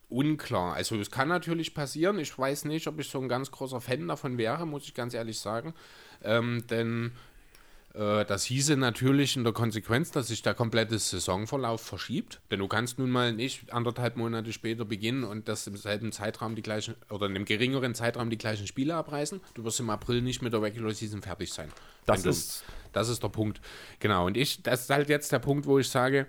unklar. 0.08 0.74
Also 0.74 0.96
es 0.96 1.10
kann 1.10 1.28
natürlich 1.28 1.74
passieren. 1.74 2.18
Ich 2.18 2.38
weiß 2.38 2.66
nicht, 2.66 2.86
ob 2.86 3.00
ich 3.00 3.08
so 3.08 3.20
ein 3.20 3.28
ganz 3.28 3.50
großer 3.50 3.80
Fan 3.80 4.06
davon 4.06 4.38
wäre, 4.38 4.66
muss 4.66 4.84
ich 4.84 4.94
ganz 4.94 5.14
ehrlich 5.14 5.38
sagen. 5.38 5.74
Ähm, 6.22 6.66
denn 6.68 7.12
äh, 7.94 8.24
das 8.24 8.44
hieße 8.44 8.76
natürlich 8.76 9.36
in 9.36 9.44
der 9.44 9.52
Konsequenz, 9.52 10.10
dass 10.10 10.28
sich 10.28 10.42
der 10.42 10.54
komplette 10.54 10.98
Saisonverlauf 10.98 11.80
verschiebt. 11.80 12.40
Denn 12.50 12.58
du 12.58 12.68
kannst 12.68 12.98
nun 12.98 13.10
mal 13.10 13.32
nicht 13.32 13.72
anderthalb 13.72 14.16
Monate 14.16 14.52
später 14.52 14.84
beginnen 14.84 15.24
und 15.24 15.48
das 15.48 15.66
im 15.66 15.76
selben 15.76 16.12
Zeitraum 16.12 16.54
die 16.54 16.62
gleichen 16.62 16.96
oder 17.10 17.26
in 17.26 17.34
einem 17.34 17.44
geringeren 17.44 17.94
Zeitraum 17.94 18.30
die 18.30 18.38
gleichen 18.38 18.66
Spiele 18.66 18.94
abreißen. 18.94 19.40
Du 19.54 19.64
wirst 19.64 19.80
im 19.80 19.90
April 19.90 20.22
nicht 20.22 20.42
mit 20.42 20.52
der 20.52 20.62
Regular 20.62 20.92
Season 20.92 21.22
fertig 21.22 21.52
sein. 21.52 21.70
Das 22.06 22.26
ist 22.26 22.64
das 22.94 23.08
ist 23.08 23.22
der 23.22 23.28
Punkt. 23.28 23.60
Genau. 24.00 24.26
Und 24.26 24.36
ich, 24.36 24.62
das 24.62 24.82
ist 24.82 24.90
halt 24.90 25.08
jetzt 25.08 25.32
der 25.32 25.38
Punkt, 25.38 25.66
wo 25.66 25.78
ich 25.78 25.88
sage, 25.88 26.26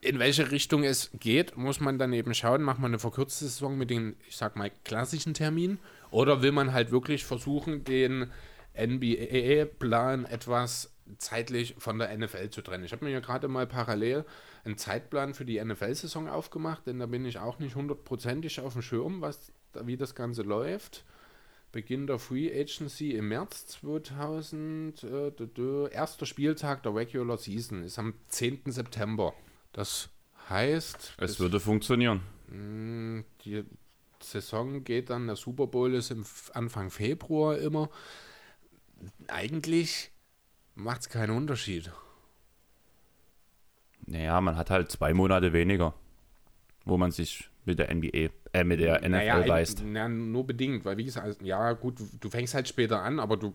in 0.00 0.18
welche 0.18 0.50
Richtung 0.50 0.82
es 0.82 1.10
geht, 1.18 1.56
muss 1.56 1.80
man 1.80 1.98
dann 1.98 2.12
eben 2.12 2.32
schauen, 2.34 2.62
macht 2.62 2.78
man 2.78 2.90
eine 2.90 2.98
verkürzte 2.98 3.44
Saison 3.44 3.76
mit 3.76 3.90
den, 3.90 4.16
ich 4.28 4.36
sag 4.36 4.56
mal, 4.56 4.70
klassischen 4.84 5.34
Terminen 5.34 5.78
oder 6.10 6.42
will 6.42 6.52
man 6.52 6.72
halt 6.72 6.90
wirklich 6.90 7.24
versuchen, 7.24 7.84
den 7.84 8.30
NBA-Plan 8.78 10.24
etwas 10.24 10.92
zeitlich 11.18 11.74
von 11.78 11.98
der 11.98 12.16
NFL 12.16 12.50
zu 12.50 12.62
trennen. 12.62 12.84
Ich 12.84 12.92
habe 12.92 13.04
mir 13.04 13.10
ja 13.10 13.20
gerade 13.20 13.48
mal 13.48 13.66
parallel 13.66 14.24
einen 14.64 14.78
Zeitplan 14.78 15.34
für 15.34 15.44
die 15.44 15.62
NFL-Saison 15.62 16.28
aufgemacht, 16.28 16.86
denn 16.86 16.98
da 16.98 17.06
bin 17.06 17.24
ich 17.24 17.38
auch 17.38 17.58
nicht 17.58 17.74
hundertprozentig 17.74 18.60
auf 18.60 18.74
dem 18.74 18.82
Schirm, 18.82 19.20
was, 19.20 19.52
wie 19.82 19.96
das 19.96 20.14
Ganze 20.14 20.42
läuft. 20.42 21.04
Beginn 21.72 22.06
der 22.08 22.18
Free 22.18 22.50
Agency 22.52 23.12
im 23.12 23.28
März 23.28 23.66
2000, 23.68 25.04
äh, 25.04 25.30
dö, 25.30 25.46
dö, 25.46 25.88
erster 25.88 26.26
Spieltag 26.26 26.82
der 26.82 26.94
Regular 26.94 27.36
Season 27.38 27.84
ist 27.84 27.98
am 27.98 28.14
10. 28.28 28.72
September. 28.72 29.32
Das 29.72 30.08
heißt, 30.48 31.14
Es 31.18 31.32
bis- 31.32 31.40
würde 31.40 31.60
funktionieren. 31.60 32.22
mh, 32.48 33.22
die 33.44 33.64
Saison 34.20 34.82
geht 34.82 35.10
dann, 35.10 35.28
der 35.28 35.36
Super 35.36 35.66
Bowl 35.68 35.94
ist 35.94 36.10
im 36.10 36.24
Anfang 36.54 36.90
Februar 36.90 37.56
immer. 37.58 37.88
Eigentlich 39.28 40.10
macht 40.74 41.02
es 41.02 41.08
keinen 41.08 41.30
Unterschied. 41.30 41.90
Naja, 44.06 44.40
man 44.40 44.56
hat 44.56 44.70
halt 44.70 44.90
zwei 44.90 45.14
Monate 45.14 45.52
weniger, 45.52 45.94
wo 46.84 46.96
man 46.96 47.12
sich 47.12 47.48
mit 47.64 47.78
der 47.78 47.94
NBA, 47.94 48.30
äh, 48.52 48.64
mit 48.64 48.80
der 48.80 49.00
NFL 49.00 49.08
naja, 49.08 49.40
beißt. 49.40 49.82
Na, 49.86 50.08
nur 50.08 50.46
bedingt, 50.46 50.84
weil 50.84 50.96
wie 50.96 51.04
gesagt, 51.04 51.26
also, 51.26 51.44
ja 51.44 51.72
gut, 51.72 52.00
du, 52.00 52.08
du 52.20 52.30
fängst 52.30 52.54
halt 52.54 52.68
später 52.68 53.02
an, 53.02 53.20
aber 53.20 53.36
du 53.36 53.54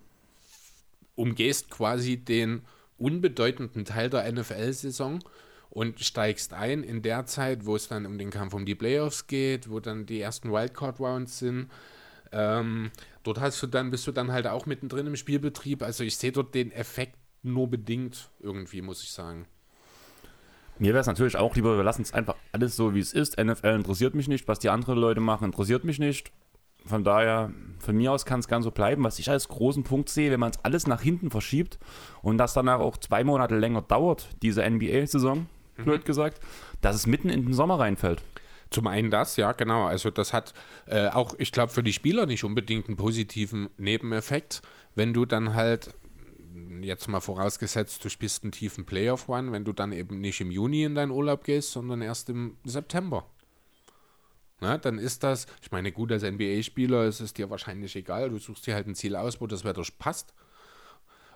umgehst 1.16 1.70
quasi 1.70 2.18
den 2.18 2.62
unbedeutenden 2.98 3.86
Teil 3.86 4.10
der 4.10 4.32
NFL-Saison 4.32 5.20
und 5.70 6.00
steigst 6.00 6.54
ein 6.54 6.84
in 6.84 7.02
der 7.02 7.26
Zeit, 7.26 7.66
wo 7.66 7.76
es 7.76 7.88
dann 7.88 8.06
um 8.06 8.18
den 8.18 8.30
Kampf 8.30 8.54
um 8.54 8.66
die 8.66 8.76
Playoffs 8.76 9.28
geht, 9.28 9.70
wo 9.70 9.80
dann 9.80 10.06
die 10.06 10.22
ersten 10.22 10.52
Wildcard-Rounds 10.52 11.40
sind. 11.40 11.70
Ähm, 12.32 12.92
dort 13.24 13.40
hast 13.40 13.62
du 13.62 13.68
dann, 13.68 13.92
bist 13.92 14.08
du 14.08 14.12
dann 14.12 14.32
halt 14.32 14.48
auch 14.48 14.66
mittendrin 14.66 15.08
im 15.08 15.16
Spielbetrieb. 15.16 15.84
Also 15.84 16.04
ich 16.04 16.18
sehe 16.18 16.32
dort 16.32 16.56
den 16.56 16.72
Effekt 16.72 17.18
nur 17.44 17.70
bedingt 17.70 18.30
irgendwie, 18.40 18.82
muss 18.82 19.04
ich 19.04 19.12
sagen. 19.12 19.48
Mir 20.78 20.94
wäre 20.94 21.02
es 21.02 21.08
natürlich 21.08 21.38
auch 21.38 21.56
lieber, 21.56 21.78
wir 21.78 21.84
lassen 21.84 22.02
es 22.02 22.14
einfach 22.14 22.36
alles 22.52 22.76
so, 22.76 22.94
wie 22.94 23.00
es 23.00 23.14
ist. 23.14 23.42
NFL 23.42 23.68
interessiert 23.68 24.14
mich 24.14 24.28
nicht, 24.28 24.48
was 24.48 24.60
die 24.60 24.70
anderen 24.70 25.00
Leute 25.00 25.22
machen, 25.22 25.46
interessiert 25.46 25.84
mich 25.84 26.00
nicht. 26.00 26.32
Von 26.86 27.04
daher, 27.04 27.52
von 27.80 27.96
mir 27.96 28.12
aus 28.12 28.26
kann 28.26 28.40
es 28.42 28.48
gern 28.48 28.62
so 28.62 28.70
bleiben. 28.70 29.04
Was 29.04 29.18
ich 29.18 29.30
als 29.30 29.48
großen 29.48 29.84
Punkt 29.84 30.10
sehe, 30.10 30.30
wenn 30.32 30.40
man 30.40 30.52
es 30.52 30.64
alles 30.64 30.86
nach 30.86 31.02
hinten 31.02 31.32
verschiebt 31.32 31.80
und 32.22 32.38
das 32.38 32.54
danach 32.54 32.80
auch 32.80 32.98
zwei 32.98 33.24
Monate 33.24 33.58
länger 33.58 33.82
dauert, 33.82 34.30
diese 34.44 34.70
NBA-Saison, 34.70 35.48
blöd 35.78 36.06
gesagt, 36.06 36.40
dass 36.82 36.96
es 36.96 37.08
mitten 37.08 37.30
in 37.30 37.44
den 37.44 37.54
Sommer 37.54 37.80
reinfällt. 37.80 38.22
Zum 38.70 38.88
einen 38.88 39.10
das, 39.10 39.38
ja, 39.38 39.52
genau. 39.54 39.86
Also 39.86 40.12
das 40.12 40.34
hat 40.34 40.54
äh, 40.88 41.08
auch, 41.08 41.36
ich 41.38 41.52
glaube, 41.52 41.72
für 41.72 41.84
die 41.84 41.94
Spieler 41.94 42.26
nicht 42.26 42.44
unbedingt 42.44 42.88
einen 42.88 42.98
positiven 42.98 43.70
Nebeneffekt, 43.78 44.62
wenn 44.96 45.14
du 45.14 45.26
dann 45.26 45.54
halt, 45.54 45.94
jetzt 46.84 47.08
mal 47.08 47.20
vorausgesetzt, 47.20 48.04
du 48.04 48.10
spielst 48.10 48.44
einen 48.44 48.52
tiefen 48.52 48.86
Playoff-Run, 48.86 49.52
wenn 49.52 49.66
du 49.66 49.74
dann 49.74 49.92
eben 49.92 50.20
nicht 50.20 50.42
im 50.42 50.52
Juni 50.52 50.84
in 50.84 50.96
deinen 50.96 51.12
Urlaub 51.12 51.44
gehst, 51.44 51.72
sondern 51.72 52.02
erst 52.02 52.30
im 52.30 52.58
September. 52.64 53.26
Na, 54.62 54.78
dann 54.78 55.00
ist 55.00 55.24
das, 55.24 55.48
ich 55.62 55.72
meine, 55.72 55.92
gut, 55.92 56.12
als 56.12 56.24
NBA-Spieler 56.24 57.06
ist 57.06 57.20
es 57.20 57.34
dir 57.34 57.50
wahrscheinlich 57.50 57.96
egal, 57.96 58.30
du 58.30 58.38
suchst 58.38 58.66
dir 58.66 58.76
halt 58.76 58.88
ein 58.88 58.96
Ziel 58.96 59.16
aus, 59.16 59.42
wo 59.42 59.48
das 59.48 59.64
Wetter 59.64 59.84
passt. 60.00 60.34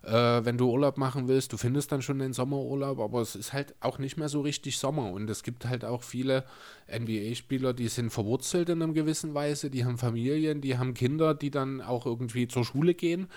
Äh, 0.03 0.45
wenn 0.45 0.57
du 0.57 0.71
Urlaub 0.71 0.97
machen 0.97 1.27
willst, 1.27 1.51
du 1.51 1.57
findest 1.57 1.91
dann 1.91 2.01
schon 2.01 2.19
den 2.19 2.31
Sommerurlaub, 2.31 2.99
aber 2.99 3.19
es 3.19 3.35
ist 3.35 3.51
halt 3.51 3.75
auch 3.81 3.99
nicht 3.99 4.15
mehr 4.15 4.29
so 4.29 4.39
richtig 4.41 4.77
Sommer. 4.77 5.11
Und 5.11 5.29
es 5.29 5.43
gibt 5.43 5.65
halt 5.65 5.83
auch 5.83 6.03
viele 6.03 6.45
NBA-Spieler, 6.87 7.73
die 7.73 7.89
sind 7.89 8.09
verwurzelt 8.09 8.69
in 8.69 8.81
einer 8.81 8.93
gewissen 8.93 9.33
Weise, 9.33 9.69
die 9.69 9.83
haben 9.83 9.97
Familien, 9.97 10.61
die 10.61 10.77
haben 10.77 10.93
Kinder, 10.93 11.33
die 11.33 11.51
dann 11.51 11.81
auch 11.81 12.05
irgendwie 12.05 12.47
zur 12.47 12.63
Schule 12.63 12.93
gehen. 12.93 13.27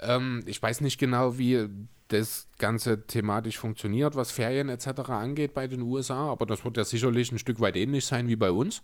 Ähm, 0.00 0.42
ich 0.46 0.62
weiß 0.62 0.80
nicht 0.80 0.98
genau, 0.98 1.38
wie 1.38 1.68
das 2.08 2.48
Ganze 2.58 3.06
thematisch 3.06 3.58
funktioniert, 3.58 4.16
was 4.16 4.32
Ferien 4.32 4.68
etc. 4.68 5.10
angeht 5.10 5.54
bei 5.54 5.68
den 5.68 5.82
USA, 5.82 6.30
aber 6.30 6.44
das 6.44 6.64
wird 6.64 6.76
ja 6.76 6.84
sicherlich 6.84 7.30
ein 7.30 7.38
Stück 7.38 7.60
weit 7.60 7.76
ähnlich 7.76 8.04
sein 8.04 8.28
wie 8.28 8.36
bei 8.36 8.50
uns. 8.50 8.82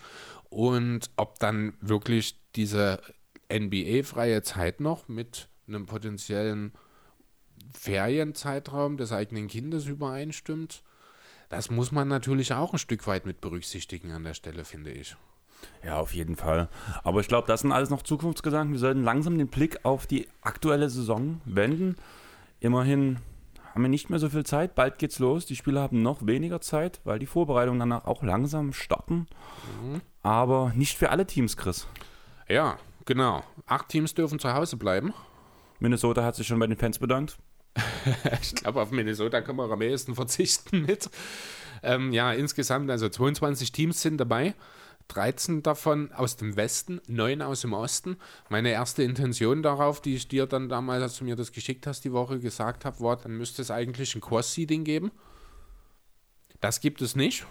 Und 0.48 1.10
ob 1.16 1.38
dann 1.38 1.74
wirklich 1.80 2.38
diese 2.54 3.00
NBA-freie 3.52 4.42
Zeit 4.42 4.80
noch 4.80 5.08
mit 5.08 5.48
einem 5.66 5.86
potenziellen 5.86 6.72
Ferienzeitraum 7.72 8.96
des 8.96 9.12
eigenen 9.12 9.48
Kindes 9.48 9.86
übereinstimmt, 9.86 10.82
das 11.48 11.70
muss 11.70 11.92
man 11.92 12.08
natürlich 12.08 12.52
auch 12.52 12.72
ein 12.72 12.78
Stück 12.78 13.06
weit 13.06 13.26
mit 13.26 13.40
berücksichtigen 13.40 14.12
an 14.12 14.24
der 14.24 14.34
Stelle, 14.34 14.64
finde 14.64 14.92
ich. 14.92 15.16
Ja, 15.84 15.98
auf 15.98 16.14
jeden 16.14 16.36
Fall. 16.36 16.68
Aber 17.04 17.20
ich 17.20 17.28
glaube, 17.28 17.46
das 17.46 17.60
sind 17.60 17.72
alles 17.72 17.90
noch 17.90 18.02
Zukunftsgedanken. 18.02 18.72
Wir 18.72 18.80
sollten 18.80 19.04
langsam 19.04 19.38
den 19.38 19.48
Blick 19.48 19.84
auf 19.84 20.06
die 20.06 20.26
aktuelle 20.42 20.90
Saison 20.90 21.40
wenden. 21.44 21.96
Immerhin 22.60 23.18
haben 23.72 23.82
wir 23.82 23.88
nicht 23.88 24.10
mehr 24.10 24.18
so 24.18 24.28
viel 24.30 24.44
Zeit. 24.44 24.74
Bald 24.74 24.98
geht's 24.98 25.18
los. 25.18 25.46
Die 25.46 25.54
Spieler 25.54 25.82
haben 25.82 26.02
noch 26.02 26.26
weniger 26.26 26.60
Zeit, 26.60 27.00
weil 27.04 27.18
die 27.18 27.26
Vorbereitungen 27.26 27.78
danach 27.78 28.06
auch 28.06 28.22
langsam 28.22 28.72
starten. 28.72 29.26
Aber 30.22 30.72
nicht 30.74 30.96
für 30.96 31.10
alle 31.10 31.26
Teams, 31.26 31.56
Chris. 31.56 31.86
Ja, 32.48 32.78
genau. 33.04 33.44
Acht 33.66 33.88
Teams 33.88 34.14
dürfen 34.14 34.38
zu 34.38 34.52
Hause 34.54 34.76
bleiben. 34.76 35.12
Minnesota 35.78 36.24
hat 36.24 36.36
sich 36.36 36.46
schon 36.46 36.58
bei 36.58 36.66
den 36.66 36.76
Fans 36.76 36.98
bedankt. 36.98 37.38
Ich 38.40 38.54
glaube, 38.54 38.80
auf 38.80 38.92
Minnesota 38.92 39.40
können 39.40 39.58
wir 39.58 39.70
am 39.70 39.82
ehesten 39.82 40.14
verzichten 40.14 40.82
mit. 40.82 41.10
Ähm, 41.82 42.12
ja, 42.12 42.32
insgesamt, 42.32 42.90
also 42.90 43.08
22 43.08 43.72
Teams 43.72 44.00
sind 44.00 44.18
dabei. 44.18 44.54
13 45.08 45.62
davon 45.62 46.12
aus 46.12 46.36
dem 46.36 46.56
Westen, 46.56 47.00
9 47.06 47.42
aus 47.42 47.60
dem 47.60 47.72
Osten. 47.72 48.16
Meine 48.48 48.70
erste 48.70 49.02
Intention 49.02 49.62
darauf, 49.62 50.00
die 50.00 50.16
ich 50.16 50.28
dir 50.28 50.46
dann 50.46 50.68
damals, 50.68 51.02
als 51.02 51.18
du 51.18 51.24
mir 51.24 51.36
das 51.36 51.52
geschickt 51.52 51.86
hast, 51.86 52.04
die 52.04 52.12
Woche 52.12 52.40
gesagt 52.40 52.84
habe, 52.84 53.00
war, 53.00 53.16
dann 53.16 53.36
müsste 53.36 53.62
es 53.62 53.70
eigentlich 53.70 54.14
ein 54.14 54.20
Cross-Seeding 54.20 54.84
geben. 54.84 55.12
Das 56.60 56.80
gibt 56.80 57.02
es 57.02 57.14
nicht. 57.14 57.46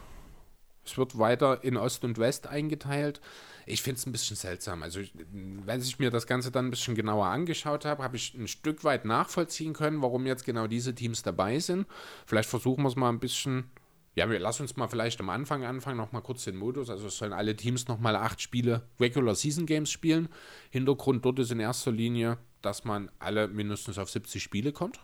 Es 0.86 0.98
wird 0.98 1.18
weiter 1.18 1.64
in 1.64 1.78
Ost 1.78 2.04
und 2.04 2.18
West 2.20 2.48
eingeteilt. 2.48 3.20
Ich 3.66 3.82
finde 3.82 3.98
es 4.00 4.06
ein 4.06 4.12
bisschen 4.12 4.36
seltsam. 4.36 4.84
Also, 4.84 5.00
wenn 5.32 5.82
ich 5.82 5.98
mir 5.98 6.12
das 6.12 6.28
Ganze 6.28 6.52
dann 6.52 6.68
ein 6.68 6.72
bisschen 6.72 6.94
genauer 6.94 7.26
angeschaut 7.26 7.86
habe, 7.86 8.04
habe 8.04 8.16
ich 8.16 8.36
ein 8.36 8.48
Stück 8.48 8.84
weit 8.84 9.06
nachvollziehen 9.06 9.74
können, 9.74 10.04
warum 10.04 10.28
jetzt 10.28 10.46
genau 10.46 10.68
diese 10.68 10.94
Teams 10.94 11.24
dabei 11.24 11.60
sind. 11.60 11.88
Vielleicht 12.28 12.50
versuchen 12.50 12.84
wir 12.84 12.90
es 12.90 12.96
mal 12.96 13.10
ein 13.10 13.20
bisschen. 13.20 13.72
Ja, 14.16 14.30
wir 14.30 14.40
lassen 14.40 14.62
uns 14.62 14.78
mal 14.78 14.88
vielleicht 14.88 15.20
am 15.20 15.30
Anfang 15.30 15.66
anfangen, 15.66 15.98
nochmal 15.98 16.22
kurz 16.22 16.46
den 16.46 16.56
Modus. 16.56 16.90
Also 16.90 17.08
es 17.08 17.18
sollen 17.18 17.34
alle 17.34 17.56
Teams 17.56 17.90
nochmal 17.90 18.16
acht 18.16 18.42
Spiele 18.42 18.88
Regular 18.98 19.36
Season 19.36 19.66
Games 19.66 19.92
spielen. 19.92 20.30
Hintergrund 20.70 21.26
dort 21.26 21.40
ist 21.40 21.52
in 21.52 21.60
erster 21.60 21.92
Linie, 21.92 22.38
dass 22.62 22.86
man 22.86 23.12
alle 23.20 23.50
mindestens 23.50 23.98
auf 24.00 24.10
70 24.10 24.42
Spiele 24.42 24.72
kommt. 24.72 25.02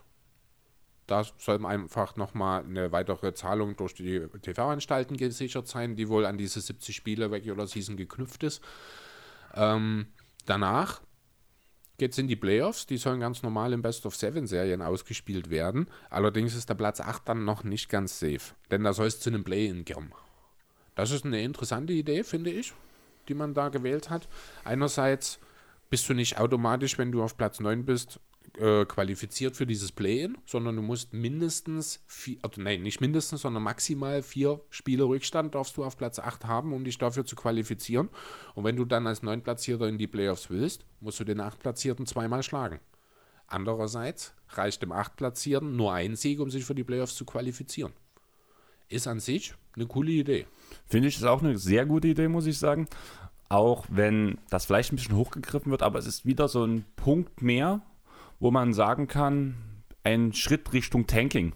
Da 1.07 1.25
soll 1.37 1.65
einfach 1.65 2.15
nochmal 2.15 2.63
eine 2.63 2.93
weitere 2.93 3.33
Zahlung 3.33 3.75
durch 3.75 3.93
die 3.95 4.21
TV-Anstalten 4.41 5.17
gesichert 5.17 5.67
sein, 5.67 5.97
die 5.97 6.07
wohl 6.07 6.25
an 6.25 6.37
diese 6.37 6.61
70 6.61 6.95
Spiele 6.95 7.29
Regular 7.29 7.67
Season 7.67 7.97
geknüpft 7.97 8.43
ist. 8.43 8.63
Ähm, 9.53 10.07
danach 10.45 11.01
geht 12.01 12.13
es 12.13 12.17
in 12.17 12.27
die 12.27 12.35
Playoffs. 12.35 12.87
Die 12.87 12.97
sollen 12.97 13.19
ganz 13.19 13.43
normal 13.43 13.73
in 13.73 13.83
Best 13.83 14.07
of 14.07 14.15
Seven 14.15 14.47
Serien 14.47 14.81
ausgespielt 14.81 15.51
werden. 15.51 15.87
Allerdings 16.09 16.55
ist 16.55 16.67
der 16.67 16.73
Platz 16.73 16.99
8 16.99 17.29
dann 17.29 17.45
noch 17.45 17.63
nicht 17.63 17.89
ganz 17.89 18.19
safe, 18.19 18.55
denn 18.71 18.83
da 18.83 18.91
soll 18.91 19.05
es 19.05 19.19
zu 19.19 19.29
einem 19.29 19.43
Play-In 19.43 19.85
gehen. 19.85 20.11
Das 20.95 21.11
ist 21.11 21.25
eine 21.25 21.43
interessante 21.43 21.93
Idee, 21.93 22.23
finde 22.23 22.49
ich, 22.49 22.73
die 23.27 23.35
man 23.35 23.53
da 23.53 23.69
gewählt 23.69 24.09
hat. 24.09 24.27
Einerseits 24.63 25.37
bist 25.91 26.09
du 26.09 26.15
nicht 26.15 26.39
automatisch, 26.39 26.97
wenn 26.97 27.11
du 27.11 27.21
auf 27.21 27.37
Platz 27.37 27.59
9 27.59 27.85
bist, 27.85 28.19
äh, 28.57 28.85
qualifiziert 28.85 29.55
für 29.55 29.65
dieses 29.65 29.91
Play-In, 29.91 30.37
sondern 30.45 30.75
du 30.75 30.81
musst 30.81 31.13
mindestens 31.13 32.03
vier, 32.07 32.37
also 32.41 32.61
nein, 32.61 32.81
nicht 32.81 33.01
mindestens, 33.01 33.41
sondern 33.41 33.63
maximal 33.63 34.21
vier 34.21 34.59
Spiele 34.69 35.03
Rückstand 35.03 35.55
darfst 35.55 35.77
du 35.77 35.83
auf 35.83 35.97
Platz 35.97 36.19
8 36.19 36.45
haben, 36.45 36.73
um 36.73 36.83
dich 36.83 36.97
dafür 36.97 37.25
zu 37.25 37.35
qualifizieren. 37.35 38.09
Und 38.55 38.63
wenn 38.63 38.75
du 38.75 38.85
dann 38.85 39.07
als 39.07 39.23
Neunplatzierter 39.23 39.87
in 39.87 39.97
die 39.97 40.07
Playoffs 40.07 40.49
willst, 40.49 40.85
musst 40.99 41.19
du 41.19 41.23
den 41.23 41.39
Achtplatzierten 41.39 42.05
zweimal 42.05 42.43
schlagen. 42.43 42.79
Andererseits 43.47 44.33
reicht 44.49 44.81
dem 44.81 44.91
Achtplatzierten 44.91 45.75
nur 45.75 45.93
ein 45.93 46.15
Sieg, 46.15 46.39
um 46.39 46.49
sich 46.49 46.65
für 46.65 46.75
die 46.75 46.83
Playoffs 46.83 47.15
zu 47.15 47.25
qualifizieren. 47.25 47.93
Ist 48.87 49.07
an 49.07 49.19
sich 49.19 49.53
eine 49.75 49.87
coole 49.87 50.11
Idee. 50.11 50.45
Finde 50.87 51.07
ich, 51.07 51.17
ist 51.17 51.23
auch 51.23 51.41
eine 51.41 51.57
sehr 51.57 51.85
gute 51.85 52.09
Idee, 52.09 52.27
muss 52.27 52.45
ich 52.45 52.57
sagen. 52.57 52.87
Auch 53.49 53.85
wenn 53.89 54.37
das 54.49 54.65
vielleicht 54.65 54.93
ein 54.93 54.95
bisschen 54.95 55.15
hochgegriffen 55.15 55.71
wird, 55.71 55.83
aber 55.83 55.99
es 55.99 56.07
ist 56.07 56.25
wieder 56.25 56.47
so 56.47 56.63
ein 56.63 56.85
Punkt 56.95 57.41
mehr, 57.41 57.81
wo 58.41 58.51
man 58.51 58.73
sagen 58.73 59.07
kann, 59.07 59.55
ein 60.03 60.33
Schritt 60.33 60.73
Richtung 60.73 61.07
Tanking. 61.07 61.53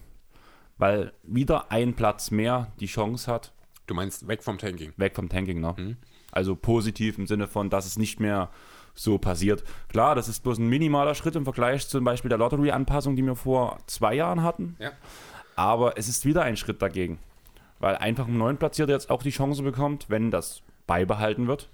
Weil 0.78 1.14
wieder 1.24 1.72
ein 1.72 1.96
Platz 1.96 2.32
mehr 2.32 2.72
die 2.80 2.86
Chance 2.86 3.30
hat. 3.30 3.54
Du 3.88 3.96
meinst 3.96 4.28
weg 4.28 4.44
vom 4.44 4.58
Tanking? 4.58 4.94
Weg 4.96 5.16
vom 5.16 5.28
Tanking, 5.28 5.60
ne? 5.60 5.74
Mhm. 5.76 5.98
Also 6.32 6.56
positiv 6.56 7.18
im 7.18 7.28
Sinne 7.28 7.48
von, 7.48 7.70
dass 7.70 7.86
es 7.86 7.98
nicht 7.98 8.20
mehr 8.20 8.50
so 8.94 9.18
passiert. 9.18 9.64
Klar, 9.90 10.16
das 10.16 10.28
ist 10.28 10.44
bloß 10.44 10.60
ein 10.60 10.68
minimaler 10.68 11.16
Schritt 11.16 11.36
im 11.36 11.44
Vergleich 11.44 11.88
zum 11.88 12.04
Beispiel 12.04 12.30
der 12.30 12.38
Lottery-Anpassung, 12.38 13.16
die 13.16 13.24
wir 13.24 13.36
vor 13.36 13.80
zwei 13.88 14.14
Jahren 14.16 14.44
hatten. 14.44 14.76
Ja. 14.80 14.92
Aber 15.56 15.98
es 15.98 16.08
ist 16.08 16.24
wieder 16.26 16.44
ein 16.44 16.58
Schritt 16.58 16.82
dagegen. 16.82 17.18
Weil 17.80 17.96
einfach 17.98 18.28
ein 18.28 18.38
neuen 18.38 18.58
Platzierter 18.58 18.94
jetzt 18.94 19.10
auch 19.10 19.24
die 19.24 19.32
Chance 19.32 19.64
bekommt, 19.64 20.10
wenn 20.10 20.30
das 20.30 20.62
beibehalten 20.86 21.48
wird, 21.48 21.70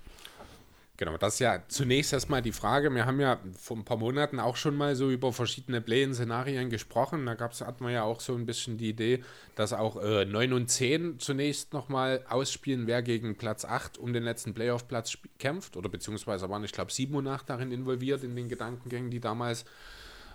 Genau, 1.02 1.18
das 1.18 1.34
ist 1.34 1.40
ja 1.40 1.64
zunächst 1.68 2.14
erstmal 2.14 2.44
die 2.44 2.52
Frage. 2.52 2.92
Wir 2.92 3.08
haben 3.08 3.20
ja 3.20 3.40
vor 3.60 3.76
ein 3.76 3.84
paar 3.84 3.98
Monaten 3.98 4.40
auch 4.40 4.56
schon 4.56 4.78
mal 4.78 4.96
so 4.96 5.10
über 5.10 5.34
verschiedene 5.34 5.82
Play-in-Szenarien 5.82 6.70
gesprochen. 6.70 7.26
Da 7.26 7.34
gab's, 7.34 7.62
hat 7.62 7.82
man 7.82 7.92
ja 7.92 8.04
auch 8.04 8.20
so 8.20 8.36
ein 8.36 8.46
bisschen 8.46 8.78
die 8.78 8.90
Idee, 8.90 9.24
dass 9.56 9.74
auch 9.74 10.00
äh, 10.00 10.26
9 10.26 10.54
und 10.54 10.70
10 10.70 11.18
zunächst 11.18 11.74
nochmal 11.74 12.24
ausspielen, 12.30 12.86
wer 12.86 13.02
gegen 13.02 13.36
Platz 13.36 13.66
8 13.66 13.98
um 13.98 14.14
den 14.14 14.22
letzten 14.22 14.54
Playoff-Platz 14.54 15.18
kämpft. 15.40 15.76
Oder 15.76 15.90
beziehungsweise 15.90 16.48
waren, 16.52 16.64
ich 16.64 16.72
glaube, 16.72 16.92
7 16.92 17.16
und 17.16 17.28
8 17.28 17.50
darin 17.50 17.72
involviert 17.72 18.24
in 18.24 18.36
den 18.36 18.48
Gedankengängen, 18.48 19.10
die 19.10 19.20
damals 19.20 19.66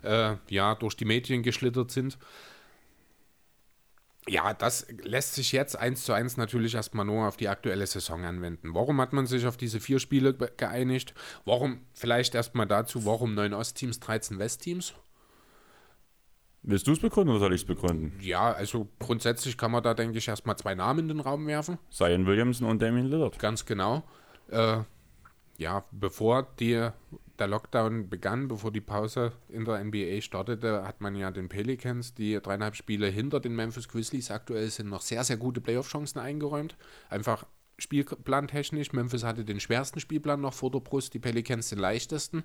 äh, 0.03 0.35
ja, 0.49 0.75
durch 0.75 0.97
die 0.97 1.05
Medien 1.05 1.45
geschlittert 1.45 1.93
sind. 1.93 2.19
Ja, 4.29 4.55
das 4.55 4.87
lässt 5.03 5.35
sich 5.35 5.53
jetzt 5.53 5.77
eins 5.77 6.05
zu 6.05 6.13
eins 6.13 6.37
natürlich 6.37 6.75
erstmal 6.75 7.05
nur 7.05 7.29
auf 7.29 7.37
die 7.37 7.49
aktuelle 7.49 7.87
Saison 7.87 8.25
anwenden. 8.25 8.75
Warum 8.75 9.01
hat 9.01 9.13
man 9.13 9.27
sich 9.27 9.47
auf 9.47 9.57
diese 9.57 9.79
vier 9.79 10.01
Spiele 10.01 10.35
geeinigt? 10.35 11.15
Warum, 11.45 11.81
vielleicht 11.93 12.35
erstmal 12.35 12.67
dazu, 12.67 13.05
warum 13.05 13.35
neun 13.35 13.55
Ostteams, 13.55 14.01
13 14.01 14.39
Westteams? 14.41 14.95
Willst 16.69 16.89
du 16.89 16.93
es 16.93 16.99
begründen 16.99 17.31
oder 17.31 17.39
soll 17.39 17.55
ich 17.55 17.61
es 17.61 17.67
begründen? 17.67 18.19
Ja, 18.21 18.53
also 18.53 18.89
grundsätzlich 18.99 19.57
kann 19.57 19.71
man 19.71 19.85
da, 19.85 19.95
denke 19.95 20.19
ich, 20.19 20.27
erstmal 20.27 20.57
zwei 20.57 20.75
Namen 20.75 20.99
in 21.01 21.09
den 21.09 21.21
Raum 21.21 21.47
werfen. 21.47 21.79
Zion 21.93 22.27
Williamson 22.27 22.69
und 22.69 22.83
Damien 22.83 23.07
Lillard. 23.07 23.39
Ganz 23.39 23.65
genau. 23.65 24.03
Äh, 24.51 24.79
ja, 25.59 25.85
bevor 25.93 26.49
die 26.59 26.89
der 27.39 27.47
Lockdown 27.47 28.09
begann, 28.09 28.49
bevor 28.49 28.73
die 28.73 28.81
Pause 28.81 29.33
in 29.49 29.65
der 29.65 29.83
NBA 29.83 30.21
startete, 30.21 30.87
hat 30.87 31.01
man 31.01 31.15
ja 31.15 31.31
den 31.31 31.49
Pelicans, 31.49 32.15
die 32.15 32.41
dreieinhalb 32.41 32.77
Spiele 32.77 33.09
hinter 33.09 33.41
den 33.41 33.55
Memphis 33.55 33.89
Grizzlies 33.89 34.31
aktuell 34.31 34.71
sind, 34.71 34.89
noch 34.89 35.03
sehr, 35.03 35.25
sehr 35.25 35.37
gute 35.37 35.61
Playoff-Chancen 35.61 36.19
eingeräumt. 36.21 36.77
Einfach 37.11 37.47
spielplantechnisch. 37.79 38.93
Memphis 38.93 39.25
hatte 39.25 39.45
den 39.45 39.61
schwersten 39.61 40.01
Spielplan 40.01 40.41
noch 40.41 40.55
vor 40.55 40.71
der 40.71 40.81
Brust, 40.81 41.15
die 41.15 41.19
Pelicans 41.19 41.69
den 41.69 41.79
leichtesten. 41.79 42.45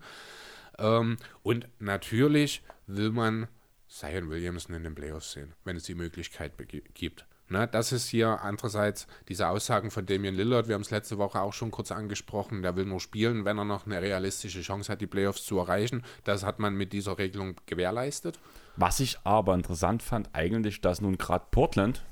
Ähm, 0.77 1.17
und 1.43 1.67
natürlich 1.79 2.63
will 2.87 3.11
man 3.11 3.47
Zion 3.87 4.29
Williamson 4.29 4.75
in 4.75 4.83
den 4.83 4.95
Playoffs 4.95 5.33
sehen, 5.33 5.53
wenn 5.63 5.75
es 5.75 5.83
die 5.83 5.95
Möglichkeit 5.95 6.53
gibt. 6.93 7.25
Ne, 7.51 7.67
das 7.67 7.91
ist 7.91 8.07
hier 8.07 8.41
andererseits 8.41 9.07
diese 9.27 9.49
Aussagen 9.49 9.91
von 9.91 10.05
Damian 10.05 10.35
Lillard, 10.35 10.69
wir 10.69 10.75
haben 10.75 10.83
es 10.83 10.89
letzte 10.89 11.17
Woche 11.17 11.41
auch 11.41 11.51
schon 11.51 11.69
kurz 11.69 11.91
angesprochen, 11.91 12.61
der 12.61 12.77
will 12.77 12.85
nur 12.85 13.01
spielen, 13.01 13.43
wenn 13.43 13.57
er 13.57 13.65
noch 13.65 13.85
eine 13.85 14.01
realistische 14.01 14.61
Chance 14.61 14.89
hat, 14.89 15.01
die 15.01 15.07
Playoffs 15.07 15.43
zu 15.43 15.59
erreichen. 15.59 16.03
Das 16.23 16.45
hat 16.45 16.59
man 16.59 16.75
mit 16.75 16.93
dieser 16.93 17.17
Regelung 17.17 17.55
gewährleistet. 17.65 18.39
Was 18.77 19.01
ich 19.01 19.19
aber 19.25 19.53
interessant 19.53 20.01
fand, 20.01 20.29
eigentlich, 20.31 20.79
dass 20.79 21.01
nun 21.01 21.17
gerade 21.17 21.43
Portland 21.51 22.05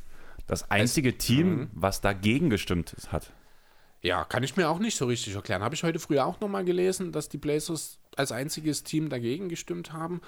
das 0.45 0.69
einzige 0.71 1.11
es, 1.11 1.17
Team, 1.19 1.55
mh. 1.55 1.67
was 1.71 2.01
dagegen 2.01 2.49
gestimmt 2.49 2.97
hat. 3.09 3.31
Ja, 4.01 4.25
kann 4.25 4.43
ich 4.43 4.57
mir 4.57 4.67
auch 4.67 4.79
nicht 4.79 4.97
so 4.97 5.05
richtig 5.05 5.35
erklären. 5.35 5.63
Habe 5.63 5.73
ich 5.73 5.83
heute 5.83 5.99
früher 5.99 6.25
auch 6.25 6.41
nochmal 6.41 6.65
gelesen, 6.65 7.13
dass 7.13 7.29
die 7.29 7.37
Blazers 7.37 7.97
als 8.17 8.33
einziges 8.33 8.83
Team 8.83 9.07
dagegen 9.07 9.47
gestimmt 9.47 9.93
haben. 9.93 10.19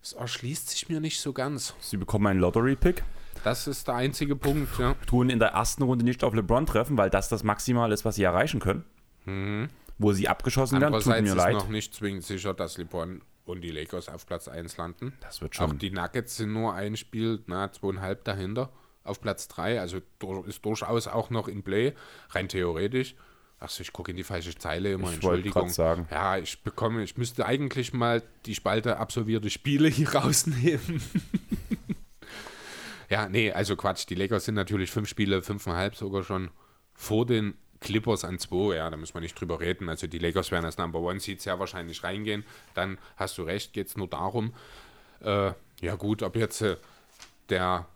Das 0.00 0.12
erschließt 0.12 0.68
sich 0.68 0.88
mir 0.88 1.00
nicht 1.00 1.20
so 1.20 1.32
ganz. 1.32 1.74
Sie 1.80 1.96
bekommen 1.96 2.28
einen 2.28 2.38
Lottery-Pick. 2.38 3.02
Das 3.44 3.66
ist 3.66 3.88
der 3.88 3.94
einzige 3.94 4.36
Punkt, 4.36 4.78
ja. 4.78 4.94
Tun 5.06 5.30
in 5.30 5.38
der 5.38 5.48
ersten 5.48 5.82
Runde 5.82 6.04
nicht 6.04 6.22
auf 6.24 6.34
LeBron 6.34 6.66
treffen, 6.66 6.96
weil 6.96 7.10
das 7.10 7.28
das 7.28 7.42
Maximal 7.42 7.90
ist, 7.92 8.04
was 8.04 8.16
sie 8.16 8.22
erreichen 8.22 8.60
können. 8.60 8.84
Mhm. 9.24 9.68
Wo 9.98 10.12
sie 10.12 10.28
abgeschossen 10.28 10.80
werden, 10.80 10.98
tut 11.00 11.06
mir 11.06 11.22
ist 11.22 11.34
leid. 11.34 11.54
noch 11.54 11.68
nicht 11.68 11.94
zwingend 11.94 12.24
sicher, 12.24 12.54
dass 12.54 12.78
LeBron 12.78 13.20
und 13.44 13.60
die 13.60 13.70
Lakers 13.70 14.08
auf 14.08 14.26
Platz 14.26 14.48
1 14.48 14.76
landen. 14.76 15.12
Das 15.20 15.40
wird 15.40 15.54
schon. 15.54 15.70
Auch 15.70 15.74
die 15.74 15.90
Nuggets 15.90 16.36
sind 16.36 16.52
nur 16.52 16.74
ein 16.74 16.96
Spiel, 16.96 17.42
na, 17.46 17.70
zweieinhalb 17.70 18.24
dahinter 18.24 18.70
auf 19.04 19.20
Platz 19.20 19.48
3. 19.48 19.80
Also 19.80 20.00
ist 20.46 20.64
durchaus 20.64 21.06
auch 21.08 21.30
noch 21.30 21.48
in 21.48 21.62
Play, 21.62 21.94
rein 22.30 22.48
theoretisch. 22.48 23.14
Achso, 23.58 23.82
ich 23.82 23.92
gucke 23.92 24.12
in 24.12 24.16
die 24.16 24.24
falsche 24.24 24.54
Zeile 24.54 24.92
immer, 24.92 25.08
ich 25.08 25.14
Entschuldigung. 25.16 25.68
Sagen. 25.68 26.08
Ja, 26.10 26.38
ich 26.38 26.62
bekomme, 26.62 27.02
ich 27.02 27.18
müsste 27.18 27.44
eigentlich 27.44 27.92
mal 27.92 28.22
die 28.46 28.54
Spalte 28.54 28.96
absolvierte 28.96 29.50
Spiele 29.50 29.88
hier 29.88 30.08
rausnehmen. 30.14 31.02
Ja, 33.10 33.28
nee, 33.28 33.50
also 33.50 33.76
Quatsch. 33.76 34.08
Die 34.08 34.14
Lakers 34.14 34.44
sind 34.44 34.54
natürlich 34.54 34.90
fünf 34.90 35.08
Spiele, 35.08 35.42
fünfeinhalb 35.42 35.96
sogar 35.96 36.22
schon 36.22 36.50
vor 36.94 37.26
den 37.26 37.54
Clippers 37.80 38.24
an 38.24 38.38
zwei. 38.38 38.76
Ja, 38.76 38.88
da 38.88 38.96
muss 38.96 39.14
man 39.14 39.22
nicht 39.22 39.38
drüber 39.38 39.60
reden. 39.60 39.88
Also 39.88 40.06
die 40.06 40.18
Lakers 40.18 40.52
werden 40.52 40.64
als 40.64 40.78
Number 40.78 41.00
One 41.00 41.18
Seed 41.18 41.42
sehr 41.42 41.58
wahrscheinlich 41.58 42.04
reingehen. 42.04 42.44
Dann 42.74 42.98
hast 43.16 43.36
du 43.36 43.42
recht, 43.42 43.72
geht 43.72 43.88
es 43.88 43.96
nur 43.96 44.08
darum, 44.08 44.54
äh, 45.22 45.52
ja 45.80 45.96
gut, 45.96 46.22
ob 46.22 46.36
jetzt 46.36 46.62
äh, 46.62 46.76
der 47.48 47.86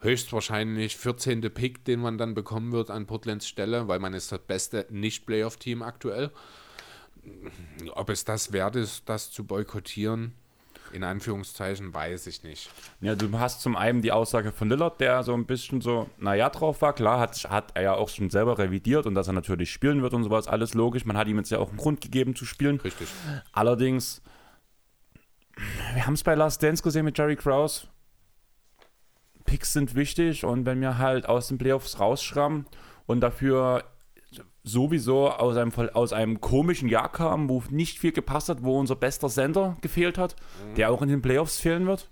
höchstwahrscheinlich 0.00 0.96
14. 0.96 1.40
Pick, 1.52 1.84
den 1.84 2.00
man 2.00 2.16
dann 2.16 2.34
bekommen 2.34 2.72
wird 2.72 2.90
an 2.90 3.06
Portlands 3.06 3.48
Stelle, 3.48 3.88
weil 3.88 3.98
man 3.98 4.14
ist 4.14 4.30
das 4.30 4.40
beste 4.40 4.86
Nicht-Playoff-Team 4.90 5.82
aktuell. 5.82 6.30
Ob 7.92 8.08
es 8.08 8.24
das 8.24 8.52
wert 8.52 8.76
ist, 8.76 9.08
das 9.08 9.30
zu 9.30 9.44
boykottieren, 9.44 10.32
in 10.92 11.04
Anführungszeichen 11.04 11.92
weiß 11.92 12.26
ich 12.26 12.42
nicht. 12.42 12.70
Ja, 13.00 13.14
du 13.14 13.38
hast 13.38 13.60
zum 13.60 13.76
einen 13.76 14.02
die 14.02 14.12
Aussage 14.12 14.52
von 14.52 14.68
Lillard, 14.68 15.00
der 15.00 15.22
so 15.22 15.34
ein 15.34 15.46
bisschen 15.46 15.80
so, 15.80 16.08
naja, 16.18 16.48
drauf 16.50 16.82
war. 16.82 16.92
Klar, 16.92 17.20
hat, 17.20 17.50
hat 17.50 17.72
er 17.74 17.82
ja 17.82 17.94
auch 17.94 18.08
schon 18.08 18.30
selber 18.30 18.58
revidiert 18.58 19.06
und 19.06 19.14
dass 19.14 19.26
er 19.26 19.32
natürlich 19.32 19.70
spielen 19.70 20.02
wird 20.02 20.14
und 20.14 20.24
sowas, 20.24 20.48
alles 20.48 20.74
logisch. 20.74 21.04
Man 21.04 21.16
hat 21.16 21.28
ihm 21.28 21.38
jetzt 21.38 21.50
ja 21.50 21.58
auch 21.58 21.68
einen 21.68 21.78
Grund 21.78 22.00
gegeben 22.00 22.34
zu 22.34 22.44
spielen. 22.44 22.80
Richtig. 22.80 23.08
Allerdings, 23.52 24.22
wir 25.94 26.06
haben 26.06 26.14
es 26.14 26.22
bei 26.22 26.34
Last 26.34 26.62
Dance 26.62 26.82
gesehen 26.82 27.04
mit 27.04 27.16
Jerry 27.16 27.36
Krause. 27.36 27.86
Picks 29.44 29.72
sind 29.72 29.94
wichtig 29.94 30.44
und 30.44 30.64
wenn 30.64 30.80
wir 30.80 30.98
halt 30.98 31.28
aus 31.28 31.48
den 31.48 31.58
Playoffs 31.58 31.98
rausschrammen 31.98 32.66
und 33.06 33.20
dafür 33.20 33.84
sowieso 34.62 35.28
aus 35.30 35.56
einem, 35.56 35.72
aus 35.94 36.12
einem 36.12 36.40
komischen 36.40 36.88
Jahr 36.88 37.10
kam, 37.10 37.48
wo 37.48 37.62
nicht 37.70 37.98
viel 37.98 38.12
gepasst 38.12 38.48
hat, 38.48 38.62
wo 38.62 38.78
unser 38.78 38.96
bester 38.96 39.28
Sender 39.28 39.76
gefehlt 39.80 40.18
hat, 40.18 40.36
der 40.76 40.90
auch 40.92 41.02
in 41.02 41.08
den 41.08 41.22
Playoffs 41.22 41.58
fehlen 41.58 41.86
wird. 41.86 42.08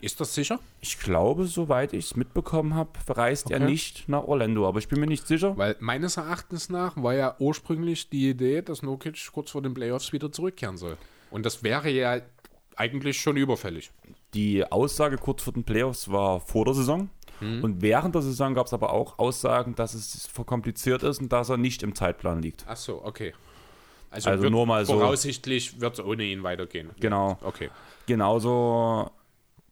Ist 0.00 0.20
das 0.20 0.34
sicher? 0.34 0.58
Ich 0.80 0.98
glaube, 0.98 1.46
soweit 1.46 1.92
ich 1.92 2.06
es 2.06 2.16
mitbekommen 2.16 2.74
habe, 2.74 2.90
reist 3.08 3.50
er 3.52 3.58
Okay. 3.58 3.66
nicht 3.70 4.08
nach 4.08 4.24
Orlando, 4.24 4.66
aber 4.66 4.80
ich 4.80 4.88
bin 4.88 4.98
mir 4.98 5.06
nicht 5.06 5.28
sicher. 5.28 5.56
Weil 5.56 5.76
meines 5.78 6.16
Erachtens 6.16 6.68
nach 6.68 7.00
war 7.00 7.14
ja 7.14 7.36
ursprünglich 7.38 8.10
die 8.10 8.30
Idee, 8.30 8.62
dass 8.62 8.82
Nokic 8.82 9.30
kurz 9.32 9.52
vor 9.52 9.62
den 9.62 9.74
Playoffs 9.74 10.12
wieder 10.12 10.32
zurückkehren 10.32 10.76
soll. 10.76 10.96
Und 11.30 11.46
das 11.46 11.62
wäre 11.62 11.88
ja 11.88 12.20
eigentlich 12.74 13.20
schon 13.20 13.36
überfällig. 13.36 13.92
Die 14.34 14.64
Aussage 14.72 15.18
kurz 15.18 15.42
vor 15.42 15.52
den 15.52 15.62
Playoffs 15.62 16.10
war 16.10 16.40
vor 16.40 16.64
der 16.64 16.74
Saison. 16.74 17.08
Und 17.40 17.82
während 17.82 18.14
der 18.14 18.22
Saison 18.22 18.54
gab 18.54 18.66
es 18.66 18.72
aber 18.72 18.92
auch 18.92 19.18
Aussagen, 19.18 19.74
dass 19.74 19.94
es 19.94 20.26
verkompliziert 20.28 21.02
ist 21.02 21.20
und 21.20 21.32
dass 21.32 21.48
er 21.48 21.56
nicht 21.56 21.82
im 21.82 21.94
Zeitplan 21.94 22.40
liegt. 22.40 22.64
Ach 22.68 22.76
so, 22.76 23.04
okay. 23.04 23.34
Also, 24.10 24.30
Also 24.30 24.48
nur 24.48 24.66
mal 24.66 24.84
so- 24.84 24.92
voraussichtlich 24.98 25.80
wird 25.80 25.94
es 25.98 26.04
ohne 26.04 26.22
ihn 26.24 26.42
weitergehen. 26.42 26.90
Genau. 27.00 27.38
Okay. 27.42 27.70
Genauso, 28.06 29.10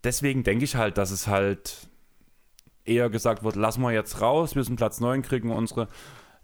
deswegen 0.02 0.42
denke 0.42 0.64
ich 0.64 0.74
halt, 0.76 0.98
dass 0.98 1.10
es 1.10 1.26
halt 1.28 1.88
eher 2.84 3.08
gesagt 3.10 3.44
wird, 3.44 3.54
lass 3.56 3.78
mal 3.78 3.92
jetzt 3.92 4.20
raus, 4.20 4.56
wir 4.56 4.64
sind 4.64 4.76
Platz 4.76 4.98
9, 4.98 5.22
kriegen 5.22 5.52
unsere, 5.52 5.88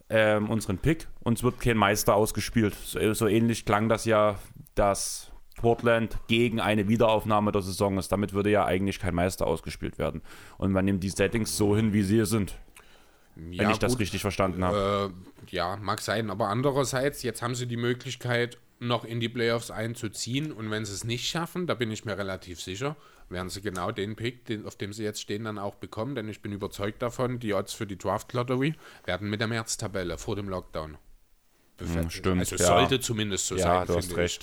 ähm, 0.09 0.49
unseren 0.51 0.79
Pick 0.79 1.09
und 1.25 1.39
es 1.39 1.43
wird 1.43 1.59
kein 1.59 1.77
Meister 1.77 2.15
ausgespielt. 2.15 2.75
So, 2.75 3.13
so 3.15 3.27
ähnlich 3.27 3.65
klang 3.65 3.89
das 3.89 4.05
ja, 4.05 4.39
dass 4.77 5.33
Portland 5.57 6.17
gegen 6.29 6.61
eine 6.61 6.89
Wiederaufnahme 6.89 7.53
der 7.53 7.63
Saison 7.63 7.99
ist. 7.99 8.13
Damit 8.13 8.33
würde 8.33 8.51
ja 8.51 8.65
eigentlich 8.65 8.99
kein 8.99 9.15
Meister 9.15 9.47
ausgespielt 9.47 9.99
werden. 9.99 10.23
Und 10.59 10.73
man 10.73 10.85
nimmt 10.85 11.03
die 11.03 11.11
Settings 11.11 11.57
so 11.57 11.77
hin, 11.77 11.93
wie 11.93 12.03
sie 12.03 12.25
sind, 12.27 12.55
wenn 13.35 13.53
Ja, 13.53 13.71
ich 13.71 13.79
das 13.79 13.93
gut. 13.93 14.01
richtig 14.01 14.21
verstanden 14.21 14.65
habe. 14.65 15.13
Äh, 15.49 15.55
ja, 15.55 15.77
mag 15.77 16.01
sein, 16.01 16.31
aber 16.31 16.49
andererseits, 16.49 17.23
jetzt 17.23 17.43
haben 17.43 17.55
sie 17.55 17.67
die 17.67 17.77
Möglichkeit, 17.77 18.59
noch 18.79 19.05
in 19.05 19.21
die 19.21 19.31
Playoffs 19.31 19.71
einzuziehen 19.71 20.53
und 20.53 20.71
wenn 20.71 20.85
sie 20.85 20.93
es 20.93 21.05
nicht 21.05 21.27
schaffen, 21.27 21.67
da 21.67 21.75
bin 21.75 21.91
ich 21.91 22.05
mir 22.05 22.19
relativ 22.19 22.61
sicher, 22.61 22.95
werden 23.31 23.49
sie 23.49 23.63
genau 23.63 23.91
den 23.91 24.17
Pick, 24.17 24.45
den, 24.45 24.67
auf 24.67 24.77
dem 24.77 24.93
sie 24.93 25.03
jetzt 25.03 25.23
stehen, 25.23 25.45
dann 25.45 25.59
auch 25.59 25.77
bekommen, 25.77 26.15
denn 26.15 26.29
ich 26.29 26.43
bin 26.43 26.53
überzeugt 26.53 27.01
davon, 27.01 27.39
die 27.39 27.55
Odds 27.55 27.73
für 27.73 27.87
die 27.87 27.97
Draft 27.97 28.35
Lottery 28.35 28.75
werden 29.07 29.31
mit 29.31 29.41
der 29.41 29.49
März-Tabelle 29.49 30.19
vor 30.19 30.37
dem 30.37 30.51
Lockdown. 30.51 30.99
befestigt. 31.79 32.13
stimmt, 32.13 32.41
Also 32.41 32.57
ja. 32.57 32.67
sollte 32.67 33.01
zumindest 33.01 33.47
so 33.47 33.57
Ja, 33.57 33.63
sein. 33.63 33.87
du 33.87 33.97
hast 33.97 34.09
finde 34.09 34.25
ich. 34.25 34.39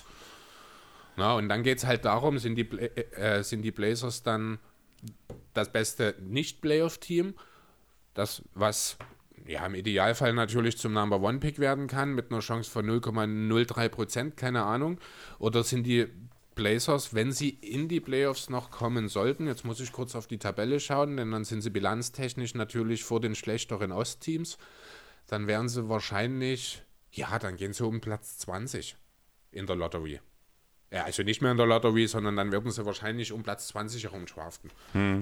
Na, 1.15 1.35
und 1.35 1.49
dann 1.49 1.63
geht 1.63 1.77
es 1.77 1.85
halt 1.85 2.05
darum, 2.05 2.39
sind 2.39 2.55
die, 2.55 2.63
Bla- 2.63 2.81
äh, 2.81 3.43
sind 3.43 3.61
die 3.61 3.71
Blazers 3.71 4.23
dann 4.23 4.59
das 5.53 5.71
beste 5.71 6.15
Nicht-Playoff-Team, 6.21 7.35
das 8.13 8.41
was 8.53 8.97
ja 9.45 9.65
im 9.65 9.75
Idealfall 9.75 10.33
natürlich 10.33 10.77
zum 10.77 10.93
Number 10.93 11.21
One 11.21 11.39
Pick 11.39 11.59
werden 11.59 11.87
kann, 11.87 12.13
mit 12.15 12.31
einer 12.31 12.39
Chance 12.39 12.71
von 12.71 12.85
0,03 12.87 13.89
Prozent, 13.89 14.37
keine 14.37 14.63
Ahnung. 14.63 14.99
Oder 15.37 15.63
sind 15.63 15.83
die 15.83 16.07
Blazers, 16.55 17.13
wenn 17.13 17.31
sie 17.31 17.49
in 17.49 17.87
die 17.89 17.99
Playoffs 17.99 18.49
noch 18.49 18.71
kommen 18.71 19.09
sollten, 19.09 19.47
jetzt 19.47 19.65
muss 19.65 19.79
ich 19.79 19.91
kurz 19.91 20.15
auf 20.15 20.27
die 20.27 20.37
Tabelle 20.37 20.79
schauen, 20.79 21.17
denn 21.17 21.31
dann 21.31 21.43
sind 21.45 21.61
sie 21.61 21.71
bilanztechnisch 21.71 22.53
natürlich 22.53 23.03
vor 23.03 23.19
den 23.19 23.35
schlechteren 23.35 23.91
Ostteams, 23.91 24.57
dann 25.27 25.47
wären 25.47 25.67
sie 25.67 25.89
wahrscheinlich, 25.89 26.83
ja, 27.11 27.37
dann 27.39 27.57
gehen 27.57 27.73
sie 27.73 27.85
um 27.85 28.01
Platz 28.01 28.37
20 28.37 28.95
in 29.51 29.65
der 29.65 29.75
Lottery. 29.75 30.19
Ja, 30.93 31.05
also 31.05 31.23
nicht 31.23 31.41
mehr 31.41 31.51
in 31.51 31.57
der 31.57 31.65
Lottery, 31.65 32.07
sondern 32.07 32.35
dann 32.35 32.51
werden 32.51 32.69
sie 32.69 32.85
wahrscheinlich 32.85 33.31
um 33.31 33.41
Platz 33.41 33.67
20 33.69 34.03
herumschwaften. 34.03 34.69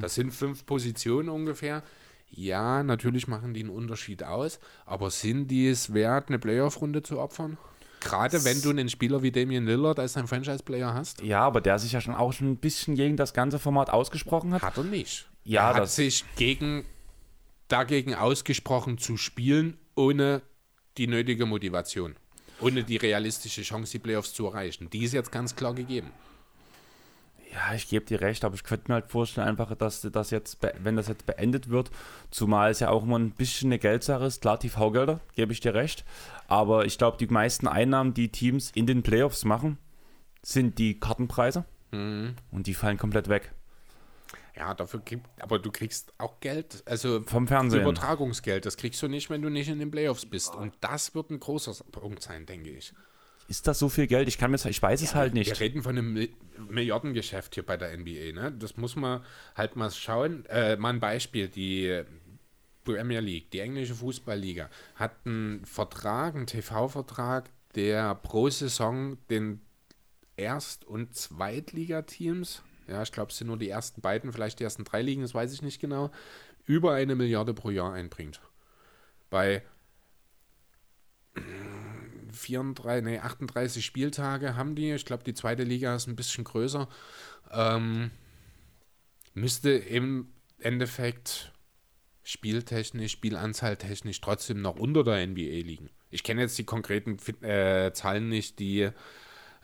Das 0.02 0.16
sind 0.16 0.32
fünf 0.32 0.66
Positionen 0.66 1.30
ungefähr. 1.30 1.82
Ja, 2.30 2.84
natürlich 2.84 3.28
machen 3.28 3.54
die 3.54 3.62
einen 3.62 3.70
Unterschied 3.70 4.24
aus, 4.24 4.60
aber 4.86 5.10
sind 5.12 5.48
die 5.48 5.68
es 5.68 5.94
wert, 5.94 6.30
eine 6.30 6.40
Playoff-Runde 6.40 7.04
zu 7.04 7.20
opfern? 7.20 7.58
Gerade 8.02 8.44
wenn 8.44 8.62
du 8.62 8.70
einen 8.70 8.90
Spieler 8.90 9.22
wie 9.22 9.32
Damian 9.32 9.66
Lillard 9.66 10.00
als 10.00 10.14
dein 10.14 10.28
Franchise-Player 10.28 10.94
hast? 10.94 11.22
Ja, 11.22 11.42
aber 11.42 11.62
der 11.62 11.78
sich 11.78 11.92
ja 11.92 12.02
schon 12.02 12.16
auch 12.16 12.34
schon 12.34 12.52
ein 12.52 12.58
bisschen 12.58 12.96
gegen 12.96 13.16
das 13.16 13.34
ganze 13.34 13.60
Format 13.60 13.92
ausgesprochen 13.92 14.54
hat. 14.54 14.62
Hat 14.64 14.78
er 14.78 14.84
nicht. 14.84 15.30
Ja, 15.44 15.72
er 15.72 15.76
hat 15.76 15.90
sich 15.90 16.26
gegen, 16.36 16.84
dagegen 17.68 18.16
ausgesprochen 18.16 18.98
zu 18.98 19.18
spielen, 19.18 19.78
ohne 19.96 20.42
die 20.98 21.08
nötige 21.08 21.46
Motivation. 21.46 22.16
Ohne 22.62 22.84
die 22.84 22.98
realistische 22.98 23.62
Chance, 23.64 23.92
die 23.94 24.00
Playoffs 24.00 24.34
zu 24.34 24.46
erreichen. 24.48 24.90
Die 24.90 25.04
ist 25.04 25.14
jetzt 25.14 25.32
ganz 25.32 25.56
klar 25.56 25.74
gegeben. 25.74 26.12
Ja, 27.54 27.74
ich 27.76 27.90
gebe 27.90 28.06
dir 28.06 28.22
recht, 28.22 28.46
aber 28.46 28.56
ich 28.56 28.64
könnte 28.64 28.86
mir 28.90 28.94
halt 28.96 29.10
vorstellen, 29.10 29.48
einfach, 29.48 29.76
dass 29.76 30.02
das 30.10 30.30
jetzt, 30.32 30.60
wenn 30.80 30.96
das 30.96 31.10
jetzt 31.10 31.26
beendet 31.26 31.70
wird, 31.70 31.92
zumal 32.30 32.72
es 32.72 32.80
ja 32.80 32.90
auch 32.90 33.04
immer 33.04 33.20
ein 33.20 33.32
bisschen 33.32 33.68
eine 33.70 33.80
Geldsache 33.80 34.24
ist, 34.24 34.42
klar, 34.42 34.58
TV-Gelder, 34.58 35.20
gebe 35.36 35.52
ich 35.52 35.60
dir 35.60 35.74
recht. 35.74 36.06
Aber 36.48 36.86
ich 36.86 36.98
glaube, 36.98 37.18
die 37.18 37.28
meisten 37.28 37.68
Einnahmen, 37.68 38.14
die 38.14 38.30
Teams 38.30 38.72
in 38.74 38.86
den 38.88 39.04
Playoffs 39.04 39.44
machen, 39.44 39.78
sind 40.44 40.78
die 40.78 40.98
Kartenpreise 41.00 41.66
Mhm. 41.92 42.36
und 42.52 42.68
die 42.68 42.74
fallen 42.74 42.98
komplett 42.98 43.28
weg. 43.28 43.52
Ja, 44.56 44.74
dafür 44.74 45.00
gibt, 45.00 45.28
aber 45.42 45.60
du 45.60 45.72
kriegst 45.72 46.14
auch 46.18 46.40
Geld, 46.42 46.84
also 46.86 47.22
Vom 47.24 47.48
Fernsehen. 47.48 47.82
Übertragungsgeld, 47.82 48.66
das 48.66 48.76
kriegst 48.76 49.02
du 49.02 49.08
nicht, 49.08 49.30
wenn 49.30 49.42
du 49.42 49.50
nicht 49.50 49.70
in 49.70 49.80
den 49.80 49.92
Playoffs 49.92 50.26
bist. 50.26 50.56
Und 50.56 50.74
das 50.82 51.16
wird 51.16 51.30
ein 51.30 51.40
großer 51.40 51.74
Punkt 51.92 52.22
sein, 52.22 52.46
denke 52.46 52.70
ich. 52.70 52.94
Ist 53.48 53.68
das 53.68 53.80
so 53.80 53.88
viel 53.90 54.08
Geld? 54.08 54.28
Ich 54.28 54.38
kann 54.38 54.52
mir, 54.52 54.58
ich 54.66 54.82
weiß 54.82 55.02
es 55.02 55.16
halt 55.16 55.34
Wir 55.34 55.40
nicht. 55.40 55.60
reden 55.60 55.82
von 55.84 55.98
einem 55.98 56.14
Mi- 56.14 56.34
Milliardengeschäft 56.70 57.54
hier 57.56 57.66
bei 57.66 57.76
der 57.78 57.98
NBA, 57.98 58.34
ne? 58.34 58.52
Das 58.58 58.78
muss 58.78 58.96
man 58.96 59.24
halt 59.56 59.76
mal 59.76 59.90
schauen. 59.92 60.46
Äh, 60.48 60.76
mal 60.78 60.90
ein 60.90 61.00
Beispiel, 61.00 61.48
die 61.48 62.04
Premier 62.84 63.20
League, 63.20 63.52
die 63.52 63.60
englische 63.60 63.96
Fußballliga, 63.96 64.70
hat 64.96 65.14
einen 65.26 65.66
Vertrag, 65.66 66.36
einen 66.36 66.48
TV-Vertrag, 66.48 67.50
der 67.76 68.16
pro 68.16 68.50
Saison 68.50 69.18
den 69.30 69.62
Erst- 70.38 70.86
und 70.86 71.14
Zweitligateams, 71.16 72.64
ja, 72.92 73.02
ich 73.02 73.12
glaube, 73.12 73.32
es 73.32 73.38
sind 73.38 73.48
nur 73.48 73.58
die 73.58 73.70
ersten 73.70 74.02
beiden, 74.02 74.32
vielleicht 74.32 74.60
die 74.60 74.64
ersten 74.64 74.84
drei 74.84 75.02
Ligen, 75.02 75.22
das 75.22 75.34
weiß 75.34 75.54
ich 75.54 75.62
nicht 75.62 75.80
genau, 75.80 76.12
über 76.66 76.94
eine 76.94 77.16
Milliarde 77.16 77.54
pro 77.54 77.70
Jahr 77.70 77.94
einbringt. 77.94 78.42
Bei 79.30 79.64
34, 82.32 83.04
nee, 83.04 83.20
38 83.20 83.84
Spieltage 83.84 84.56
haben 84.56 84.76
die. 84.76 84.92
Ich 84.92 85.06
glaube, 85.06 85.24
die 85.24 85.34
zweite 85.34 85.64
Liga 85.64 85.96
ist 85.96 86.08
ein 86.08 86.16
bisschen 86.16 86.44
größer. 86.44 86.88
Ähm, 87.52 88.12
müsste 89.34 89.72
im 89.72 90.28
Endeffekt 90.60 91.52
spieltechnisch, 92.24 93.14
Spielanzahltechnisch 93.14 94.22
trotzdem 94.22 94.62
noch 94.62 94.76
unter 94.76 95.04
der 95.04 95.26
NBA 95.26 95.66
liegen. 95.66 95.90
Ich 96.10 96.24
kenne 96.24 96.42
jetzt 96.42 96.58
die 96.58 96.66
konkreten 96.66 97.18
äh, 97.44 97.92
Zahlen 97.94 98.30
nicht, 98.30 98.60
die 98.60 98.90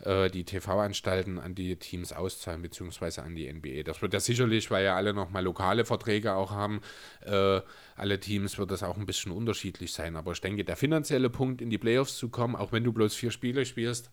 äh, 0.03 0.29
die 0.29 0.43
TV-Anstalten 0.43 1.39
an 1.39 1.55
die 1.55 1.75
Teams 1.77 2.13
auszahlen, 2.13 2.61
beziehungsweise 2.61 3.23
an 3.23 3.35
die 3.35 3.51
NBA. 3.51 3.83
Das 3.83 4.01
wird 4.01 4.13
ja 4.13 4.19
sicherlich, 4.19 4.69
weil 4.69 4.85
ja 4.85 4.95
alle 4.95 5.13
nochmal 5.13 5.43
lokale 5.43 5.85
Verträge 5.85 6.35
auch 6.35 6.51
haben, 6.51 6.81
äh, 7.21 7.61
alle 7.95 8.19
Teams 8.19 8.57
wird 8.57 8.71
das 8.71 8.83
auch 8.83 8.97
ein 8.97 9.05
bisschen 9.05 9.31
unterschiedlich 9.31 9.93
sein. 9.93 10.15
Aber 10.15 10.31
ich 10.31 10.41
denke, 10.41 10.63
der 10.63 10.77
finanzielle 10.77 11.29
Punkt, 11.29 11.61
in 11.61 11.69
die 11.69 11.77
Playoffs 11.77 12.17
zu 12.17 12.29
kommen, 12.29 12.55
auch 12.55 12.71
wenn 12.71 12.83
du 12.83 12.93
bloß 12.93 13.15
vier 13.15 13.31
Spiele 13.31 13.65
spielst, 13.65 14.09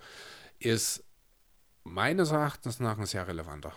ist 0.58 1.04
meines 1.82 2.30
Erachtens 2.30 2.80
nach 2.80 2.98
ein 2.98 3.06
sehr 3.06 3.28
relevanter. 3.28 3.72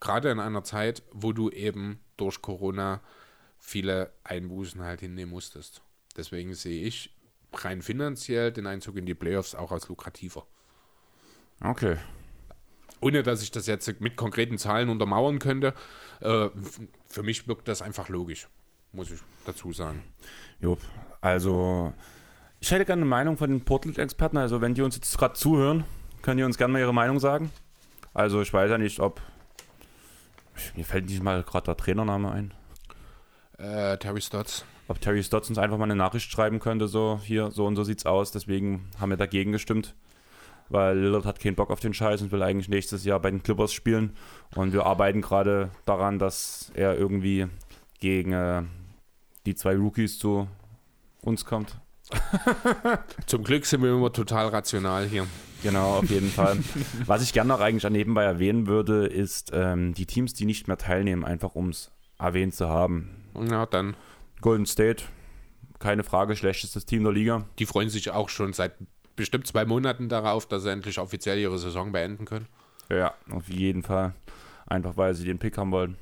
Gerade 0.00 0.30
in 0.30 0.40
einer 0.40 0.64
Zeit, 0.64 1.02
wo 1.12 1.32
du 1.32 1.50
eben 1.50 2.00
durch 2.16 2.42
Corona 2.42 3.00
viele 3.58 4.12
Einbußen 4.24 4.82
halt 4.82 5.00
hinnehmen 5.00 5.32
musstest. 5.32 5.82
Deswegen 6.16 6.54
sehe 6.54 6.84
ich 6.84 7.14
rein 7.52 7.82
finanziell 7.82 8.52
den 8.52 8.66
Einzug 8.66 8.96
in 8.96 9.06
die 9.06 9.14
Playoffs 9.14 9.54
auch 9.54 9.72
als 9.72 9.88
lukrativer. 9.88 10.46
Okay. 11.60 11.96
Ohne 13.00 13.22
dass 13.22 13.42
ich 13.42 13.50
das 13.50 13.66
jetzt 13.66 14.00
mit 14.00 14.16
konkreten 14.16 14.58
Zahlen 14.58 14.88
untermauern 14.88 15.38
könnte, 15.38 15.74
äh, 16.20 16.48
für 17.06 17.22
mich 17.22 17.46
wirkt 17.46 17.68
das 17.68 17.82
einfach 17.82 18.08
logisch, 18.08 18.48
muss 18.92 19.10
ich 19.10 19.20
dazu 19.46 19.72
sagen. 19.72 20.02
Jo, 20.60 20.76
also 21.20 21.92
ich 22.60 22.70
hätte 22.70 22.84
gerne 22.84 23.02
eine 23.02 23.08
Meinung 23.08 23.36
von 23.36 23.50
den 23.50 23.64
Portland-Experten. 23.64 24.36
Also 24.36 24.60
wenn 24.60 24.74
die 24.74 24.82
uns 24.82 24.96
jetzt 24.96 25.16
gerade 25.16 25.34
zuhören, 25.34 25.84
können 26.22 26.38
die 26.38 26.44
uns 26.44 26.58
gerne 26.58 26.72
mal 26.72 26.80
ihre 26.80 26.94
Meinung 26.94 27.20
sagen. 27.20 27.50
Also 28.14 28.42
ich 28.42 28.52
weiß 28.52 28.70
ja 28.70 28.78
nicht, 28.78 28.98
ob 28.98 29.20
mir 30.74 30.84
fällt 30.84 31.06
nicht 31.06 31.22
mal 31.22 31.44
gerade 31.44 31.66
der 31.66 31.76
Trainername 31.76 32.32
ein. 32.32 32.54
Äh, 33.58 33.96
Terry 33.98 34.20
Stotts. 34.20 34.64
Ob 34.88 35.00
Terry 35.00 35.22
Stotts 35.22 35.48
uns 35.48 35.58
einfach 35.58 35.78
mal 35.78 35.84
eine 35.84 35.96
Nachricht 35.96 36.30
schreiben 36.30 36.58
könnte, 36.58 36.88
so 36.88 37.20
hier, 37.22 37.50
so 37.50 37.66
und 37.66 37.76
so 37.76 37.84
sieht's 37.84 38.06
aus. 38.06 38.32
Deswegen 38.32 38.90
haben 38.98 39.10
wir 39.10 39.16
dagegen 39.16 39.52
gestimmt. 39.52 39.94
Weil 40.70 40.98
Lillard 40.98 41.24
hat 41.24 41.40
keinen 41.40 41.54
Bock 41.54 41.70
auf 41.70 41.80
den 41.80 41.94
Scheiß 41.94 42.22
und 42.22 42.32
will 42.32 42.42
eigentlich 42.42 42.68
nächstes 42.68 43.04
Jahr 43.04 43.20
bei 43.20 43.30
den 43.30 43.42
Clippers 43.42 43.72
spielen. 43.72 44.16
Und 44.54 44.72
wir 44.72 44.84
arbeiten 44.86 45.22
gerade 45.22 45.70
daran, 45.84 46.18
dass 46.18 46.70
er 46.74 46.96
irgendwie 46.96 47.46
gegen 48.00 48.32
äh, 48.32 48.62
die 49.46 49.54
zwei 49.54 49.76
Rookies 49.76 50.18
zu 50.18 50.48
uns 51.22 51.44
kommt. 51.44 51.78
Zum 53.26 53.44
Glück 53.44 53.66
sind 53.66 53.82
wir 53.82 53.92
immer 53.92 54.12
total 54.12 54.48
rational 54.48 55.06
hier. 55.06 55.26
Genau, 55.62 55.98
auf 55.98 56.10
jeden 56.10 56.30
Fall. 56.30 56.58
Was 57.06 57.22
ich 57.22 57.32
gerne 57.32 57.48
noch 57.48 57.60
eigentlich 57.60 57.90
nebenbei 57.90 58.24
erwähnen 58.24 58.66
würde, 58.66 59.06
ist 59.06 59.50
ähm, 59.52 59.94
die 59.94 60.06
Teams, 60.06 60.34
die 60.34 60.44
nicht 60.44 60.68
mehr 60.68 60.78
teilnehmen, 60.78 61.24
einfach 61.24 61.54
um 61.54 61.70
es 61.70 61.90
erwähnt 62.18 62.54
zu 62.54 62.68
haben. 62.68 63.24
Ja, 63.50 63.66
dann. 63.66 63.96
Golden 64.40 64.66
State 64.66 65.04
keine 65.78 66.04
Frage, 66.04 66.36
schlechtestes 66.36 66.86
Team 66.86 67.04
der 67.04 67.12
Liga. 67.12 67.44
Die 67.58 67.66
freuen 67.66 67.88
sich 67.88 68.10
auch 68.10 68.28
schon 68.28 68.52
seit 68.52 68.74
bestimmt 69.18 69.46
zwei 69.46 69.66
Monaten 69.66 70.08
darauf, 70.08 70.46
dass 70.48 70.62
sie 70.62 70.70
endlich 70.72 70.98
offiziell 70.98 71.38
ihre 71.38 71.58
Saison 71.58 71.92
beenden 71.92 72.24
können. 72.24 72.46
Ja, 72.90 73.12
auf 73.30 73.48
jeden 73.50 73.82
Fall. 73.82 74.14
Einfach 74.66 74.96
weil 74.96 75.14
sie 75.14 75.24
den 75.26 75.38
Pick 75.38 75.58
haben 75.58 75.72
wollen. 75.72 75.96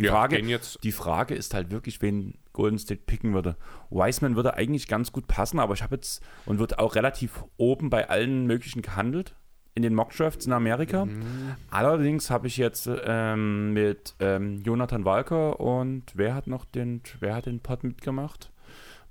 Die, 0.00 0.04
Ja, 0.04 0.12
Frage, 0.12 0.38
jetzt- 0.40 0.82
die 0.82 0.90
Frage 0.92 1.34
ist 1.34 1.54
halt 1.54 1.70
wirklich, 1.70 2.02
wen 2.02 2.34
Golden 2.52 2.78
State 2.78 3.02
picken 3.06 3.34
würde. 3.34 3.56
Wiseman 3.90 4.36
würde 4.36 4.54
eigentlich 4.54 4.88
ganz 4.88 5.12
gut 5.12 5.26
passen, 5.28 5.58
aber 5.60 5.74
ich 5.74 5.82
habe 5.82 5.94
jetzt 5.96 6.22
und 6.46 6.58
wird 6.58 6.78
auch 6.78 6.94
relativ 6.96 7.44
oben 7.56 7.90
bei 7.90 8.08
allen 8.10 8.46
möglichen 8.46 8.82
gehandelt 8.82 9.34
in 9.74 9.82
den 9.82 9.94
Mockdrafts 9.94 10.46
in 10.46 10.52
Amerika. 10.52 11.04
Mhm. 11.06 11.54
Allerdings 11.70 12.30
habe 12.30 12.46
ich 12.46 12.56
jetzt 12.58 12.88
ähm, 13.06 13.72
mit 13.72 14.14
ähm, 14.20 14.62
Jonathan 14.62 15.04
Walker 15.04 15.60
und 15.60 16.04
wer 16.14 16.34
hat 16.34 16.46
noch 16.46 16.64
den, 16.64 17.02
wer 17.20 17.34
hat 17.36 17.46
den 17.46 17.60
Pod 17.60 17.84
mitgemacht? 17.84 18.50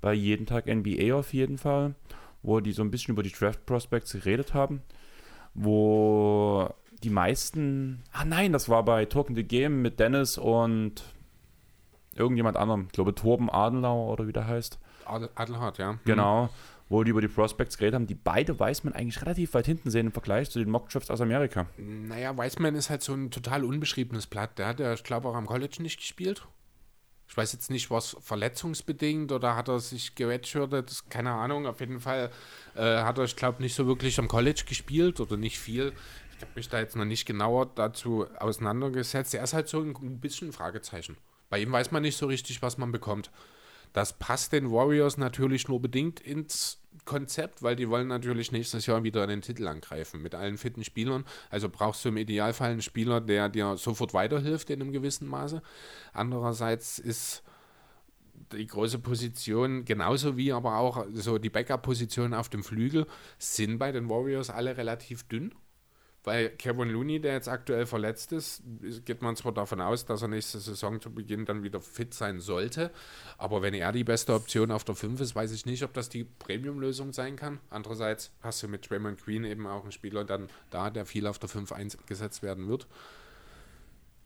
Bei 0.00 0.12
jeden 0.12 0.46
Tag 0.46 0.66
NBA 0.66 1.14
auf 1.14 1.32
jeden 1.32 1.58
Fall, 1.58 1.94
wo 2.42 2.60
die 2.60 2.72
so 2.72 2.82
ein 2.82 2.90
bisschen 2.90 3.12
über 3.12 3.22
die 3.22 3.32
Draft 3.32 3.64
Prospects 3.66 4.12
geredet 4.12 4.54
haben, 4.54 4.82
wo 5.54 6.68
die 7.02 7.10
meisten, 7.10 8.02
ah 8.12 8.24
nein, 8.24 8.52
das 8.52 8.68
war 8.68 8.84
bei 8.84 9.04
Talking 9.04 9.36
the 9.36 9.44
Game 9.44 9.82
mit 9.82 9.98
Dennis 10.00 10.38
und 10.38 11.02
irgendjemand 12.14 12.56
anderem, 12.56 12.84
ich 12.86 12.92
glaube 12.92 13.14
Torben 13.14 13.50
Adenauer 13.50 14.12
oder 14.12 14.26
wie 14.26 14.32
der 14.32 14.46
heißt. 14.46 14.78
Adel- 15.04 15.30
Adelhard, 15.34 15.78
ja. 15.78 15.98
Genau, 16.04 16.48
wo 16.88 17.02
die 17.02 17.10
über 17.10 17.20
die 17.20 17.28
Prospects 17.28 17.78
geredet 17.78 17.94
haben, 17.94 18.06
die 18.06 18.14
beide 18.14 18.58
weiß 18.58 18.84
man 18.84 18.92
eigentlich 18.92 19.20
relativ 19.22 19.54
weit 19.54 19.66
hinten 19.66 19.90
sehen 19.90 20.06
im 20.06 20.12
Vergleich 20.12 20.50
zu 20.50 20.58
den 20.58 20.70
Mockdrafts 20.70 21.10
aus 21.10 21.20
Amerika. 21.20 21.66
Naja, 21.78 22.36
Wiseman 22.36 22.74
ist 22.74 22.90
halt 22.90 23.02
so 23.02 23.14
ein 23.14 23.30
total 23.30 23.64
unbeschriebenes 23.64 24.26
Blatt. 24.26 24.58
Der 24.58 24.66
hat 24.66 24.78
ja, 24.78 24.92
ich 24.92 25.02
glaube, 25.02 25.28
auch 25.28 25.34
am 25.34 25.46
College 25.46 25.78
nicht 25.82 25.98
gespielt. 25.98 26.46
Ich 27.32 27.36
weiß 27.38 27.54
jetzt 27.54 27.70
nicht, 27.70 27.90
was 27.90 28.14
verletzungsbedingt 28.20 29.32
oder 29.32 29.56
hat 29.56 29.68
er 29.68 29.80
sich 29.80 30.14
gewetschirtet, 30.16 31.04
keine 31.08 31.30
Ahnung. 31.30 31.66
Auf 31.66 31.80
jeden 31.80 31.98
Fall 31.98 32.30
äh, 32.74 32.98
hat 32.98 33.16
er, 33.16 33.24
ich 33.24 33.36
glaube, 33.36 33.62
nicht 33.62 33.74
so 33.74 33.86
wirklich 33.86 34.18
am 34.18 34.28
College 34.28 34.64
gespielt 34.68 35.18
oder 35.18 35.38
nicht 35.38 35.58
viel. 35.58 35.94
Ich 36.36 36.42
habe 36.42 36.52
mich 36.54 36.68
da 36.68 36.78
jetzt 36.78 36.94
noch 36.94 37.06
nicht 37.06 37.24
genauer 37.24 37.70
dazu 37.74 38.26
auseinandergesetzt. 38.38 39.32
Er 39.32 39.44
ist 39.44 39.54
halt 39.54 39.66
so 39.66 39.80
ein, 39.80 39.96
ein 39.96 40.20
bisschen 40.20 40.50
ein 40.50 40.52
Fragezeichen. 40.52 41.16
Bei 41.48 41.58
ihm 41.58 41.72
weiß 41.72 41.90
man 41.90 42.02
nicht 42.02 42.18
so 42.18 42.26
richtig, 42.26 42.60
was 42.60 42.76
man 42.76 42.92
bekommt. 42.92 43.30
Das 43.92 44.18
passt 44.18 44.52
den 44.52 44.70
Warriors 44.70 45.16
natürlich 45.16 45.68
nur 45.68 45.80
bedingt 45.80 46.20
ins 46.20 46.78
Konzept, 47.04 47.62
weil 47.62 47.76
die 47.76 47.88
wollen 47.88 48.08
natürlich 48.08 48.52
nächstes 48.52 48.86
Jahr 48.86 49.02
wieder 49.02 49.26
den 49.26 49.42
Titel 49.42 49.66
angreifen 49.66 50.22
mit 50.22 50.34
allen 50.34 50.56
fitten 50.56 50.84
Spielern. 50.84 51.24
Also 51.50 51.68
brauchst 51.68 52.04
du 52.04 52.10
im 52.10 52.16
Idealfall 52.16 52.70
einen 52.70 52.82
Spieler, 52.82 53.20
der 53.20 53.48
dir 53.48 53.76
sofort 53.76 54.14
weiterhilft 54.14 54.70
in 54.70 54.80
einem 54.80 54.92
gewissen 54.92 55.26
Maße. 55.26 55.62
Andererseits 56.12 56.98
ist 56.98 57.42
die 58.52 58.66
große 58.66 58.98
Position, 58.98 59.84
genauso 59.84 60.36
wie 60.36 60.52
aber 60.52 60.76
auch 60.76 61.06
so 61.12 61.38
die 61.38 61.50
Backup-Positionen 61.50 62.34
auf 62.34 62.48
dem 62.48 62.62
Flügel, 62.62 63.06
sind 63.38 63.78
bei 63.78 63.92
den 63.92 64.08
Warriors 64.08 64.50
alle 64.50 64.76
relativ 64.76 65.24
dünn. 65.24 65.54
Weil 66.24 66.50
Kevin 66.50 66.88
Looney, 66.88 67.20
der 67.20 67.32
jetzt 67.32 67.48
aktuell 67.48 67.84
verletzt 67.84 68.30
ist, 68.30 68.62
geht 69.04 69.22
man 69.22 69.34
zwar 69.34 69.50
davon 69.50 69.80
aus, 69.80 70.06
dass 70.06 70.22
er 70.22 70.28
nächste 70.28 70.60
Saison 70.60 71.00
zu 71.00 71.10
Beginn 71.12 71.46
dann 71.46 71.64
wieder 71.64 71.80
fit 71.80 72.14
sein 72.14 72.38
sollte. 72.38 72.92
Aber 73.38 73.60
wenn 73.60 73.74
er 73.74 73.90
die 73.90 74.04
beste 74.04 74.32
Option 74.32 74.70
auf 74.70 74.84
der 74.84 74.94
5 74.94 75.20
ist, 75.20 75.34
weiß 75.34 75.50
ich 75.50 75.66
nicht, 75.66 75.82
ob 75.82 75.92
das 75.94 76.08
die 76.08 76.22
Premium-Lösung 76.22 77.12
sein 77.12 77.34
kann. 77.34 77.58
Andererseits 77.70 78.30
hast 78.40 78.62
du 78.62 78.68
mit 78.68 78.88
Draymond 78.88 79.24
Green 79.24 79.42
eben 79.44 79.66
auch 79.66 79.82
einen 79.82 79.90
Spieler 79.90 80.24
dann 80.24 80.48
da, 80.70 80.90
der 80.90 81.06
viel 81.06 81.26
auf 81.26 81.40
der 81.40 81.48
5 81.48 81.72
eingesetzt 81.72 82.44
werden 82.44 82.68
wird. 82.68 82.86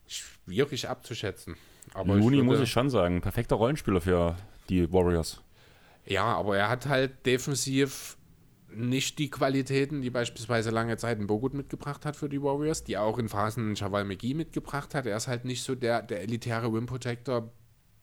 Schwierig 0.06 0.88
abzuschätzen. 0.88 1.56
Aber 1.94 2.16
ich 2.16 2.20
Looney 2.22 2.36
würde- 2.36 2.44
muss 2.44 2.60
ich 2.60 2.70
schon 2.70 2.90
sagen, 2.90 3.20
perfekter 3.22 3.56
Rollenspieler 3.56 4.02
für 4.02 4.36
die 4.68 4.92
Warriors. 4.92 5.40
Ja, 6.04 6.24
aber 6.24 6.56
er 6.58 6.68
hat 6.68 6.86
halt 6.86 7.24
defensiv 7.26 8.16
nicht 8.68 9.18
die 9.18 9.30
Qualitäten, 9.30 10.02
die 10.02 10.10
beispielsweise 10.10 10.70
lange 10.70 10.96
Zeit 10.96 11.18
ein 11.18 11.26
Bogut 11.26 11.54
mitgebracht 11.54 12.04
hat 12.04 12.16
für 12.16 12.28
die 12.28 12.42
Warriors, 12.42 12.84
die 12.84 12.98
auch 12.98 13.18
in 13.18 13.28
Phasen 13.28 13.74
Javal 13.74 14.04
McGee 14.04 14.34
mitgebracht 14.34 14.94
hat. 14.94 15.06
Er 15.06 15.16
ist 15.16 15.28
halt 15.28 15.44
nicht 15.44 15.62
so 15.62 15.74
der, 15.74 16.02
der 16.02 16.22
elitäre 16.22 16.66
Rim 16.66 16.86
Protector 16.86 17.50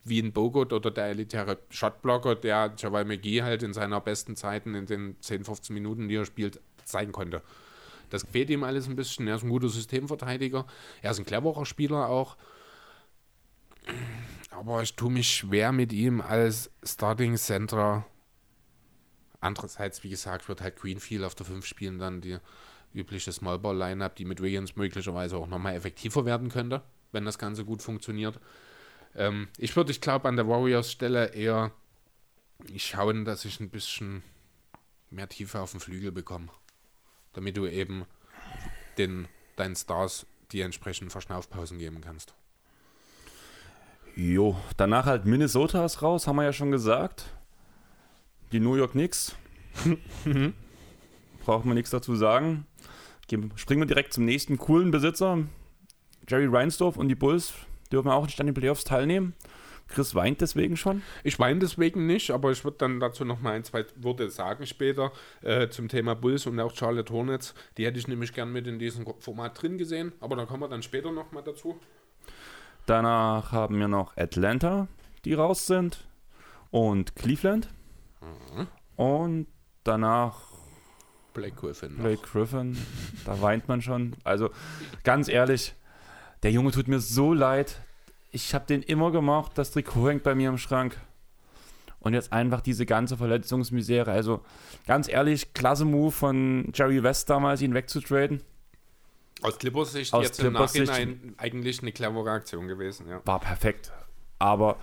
wie 0.04 0.20
ein 0.20 0.34
Bogut 0.34 0.74
oder 0.74 0.92
der 0.92 1.06
elitäre 1.06 1.60
Shotblocker, 1.70 2.36
der 2.36 2.74
Javal 2.78 3.06
McGee 3.06 3.42
halt 3.42 3.64
in 3.64 3.74
seiner 3.74 4.02
besten 4.02 4.36
Zeiten 4.36 4.76
in 4.76 4.86
den 4.86 5.16
10, 5.22 5.46
15 5.46 5.74
Minuten, 5.74 6.08
die 6.08 6.16
er 6.16 6.26
spielt, 6.26 6.60
zeigen 6.84 7.12
konnte. 7.12 7.42
Das 8.10 8.26
fehlt 8.30 8.50
ihm 8.50 8.64
alles 8.64 8.88
ein 8.88 8.96
bisschen. 8.96 9.28
Er 9.28 9.36
ist 9.38 9.44
ein 9.44 9.50
guter 9.50 9.70
Systemverteidiger. 9.70 10.66
Er 11.02 11.12
ist 11.12 11.20
ein 11.20 11.26
cleverer 11.26 11.66
Spieler 11.66 12.10
auch. 12.10 12.36
Aber 14.52 14.82
ich 14.82 14.96
tue 14.96 15.12
mich 15.12 15.30
schwer 15.30 15.72
mit 15.72 15.92
ihm 15.94 16.22
als 16.22 16.70
Starting 16.84 17.38
Center. 17.38 18.06
Andererseits, 19.44 20.04
wie 20.04 20.10
gesagt, 20.10 20.48
wird 20.48 20.62
halt 20.62 20.78
Greenfield 20.78 21.24
auf 21.24 21.36
der 21.36 21.46
5 21.46 21.66
spielen 21.66 22.00
dann 22.00 22.22
die 22.22 22.38
übliche 22.94 23.32
Smallball-Lineup, 23.32 24.16
die 24.16 24.24
mit 24.24 24.42
Wiggins 24.42 24.78
möglicherweise 24.78 25.36
auch 25.36 25.48
nochmal 25.48 25.76
effektiver 25.76 26.26
werden 26.26 26.48
könnte, 26.48 26.82
wenn 27.12 27.26
das 27.26 27.38
Ganze 27.38 27.66
gut 27.66 27.82
funktioniert. 27.82 28.40
Ähm, 29.16 29.50
ich 29.58 29.76
würde, 29.76 29.92
ich 29.92 30.00
glaube, 30.00 30.30
an 30.30 30.38
der 30.38 30.48
Warriors-Stelle 30.48 31.34
eher 31.34 31.72
schauen, 32.78 33.26
dass 33.26 33.44
ich 33.44 33.60
ein 33.60 33.70
bisschen 33.70 34.24
mehr 35.10 35.28
Tiefe 35.28 35.60
auf 35.60 35.72
den 35.72 35.82
Flügel 35.82 36.14
bekomme, 36.14 36.48
damit 37.34 37.58
du 37.58 37.68
eben 37.68 38.06
den, 38.98 39.28
deinen 39.58 39.76
Stars 39.76 40.26
die 40.54 40.62
entsprechenden 40.62 41.10
Verschnaufpausen 41.10 41.80
geben 41.80 42.00
kannst. 42.00 42.34
Jo, 44.16 44.56
danach 44.78 45.06
halt 45.06 45.26
Minnesota 45.26 45.84
ist 45.84 46.02
raus, 46.02 46.28
haben 46.28 46.38
wir 46.38 46.44
ja 46.44 46.54
schon 46.54 46.72
gesagt. 46.72 47.26
Die 48.54 48.60
New 48.60 48.76
York 48.76 48.92
Knicks. 48.92 49.36
Braucht 51.44 51.66
man 51.66 51.74
nichts 51.74 51.90
dazu 51.90 52.16
sagen. 52.16 52.68
Gehen, 53.28 53.52
springen 53.56 53.82
wir 53.82 53.88
direkt 53.88 54.14
zum 54.14 54.26
nächsten 54.26 54.60
coolen 54.60 54.92
Besitzer. 54.92 55.40
Jerry 56.30 56.46
Reinsdorf 56.46 56.96
und 56.96 57.08
die 57.10 57.16
Bulls 57.16 57.54
dürfen 57.92 58.12
auch 58.12 58.28
nicht 58.28 58.40
an 58.40 58.46
den 58.46 58.54
Playoffs 58.54 58.84
teilnehmen. 58.84 59.34
Chris 59.88 60.14
weint 60.14 60.40
deswegen 60.40 60.78
schon. 60.78 61.02
Ich 61.24 61.40
weine 61.40 61.60
deswegen 61.62 62.06
nicht, 62.06 62.30
aber 62.30 62.52
ich 62.52 62.64
würde 62.64 62.78
dann 62.78 63.00
dazu 63.00 63.26
noch 63.26 63.42
mal 63.42 63.54
ein, 63.54 63.64
zwei 63.64 63.86
Worte 63.96 64.30
sagen 64.30 64.68
später 64.68 65.12
äh, 65.42 65.70
zum 65.70 65.88
Thema 65.88 66.14
Bulls 66.14 66.46
und 66.46 66.60
auch 66.60 66.76
Charlotte 66.76 67.12
Hornets. 67.12 67.56
Die 67.78 67.88
hätte 67.88 67.98
ich 67.98 68.08
nämlich 68.08 68.34
gern 68.34 68.52
mit 68.52 68.68
in 68.68 68.78
diesem 68.78 69.06
Format 69.20 69.60
drin 69.60 69.80
gesehen, 69.80 70.14
aber 70.20 70.36
da 70.36 70.46
kommen 70.46 70.62
wir 70.62 70.70
dann 70.70 70.84
später 70.84 71.12
noch 71.12 71.32
mal 71.32 71.42
dazu. 71.42 71.80
Danach 72.86 73.52
haben 73.52 73.80
wir 73.80 73.88
noch 73.88 74.16
Atlanta, 74.16 74.88
die 75.26 75.34
raus 75.34 75.66
sind. 75.66 76.06
Und 76.70 77.16
Cleveland. 77.16 77.68
Und 78.96 79.48
danach 79.84 80.40
Blake 81.34 81.56
Griffin. 81.56 81.96
noch. 81.96 82.04
Blake 82.04 82.22
Griffin. 82.22 82.78
Da 83.26 83.42
weint 83.42 83.68
man 83.68 83.82
schon. 83.82 84.16
Also 84.24 84.50
ganz 85.04 85.28
ehrlich, 85.28 85.74
der 86.44 86.52
Junge 86.52 86.72
tut 86.72 86.88
mir 86.88 87.00
so 87.00 87.34
leid. 87.34 87.82
Ich 88.32 88.54
habe 88.54 88.66
den 88.66 88.82
immer 88.84 89.12
gemacht. 89.12 89.52
Das 89.56 89.72
Trikot 89.72 90.10
hängt 90.10 90.24
bei 90.24 90.36
mir 90.36 90.50
im 90.50 90.58
Schrank. 90.58 91.00
Und 92.00 92.14
jetzt 92.14 92.34
einfach 92.34 92.62
diese 92.62 92.86
ganze 92.86 93.16
Verletzungsmisere. 93.18 94.12
Also 94.12 94.42
ganz 94.86 95.08
ehrlich, 95.08 95.54
klasse 95.54 95.86
Move 95.86 96.12
von 96.12 96.72
Jerry 96.74 97.02
West 97.02 97.30
damals, 97.30 97.62
ihn 97.62 97.74
wegzutraden. 97.74 98.42
Aus 99.42 99.58
Clippers 99.58 99.94
Sicht 99.94 100.14
Aus 100.14 100.24
jetzt 100.26 100.40
Clippers 100.40 100.76
im 100.76 100.86
Sicht- 100.86 100.92
Nachhinein 100.92 101.34
eigentlich 101.38 101.82
eine 101.82 101.92
clevere 101.92 102.32
Aktion 102.32 102.68
gewesen, 102.68 103.08
ja. 103.10 103.22
War 103.26 103.40
perfekt. 103.40 103.92
Aber 104.40 104.78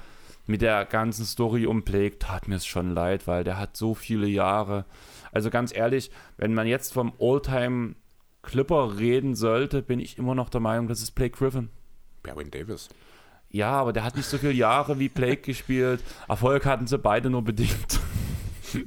mit 0.50 0.62
der 0.62 0.84
ganzen 0.84 1.24
Story 1.24 1.66
um 1.66 1.82
Blake 1.82 2.18
tat 2.18 2.48
mir 2.48 2.56
es 2.56 2.66
schon 2.66 2.92
leid, 2.92 3.26
weil 3.26 3.44
der 3.44 3.58
hat 3.58 3.76
so 3.76 3.94
viele 3.94 4.26
Jahre. 4.26 4.84
Also 5.32 5.48
ganz 5.48 5.74
ehrlich, 5.74 6.10
wenn 6.36 6.54
man 6.54 6.66
jetzt 6.66 6.92
vom 6.92 7.12
Alltime 7.20 7.94
Clipper 8.42 8.98
reden 8.98 9.34
sollte, 9.34 9.82
bin 9.82 10.00
ich 10.00 10.18
immer 10.18 10.34
noch 10.34 10.48
der 10.48 10.60
Meinung, 10.60 10.88
das 10.88 11.02
ist 11.02 11.12
Blake 11.12 11.36
Griffin. 11.36 11.68
Berwin 12.22 12.50
Davis. 12.50 12.88
Ja, 13.50 13.72
aber 13.72 13.92
der 13.92 14.04
hat 14.04 14.16
nicht 14.16 14.26
so 14.26 14.38
viele 14.38 14.52
Jahre 14.52 14.98
wie 14.98 15.08
Blake 15.08 15.42
gespielt. 15.42 16.02
Erfolg 16.28 16.66
hatten 16.66 16.86
sie 16.86 16.98
beide 16.98 17.30
nur 17.30 17.42
bedingt. 17.42 18.00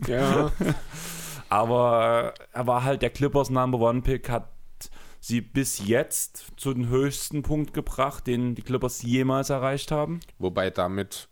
Ja. 0.07 0.51
Aber 1.49 2.33
er 2.51 2.65
war 2.65 2.83
halt 2.83 3.01
der 3.01 3.09
Clippers 3.09 3.49
Number 3.49 3.79
One 3.79 4.01
Pick, 4.01 4.29
hat 4.29 4.49
sie 5.19 5.41
bis 5.41 5.85
jetzt 5.85 6.47
zu 6.57 6.73
dem 6.73 6.87
höchsten 6.87 7.43
Punkt 7.43 7.73
gebracht, 7.73 8.25
den 8.25 8.55
die 8.55 8.61
Clippers 8.61 9.03
jemals 9.03 9.49
erreicht 9.49 9.91
haben. 9.91 10.21
Wobei 10.39 10.69
damit 10.69 11.27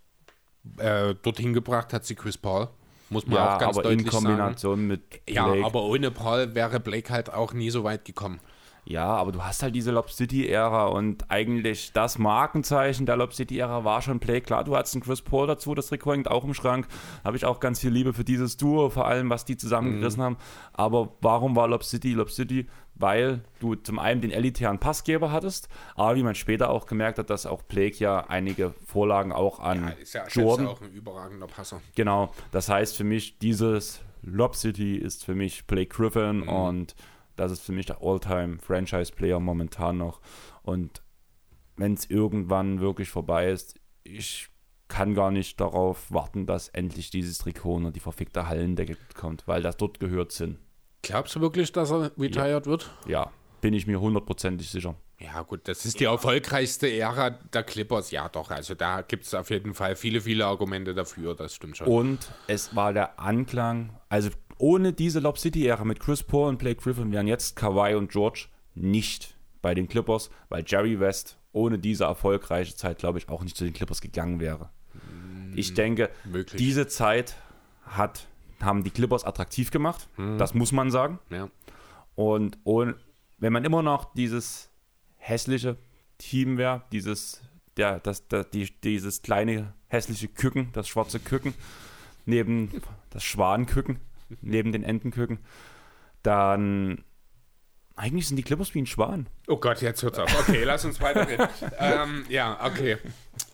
äh, 0.78 1.16
dorthin 1.22 1.54
gebracht 1.54 1.94
hat 1.94 2.06
sie 2.06 2.16
Chris 2.16 2.38
Paul. 2.38 2.70
Muss 3.10 3.28
man 3.28 3.36
Ja, 3.36 3.56
auch 3.56 3.60
ganz 3.60 3.78
aber 3.78 3.92
in 3.92 3.98
deutlich 3.98 4.14
sagen. 4.14 4.26
Kombination 4.26 4.88
mit 4.88 5.26
Blake. 5.26 5.32
Ja, 5.34 5.66
aber 5.66 5.84
ohne 5.84 6.12
Paul 6.12 6.56
wäre 6.56 6.80
Blake 6.80 7.12
halt 7.12 7.34
auch 7.34 7.54
nie 7.54 7.70
so 7.70 7.84
weit 7.84 8.06
gekommen. 8.06 8.40
Ja, 8.84 9.06
aber 9.06 9.32
du 9.32 9.44
hast 9.44 9.62
halt 9.62 9.76
diese 9.76 9.92
Lob 9.92 10.10
City-Ära 10.10 10.88
und 10.88 11.30
eigentlich 11.30 11.92
das 11.94 12.18
Markenzeichen 12.18 13.06
der 13.06 13.16
Lob 13.16 13.34
City-Ära 13.34 13.84
war 13.84 14.02
schon 14.02 14.20
Play. 14.20 14.42
Klar, 14.42 14.64
du 14.64 14.76
hattest 14.76 14.96
einen 14.96 15.04
Chris 15.04 15.22
Paul 15.22 15.46
dazu, 15.46 15.76
das 15.76 15.88
Trikot 15.88 16.14
hängt 16.14 16.32
auch 16.32 16.44
im 16.44 16.56
Schrank. 16.56 16.88
Habe 17.24 17.38
ich 17.38 17.46
auch 17.46 17.60
ganz 17.60 17.80
viel 17.80 17.92
Liebe 17.92 18.14
für 18.14 18.24
dieses 18.24 18.58
Duo, 18.58 18.90
vor 18.90 19.06
allem 19.06 19.30
was 19.30 19.46
die 19.46 19.56
zusammengerissen 19.56 20.20
mhm. 20.20 20.26
haben. 20.26 20.38
Aber 20.74 21.12
warum 21.22 21.56
war 21.56 21.68
Lob 21.68 21.84
City 21.84 22.14
Lob 22.14 22.32
City? 22.32 22.68
Weil 22.96 23.42
du 23.60 23.76
zum 23.76 23.98
einen 23.98 24.22
den 24.22 24.32
elitären 24.32 24.80
Passgeber 24.80 25.32
hattest, 25.32 25.70
aber 25.96 26.16
wie 26.16 26.24
man 26.24 26.36
später 26.36 26.70
auch 26.70 26.86
gemerkt 26.86 27.18
hat, 27.18 27.30
dass 27.30 27.46
auch 27.46 27.64
Blake 27.64 27.98
ja 27.98 28.28
einige 28.28 28.74
Vorlagen 28.86 29.32
auch 29.32 29.60
an 29.60 29.84
ja, 29.84 29.90
ist 29.90 30.14
ja 30.14 30.28
Jordan. 30.28 30.68
auch 30.68 30.82
ein 30.82 30.92
überragender 30.92 31.48
Passer. 31.48 31.82
Genau, 31.96 32.32
das 32.52 32.70
heißt 32.70 32.96
für 32.96 33.04
mich, 33.04 33.40
dieses 33.40 34.02
Lob 34.22 34.56
City 34.56 34.98
ist 34.98 35.26
für 35.26 35.34
mich 35.34 35.66
Blake 35.66 35.88
Griffin 35.96 36.42
mhm. 36.42 36.50
und 36.50 36.96
das 37.36 37.52
ist 37.52 37.62
für 37.62 37.72
mich 37.72 37.88
der 37.88 38.02
All-Time-Franchise-Player 38.02 39.40
momentan 39.40 39.98
noch. 39.98 40.22
Und 40.62 41.02
wenn 41.76 41.94
es 41.94 42.10
irgendwann 42.10 42.82
wirklich 42.82 43.10
vorbei 43.10 43.50
ist, 43.50 43.80
ich 44.04 44.50
kann 44.88 45.16
gar 45.16 45.32
nicht 45.32 45.60
darauf 45.60 46.12
warten, 46.12 46.46
dass 46.46 46.68
endlich 46.68 47.10
dieses 47.10 47.38
Trikot 47.38 47.76
unter 47.76 47.92
die 47.92 48.02
verfickte 48.02 48.48
Hallendecke 48.48 48.98
kommt, 49.16 49.48
weil 49.48 49.64
das 49.64 49.78
dort 49.78 50.00
gehört 50.00 50.34
sind. 50.34 50.60
Glaubst 51.02 51.36
du 51.36 51.42
wirklich, 51.42 51.72
dass 51.72 51.92
er 51.92 52.12
retired 52.18 52.66
ja. 52.66 52.72
wird? 52.72 52.92
Ja, 53.08 53.32
bin 53.62 53.74
ich 53.74 53.88
mir 53.88 54.00
hundertprozentig 54.00 54.70
sicher. 54.70 54.96
Ja, 55.20 55.44
gut, 55.44 55.68
das 55.68 55.86
ist 55.86 56.00
die 56.00 56.06
erfolgreichste 56.06 56.92
Ära 56.92 57.30
der 57.30 57.64
Clippers. 57.64 58.10
Ja, 58.10 58.28
doch, 58.28 58.50
also 58.50 58.74
da 58.74 59.02
gibt 59.04 59.26
es 59.26 59.34
auf 59.36 59.52
jeden 59.52 59.76
Fall 59.76 59.96
viele, 59.96 60.22
viele 60.22 60.48
Argumente 60.48 60.96
dafür, 60.96 61.36
das 61.36 61.54
stimmt 61.54 61.78
schon. 61.78 61.88
Und 61.88 62.32
es 62.48 62.76
war 62.76 62.92
der 62.92 63.20
Anklang, 63.20 63.92
also 64.10 64.30
ohne 64.58 64.94
diese 64.94 65.20
Lob 65.20 65.38
City-Ära 65.38 65.84
mit 65.84 66.00
Chris 66.00 66.24
Paul 66.24 66.50
und 66.50 66.58
Blake 66.58 66.82
Griffin 66.82 67.12
wären 67.12 67.28
jetzt 67.28 67.56
Kawhi 67.56 67.96
und 67.96 68.12
George 68.12 68.48
nicht 68.74 69.36
bei 69.62 69.76
den 69.76 69.88
Clippers, 69.88 70.32
weil 70.50 70.64
Jerry 70.66 71.00
West 71.00 71.38
ohne 71.52 71.78
diese 71.78 72.06
erfolgreiche 72.06 72.76
Zeit, 72.76 72.98
glaube 72.98 73.20
ich, 73.20 73.30
auch 73.30 73.44
nicht 73.44 73.58
zu 73.58 73.64
den 73.64 73.74
Clippers 73.74 74.02
gegangen 74.02 74.40
wäre. 74.40 74.70
Ich 75.56 75.70
hm, 75.70 75.76
denke, 75.76 76.10
Möglich. 76.24 76.58
diese 76.58 76.88
Zeit 76.88 77.36
hat, 77.84 78.28
haben 78.64 78.84
die 78.84 78.92
Clippers 78.92 79.24
attraktiv 79.24 79.72
gemacht. 79.72 80.08
Hm. 80.16 80.38
Das 80.38 80.54
muss 80.54 80.72
man 80.72 80.92
sagen. 80.92 81.20
Ja. 81.30 81.50
Und, 82.16 82.58
und 82.64 82.96
wenn 83.38 83.54
man 83.54 83.66
immer 83.66 83.82
noch 83.82 84.14
dieses 84.14 84.70
hässliche 85.18 85.78
Team 86.18 86.58
wäre, 86.58 86.84
dieses, 86.92 87.42
der, 87.78 88.00
das, 88.00 88.28
der, 88.28 88.44
die, 88.44 88.70
dieses 88.82 89.22
kleine 89.22 89.74
hässliche 89.88 90.28
Küken, 90.28 90.70
das 90.74 90.88
schwarze 90.88 91.20
Küken, 91.20 91.54
neben 92.26 92.82
das 93.10 93.24
Schwanenküken, 93.24 94.00
neben 94.42 94.72
den 94.72 94.84
Entenküken, 94.84 95.40
dann 96.24 97.04
eigentlich 97.96 98.28
sind 98.28 98.38
die 98.38 98.44
Clippers 98.44 98.74
wie 98.74 98.82
ein 98.82 98.86
Schwan. 98.86 99.28
Oh 99.48 99.58
Gott, 99.58 99.82
jetzt 99.82 100.02
hört's 100.02 100.18
auf. 100.18 100.34
Okay, 100.40 100.64
lass 100.64 100.86
uns 100.86 101.02
weiterreden. 101.02 101.48
ähm, 101.80 102.26
ja, 102.30 102.60
okay. 102.66 102.98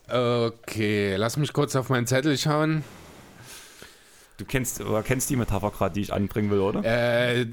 Okay, 0.09 1.15
lass 1.15 1.38
mich 1.38 1.51
kurz 1.51 1.75
auf 1.75 1.89
meinen 1.89 2.07
Zettel 2.07 2.38
schauen. 2.38 2.84
Du 4.38 4.45
kennst, 4.45 4.81
oder 4.81 5.01
kennst 5.01 5.31
die 5.31 5.35
Metapher 5.35 5.72
gerade, 5.72 5.95
die 5.95 6.01
ich 6.01 6.14
anbringen 6.14 6.51
will, 6.51 6.59
oder? 6.59 6.84
Äh, 6.84 7.47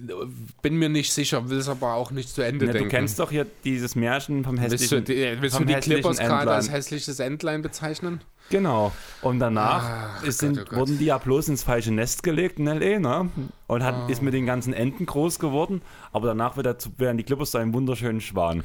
bin 0.61 0.77
mir 0.77 0.91
nicht 0.91 1.15
sicher, 1.15 1.49
will 1.49 1.57
es 1.57 1.69
aber 1.69 1.95
auch 1.95 2.11
nicht 2.11 2.29
zu 2.29 2.43
Ende 2.43 2.67
ja, 2.67 2.73
denken. 2.73 2.91
Du 2.91 2.95
kennst 2.95 3.19
doch 3.19 3.31
hier 3.31 3.47
dieses 3.65 3.95
Märchen 3.95 4.45
vom 4.45 4.59
hässlichen 4.59 4.99
Willst 4.99 5.09
du 5.09 5.15
die, 5.15 5.41
willst 5.41 5.59
du 5.59 5.65
die 5.65 5.75
Clippers 5.75 6.19
gerade 6.19 6.51
als 6.51 6.71
hässliches 6.71 7.21
Entlein 7.21 7.63
bezeichnen? 7.63 8.21
Genau. 8.51 8.93
Und 9.23 9.39
danach 9.39 10.19
Ach, 10.19 10.25
sind, 10.31 10.59
Gott, 10.59 10.67
oh 10.67 10.71
Gott. 10.71 10.79
wurden 10.81 10.99
die 10.99 11.07
ja 11.07 11.17
bloß 11.17 11.49
ins 11.49 11.63
falsche 11.63 11.91
Nest 11.91 12.23
gelegt 12.23 12.59
in 12.59 12.67
L.A., 12.67 12.99
ne? 12.99 13.31
Und 13.67 13.83
hat, 13.83 13.95
oh. 14.07 14.11
ist 14.13 14.21
mit 14.21 14.35
den 14.35 14.45
ganzen 14.45 14.75
Enten 14.75 15.07
groß 15.07 15.39
geworden. 15.39 15.81
Aber 16.13 16.27
danach 16.27 16.59
wird 16.59 16.67
er, 16.67 16.77
werden 16.99 17.17
die 17.17 17.25
Clippers 17.25 17.53
zu 17.53 17.59
einem 17.59 17.73
wunderschönen 17.73 18.21
Schwan. 18.21 18.63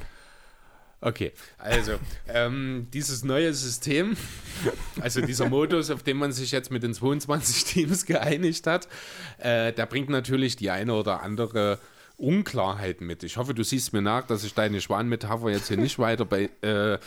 Okay, 1.02 1.32
also 1.58 1.94
ähm, 2.28 2.88
dieses 2.94 3.24
neue 3.24 3.54
System, 3.54 4.18
also 5.00 5.22
dieser 5.22 5.48
Modus, 5.50 5.90
auf 5.92 6.04
den 6.04 6.18
man 6.18 6.34
sich 6.34 6.52
jetzt 6.52 6.72
mit 6.72 6.84
den 6.84 6.94
22 6.94 7.64
Teams 7.64 8.06
geeinigt 8.06 8.68
hat, 8.68 8.90
äh, 9.38 9.72
der 9.72 9.86
bringt 9.86 10.10
natürlich 10.10 10.58
die 10.58 10.70
eine 10.70 10.94
oder 10.94 11.22
andere 11.22 11.80
Unklarheit 12.18 13.00
mit. 13.00 13.24
Ich 13.24 13.38
hoffe, 13.38 13.54
du 13.54 13.64
siehst 13.64 13.94
mir 13.94 14.02
nach, 14.02 14.28
dass 14.28 14.44
ich 14.44 14.54
deine 14.54 14.82
Schwanmetapher 14.82 15.50
jetzt 15.50 15.70
hier 15.70 15.78
nicht 15.78 16.00
weiter 16.00 16.26
bei 16.26 16.50
äh, 16.62 16.98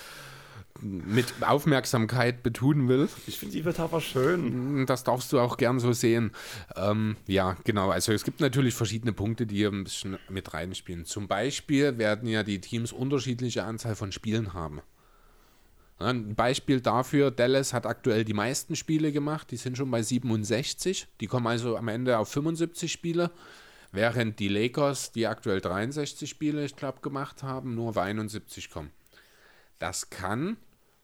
mit 0.80 1.32
Aufmerksamkeit 1.42 2.42
betonen 2.42 2.88
will. 2.88 3.08
Ich 3.26 3.38
finde 3.38 3.54
die 3.54 3.62
Metapher 3.62 4.00
schön. 4.00 4.86
Das 4.86 5.04
darfst 5.04 5.32
du 5.32 5.38
auch 5.38 5.56
gern 5.56 5.78
so 5.78 5.92
sehen. 5.92 6.32
Ähm, 6.76 7.16
ja, 7.26 7.56
genau. 7.64 7.90
Also 7.90 8.12
es 8.12 8.24
gibt 8.24 8.40
natürlich 8.40 8.74
verschiedene 8.74 9.12
Punkte, 9.12 9.46
die 9.46 9.56
hier 9.56 9.70
ein 9.70 9.84
bisschen 9.84 10.18
mit 10.28 10.54
reinspielen. 10.54 11.04
Zum 11.04 11.28
Beispiel 11.28 11.98
werden 11.98 12.28
ja 12.28 12.42
die 12.42 12.60
Teams 12.60 12.92
unterschiedliche 12.92 13.64
Anzahl 13.64 13.94
von 13.94 14.12
Spielen 14.12 14.54
haben. 14.54 14.80
Ein 15.98 16.34
Beispiel 16.34 16.80
dafür, 16.80 17.30
Dallas 17.30 17.72
hat 17.72 17.86
aktuell 17.86 18.24
die 18.24 18.34
meisten 18.34 18.74
Spiele 18.74 19.12
gemacht, 19.12 19.50
die 19.52 19.56
sind 19.56 19.76
schon 19.76 19.90
bei 19.90 20.02
67, 20.02 21.06
die 21.20 21.26
kommen 21.28 21.46
also 21.46 21.76
am 21.76 21.86
Ende 21.86 22.18
auf 22.18 22.28
75 22.28 22.90
Spiele, 22.90 23.30
während 23.92 24.40
die 24.40 24.48
Lakers, 24.48 25.12
die 25.12 25.28
aktuell 25.28 25.60
63 25.60 26.28
Spiele, 26.28 26.64
ich 26.64 26.74
glaube, 26.74 27.00
gemacht 27.02 27.44
haben, 27.44 27.76
nur 27.76 27.90
auf 27.90 27.98
71 27.98 28.70
kommen. 28.70 28.90
Das 29.82 30.10
kann 30.10 30.58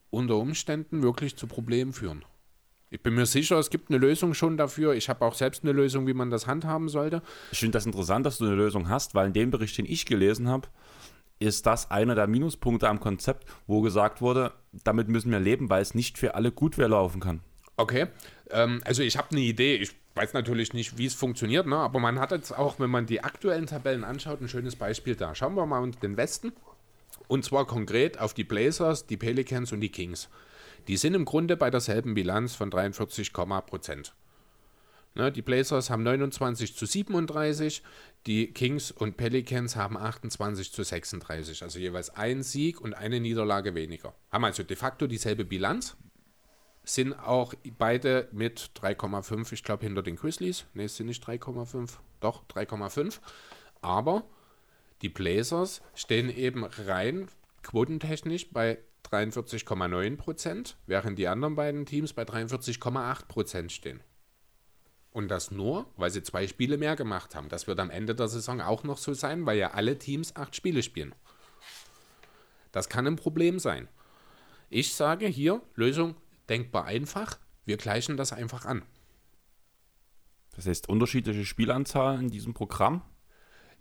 unter 0.08 0.36
Umständen 0.36 1.02
wirklich 1.02 1.34
zu 1.34 1.48
Problemen 1.48 1.92
führen. 1.92 2.24
Ich 2.90 3.02
bin 3.02 3.16
mir 3.16 3.26
sicher, 3.26 3.58
es 3.58 3.70
gibt 3.70 3.90
eine 3.90 3.98
Lösung 3.98 4.34
schon 4.34 4.56
dafür. 4.56 4.94
Ich 4.94 5.08
habe 5.08 5.24
auch 5.24 5.34
selbst 5.34 5.64
eine 5.64 5.72
Lösung, 5.72 6.06
wie 6.06 6.14
man 6.14 6.30
das 6.30 6.46
handhaben 6.46 6.88
sollte. 6.88 7.20
Ich 7.50 7.58
finde 7.58 7.72
das 7.72 7.86
interessant, 7.86 8.24
dass 8.24 8.38
du 8.38 8.44
eine 8.44 8.54
Lösung 8.54 8.88
hast, 8.88 9.16
weil 9.16 9.26
in 9.26 9.32
dem 9.32 9.50
Bericht, 9.50 9.76
den 9.78 9.84
ich 9.84 10.06
gelesen 10.06 10.48
habe, 10.48 10.68
ist 11.40 11.66
das 11.66 11.90
einer 11.90 12.14
der 12.14 12.28
Minuspunkte 12.28 12.88
am 12.88 13.00
Konzept, 13.00 13.48
wo 13.66 13.80
gesagt 13.80 14.20
wurde, 14.20 14.52
damit 14.84 15.08
müssen 15.08 15.32
wir 15.32 15.40
leben, 15.40 15.68
weil 15.70 15.82
es 15.82 15.96
nicht 15.96 16.16
für 16.16 16.36
alle 16.36 16.52
gut 16.52 16.76
laufen 16.76 17.20
kann. 17.20 17.40
Okay, 17.76 18.06
ähm, 18.50 18.80
also 18.84 19.02
ich 19.02 19.18
habe 19.18 19.32
eine 19.32 19.40
Idee. 19.40 19.74
Ich 19.74 19.90
weiß 20.14 20.34
natürlich 20.34 20.72
nicht, 20.72 20.98
wie 20.98 21.06
es 21.06 21.14
funktioniert, 21.14 21.66
ne? 21.66 21.78
aber 21.78 21.98
man 21.98 22.20
hat 22.20 22.30
jetzt 22.30 22.56
auch, 22.56 22.78
wenn 22.78 22.90
man 22.90 23.06
die 23.06 23.24
aktuellen 23.24 23.66
Tabellen 23.66 24.04
anschaut, 24.04 24.40
ein 24.40 24.48
schönes 24.48 24.76
Beispiel 24.76 25.16
da. 25.16 25.34
Schauen 25.34 25.56
wir 25.56 25.66
mal 25.66 25.90
den 25.90 26.16
Westen. 26.16 26.52
Und 27.28 27.44
zwar 27.44 27.66
konkret 27.66 28.18
auf 28.18 28.34
die 28.34 28.44
Blazers, 28.44 29.06
die 29.06 29.16
Pelicans 29.16 29.72
und 29.72 29.80
die 29.80 29.90
Kings. 29.90 30.28
Die 30.88 30.96
sind 30.96 31.14
im 31.14 31.24
Grunde 31.24 31.56
bei 31.56 31.70
derselben 31.70 32.14
Bilanz 32.14 32.54
von 32.54 32.70
43, 32.70 33.32
Prozent. 33.32 34.14
Ne, 35.14 35.32
die 35.32 35.42
Blazers 35.42 35.90
haben 35.90 36.02
29 36.02 36.76
zu 36.76 36.86
37, 36.86 37.82
die 38.26 38.52
Kings 38.52 38.90
und 38.90 39.16
Pelicans 39.16 39.74
haben 39.74 39.96
28 39.96 40.72
zu 40.72 40.82
36, 40.82 41.62
also 41.62 41.78
jeweils 41.78 42.10
ein 42.10 42.42
Sieg 42.42 42.80
und 42.80 42.94
eine 42.94 43.20
Niederlage 43.20 43.74
weniger. 43.74 44.14
Haben 44.30 44.44
also 44.44 44.62
de 44.62 44.76
facto 44.76 45.06
dieselbe 45.06 45.44
Bilanz, 45.44 45.96
sind 46.84 47.14
auch 47.14 47.52
beide 47.76 48.28
mit 48.32 48.70
3,5, 48.80 49.52
ich 49.52 49.62
glaube, 49.62 49.84
hinter 49.84 50.02
den 50.02 50.16
Grizzlies. 50.16 50.66
Ne, 50.74 50.84
es 50.84 50.96
sind 50.96 51.06
nicht 51.06 51.26
3,5, 51.26 51.98
doch 52.20 52.44
3,5. 52.46 53.18
Aber 53.80 54.24
die 55.02 55.08
Blazers 55.08 55.80
stehen 55.94 56.28
eben 56.28 56.64
rein 56.64 57.28
quotentechnisch 57.62 58.50
bei 58.50 58.78
43,9 59.10 60.16
Prozent, 60.16 60.76
während 60.86 61.18
die 61.18 61.28
anderen 61.28 61.54
beiden 61.54 61.86
Teams 61.86 62.12
bei 62.12 62.24
43,8 62.24 63.26
Prozent 63.26 63.72
stehen. 63.72 64.00
Und 65.10 65.28
das 65.28 65.50
nur, 65.50 65.86
weil 65.96 66.10
sie 66.10 66.22
zwei 66.22 66.46
Spiele 66.46 66.76
mehr 66.76 66.94
gemacht 66.94 67.34
haben. 67.34 67.48
Das 67.48 67.66
wird 67.66 67.80
am 67.80 67.90
Ende 67.90 68.14
der 68.14 68.28
Saison 68.28 68.60
auch 68.60 68.84
noch 68.84 68.98
so 68.98 69.14
sein, 69.14 69.46
weil 69.46 69.58
ja 69.58 69.72
alle 69.72 69.98
Teams 69.98 70.36
acht 70.36 70.54
Spiele 70.54 70.82
spielen. 70.82 71.14
Das 72.72 72.88
kann 72.88 73.06
ein 73.06 73.16
Problem 73.16 73.58
sein. 73.58 73.88
Ich 74.68 74.94
sage 74.94 75.26
hier, 75.26 75.62
Lösung 75.74 76.14
denkbar 76.48 76.84
einfach, 76.84 77.38
wir 77.64 77.78
gleichen 77.78 78.16
das 78.16 78.32
einfach 78.32 78.66
an. 78.66 78.82
Das 80.54 80.66
heißt, 80.66 80.88
unterschiedliche 80.88 81.44
Spielanzahl 81.44 82.18
in 82.18 82.30
diesem 82.30 82.52
Programm? 82.52 83.02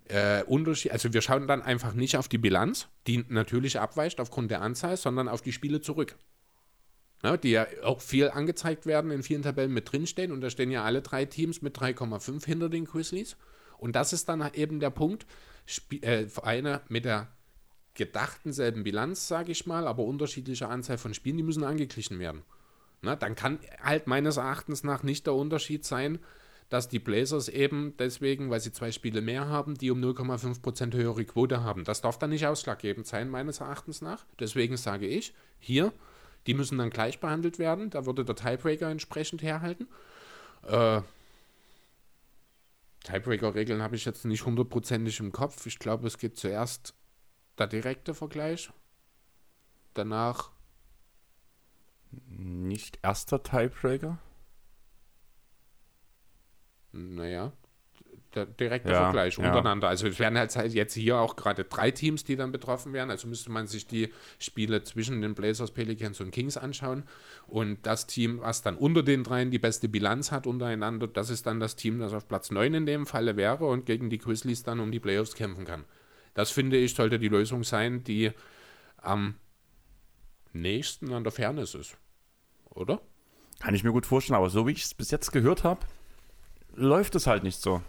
Äh, 0.08 0.42
Unterschied, 0.44 0.92
also 0.92 1.12
wir 1.12 1.20
schauen 1.22 1.46
dann 1.46 1.62
einfach 1.62 1.94
nicht 1.94 2.16
auf 2.16 2.28
die 2.28 2.38
Bilanz, 2.38 2.88
die 3.06 3.24
natürlich 3.28 3.78
abweicht 3.80 4.20
aufgrund 4.20 4.50
der 4.50 4.62
Anzahl, 4.62 4.96
sondern 4.96 5.28
auf 5.28 5.42
die 5.42 5.52
Spiele 5.52 5.80
zurück. 5.80 6.16
Ja, 7.22 7.36
die 7.36 7.50
ja 7.50 7.66
auch 7.82 8.00
viel 8.00 8.30
angezeigt 8.30 8.86
werden, 8.86 9.10
in 9.10 9.22
vielen 9.22 9.42
Tabellen 9.42 9.72
mit 9.72 9.90
drinstehen 9.90 10.30
und 10.30 10.40
da 10.40 10.50
stehen 10.50 10.70
ja 10.70 10.84
alle 10.84 11.02
drei 11.02 11.24
Teams 11.24 11.62
mit 11.62 11.76
3,5 11.76 12.44
hinter 12.44 12.68
den 12.68 12.84
Grizzlies. 12.84 13.36
Und 13.76 13.96
das 13.96 14.12
ist 14.12 14.28
dann 14.28 14.48
eben 14.54 14.80
der 14.80 14.90
Punkt, 14.90 15.26
Sp 15.66 16.00
äh, 16.02 16.28
Vereine 16.28 16.80
mit 16.88 17.04
der 17.04 17.28
gedachten 17.94 18.52
selben 18.52 18.84
Bilanz, 18.84 19.26
sage 19.26 19.52
ich 19.52 19.66
mal, 19.66 19.86
aber 19.86 20.04
unterschiedlicher 20.04 20.70
Anzahl 20.70 20.98
von 20.98 21.14
Spielen, 21.14 21.36
die 21.36 21.42
müssen 21.42 21.64
angeglichen 21.64 22.18
werden. 22.18 22.42
Na, 23.02 23.16
dann 23.16 23.34
kann 23.34 23.58
halt 23.82 24.06
meines 24.06 24.36
Erachtens 24.36 24.84
nach 24.84 25.02
nicht 25.02 25.26
der 25.26 25.34
Unterschied 25.34 25.84
sein, 25.84 26.18
dass 26.68 26.88
die 26.88 26.98
Blazers 26.98 27.48
eben 27.48 27.94
deswegen, 27.98 28.50
weil 28.50 28.60
sie 28.60 28.72
zwei 28.72 28.92
Spiele 28.92 29.22
mehr 29.22 29.48
haben, 29.48 29.74
die 29.74 29.90
um 29.90 30.00
0,5% 30.00 30.94
höhere 30.94 31.24
Quote 31.24 31.62
haben. 31.62 31.84
Das 31.84 32.02
darf 32.02 32.18
dann 32.18 32.30
nicht 32.30 32.46
ausschlaggebend 32.46 33.06
sein, 33.06 33.30
meines 33.30 33.60
Erachtens 33.60 34.02
nach. 34.02 34.26
Deswegen 34.38 34.76
sage 34.76 35.06
ich, 35.06 35.34
hier, 35.58 35.92
die 36.46 36.54
müssen 36.54 36.78
dann 36.78 36.90
gleich 36.90 37.20
behandelt 37.20 37.58
werden. 37.58 37.90
Da 37.90 38.04
würde 38.04 38.24
der 38.24 38.36
Tiebreaker 38.36 38.90
entsprechend 38.90 39.42
herhalten. 39.42 39.88
Äh, 40.66 41.00
Tiebreaker-Regeln 43.04 43.82
habe 43.82 43.96
ich 43.96 44.04
jetzt 44.04 44.26
nicht 44.26 44.44
hundertprozentig 44.44 45.20
im 45.20 45.32
Kopf. 45.32 45.64
Ich 45.66 45.78
glaube, 45.78 46.06
es 46.06 46.18
geht 46.18 46.36
zuerst 46.36 46.94
der 47.58 47.66
direkte 47.66 48.12
Vergleich. 48.12 48.70
Danach 49.94 50.50
Nicht 52.10 52.98
erster 53.02 53.42
Tiebreaker? 53.42 54.18
Naja, 56.98 57.52
der 58.34 58.46
direkte 58.46 58.90
Ja, 58.90 59.04
Vergleich 59.04 59.38
ja. 59.38 59.46
untereinander. 59.46 59.88
Also 59.88 60.06
es 60.06 60.18
wären 60.18 60.36
halt 60.36 60.54
jetzt 60.72 60.94
hier 60.94 61.18
auch 61.18 61.36
gerade 61.36 61.64
drei 61.64 61.90
Teams, 61.90 62.24
die 62.24 62.36
dann 62.36 62.52
betroffen 62.52 62.92
wären. 62.92 63.10
Also 63.10 63.28
müsste 63.28 63.50
man 63.50 63.66
sich 63.66 63.86
die 63.86 64.12
Spiele 64.38 64.82
zwischen 64.82 65.20
den 65.20 65.34
Blazers, 65.34 65.70
Pelicans 65.70 66.20
und 66.20 66.30
Kings 66.30 66.56
anschauen. 66.56 67.04
Und 67.46 67.86
das 67.86 68.06
Team, 68.06 68.40
was 68.40 68.62
dann 68.62 68.76
unter 68.76 69.02
den 69.02 69.24
dreien 69.24 69.50
die 69.50 69.58
beste 69.58 69.88
Bilanz 69.88 70.32
hat 70.32 70.46
untereinander, 70.46 71.06
das 71.06 71.30
ist 71.30 71.46
dann 71.46 71.60
das 71.60 71.76
Team, 71.76 72.00
das 72.00 72.12
auf 72.12 72.28
Platz 72.28 72.50
9 72.50 72.74
in 72.74 72.86
dem 72.86 73.06
Falle 73.06 73.36
wäre 73.36 73.64
und 73.66 73.86
gegen 73.86 74.10
die 74.10 74.18
Grizzlies 74.18 74.62
dann 74.62 74.80
um 74.80 74.92
die 74.92 75.00
Playoffs 75.00 75.34
kämpfen 75.34 75.64
kann. 75.64 75.84
Das 76.34 76.50
finde 76.50 76.76
ich, 76.76 76.94
sollte 76.94 77.18
die 77.18 77.28
Lösung 77.28 77.64
sein, 77.64 78.04
die 78.04 78.32
am 78.98 79.34
nächsten 80.52 81.12
an 81.12 81.24
der 81.24 81.32
Fairness 81.32 81.74
ist. 81.74 81.96
Oder? 82.70 83.00
Kann 83.60 83.74
ich 83.74 83.82
mir 83.82 83.92
gut 83.92 84.06
vorstellen, 84.06 84.36
aber 84.36 84.50
so 84.50 84.66
wie 84.66 84.72
ich 84.72 84.84
es 84.84 84.94
bis 84.94 85.10
jetzt 85.10 85.32
gehört 85.32 85.64
habe, 85.64 85.80
läuft 86.74 87.14
es 87.14 87.26
halt 87.26 87.42
nicht 87.42 87.60
so. 87.60 87.82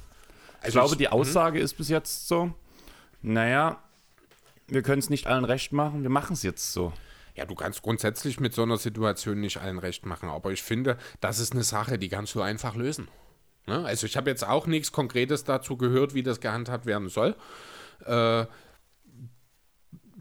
Ich 0.60 0.65
Also 0.65 0.80
glaube, 0.80 0.91
ich- 0.93 0.97
die 0.97 1.07
Aussage 1.10 1.60
ist 1.60 1.76
bis 1.76 1.89
jetzt 1.89 2.27
so, 2.27 2.53
naja, 3.22 3.81
wir 4.68 4.81
können 4.81 4.99
es 4.99 5.10
nicht 5.10 5.27
allen 5.27 5.45
recht 5.45 5.72
machen, 5.73 6.03
wir 6.03 6.10
machen 6.10 6.34
es 6.34 6.43
jetzt 6.43 6.73
so. 6.73 6.93
Ja, 7.35 7.45
du 7.45 7.56
kannst 7.56 7.81
grundsätzlich 7.81 8.39
mit 8.39 8.53
so 8.53 8.64
einer 8.64 8.77
Situation 8.77 9.39
nicht 9.39 9.57
allen 9.57 9.80
recht 9.80 10.06
machen, 10.06 10.30
aber 10.30 10.51
ich 10.51 10.61
finde, 10.61 10.97
das 11.22 11.39
ist 11.39 11.53
eine 11.53 11.64
Sache, 11.64 11.97
die 11.97 12.10
kannst 12.10 12.35
du 12.35 12.41
einfach 12.41 12.76
lösen. 12.76 13.07
Ne? 13.68 13.85
Also 13.85 14.06
ich 14.07 14.18
habe 14.18 14.30
jetzt 14.30 14.45
auch 14.45 14.68
nichts 14.68 14.91
Konkretes 14.91 15.43
dazu 15.45 15.77
gehört, 15.77 16.14
wie 16.14 16.23
das 16.23 16.39
gehandhabt 16.41 16.85
werden 16.85 17.07
soll. 17.07 17.35
Äh, 18.06 18.45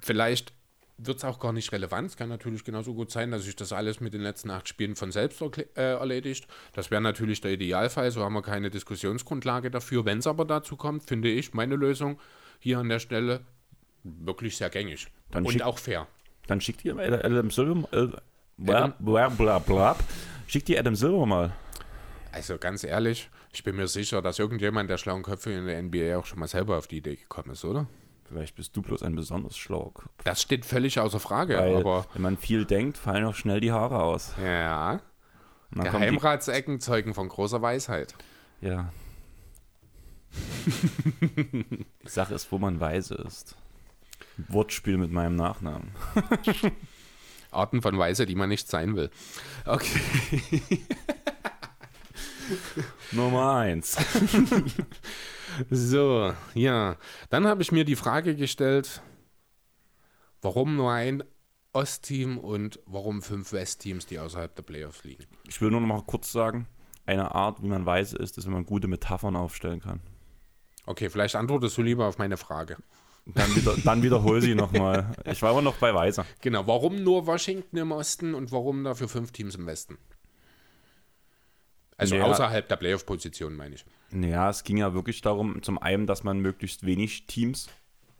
vielleicht 0.00 0.52
wird 0.98 1.18
es 1.18 1.24
auch 1.24 1.38
gar 1.38 1.52
nicht 1.52 1.72
relevant. 1.72 2.08
Es 2.10 2.16
kann 2.16 2.28
natürlich 2.28 2.64
genauso 2.64 2.92
gut 2.94 3.10
sein, 3.10 3.30
dass 3.30 3.44
sich 3.44 3.56
das 3.56 3.72
alles 3.72 4.00
mit 4.00 4.12
den 4.14 4.20
letzten 4.20 4.50
acht 4.50 4.68
Spielen 4.68 4.96
von 4.96 5.12
selbst 5.12 5.40
äh, 5.40 5.64
erledigt. 5.74 6.46
Das 6.74 6.90
wäre 6.90 7.00
natürlich 7.00 7.40
der 7.40 7.52
Idealfall. 7.52 8.10
So 8.10 8.22
haben 8.22 8.34
wir 8.34 8.42
keine 8.42 8.68
Diskussionsgrundlage 8.70 9.70
dafür. 9.70 10.04
Wenn 10.04 10.18
es 10.18 10.26
aber 10.26 10.44
dazu 10.44 10.76
kommt, 10.76 11.04
finde 11.04 11.28
ich 11.28 11.54
meine 11.54 11.76
Lösung 11.76 12.18
hier 12.58 12.78
an 12.78 12.88
der 12.88 12.98
Stelle 12.98 13.40
wirklich 14.02 14.56
sehr 14.56 14.70
gängig. 14.70 15.06
Dann 15.30 15.44
und 15.46 15.52
schick- 15.52 15.62
auch 15.62 15.78
fair. 15.78 16.06
Dann 16.46 16.60
schickt 16.60 16.84
ihr 16.84 16.98
Adam 16.98 17.50
Silver, 17.50 17.88
äh, 17.92 18.08
bla, 18.56 18.86
bla, 18.98 19.28
bla, 19.28 19.58
bla, 19.58 19.96
schickt 20.46 20.68
ihr 20.70 20.78
Adam 20.80 20.96
Silver 20.96 21.26
mal. 21.26 21.52
Also 22.32 22.56
ganz 22.58 22.84
ehrlich, 22.84 23.28
ich 23.52 23.62
bin 23.64 23.76
mir 23.76 23.86
sicher, 23.86 24.22
dass 24.22 24.38
irgendjemand 24.38 24.88
der 24.90 24.98
schlauen 24.98 25.22
Köpfe 25.22 25.52
in 25.52 25.66
der 25.66 25.82
NBA 25.82 26.16
auch 26.18 26.26
schon 26.26 26.38
mal 26.38 26.48
selber 26.48 26.78
auf 26.78 26.86
die 26.86 26.98
Idee 26.98 27.16
gekommen 27.16 27.50
ist, 27.50 27.64
oder? 27.64 27.86
Vielleicht 28.28 28.56
bist 28.56 28.76
du 28.76 28.82
bloß 28.82 29.02
ein 29.02 29.16
besonders 29.16 29.56
schlauer 29.56 29.94
Kopf. 29.94 30.10
Das 30.24 30.42
steht 30.42 30.66
völlig 30.66 31.00
außer 31.00 31.18
Frage, 31.18 31.56
Weil, 31.56 31.76
aber 31.76 32.06
wenn 32.12 32.22
man 32.22 32.36
viel 32.36 32.66
denkt, 32.66 32.98
fallen 32.98 33.24
auch 33.24 33.34
schnell 33.34 33.60
die 33.60 33.72
Haare 33.72 34.02
aus. 34.02 34.34
ja, 34.42 35.00
Geheimratsecken 35.70 36.80
zeugen 36.80 37.14
von 37.14 37.28
großer 37.28 37.60
Weisheit. 37.60 38.14
Ja. 38.60 38.90
die 41.20 41.86
Sache 42.04 42.34
ist, 42.34 42.50
wo 42.52 42.58
man 42.58 42.80
weise 42.80 43.14
ist. 43.16 43.56
Wortspiel 44.36 44.96
mit 44.96 45.10
meinem 45.10 45.36
Nachnamen. 45.36 45.90
Arten 47.50 47.82
von 47.82 47.98
Weise, 47.98 48.26
die 48.26 48.34
man 48.34 48.48
nicht 48.48 48.68
sein 48.68 48.94
will. 48.94 49.10
Okay. 49.64 50.62
Nummer 53.12 53.56
eins. 53.56 53.96
So, 55.70 56.32
ja. 56.54 56.96
Dann 57.30 57.46
habe 57.46 57.62
ich 57.62 57.72
mir 57.72 57.84
die 57.84 57.96
Frage 57.96 58.34
gestellt, 58.36 59.02
warum 60.42 60.76
nur 60.76 60.92
ein 60.92 61.24
Ostteam 61.72 62.38
und 62.38 62.80
warum 62.86 63.22
fünf 63.22 63.52
Westteams, 63.52 64.06
die 64.06 64.18
außerhalb 64.18 64.54
der 64.54 64.62
Playoffs 64.62 65.04
liegen. 65.04 65.24
Ich 65.46 65.60
will 65.60 65.70
nur 65.70 65.80
noch 65.80 65.86
mal 65.86 66.02
kurz 66.02 66.32
sagen, 66.32 66.66
eine 67.06 67.34
Art, 67.34 67.62
wie 67.62 67.68
man 67.68 67.86
weise 67.86 68.16
ist, 68.16 68.38
ist, 68.38 68.46
wenn 68.46 68.52
man 68.52 68.66
gute 68.66 68.88
Metaphern 68.88 69.36
aufstellen 69.36 69.80
kann. 69.80 70.00
Okay, 70.86 71.10
vielleicht 71.10 71.36
antwortest 71.36 71.76
du 71.76 71.82
lieber 71.82 72.06
auf 72.06 72.18
meine 72.18 72.36
Frage. 72.36 72.78
Dann, 73.26 73.54
wieder, 73.54 73.76
dann 73.84 74.02
wiederhol 74.02 74.40
sie 74.40 74.54
nochmal. 74.54 75.14
Ich 75.26 75.42
war 75.42 75.50
aber 75.50 75.60
noch 75.60 75.76
bei 75.76 75.92
Weise. 75.94 76.24
Genau, 76.40 76.66
warum 76.66 77.02
nur 77.02 77.26
Washington 77.26 77.76
im 77.76 77.92
Osten 77.92 78.34
und 78.34 78.52
warum 78.52 78.84
dafür 78.84 79.08
fünf 79.08 79.32
Teams 79.32 79.54
im 79.54 79.66
Westen? 79.66 79.98
Also 81.98 82.14
Ja. 82.16 82.24
außerhalb 82.24 82.66
der 82.68 82.76
Playoff-Position, 82.76 83.54
meine 83.54 83.74
ich. 83.74 83.84
Ja, 84.12 84.48
es 84.48 84.64
ging 84.64 84.78
ja 84.78 84.94
wirklich 84.94 85.20
darum, 85.20 85.62
zum 85.62 85.76
einen, 85.78 86.06
dass 86.06 86.24
man 86.24 86.38
möglichst 86.38 86.86
wenig 86.86 87.26
Teams 87.26 87.68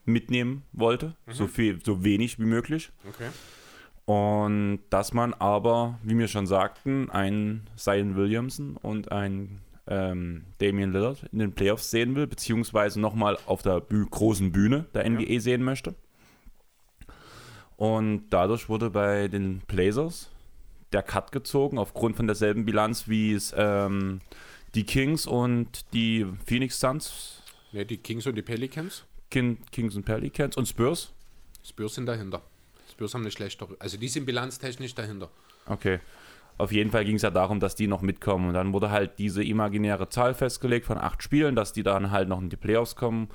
mitnehmen 0.05 0.65
wollte, 0.73 1.15
so 1.31 1.47
viel, 1.47 1.83
so 1.85 2.05
wenig 2.05 2.39
wie 2.39 2.45
möglich. 2.45 2.91
Okay. 3.09 3.29
Und 4.05 4.81
dass 4.91 5.13
man 5.13 5.33
aber, 5.35 5.99
wie 6.03 6.19
wir 6.19 6.29
schon 6.29 6.47
sagten, 6.47 7.11
einen 7.11 7.67
Zion 7.77 8.17
Williamson 8.17 8.77
und 8.79 9.13
einen 9.13 9.61
ähm, 9.87 10.45
Damian 10.59 10.93
Lillard 10.93 11.25
in 11.33 11.39
den 11.39 11.53
Playoffs 11.53 11.91
sehen 11.91 12.15
will, 12.15 12.27
beziehungsweise 12.27 13.01
nochmal 13.01 13.39
auf 13.47 13.63
der 13.63 13.81
Bü 13.81 14.07
großen 14.07 14.51
Bühne 14.51 14.87
der 14.95 15.09
NBA 15.09 15.41
sehen 15.41 15.63
möchte. 15.63 15.95
Und 17.77 18.31
dadurch 18.31 18.69
wurde 18.69 18.91
bei 18.91 19.29
den 19.29 19.61
Blazers 19.67 20.31
der 20.93 21.02
Cut 21.02 21.32
gezogen, 21.32 21.78
aufgrund 21.78 22.16
von 22.16 22.27
derselben 22.27 22.65
Bilanz 22.65 23.09
wie 23.09 23.32
es 23.32 23.55
ähm, 23.56 24.20
die 24.74 24.85
Kings 24.85 25.27
und 25.27 25.93
die 25.93 26.27
Phoenix 26.47 26.81
Suns, 26.81 27.43
Ne, 27.73 27.85
die 27.85 27.98
Kings 27.98 28.27
und 28.27 28.35
die 28.35 28.43
Pelicans. 28.43 29.05
Kin 29.31 29.59
Kings 29.70 29.94
und 29.94 30.05
Pelicans 30.05 30.56
und 30.56 30.66
Spurs. 30.66 31.12
Spurs 31.62 31.94
sind 31.94 32.06
dahinter. 32.06 32.43
Spurs 32.90 33.12
haben 33.12 33.23
eine 33.23 33.31
schlechtere. 33.31 33.77
Also 33.78 33.98
die 33.98 34.09
sind 34.09 34.24
bilanztechnisch 34.24 34.94
dahinter. 34.94 35.28
Okay. 35.66 36.01
Auf 36.56 36.73
jeden 36.73 36.90
Fall 36.90 37.05
ging 37.05 37.16
es 37.16 37.23
ja 37.23 37.31
darum, 37.31 37.60
dass 37.60 37.74
die 37.74 37.86
noch 37.86 38.01
mitkommen. 38.01 38.48
Und 38.48 38.55
dann 38.55 38.73
wurde 38.73 38.90
halt 38.90 39.19
diese 39.19 39.44
imaginäre 39.44 40.09
Zahl 40.09 40.35
festgelegt 40.35 40.86
von 40.86 40.98
acht 40.98 41.23
Spielen, 41.23 41.55
dass 41.55 41.73
die 41.73 41.82
dann 41.82 42.10
halt 42.10 42.28
noch 42.28 42.40
in 42.40 42.48
die 42.48 42.56
Playoffs 42.56 42.97
kommen. 42.97 43.28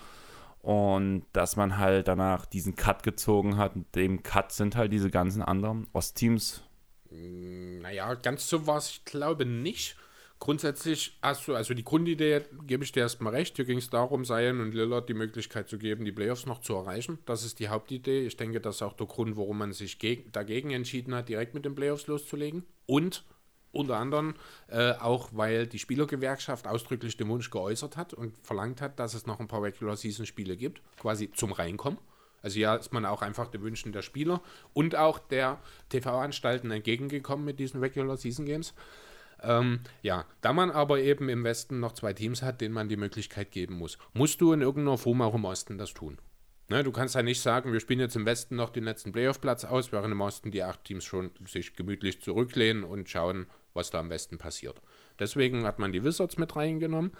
Und 0.61 1.25
dass 1.31 1.55
man 1.55 1.77
halt 1.77 2.07
danach 2.07 2.45
diesen 2.45 2.75
Cut 2.75 3.03
gezogen 3.03 3.57
hat. 3.57 3.75
Und 3.75 3.93
dem 3.95 4.23
Cut 4.23 4.51
sind 4.51 4.75
halt 4.75 4.91
diese 4.91 5.11
ganzen 5.11 5.43
anderen 5.43 5.88
Ostteams. 5.93 6.63
Naja, 7.81 8.14
ganz 8.15 8.49
so 8.49 8.65
war 8.68 8.77
es, 8.77 8.90
ich 8.90 9.06
glaube 9.06 9.45
nicht. 9.45 9.95
Grundsätzlich 10.40 11.18
hast 11.22 11.48
du, 11.48 11.56
also 11.56 11.73
die 11.73 11.85
Grundidee, 11.85 12.41
gebe 12.68 12.84
ich 12.84 12.91
dir 12.91 12.99
erstmal 12.99 13.34
recht, 13.34 13.56
hier 13.56 13.64
ging 13.64 13.77
es 13.77 13.90
darum, 13.90 14.26
Zion 14.26 14.60
und 14.60 14.73
Lillard 14.73 15.07
die 15.07 15.14
Möglichkeit 15.14 15.69
zu 15.69 15.77
geben, 15.77 16.03
die 16.03 16.11
Playoffs 16.11 16.45
noch 16.45 16.60
zu 16.60 16.73
erreichen. 16.73 17.19
Das 17.26 17.45
ist 17.45 17.60
die 17.60 17.69
Hauptidee. 17.69 18.26
Ich 18.26 18.35
denke, 18.35 18.60
das 18.60 18.76
ist 18.76 18.81
auch 18.81 18.91
der 18.91 19.07
Grund, 19.07 19.38
warum 19.38 19.60
man 19.60 19.72
sich 19.72 19.99
geg 19.99 20.34
dagegen 20.34 20.72
entschieden 20.72 21.15
hat, 21.15 21.30
direkt 21.30 21.53
mit 21.53 21.64
den 21.64 21.76
Playoffs 21.76 22.07
loszulegen. 22.07 22.65
Und 22.85 23.23
unter 23.72 23.98
anderem 23.98 24.35
äh, 24.68 24.91
auch, 24.94 25.30
weil 25.31 25.65
die 25.65 25.80
Spielergewerkschaft 25.80 26.68
ausdrücklich 26.68 27.15
den 27.15 27.30
Wunsch 27.30 27.49
geäußert 27.49 27.95
hat 27.95 28.14
und 28.14 28.38
verlangt 28.44 28.81
hat, 28.81 28.99
dass 28.99 29.14
es 29.14 29.26
noch 29.26 29.40
ein 29.40 29.48
paar 29.48 29.64
Regular-Season-Spiele 29.64 30.57
gibt, 30.57 30.81
quasi 30.99 31.31
zum 31.31 31.53
Reinkommen. 31.53 31.99
Also 32.44 32.60
ja, 32.60 32.76
ist 32.76 32.94
man 32.94 33.06
auch 33.06 33.22
einfach 33.22 33.48
den 33.48 33.64
Wünschen 33.64 33.94
der 33.94 34.02
Spieler 34.02 34.41
und 34.74 34.95
auch 34.95 35.18
der 35.18 35.60
TV-Anstalten 35.90 36.70
entgegengekommen 36.70 37.45
mit 37.45 37.57
diesen 37.57 37.80
Regular-Season-Games. 37.80 38.76
Ähm, 39.41 39.80
ja, 40.02 40.26
da 40.41 40.53
man 40.53 40.70
aber 40.70 40.99
eben 40.99 41.30
im 41.30 41.44
Westen 41.44 41.80
noch 41.80 41.94
zwei 41.94 42.14
Teams 42.14 42.41
hat, 42.41 42.61
denen 42.61 42.74
man 42.74 42.90
die 42.90 42.98
Möglichkeit 42.98 43.52
geben 43.52 43.76
muss, 43.76 43.98
musst 44.14 44.41
du 44.41 44.53
in 44.53 44.61
irgendeiner 44.61 44.98
Form 44.98 45.22
auch 45.22 45.34
im 45.34 45.45
Osten 45.45 45.78
das 45.78 45.94
tun. 45.94 46.18
Ne, 46.70 46.84
du 46.84 46.91
kannst 46.91 47.15
ja 47.15 47.24
nicht 47.24 47.41
sagen, 47.41 47.74
wir 47.74 47.80
spielen 47.82 47.99
jetzt 47.99 48.15
im 48.15 48.26
Westen 48.26 48.56
noch 48.56 48.70
den 48.70 48.86
letzten 48.86 49.11
Playoff-Platz 49.11 49.65
aus, 49.65 49.91
während 49.91 50.14
im 50.14 50.22
Osten 50.22 50.49
die 50.49 50.64
acht 50.64 50.84
Teams 50.86 51.03
schon 51.03 51.32
sich 51.45 51.76
gemütlich 51.76 52.22
zurücklehnen 52.22 52.84
und 52.86 53.10
schauen, 53.10 53.48
was 53.74 53.90
da 53.90 53.99
am 53.99 54.10
Westen 54.10 54.38
passiert. 54.38 54.82
Deswegen 55.20 55.65
hat 55.65 55.80
man 55.80 55.91
die 55.91 56.03
Wizards 56.03 56.38
mit 56.38 56.56
reingenommen. 56.56 57.11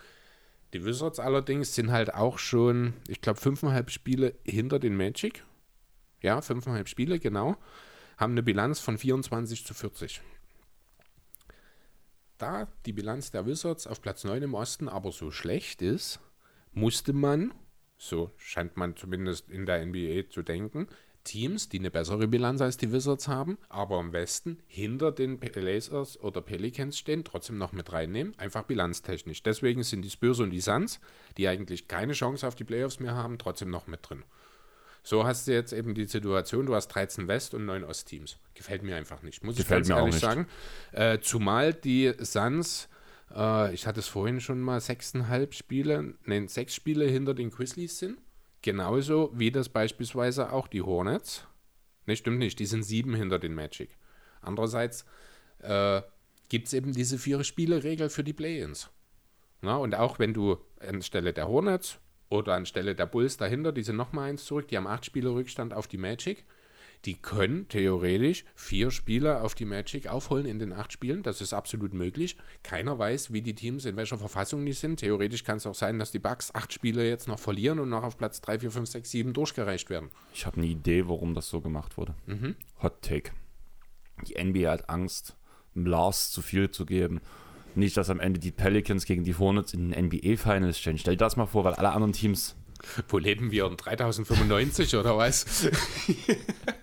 Die 0.74 0.86
Wizards 0.86 1.20
allerdings 1.20 1.76
sind 1.76 1.92
halt 1.92 2.14
auch 2.14 2.40
schon, 2.40 2.94
ich 3.08 3.22
glaube, 3.22 3.40
fünfeinhalb 3.40 3.92
Spiele 3.92 4.36
hinter 4.44 4.80
den 4.80 4.98
Magic. 4.98 5.44
Ja, 6.22 6.42
fünfeinhalb 6.42 6.90
Spiele, 6.90 7.20
genau. 7.20 7.58
Haben 8.18 8.34
eine 8.34 8.44
Bilanz 8.44 8.80
von 8.80 8.98
24 8.98 9.66
zu 9.66 9.74
40 9.74 10.22
da 12.44 12.68
die 12.86 12.92
Bilanz 12.92 13.32
der 13.32 13.46
Wizards 13.46 13.88
auf 13.88 14.02
Platz 14.02 14.26
9 14.26 14.44
im 14.44 14.54
Osten 14.54 14.90
aber 14.90 15.14
so 15.14 15.32
schlecht 15.32 15.82
ist, 15.82 16.20
musste 16.74 17.14
man, 17.14 17.54
so 17.98 18.32
scheint 18.36 18.76
man 18.76 18.98
zumindest 18.98 19.50
in 19.50 19.66
der 19.66 19.86
NBA 19.86 20.30
zu 20.30 20.42
denken, 20.42 20.88
Teams, 21.24 21.70
die 21.70 21.80
eine 21.80 21.92
bessere 21.92 22.28
Bilanz 22.28 22.62
als 22.62 22.78
die 22.78 22.92
Wizards 22.92 23.28
haben, 23.28 23.58
aber 23.70 24.00
im 24.00 24.14
Westen 24.14 24.60
hinter 24.68 25.12
den 25.12 25.40
Blazers 25.40 26.20
oder 26.20 26.42
Pelicans 26.42 26.98
stehen, 26.98 27.24
trotzdem 27.24 27.58
noch 27.58 27.72
mit 27.72 27.92
reinnehmen, 27.94 28.38
einfach 28.38 28.64
bilanztechnisch. 28.64 29.44
Deswegen 29.44 29.84
sind 29.84 30.04
die 30.04 30.10
Spurs 30.10 30.40
und 30.40 30.50
die 30.52 30.62
Suns, 30.62 31.00
die 31.38 31.48
eigentlich 31.48 31.88
keine 31.88 32.14
Chance 32.14 32.48
auf 32.48 32.56
die 32.56 32.64
Playoffs 32.64 33.00
mehr 33.00 33.16
haben, 33.16 33.38
trotzdem 33.38 33.70
noch 33.70 33.88
mit 33.88 34.08
drin. 34.08 34.24
So 35.06 35.26
hast 35.26 35.48
du 35.48 35.52
jetzt 35.52 35.74
eben 35.74 35.96
die 35.96 36.06
Situation, 36.06 36.66
du 36.66 36.76
hast 36.76 36.88
13 36.88 37.28
West- 37.28 37.54
und 37.54 37.66
9 37.66 37.84
Ostteams. 37.84 38.38
Gefällt 38.54 38.84
mir 38.84 38.96
einfach 38.96 39.22
nicht, 39.22 39.44
muss 39.44 39.58
Gefällt 39.58 39.84
ich 39.84 39.90
ganz 39.90 40.00
ehrlich 40.00 40.14
nicht. 40.16 40.22
sagen. 40.22 40.48
Äh, 40.94 41.20
zumal 41.20 41.74
die 41.74 42.14
Suns, 42.20 42.88
äh, 43.36 43.74
ich 43.74 43.86
hatte 43.86 44.00
es 44.00 44.08
vorhin 44.08 44.40
schon 44.40 44.62
mal, 44.62 44.80
sechseinhalb 44.80 45.56
Spiele, 45.56 46.14
nein, 46.24 46.48
sechs 46.48 46.74
Spiele 46.74 47.06
hinter 47.06 47.34
den 47.34 47.50
Grizzlies 47.50 48.00
sind. 48.00 48.18
Genauso 48.64 49.30
wie 49.34 49.52
das 49.52 49.68
beispielsweise 49.68 50.52
auch 50.54 50.70
die 50.70 50.82
Hornets. 50.82 51.46
Ne, 52.06 52.16
stimmt 52.16 52.40
nicht, 52.40 52.60
die 52.60 52.66
sind 52.66 52.84
sieben 52.84 53.14
hinter 53.14 53.38
den 53.38 53.54
Magic. 53.54 53.90
Andererseits 54.42 55.06
äh, 55.60 56.02
gibt 56.48 56.68
es 56.68 56.74
eben 56.74 56.94
diese 56.94 57.18
vier-Spiele-Regel 57.18 58.10
für 58.10 58.24
die 58.24 58.34
Play-Ins. 58.34 58.90
und 59.62 59.96
auch 59.96 60.18
wenn 60.18 60.34
du 60.34 60.58
anstelle 60.80 61.34
der 61.34 61.50
Hornets 61.50 62.00
oder 62.30 62.56
anstelle 62.56 62.96
der 62.96 63.06
Bulls 63.06 63.36
dahinter, 63.36 63.74
die 63.74 63.84
sind 63.84 63.98
nochmal 63.98 64.30
eins 64.30 64.46
zurück, 64.46 64.70
die 64.70 64.78
haben 64.78 64.88
acht 64.88 65.06
Spiele 65.06 65.30
Rückstand 65.30 65.74
auf 65.74 65.88
die 65.88 65.98
Magic, 65.98 66.46
die 67.06 67.16
können 67.16 67.68
theoretisch 67.68 68.46
vier 68.56 68.90
Spieler 68.90 69.44
auf 69.44 69.56
die 69.56 69.66
Magic 69.66 70.08
aufholen 70.08 70.46
in 70.46 70.60
den 70.60 70.72
acht 70.72 70.94
Spielen. 70.94 71.22
Das 71.22 71.42
ist 71.42 71.54
absolut 71.54 71.94
möglich. 71.94 72.38
Keiner 72.64 72.98
weiß, 72.98 73.34
wie 73.34 73.42
die 73.42 73.56
Teams 73.56 73.86
in 73.86 73.98
welcher 73.98 74.18
Verfassung 74.18 74.66
die 74.66 74.74
sind. 74.74 74.98
Theoretisch 74.98 75.44
kann 75.44 75.58
es 75.58 75.66
auch 75.66 75.76
sein, 75.76 76.00
dass 76.00 76.12
die 76.12 76.20
Bucks 76.20 76.54
acht 76.56 76.72
Spiele 76.72 77.08
jetzt 77.08 77.28
noch 77.28 77.40
verlieren 77.40 77.80
und 77.80 77.90
noch 77.90 78.04
auf 78.04 78.18
Platz 78.18 78.40
3, 78.42 78.60
4, 78.60 78.72
5, 78.72 78.90
6, 78.90 79.12
7 79.12 79.34
durchgereicht 79.34 79.90
werden. 79.90 80.10
Ich 80.34 80.46
habe 80.46 80.58
eine 80.58 80.68
Idee, 80.68 81.08
warum 81.08 81.34
das 81.34 81.50
so 81.50 81.60
gemacht 81.60 81.98
wurde. 81.98 82.16
Mhm. 82.26 82.56
Hot 82.82 83.02
Take. 83.02 83.32
Die 84.28 84.42
NBA 84.42 84.72
hat 84.72 84.90
Angst, 84.90 85.36
Lars 85.76 86.32
zu 86.32 86.42
viel 86.42 86.72
zu 86.72 86.86
geben. 86.86 87.20
Nicht, 87.76 87.98
dass 87.98 88.10
am 88.10 88.20
Ende 88.20 88.40
die 88.40 88.52
Pelicans 88.52 89.06
gegen 89.06 89.24
die 89.24 89.36
Hornets 89.36 89.74
in 89.74 89.92
den 89.92 90.06
NBA-Finals 90.06 90.80
stellen. 90.80 91.00
Stell 91.00 91.16
dir 91.16 91.26
das 91.26 91.36
mal 91.36 91.48
vor, 91.48 91.64
weil 91.64 91.74
alle 91.74 91.92
anderen 91.92 92.14
Teams. 92.14 92.56
Wo 93.08 93.18
leben 93.18 93.52
wir? 93.52 93.66
In 93.66 93.78
3095 93.78 94.96
oder 94.96 95.18
was? 95.18 95.68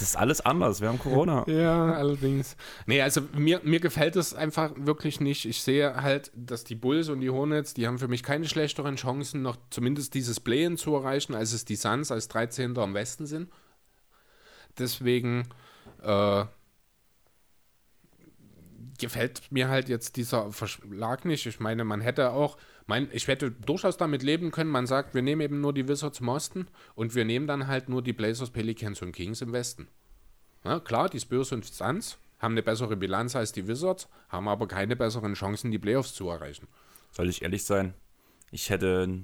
Ist 0.00 0.16
alles 0.16 0.40
anders. 0.40 0.80
Wir 0.80 0.88
haben 0.88 0.98
Corona. 0.98 1.44
Ja, 1.46 1.92
allerdings. 1.92 2.56
Nee, 2.86 3.02
also 3.02 3.22
mir, 3.34 3.60
mir 3.62 3.80
gefällt 3.80 4.16
es 4.16 4.34
einfach 4.34 4.72
wirklich 4.76 5.20
nicht. 5.20 5.44
Ich 5.46 5.62
sehe 5.62 6.02
halt, 6.02 6.30
dass 6.34 6.64
die 6.64 6.74
Bulls 6.74 7.08
und 7.08 7.20
die 7.20 7.30
Hornets, 7.30 7.74
die 7.74 7.86
haben 7.86 7.98
für 7.98 8.08
mich 8.08 8.22
keine 8.22 8.48
schlechteren 8.48 8.96
Chancen, 8.96 9.42
noch 9.42 9.56
zumindest 9.70 10.14
dieses 10.14 10.40
Play-In 10.40 10.76
zu 10.76 10.94
erreichen, 10.94 11.34
als 11.34 11.52
es 11.52 11.64
die 11.64 11.76
Suns 11.76 12.10
als 12.10 12.28
13. 12.28 12.76
am 12.78 12.94
Westen 12.94 13.26
sind. 13.26 13.50
Deswegen 14.78 15.48
äh, 16.02 16.44
gefällt 19.00 19.42
mir 19.50 19.68
halt 19.68 19.88
jetzt 19.88 20.16
dieser 20.16 20.52
Verschlag 20.52 21.24
nicht. 21.24 21.46
Ich 21.46 21.60
meine, 21.60 21.84
man 21.84 22.00
hätte 22.00 22.30
auch 22.30 22.56
mein, 22.86 23.08
ich 23.12 23.26
hätte 23.28 23.50
durchaus 23.50 23.96
damit 23.96 24.22
leben 24.22 24.50
können, 24.50 24.70
man 24.70 24.86
sagt, 24.86 25.14
wir 25.14 25.22
nehmen 25.22 25.40
eben 25.40 25.60
nur 25.60 25.72
die 25.72 25.88
Wizards 25.88 26.20
im 26.20 26.28
Osten 26.28 26.66
und 26.94 27.14
wir 27.14 27.24
nehmen 27.24 27.46
dann 27.46 27.66
halt 27.66 27.88
nur 27.88 28.02
die 28.02 28.12
Blazers, 28.12 28.50
Pelicans 28.50 29.00
und 29.02 29.12
Kings 29.12 29.40
im 29.42 29.52
Westen. 29.52 29.88
Ja, 30.64 30.80
klar, 30.80 31.08
die 31.08 31.20
Spurs 31.20 31.52
und 31.52 31.64
Suns 31.64 32.18
haben 32.38 32.52
eine 32.52 32.62
bessere 32.62 32.96
Bilanz 32.96 33.36
als 33.36 33.52
die 33.52 33.66
Wizards, 33.68 34.08
haben 34.28 34.48
aber 34.48 34.66
keine 34.66 34.96
besseren 34.96 35.34
Chancen, 35.34 35.70
die 35.70 35.78
Playoffs 35.78 36.14
zu 36.14 36.28
erreichen. 36.28 36.66
Soll 37.12 37.28
ich 37.28 37.42
ehrlich 37.42 37.64
sein? 37.64 37.94
Ich 38.50 38.70
hätte 38.70 39.22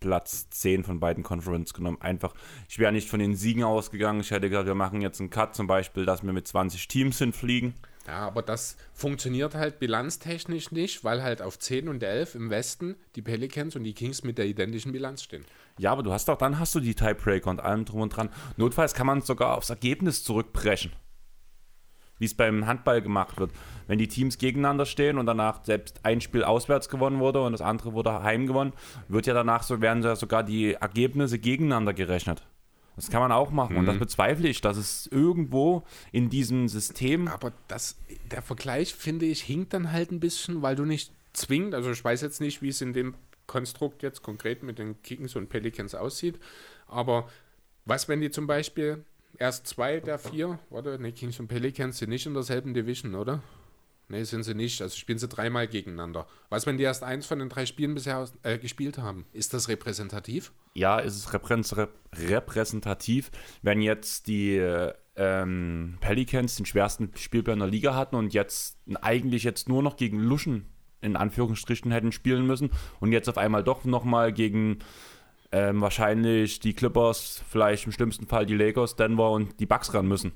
Platz 0.00 0.50
10 0.50 0.84
von 0.84 1.00
beiden 1.00 1.22
Conference 1.22 1.72
genommen. 1.72 1.98
Einfach, 2.00 2.34
ich 2.68 2.78
wäre 2.78 2.92
nicht 2.92 3.08
von 3.08 3.20
den 3.20 3.36
Siegen 3.36 3.62
ausgegangen. 3.62 4.20
Ich 4.20 4.32
hätte 4.32 4.50
gesagt, 4.50 4.66
wir 4.66 4.74
machen 4.74 5.00
jetzt 5.00 5.20
einen 5.20 5.30
Cut, 5.30 5.54
zum 5.54 5.66
Beispiel, 5.66 6.04
dass 6.04 6.22
wir 6.22 6.32
mit 6.32 6.46
20 6.46 6.88
Teams 6.88 7.18
hinfliegen. 7.18 7.74
Ja, 8.06 8.26
aber 8.26 8.42
das 8.42 8.76
funktioniert 8.92 9.54
halt 9.54 9.78
bilanztechnisch 9.78 10.72
nicht, 10.72 11.04
weil 11.04 11.22
halt 11.22 11.40
auf 11.40 11.58
10 11.58 11.88
und 11.88 12.02
11 12.02 12.34
im 12.34 12.50
Westen 12.50 12.96
die 13.14 13.22
Pelicans 13.22 13.76
und 13.76 13.84
die 13.84 13.94
Kings 13.94 14.24
mit 14.24 14.38
der 14.38 14.46
identischen 14.46 14.92
Bilanz 14.92 15.22
stehen. 15.22 15.44
Ja, 15.78 15.92
aber 15.92 16.02
du 16.02 16.12
hast 16.12 16.28
doch, 16.28 16.36
dann 16.36 16.58
hast 16.58 16.74
du 16.74 16.80
die 16.80 16.94
Tiebreaker 16.94 17.50
und 17.50 17.60
allem 17.60 17.84
drum 17.84 18.00
und 18.00 18.16
dran. 18.16 18.30
Notfalls 18.56 18.94
kann 18.94 19.06
man 19.06 19.22
sogar 19.22 19.56
aufs 19.56 19.70
Ergebnis 19.70 20.24
zurückbrechen. 20.24 20.92
Wie 22.18 22.24
es 22.24 22.34
beim 22.34 22.66
Handball 22.66 23.02
gemacht 23.02 23.38
wird. 23.38 23.52
Wenn 23.86 23.98
die 23.98 24.08
Teams 24.08 24.38
gegeneinander 24.38 24.86
stehen 24.86 25.18
und 25.18 25.26
danach 25.26 25.64
selbst 25.64 26.00
ein 26.04 26.20
Spiel 26.20 26.44
auswärts 26.44 26.88
gewonnen 26.88 27.20
wurde 27.20 27.42
und 27.42 27.52
das 27.52 27.62
andere 27.62 27.94
wurde 27.94 28.22
heim 28.22 28.46
gewonnen, 28.46 28.72
wird 29.08 29.26
ja 29.26 29.34
danach 29.34 29.62
so, 29.62 29.80
werden 29.80 30.02
ja 30.02 30.14
sogar 30.14 30.44
die 30.44 30.74
Ergebnisse 30.74 31.38
gegeneinander 31.38 31.94
gerechnet. 31.94 32.42
Das 32.96 33.10
kann 33.10 33.20
man 33.20 33.32
auch 33.32 33.50
machen. 33.50 33.74
Mhm. 33.74 33.78
Und 33.80 33.86
das 33.86 33.94
mhm. 33.96 34.00
bezweifle 34.00 34.48
ich, 34.48 34.60
dass 34.60 34.76
es 34.76 35.06
irgendwo 35.06 35.82
in 36.12 36.28
diesem 36.30 36.68
System. 36.68 37.28
Aber 37.28 37.52
das, 37.68 37.96
der 38.30 38.42
Vergleich, 38.42 38.94
finde 38.94 39.26
ich, 39.26 39.42
hinkt 39.42 39.72
dann 39.72 39.92
halt 39.92 40.10
ein 40.10 40.20
bisschen, 40.20 40.62
weil 40.62 40.76
du 40.76 40.84
nicht 40.84 41.12
zwingend, 41.32 41.74
also 41.74 41.90
ich 41.90 42.04
weiß 42.04 42.20
jetzt 42.20 42.40
nicht, 42.40 42.62
wie 42.62 42.68
es 42.68 42.80
in 42.80 42.92
dem 42.92 43.14
Konstrukt 43.46 44.02
jetzt 44.02 44.22
konkret 44.22 44.62
mit 44.62 44.78
den 44.78 45.00
Kings 45.02 45.34
und 45.36 45.48
Pelicans 45.48 45.94
aussieht, 45.94 46.38
aber 46.86 47.28
was, 47.84 48.08
wenn 48.08 48.20
die 48.20 48.30
zum 48.30 48.46
Beispiel 48.46 49.04
erst 49.38 49.66
zwei 49.66 50.00
der 50.00 50.18
vier, 50.18 50.58
oder? 50.70 50.98
Ne, 50.98 51.12
Kings 51.12 51.40
und 51.40 51.48
Pelicans 51.48 51.98
sind 51.98 52.10
nicht 52.10 52.26
in 52.26 52.34
derselben 52.34 52.74
Division, 52.74 53.14
oder? 53.14 53.42
Nee, 54.08 54.24
sind 54.24 54.42
sie 54.42 54.54
nicht. 54.54 54.82
Also 54.82 54.96
spielen 54.96 55.18
sie 55.18 55.28
dreimal 55.28 55.66
gegeneinander. 55.68 56.26
Was, 56.50 56.66
wenn 56.66 56.76
die 56.76 56.84
erst 56.84 57.02
eins 57.02 57.26
von 57.26 57.38
den 57.38 57.48
drei 57.48 57.64
Spielen 57.66 57.94
bisher 57.94 58.28
äh, 58.42 58.58
gespielt 58.58 58.98
haben? 58.98 59.24
Ist 59.32 59.54
das 59.54 59.68
repräsentativ? 59.68 60.52
Ja, 60.74 60.98
ist 60.98 61.16
es 61.16 61.32
repräsentativ, 61.32 63.30
wenn 63.62 63.80
jetzt 63.80 64.26
die 64.26 64.60
ähm, 65.16 65.98
Pelicans 66.00 66.56
den 66.56 66.66
schwersten 66.66 67.10
Spielplan 67.16 67.58
der 67.58 67.68
Liga 67.68 67.94
hatten 67.94 68.16
und 68.16 68.34
jetzt 68.34 68.78
eigentlich 69.00 69.44
jetzt 69.44 69.68
nur 69.68 69.82
noch 69.82 69.96
gegen 69.96 70.18
Luschen 70.18 70.66
in 71.00 71.16
Anführungsstrichen 71.16 71.90
hätten 71.90 72.12
spielen 72.12 72.46
müssen 72.46 72.70
und 73.00 73.12
jetzt 73.12 73.28
auf 73.28 73.36
einmal 73.36 73.64
doch 73.64 73.84
nochmal 73.84 74.32
gegen 74.32 74.78
ähm, 75.50 75.80
wahrscheinlich 75.80 76.60
die 76.60 76.72
Clippers, 76.72 77.42
vielleicht 77.48 77.86
im 77.86 77.92
schlimmsten 77.92 78.26
Fall 78.26 78.46
die 78.46 78.56
Lakers, 78.56 78.96
Denver 78.96 79.30
und 79.30 79.60
die 79.60 79.66
Bucks 79.66 79.92
ran 79.92 80.06
müssen. 80.08 80.32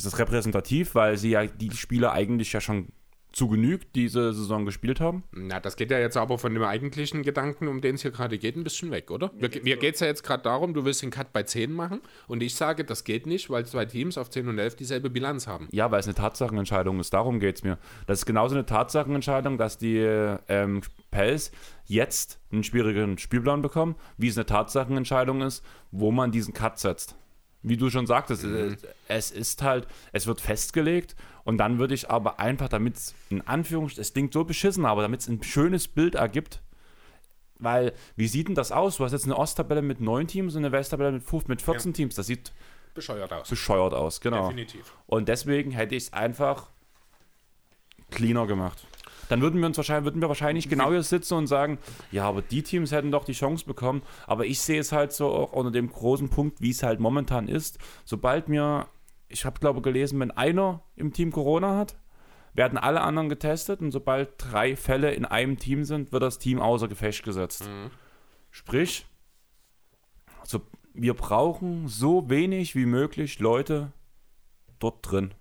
Ist 0.00 0.06
das 0.06 0.18
repräsentativ, 0.18 0.94
weil 0.94 1.18
sie 1.18 1.32
ja 1.32 1.44
die 1.44 1.70
Spieler 1.72 2.12
eigentlich 2.12 2.54
ja 2.54 2.62
schon 2.62 2.88
zu 3.32 3.48
genügt 3.48 3.94
diese 3.96 4.32
Saison 4.32 4.64
gespielt 4.64 4.98
haben? 4.98 5.24
Na, 5.30 5.60
das 5.60 5.76
geht 5.76 5.90
ja 5.90 5.98
jetzt 5.98 6.16
aber 6.16 6.38
von 6.38 6.54
dem 6.54 6.62
eigentlichen 6.62 7.22
Gedanken, 7.22 7.68
um 7.68 7.82
den 7.82 7.96
es 7.96 8.00
hier 8.00 8.10
gerade 8.10 8.38
geht, 8.38 8.56
ein 8.56 8.64
bisschen 8.64 8.90
weg, 8.92 9.10
oder? 9.10 9.30
Mir, 9.38 9.50
mir 9.62 9.76
geht 9.76 9.96
es 9.96 10.00
ja 10.00 10.06
jetzt 10.06 10.22
gerade 10.22 10.42
darum, 10.42 10.72
du 10.72 10.86
willst 10.86 11.02
den 11.02 11.10
Cut 11.10 11.34
bei 11.34 11.42
10 11.42 11.70
machen 11.70 12.00
und 12.28 12.42
ich 12.42 12.54
sage, 12.54 12.82
das 12.82 13.04
geht 13.04 13.26
nicht, 13.26 13.50
weil 13.50 13.66
zwei 13.66 13.84
Teams 13.84 14.16
auf 14.16 14.30
10 14.30 14.48
und 14.48 14.58
11 14.58 14.76
dieselbe 14.76 15.10
Bilanz 15.10 15.46
haben. 15.46 15.68
Ja, 15.70 15.90
weil 15.90 16.00
es 16.00 16.06
eine 16.06 16.14
Tatsachenentscheidung 16.14 16.98
ist, 16.98 17.12
darum 17.12 17.38
geht 17.38 17.56
es 17.56 17.62
mir. 17.62 17.76
Das 18.06 18.20
ist 18.20 18.24
genauso 18.24 18.54
eine 18.54 18.64
Tatsachenentscheidung, 18.64 19.58
dass 19.58 19.76
die 19.76 19.98
ähm, 19.98 20.80
Pels 21.10 21.52
jetzt 21.84 22.40
einen 22.50 22.64
schwierigeren 22.64 23.18
Spielplan 23.18 23.60
bekommen, 23.60 23.96
wie 24.16 24.28
es 24.28 24.38
eine 24.38 24.46
Tatsachenentscheidung 24.46 25.42
ist, 25.42 25.62
wo 25.90 26.10
man 26.10 26.32
diesen 26.32 26.54
Cut 26.54 26.78
setzt 26.78 27.16
wie 27.62 27.76
du 27.76 27.90
schon 27.90 28.06
sagtest, 28.06 28.44
mhm. 28.44 28.76
es 29.08 29.30
ist 29.30 29.62
halt, 29.62 29.86
es 30.12 30.26
wird 30.26 30.40
festgelegt 30.40 31.14
und 31.44 31.58
dann 31.58 31.78
würde 31.78 31.94
ich 31.94 32.10
aber 32.10 32.40
einfach, 32.40 32.68
damit 32.68 32.96
es 32.96 33.14
in 33.28 33.46
Anführungszeichen, 33.46 34.02
es 34.02 34.12
klingt 34.12 34.32
so 34.32 34.44
beschissen, 34.44 34.86
aber 34.86 35.02
damit 35.02 35.20
es 35.20 35.28
ein 35.28 35.42
schönes 35.42 35.88
Bild 35.88 36.14
ergibt, 36.14 36.62
weil, 37.58 37.92
wie 38.16 38.28
sieht 38.28 38.48
denn 38.48 38.54
das 38.54 38.72
aus? 38.72 38.96
Du 38.96 39.04
hast 39.04 39.12
jetzt 39.12 39.26
eine 39.26 39.36
Osttabelle 39.36 39.82
mit 39.82 40.00
neun 40.00 40.26
Teams 40.26 40.54
und 40.54 40.64
eine 40.64 40.72
Westtabelle 40.72 41.12
mit, 41.12 41.48
mit 41.48 41.60
14 41.60 41.90
ja. 41.90 41.96
Teams. 41.96 42.14
Das 42.14 42.26
sieht 42.26 42.52
bescheuert 42.94 43.32
aus. 43.32 43.48
Bescheuert 43.48 43.92
aus, 43.92 44.20
genau. 44.22 44.48
Definitiv. 44.48 44.94
Und 45.06 45.28
deswegen 45.28 45.70
hätte 45.70 45.94
ich 45.94 46.04
es 46.04 46.12
einfach 46.14 46.68
cleaner 48.10 48.46
gemacht 48.46 48.86
dann 49.30 49.42
würden 49.42 49.60
wir 49.60 49.66
uns 49.66 49.76
wahrscheinlich, 49.76 50.04
würden 50.06 50.20
wir 50.20 50.28
wahrscheinlich 50.28 50.68
genau 50.68 50.90
hier 50.90 51.04
sitzen 51.04 51.34
und 51.34 51.46
sagen, 51.46 51.78
ja, 52.10 52.24
aber 52.24 52.42
die 52.42 52.64
Teams 52.64 52.90
hätten 52.90 53.12
doch 53.12 53.24
die 53.24 53.32
Chance 53.32 53.64
bekommen. 53.64 54.02
Aber 54.26 54.44
ich 54.44 54.60
sehe 54.60 54.80
es 54.80 54.90
halt 54.90 55.12
so 55.12 55.28
auch 55.28 55.52
unter 55.52 55.70
dem 55.70 55.88
großen 55.88 56.28
Punkt, 56.28 56.60
wie 56.60 56.70
es 56.70 56.82
halt 56.82 56.98
momentan 56.98 57.46
ist. 57.46 57.78
Sobald 58.04 58.48
mir, 58.48 58.88
ich 59.28 59.44
habe 59.44 59.60
glaube 59.60 59.82
gelesen, 59.82 60.18
wenn 60.18 60.32
einer 60.32 60.82
im 60.96 61.12
Team 61.12 61.30
Corona 61.30 61.76
hat, 61.76 61.96
werden 62.54 62.76
alle 62.76 63.02
anderen 63.02 63.28
getestet 63.28 63.80
und 63.80 63.92
sobald 63.92 64.30
drei 64.38 64.74
Fälle 64.74 65.12
in 65.14 65.24
einem 65.24 65.58
Team 65.58 65.84
sind, 65.84 66.10
wird 66.10 66.24
das 66.24 66.40
Team 66.40 66.58
außer 66.58 66.88
Gefecht 66.88 67.22
gesetzt. 67.22 67.68
Mhm. 67.68 67.92
Sprich, 68.50 69.06
so, 70.42 70.60
wir 70.92 71.14
brauchen 71.14 71.86
so 71.86 72.28
wenig 72.28 72.74
wie 72.74 72.86
möglich 72.86 73.38
Leute 73.38 73.92
dort 74.80 75.08
drin. 75.08 75.34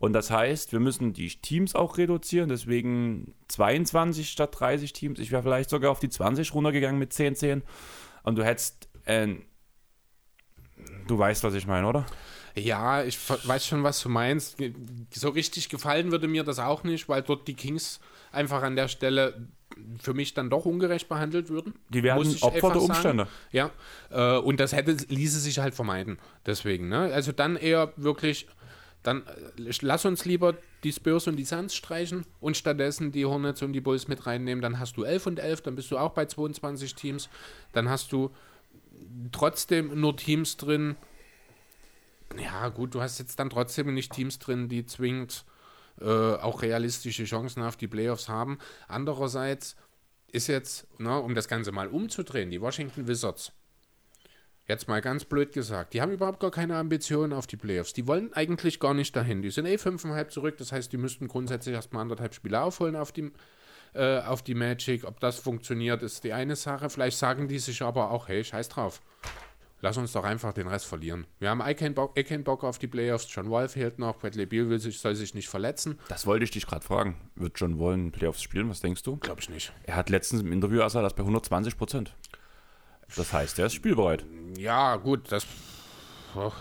Und 0.00 0.14
das 0.14 0.30
heißt, 0.30 0.72
wir 0.72 0.80
müssen 0.80 1.12
die 1.12 1.28
Teams 1.28 1.74
auch 1.74 1.98
reduzieren, 1.98 2.48
deswegen 2.48 3.34
22 3.48 4.30
statt 4.30 4.58
30 4.58 4.94
Teams. 4.94 5.18
Ich 5.18 5.30
wäre 5.30 5.42
vielleicht 5.42 5.68
sogar 5.68 5.90
auf 5.90 6.00
die 6.00 6.08
20 6.08 6.54
runtergegangen 6.54 6.98
mit 6.98 7.12
10, 7.12 7.36
10. 7.36 7.62
Und 8.22 8.36
du 8.36 8.44
hättest, 8.44 8.88
äh, 9.04 9.28
du 11.06 11.18
weißt, 11.18 11.44
was 11.44 11.52
ich 11.52 11.66
meine, 11.66 11.86
oder? 11.86 12.06
Ja, 12.54 13.04
ich 13.04 13.18
weiß 13.44 13.66
schon, 13.66 13.82
was 13.82 14.00
du 14.00 14.08
meinst. 14.08 14.56
So 15.12 15.28
richtig 15.28 15.68
gefallen 15.68 16.10
würde 16.10 16.28
mir 16.28 16.44
das 16.44 16.58
auch 16.58 16.82
nicht, 16.82 17.10
weil 17.10 17.20
dort 17.20 17.46
die 17.46 17.54
Kings 17.54 18.00
einfach 18.32 18.62
an 18.62 18.76
der 18.76 18.88
Stelle 18.88 19.48
für 20.00 20.14
mich 20.14 20.32
dann 20.32 20.48
doch 20.48 20.64
ungerecht 20.64 21.10
behandelt 21.10 21.50
würden. 21.50 21.74
Die 21.90 22.02
werden 22.02 22.36
Opfer 22.40 22.72
der 22.72 22.82
Umstände. 22.82 23.28
Ja, 23.52 23.70
äh, 24.08 24.38
und 24.38 24.60
das 24.60 24.72
hätte, 24.72 24.92
ließe 24.92 25.40
sich 25.40 25.58
halt 25.58 25.74
vermeiden. 25.74 26.18
Deswegen, 26.46 26.88
ne? 26.88 27.12
Also 27.12 27.32
dann 27.32 27.56
eher 27.56 27.92
wirklich 27.96 28.48
dann 29.02 29.26
äh, 29.26 29.72
lass 29.80 30.04
uns 30.04 30.24
lieber 30.24 30.56
die 30.84 30.92
Spurs 30.92 31.26
und 31.26 31.36
die 31.36 31.44
Suns 31.44 31.74
streichen 31.74 32.24
und 32.40 32.56
stattdessen 32.56 33.12
die 33.12 33.24
Hornets 33.24 33.62
und 33.62 33.72
die 33.72 33.80
Bulls 33.80 34.08
mit 34.08 34.26
reinnehmen. 34.26 34.62
Dann 34.62 34.78
hast 34.78 34.96
du 34.96 35.04
11 35.04 35.26
und 35.26 35.38
11, 35.38 35.62
dann 35.62 35.76
bist 35.76 35.90
du 35.90 35.98
auch 35.98 36.12
bei 36.12 36.26
22 36.26 36.94
Teams. 36.94 37.28
Dann 37.72 37.88
hast 37.88 38.12
du 38.12 38.30
trotzdem 39.32 39.98
nur 40.00 40.16
Teams 40.16 40.56
drin. 40.56 40.96
Ja, 42.38 42.68
gut, 42.68 42.94
du 42.94 43.00
hast 43.00 43.18
jetzt 43.18 43.38
dann 43.38 43.50
trotzdem 43.50 43.92
nicht 43.92 44.12
Teams 44.12 44.38
drin, 44.38 44.68
die 44.68 44.86
zwingend 44.86 45.44
äh, 46.00 46.04
auch 46.04 46.62
realistische 46.62 47.24
Chancen 47.24 47.62
auf 47.62 47.76
die 47.76 47.88
Playoffs 47.88 48.28
haben. 48.28 48.58
Andererseits 48.88 49.76
ist 50.32 50.46
jetzt, 50.46 50.86
ne, 51.00 51.18
um 51.18 51.34
das 51.34 51.48
Ganze 51.48 51.72
mal 51.72 51.88
umzudrehen, 51.88 52.50
die 52.50 52.60
Washington 52.60 53.08
Wizards. 53.08 53.52
Jetzt 54.70 54.86
mal 54.86 55.00
ganz 55.00 55.24
blöd 55.24 55.52
gesagt, 55.52 55.94
die 55.94 56.00
haben 56.00 56.12
überhaupt 56.12 56.38
gar 56.38 56.52
keine 56.52 56.76
Ambitionen 56.76 57.32
auf 57.32 57.48
die 57.48 57.56
Playoffs. 57.56 57.92
Die 57.92 58.06
wollen 58.06 58.32
eigentlich 58.34 58.78
gar 58.78 58.94
nicht 58.94 59.16
dahin. 59.16 59.42
Die 59.42 59.50
sind 59.50 59.66
eh 59.66 59.78
fünfeinhalb 59.78 60.30
zurück, 60.30 60.58
das 60.58 60.70
heißt, 60.70 60.92
die 60.92 60.96
müssten 60.96 61.26
grundsätzlich 61.26 61.74
erstmal 61.74 62.02
anderthalb 62.02 62.34
Spiele 62.34 62.60
aufholen 62.60 62.94
auf 62.94 63.10
die, 63.10 63.32
äh, 63.94 64.20
auf 64.20 64.42
die 64.42 64.54
Magic. 64.54 65.02
Ob 65.02 65.18
das 65.18 65.40
funktioniert, 65.40 66.04
ist 66.04 66.22
die 66.22 66.32
eine 66.32 66.54
Sache. 66.54 66.88
Vielleicht 66.88 67.18
sagen 67.18 67.48
die 67.48 67.58
sich 67.58 67.82
aber 67.82 68.12
auch, 68.12 68.28
hey, 68.28 68.44
scheiß 68.44 68.68
drauf. 68.68 69.02
Lass 69.80 69.96
uns 69.96 70.12
doch 70.12 70.22
einfach 70.22 70.52
den 70.52 70.68
Rest 70.68 70.86
verlieren. 70.86 71.26
Wir 71.40 71.50
haben 71.50 71.62
eh 71.62 71.74
keinen 71.74 71.96
Bock, 71.96 72.16
eh 72.16 72.22
keinen 72.22 72.44
Bock 72.44 72.62
auf 72.62 72.78
die 72.78 72.86
Playoffs. 72.86 73.26
John 73.28 73.50
Wall 73.50 73.68
fehlt 73.68 73.98
noch. 73.98 74.18
Bradley 74.18 74.46
Beal 74.46 74.68
will 74.68 74.78
sich, 74.78 75.00
soll 75.00 75.16
sich 75.16 75.34
nicht 75.34 75.48
verletzen. 75.48 75.98
Das 76.06 76.26
wollte 76.26 76.44
ich 76.44 76.52
dich 76.52 76.68
gerade 76.68 76.84
fragen. 76.84 77.16
Wird 77.34 77.58
John 77.58 77.80
Wall 77.80 77.94
in 77.94 78.12
Playoffs 78.12 78.40
spielen? 78.40 78.70
Was 78.70 78.80
denkst 78.80 79.02
du? 79.02 79.16
Glaube 79.16 79.40
ich 79.40 79.48
nicht. 79.48 79.72
Er 79.82 79.96
hat 79.96 80.10
letztens 80.10 80.42
im 80.42 80.52
Interview 80.52 80.82
also 80.82 81.02
das 81.02 81.14
bei 81.14 81.22
120 81.22 81.76
Prozent. 81.76 82.14
Das 83.16 83.32
heißt, 83.32 83.58
er 83.58 83.66
ist 83.66 83.74
spielbereit. 83.74 84.24
Ja, 84.56 84.96
gut, 84.96 85.30
das. 85.32 85.46
oh, 86.36 86.52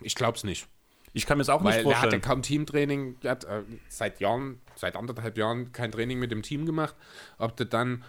Ich 0.00 0.14
glaube 0.14 0.36
es 0.36 0.44
nicht. 0.44 0.66
Ich 1.12 1.26
kann 1.26 1.38
mir 1.38 1.42
es 1.42 1.48
auch 1.48 1.64
Weil 1.64 1.78
nicht 1.78 1.86
er 1.86 1.96
hatte 1.96 2.10
vorstellen. 2.10 2.22
kaum 2.22 2.42
Teamtraining, 2.42 3.16
er 3.22 3.30
hat 3.32 3.44
äh, 3.44 3.62
seit 3.88 4.20
Jahren, 4.20 4.60
seit 4.76 4.94
anderthalb 4.94 5.36
Jahren 5.38 5.72
kein 5.72 5.90
Training 5.90 6.18
mit 6.18 6.30
dem 6.30 6.42
Team 6.42 6.66
gemacht. 6.66 6.94
Ob 7.38 7.56
du 7.56 7.64
dann 7.66 8.04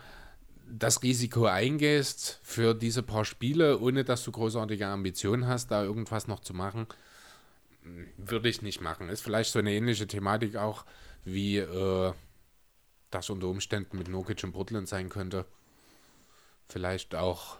das 0.71 1.01
Risiko 1.01 1.45
eingehst 1.45 2.39
für 2.43 2.75
diese 2.75 3.01
paar 3.01 3.25
Spiele, 3.25 3.79
ohne 3.79 4.03
dass 4.03 4.23
du 4.23 4.31
großartige 4.31 4.85
Ambitionen 4.85 5.47
hast, 5.47 5.71
da 5.71 5.83
irgendwas 5.83 6.27
noch 6.27 6.41
zu 6.41 6.53
machen, 6.53 6.85
würde 8.17 8.49
ich 8.49 8.61
nicht 8.61 8.81
machen. 8.81 9.09
Ist 9.09 9.21
vielleicht 9.21 9.51
so 9.51 9.59
eine 9.59 9.73
ähnliche 9.73 10.05
Thematik 10.05 10.57
auch, 10.57 10.85
wie 11.23 11.57
äh, 11.57 12.13
das 13.09 13.29
unter 13.29 13.47
Umständen 13.47 13.97
mit 13.97 14.09
Nokic 14.09 14.43
in 14.43 14.51
Portland 14.51 14.87
sein 14.87 15.09
könnte. 15.09 15.45
Vielleicht 16.67 17.15
auch 17.15 17.57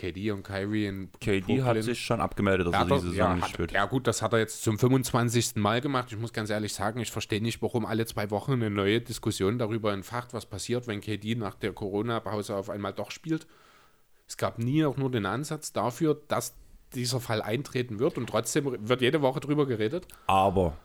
KD 0.00 0.30
und 0.30 0.42
Kyrie 0.42 0.86
in 0.86 1.10
KD 1.20 1.62
hat 1.62 1.66
Brooklyn. 1.66 1.82
sich 1.82 2.00
schon 2.00 2.20
abgemeldet, 2.20 2.68
dass 2.68 2.74
er 2.74 2.84
doch, 2.86 2.96
diese 2.96 3.10
Saison 3.10 3.18
ja, 3.18 3.34
nicht 3.34 3.44
hat, 3.44 3.50
spielt. 3.50 3.72
ja 3.72 3.84
gut, 3.84 4.06
das 4.06 4.22
hat 4.22 4.32
er 4.32 4.38
jetzt 4.38 4.62
zum 4.62 4.78
25. 4.78 5.56
Mal 5.56 5.80
gemacht. 5.82 6.08
Ich 6.10 6.18
muss 6.18 6.32
ganz 6.32 6.48
ehrlich 6.48 6.72
sagen, 6.72 7.00
ich 7.00 7.10
verstehe 7.10 7.42
nicht, 7.42 7.60
warum 7.60 7.84
alle 7.84 8.06
zwei 8.06 8.30
Wochen 8.30 8.52
eine 8.52 8.70
neue 8.70 9.02
Diskussion 9.02 9.58
darüber 9.58 9.92
entfacht, 9.92 10.32
was 10.32 10.46
passiert, 10.46 10.86
wenn 10.86 11.02
KD 11.02 11.34
nach 11.34 11.54
der 11.54 11.72
Corona-Pause 11.72 12.56
auf 12.56 12.70
einmal 12.70 12.94
doch 12.94 13.10
spielt. 13.10 13.46
Es 14.26 14.36
gab 14.38 14.58
nie 14.58 14.84
auch 14.84 14.96
nur 14.96 15.10
den 15.10 15.26
Ansatz 15.26 15.72
dafür, 15.72 16.18
dass 16.28 16.54
dieser 16.94 17.20
Fall 17.20 17.42
eintreten 17.42 17.98
wird 17.98 18.16
und 18.16 18.28
trotzdem 18.28 18.88
wird 18.88 19.02
jede 19.02 19.20
Woche 19.20 19.40
drüber 19.40 19.66
geredet. 19.66 20.06
Aber 20.26 20.76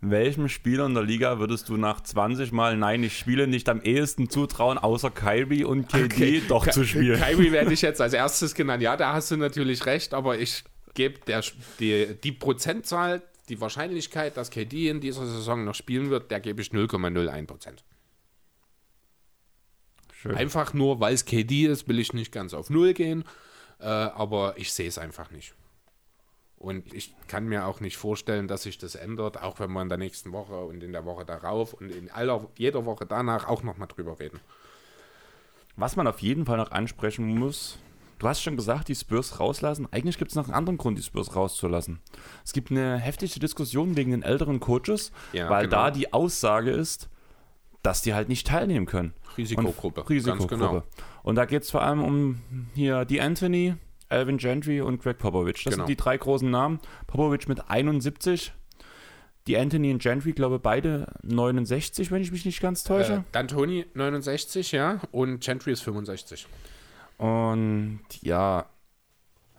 welchem 0.00 0.48
Spieler 0.48 0.86
in 0.86 0.94
der 0.94 1.02
Liga 1.02 1.38
würdest 1.38 1.68
du 1.68 1.76
nach 1.76 2.00
20 2.02 2.52
Mal 2.52 2.76
Nein, 2.76 3.02
ich 3.02 3.18
spiele 3.18 3.46
nicht 3.46 3.68
am 3.68 3.80
ehesten 3.80 4.28
zutrauen, 4.28 4.78
außer 4.78 5.10
Kyrie 5.10 5.64
und 5.64 5.88
KD 5.88 6.42
doch 6.48 6.64
Ky- 6.64 6.70
zu 6.70 6.84
spielen? 6.84 7.18
Kyrie 7.20 7.50
werde 7.52 7.72
ich 7.72 7.82
jetzt 7.82 8.00
als 8.00 8.12
erstes 8.12 8.54
genannt. 8.54 8.82
Ja, 8.82 8.96
da 8.96 9.14
hast 9.14 9.30
du 9.30 9.36
natürlich 9.36 9.86
recht, 9.86 10.12
aber 10.14 10.38
ich 10.38 10.64
gebe 10.94 11.18
der 11.26 11.42
die, 11.80 12.14
die 12.22 12.32
Prozentzahl, 12.32 13.22
die 13.48 13.60
Wahrscheinlichkeit, 13.60 14.36
dass 14.36 14.50
KD 14.50 14.88
in 14.90 15.00
dieser 15.00 15.26
Saison 15.26 15.64
noch 15.64 15.74
spielen 15.74 16.10
wird, 16.10 16.30
der 16.30 16.40
gebe 16.40 16.60
ich 16.62 16.68
0,01 16.70 17.46
Prozent. 17.46 17.84
Einfach 20.34 20.74
nur, 20.74 20.98
weil 21.00 21.14
es 21.14 21.24
KD 21.24 21.66
ist, 21.66 21.86
will 21.88 21.98
ich 22.00 22.12
nicht 22.12 22.32
ganz 22.32 22.52
auf 22.52 22.68
Null 22.70 22.94
gehen, 22.94 23.24
äh, 23.78 23.84
aber 23.84 24.54
ich 24.58 24.72
sehe 24.72 24.88
es 24.88 24.98
einfach 24.98 25.30
nicht. 25.30 25.54
Und 26.58 26.92
ich 26.94 27.14
kann 27.28 27.46
mir 27.46 27.66
auch 27.66 27.80
nicht 27.80 27.96
vorstellen, 27.98 28.48
dass 28.48 28.62
sich 28.62 28.78
das 28.78 28.94
ändert, 28.94 29.42
auch 29.42 29.60
wenn 29.60 29.70
wir 29.72 29.82
in 29.82 29.88
der 29.90 29.98
nächsten 29.98 30.32
Woche 30.32 30.58
und 30.64 30.82
in 30.82 30.92
der 30.92 31.04
Woche 31.04 31.24
darauf 31.26 31.74
und 31.74 31.90
in 31.90 32.10
aller, 32.10 32.48
jeder 32.56 32.86
Woche 32.86 33.04
danach 33.06 33.46
auch 33.46 33.62
nochmal 33.62 33.88
drüber 33.88 34.18
reden. 34.18 34.40
Was 35.76 35.96
man 35.96 36.06
auf 36.06 36.20
jeden 36.20 36.46
Fall 36.46 36.56
noch 36.56 36.70
ansprechen 36.70 37.26
muss, 37.38 37.78
du 38.18 38.26
hast 38.26 38.40
schon 38.42 38.56
gesagt, 38.56 38.88
die 38.88 38.94
Spurs 38.94 39.38
rauslassen. 39.38 39.86
Eigentlich 39.90 40.16
gibt 40.16 40.30
es 40.30 40.34
noch 40.34 40.44
einen 40.44 40.54
anderen 40.54 40.78
Grund, 40.78 40.98
die 40.98 41.02
Spurs 41.02 41.36
rauszulassen. 41.36 42.00
Es 42.44 42.54
gibt 42.54 42.70
eine 42.70 42.96
heftige 42.96 43.38
Diskussion 43.38 43.94
wegen 43.94 44.10
den 44.12 44.22
älteren 44.22 44.58
Coaches, 44.58 45.12
Ja, 45.34 45.50
weil 45.50 45.64
genau. 45.66 45.76
da 45.76 45.90
die 45.90 46.14
Aussage 46.14 46.70
ist, 46.70 47.10
dass 47.82 48.00
die 48.00 48.14
halt 48.14 48.30
nicht 48.30 48.46
teilnehmen 48.46 48.86
können. 48.86 49.12
Risikogruppe, 49.36 50.00
Und 50.00 50.08
Risikogruppe. 50.10 50.56
ganz 50.56 50.60
genau. 50.72 50.82
Und 51.22 51.34
da 51.34 51.44
geht 51.44 51.62
es 51.64 51.70
vor 51.70 51.82
allem 51.82 52.02
um 52.02 52.40
hier 52.74 53.04
die 53.04 53.20
Anthony, 53.20 53.76
Alvin 54.08 54.38
Gentry 54.38 54.80
und 54.80 55.02
Greg 55.02 55.18
Popovich. 55.18 55.64
Das 55.64 55.72
Genau. 55.74 55.84
sind 55.84 55.88
die 55.88 55.96
drei 55.96 56.16
großen 56.16 56.50
Namen. 56.50 56.80
Popovich 57.06 57.48
mit 57.48 57.68
71, 57.70 58.52
die 59.46 59.56
Anthony 59.56 59.92
und 59.92 60.02
Gentry, 60.02 60.32
glaube 60.32 60.58
beide 60.58 61.12
69, 61.22 62.10
wenn 62.10 62.22
ich 62.22 62.32
mich 62.32 62.44
nicht 62.44 62.60
ganz 62.60 62.84
täusche. 62.84 63.12
Äh, 63.14 63.22
dann 63.32 63.48
Tony 63.48 63.86
69, 63.94 64.72
ja, 64.72 65.00
und 65.12 65.40
Gentry 65.40 65.72
ist 65.72 65.82
65. 65.82 66.46
Und 67.18 68.00
ja, 68.22 68.66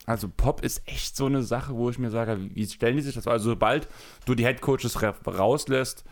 also 0.06 0.28
Pop 0.28 0.62
ist 0.62 0.82
echt 0.86 1.16
so 1.16 1.26
eine 1.26 1.42
Sache, 1.42 1.74
wo 1.74 1.90
ich 1.90 1.98
mir 1.98 2.10
sage, 2.10 2.38
wie 2.54 2.66
stellen 2.66 2.96
die 2.96 3.02
sich 3.02 3.14
das? 3.14 3.26
Also 3.26 3.50
sobald 3.50 3.88
du 4.26 4.34
die 4.34 4.44
Headcoaches 4.44 5.02
ra- 5.02 5.14
rauslässt, 5.26 6.04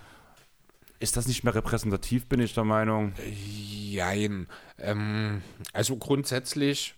ist 0.98 1.16
das 1.16 1.28
nicht 1.28 1.44
mehr 1.44 1.54
repräsentativ, 1.54 2.26
bin 2.26 2.40
ich 2.40 2.54
der 2.54 2.64
Meinung. 2.64 3.12
Jein. 3.30 4.48
Ähm, 4.78 5.42
also 5.72 5.96
grundsätzlich, 5.96 6.94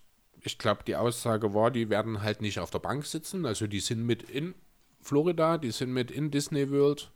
ich 0.48 0.58
glaube, 0.58 0.82
die 0.86 0.96
Aussage 0.96 1.52
war, 1.52 1.70
die 1.70 1.90
werden 1.90 2.22
halt 2.22 2.40
nicht 2.40 2.58
auf 2.58 2.70
der 2.70 2.78
Bank 2.78 3.04
sitzen. 3.04 3.44
Also 3.44 3.66
die 3.66 3.80
sind 3.80 4.04
mit 4.04 4.22
in 4.22 4.54
Florida, 5.00 5.58
die 5.58 5.70
sind 5.70 5.92
mit 5.92 6.10
in 6.10 6.30
Disney 6.30 6.70
World. 6.70 7.12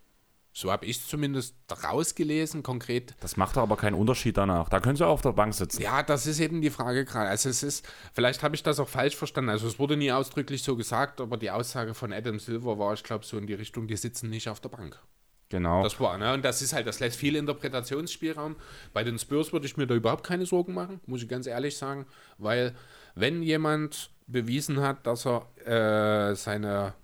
So 0.54 0.70
habe 0.70 0.84
ich 0.84 0.98
es 0.98 1.08
zumindest 1.08 1.56
rausgelesen, 1.82 2.62
konkret. 2.62 3.14
Das 3.20 3.38
macht 3.38 3.56
aber 3.56 3.78
keinen 3.78 3.94
Unterschied 3.94 4.36
danach. 4.36 4.68
Da 4.68 4.80
können 4.80 4.96
sie 4.96 5.06
auch 5.06 5.14
auf 5.14 5.22
der 5.22 5.32
Bank 5.32 5.54
sitzen. 5.54 5.80
Ja, 5.80 6.02
das 6.02 6.26
ist 6.26 6.40
eben 6.40 6.60
die 6.60 6.68
Frage 6.68 7.06
gerade. 7.06 7.30
Also 7.30 7.48
es 7.48 7.62
ist, 7.62 7.88
vielleicht 8.12 8.42
habe 8.42 8.54
ich 8.54 8.62
das 8.62 8.78
auch 8.78 8.88
falsch 8.88 9.16
verstanden. 9.16 9.48
Also 9.48 9.66
es 9.66 9.78
wurde 9.78 9.96
nie 9.96 10.12
ausdrücklich 10.12 10.62
so 10.62 10.76
gesagt, 10.76 11.22
aber 11.22 11.38
die 11.38 11.50
Aussage 11.50 11.94
von 11.94 12.12
Adam 12.12 12.38
Silver 12.38 12.78
war, 12.78 12.92
ich 12.92 13.02
glaube, 13.02 13.24
so 13.24 13.38
in 13.38 13.46
die 13.46 13.54
Richtung, 13.54 13.86
die 13.86 13.96
sitzen 13.96 14.28
nicht 14.28 14.50
auf 14.50 14.60
der 14.60 14.68
Bank. 14.68 15.00
Genau. 15.48 15.82
Das 15.82 15.98
war, 16.00 16.18
ne? 16.18 16.34
Und 16.34 16.44
das 16.44 16.60
ist 16.60 16.74
halt, 16.74 16.86
das 16.86 17.00
lässt 17.00 17.16
viel 17.16 17.36
Interpretationsspielraum. 17.36 18.56
Bei 18.92 19.04
den 19.04 19.18
Spurs 19.18 19.52
würde 19.52 19.66
ich 19.66 19.78
mir 19.78 19.86
da 19.86 19.94
überhaupt 19.94 20.26
keine 20.26 20.44
Sorgen 20.44 20.74
machen, 20.74 21.00
muss 21.06 21.22
ich 21.22 21.28
ganz 21.28 21.46
ehrlich 21.46 21.76
sagen, 21.76 22.06
weil 22.38 22.74
wenn 23.14 23.42
jemand 23.42 24.10
bewiesen 24.26 24.80
hat, 24.80 25.06
dass 25.06 25.26
er 25.26 25.46
äh, 25.66 26.34
seine, 26.34 26.94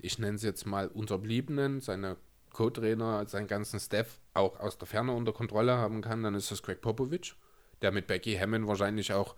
ich 0.00 0.18
nenne 0.18 0.36
es 0.36 0.42
jetzt 0.42 0.66
mal 0.66 0.88
Unterbliebenen, 0.88 1.80
seine 1.80 2.16
Co-Trainer, 2.50 3.26
seinen 3.26 3.46
ganzen 3.46 3.80
Staff 3.80 4.20
auch 4.34 4.58
aus 4.60 4.78
der 4.78 4.86
Ferne 4.86 5.12
unter 5.12 5.32
Kontrolle 5.32 5.76
haben 5.76 6.02
kann, 6.02 6.22
dann 6.22 6.34
ist 6.34 6.50
das 6.50 6.62
Greg 6.62 6.80
Popovich, 6.80 7.34
der 7.80 7.92
mit 7.92 8.06
Becky 8.06 8.36
Hammond 8.36 8.66
wahrscheinlich 8.66 9.12
auch 9.12 9.36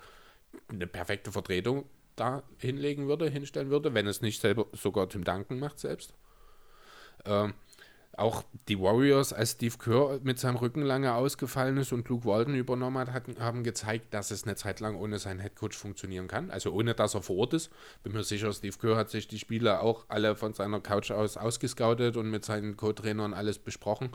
eine 0.68 0.86
perfekte 0.86 1.32
Vertretung 1.32 1.84
da 2.16 2.42
hinlegen 2.58 3.08
würde, 3.08 3.28
hinstellen 3.28 3.70
würde, 3.70 3.94
wenn 3.94 4.06
es 4.06 4.20
nicht 4.20 4.40
selber 4.40 4.66
sogar 4.72 5.08
Tim 5.08 5.24
Duncan 5.24 5.58
macht 5.58 5.78
selbst. 5.78 6.14
Ähm, 7.24 7.54
auch 8.18 8.44
die 8.68 8.80
Warriors, 8.80 9.32
als 9.32 9.52
Steve 9.52 9.76
Kerr 9.78 10.20
mit 10.22 10.38
seinem 10.38 10.56
Rücken 10.56 10.82
lange 10.82 11.14
ausgefallen 11.14 11.76
ist 11.76 11.92
und 11.92 12.08
Luke 12.08 12.24
Walton 12.24 12.54
übernommen 12.54 12.98
hat, 12.98 13.12
hatten, 13.12 13.38
haben 13.38 13.64
gezeigt, 13.64 14.14
dass 14.14 14.30
es 14.30 14.44
eine 14.44 14.56
Zeit 14.56 14.80
lang 14.80 14.96
ohne 14.96 15.18
seinen 15.18 15.40
Headcoach 15.40 15.74
funktionieren 15.74 16.28
kann. 16.28 16.50
Also 16.50 16.72
ohne, 16.72 16.94
dass 16.94 17.14
er 17.14 17.22
vor 17.22 17.36
Ort 17.36 17.54
ist. 17.54 17.70
Bin 18.02 18.12
mir 18.12 18.24
sicher, 18.24 18.52
Steve 18.52 18.76
Kerr 18.78 18.96
hat 18.96 19.10
sich 19.10 19.28
die 19.28 19.38
Spieler 19.38 19.82
auch 19.82 20.04
alle 20.08 20.36
von 20.36 20.54
seiner 20.54 20.80
Couch 20.80 21.10
aus 21.10 21.36
ausgescoutet 21.36 22.16
und 22.16 22.30
mit 22.30 22.44
seinen 22.44 22.76
Co-Trainern 22.76 23.34
alles 23.34 23.58
besprochen. 23.58 24.10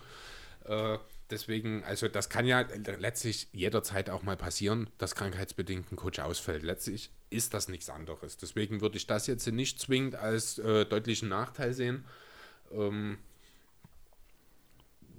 Äh, 0.65 0.97
deswegen, 1.29 1.83
also 1.83 2.07
das 2.07 2.29
kann 2.29 2.45
ja 2.45 2.65
letztlich 2.99 3.47
jederzeit 3.51 4.09
auch 4.09 4.23
mal 4.23 4.37
passieren, 4.37 4.89
dass 4.97 5.15
krankheitsbedingt 5.15 5.91
ein 5.91 5.95
Coach 5.95 6.19
ausfällt. 6.19 6.63
Letztlich 6.63 7.11
ist 7.29 7.53
das 7.53 7.67
nichts 7.67 7.89
anderes. 7.89 8.37
Deswegen 8.37 8.81
würde 8.81 8.97
ich 8.97 9.07
das 9.07 9.27
jetzt 9.27 9.47
nicht 9.47 9.79
zwingend 9.79 10.15
als 10.15 10.57
äh, 10.59 10.85
deutlichen 10.85 11.29
Nachteil 11.29 11.73
sehen. 11.73 12.05
Ähm, 12.71 13.17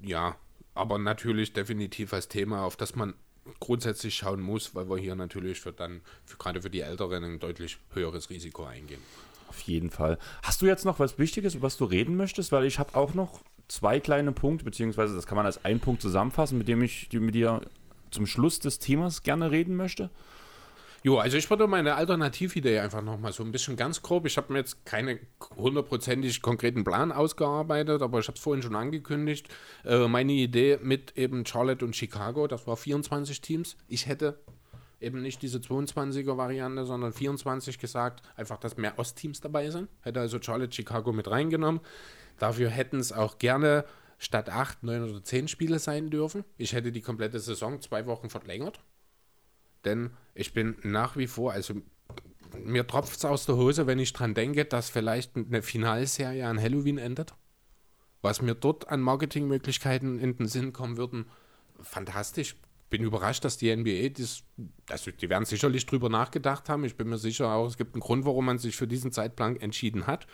ja, 0.02 0.36
aber 0.74 0.98
natürlich 0.98 1.52
definitiv 1.52 2.12
als 2.12 2.28
Thema, 2.28 2.64
auf 2.64 2.76
das 2.76 2.94
man 2.94 3.14
grundsätzlich 3.58 4.14
schauen 4.14 4.40
muss, 4.40 4.74
weil 4.74 4.88
wir 4.88 4.96
hier 4.96 5.14
natürlich 5.14 5.60
für 5.60 5.72
dann, 5.72 6.02
für, 6.24 6.36
gerade 6.36 6.62
für 6.62 6.70
die 6.70 6.80
Älteren, 6.80 7.24
ein 7.24 7.38
deutlich 7.38 7.78
höheres 7.92 8.30
Risiko 8.30 8.64
eingehen. 8.64 9.00
Auf 9.48 9.60
jeden 9.62 9.90
Fall. 9.90 10.18
Hast 10.42 10.62
du 10.62 10.66
jetzt 10.66 10.84
noch 10.84 11.00
was 11.00 11.18
Wichtiges, 11.18 11.54
über 11.54 11.64
was 11.64 11.76
du 11.76 11.84
reden 11.84 12.16
möchtest? 12.16 12.52
Weil 12.52 12.64
ich 12.64 12.78
habe 12.78 12.94
auch 12.94 13.14
noch 13.14 13.40
zwei 13.66 13.98
kleine 13.98 14.32
Punkte, 14.32 14.64
beziehungsweise 14.64 15.14
das 15.14 15.26
kann 15.26 15.36
man 15.36 15.46
als 15.46 15.64
einen 15.64 15.80
Punkt 15.80 16.02
zusammenfassen, 16.02 16.58
mit 16.58 16.68
dem 16.68 16.82
ich 16.82 17.08
mit 17.12 17.34
dir 17.34 17.60
zum 18.10 18.26
Schluss 18.26 18.60
des 18.60 18.78
Themas 18.78 19.22
gerne 19.22 19.50
reden 19.50 19.76
möchte. 19.76 20.10
Jo, 21.02 21.16
also 21.16 21.38
ich 21.38 21.48
würde 21.48 21.66
meine 21.66 21.94
Alternatividee 21.94 22.78
einfach 22.78 23.00
nochmal 23.00 23.32
so 23.32 23.42
ein 23.42 23.52
bisschen 23.52 23.74
ganz 23.74 24.02
grob. 24.02 24.26
Ich 24.26 24.36
habe 24.36 24.52
mir 24.52 24.58
jetzt 24.58 24.84
keine 24.84 25.18
hundertprozentig 25.56 26.42
konkreten 26.42 26.84
Plan 26.84 27.10
ausgearbeitet, 27.10 28.02
aber 28.02 28.18
ich 28.18 28.28
habe 28.28 28.36
es 28.36 28.42
vorhin 28.42 28.62
schon 28.62 28.76
angekündigt. 28.76 29.48
Äh, 29.84 30.06
meine 30.08 30.32
Idee 30.32 30.78
mit 30.82 31.16
eben 31.16 31.46
Charlotte 31.46 31.86
und 31.86 31.96
Chicago, 31.96 32.46
das 32.46 32.66
war 32.66 32.76
24 32.76 33.40
Teams. 33.40 33.78
Ich 33.88 34.06
hätte 34.06 34.40
eben 35.00 35.22
nicht 35.22 35.40
diese 35.40 35.58
22er-Variante, 35.58 36.84
sondern 36.84 37.14
24 37.14 37.78
gesagt, 37.78 38.20
einfach, 38.36 38.58
dass 38.58 38.76
mehr 38.76 38.98
Ostteams 38.98 39.40
dabei 39.40 39.70
sind. 39.70 39.88
Hätte 40.02 40.20
also 40.20 40.38
Charlotte, 40.38 40.74
Chicago 40.74 41.12
mit 41.12 41.30
reingenommen. 41.30 41.80
Dafür 42.38 42.68
hätten 42.68 42.98
es 42.98 43.10
auch 43.10 43.38
gerne 43.38 43.86
statt 44.18 44.50
8, 44.50 44.82
9 44.82 45.08
oder 45.08 45.24
10 45.24 45.48
Spiele 45.48 45.78
sein 45.78 46.10
dürfen. 46.10 46.44
Ich 46.58 46.74
hätte 46.74 46.92
die 46.92 47.00
komplette 47.00 47.40
Saison 47.40 47.80
zwei 47.80 48.04
Wochen 48.04 48.28
verlängert. 48.28 48.80
Denn 49.84 50.10
ich 50.34 50.52
bin 50.52 50.76
nach 50.82 51.16
wie 51.16 51.26
vor, 51.26 51.52
also 51.52 51.74
mir 52.64 52.86
tropft 52.86 53.16
es 53.16 53.24
aus 53.24 53.46
der 53.46 53.56
Hose, 53.56 53.86
wenn 53.86 53.98
ich 53.98 54.12
dran 54.12 54.34
denke, 54.34 54.64
dass 54.64 54.90
vielleicht 54.90 55.36
eine 55.36 55.62
Finalserie 55.62 56.46
an 56.46 56.60
Halloween 56.60 56.98
endet. 56.98 57.34
Was 58.22 58.42
mir 58.42 58.54
dort 58.54 58.88
an 58.88 59.00
Marketingmöglichkeiten 59.00 60.18
in 60.18 60.36
den 60.36 60.46
Sinn 60.46 60.72
kommen 60.72 60.96
würden, 60.96 61.26
fantastisch. 61.80 62.56
Bin 62.90 63.04
überrascht, 63.04 63.44
dass 63.44 63.56
die 63.56 63.74
NBA, 63.74 64.08
das, 64.10 64.42
also 64.88 65.12
die 65.12 65.30
werden 65.30 65.44
sicherlich 65.44 65.86
drüber 65.86 66.08
nachgedacht 66.08 66.68
haben. 66.68 66.84
Ich 66.84 66.96
bin 66.96 67.08
mir 67.08 67.18
sicher 67.18 67.52
auch, 67.52 67.68
es 67.68 67.76
gibt 67.76 67.94
einen 67.94 68.00
Grund, 68.00 68.24
warum 68.24 68.46
man 68.46 68.58
sich 68.58 68.76
für 68.76 68.88
diesen 68.88 69.12
Zeitplan 69.12 69.56
entschieden 69.56 70.08
hat. 70.08 70.26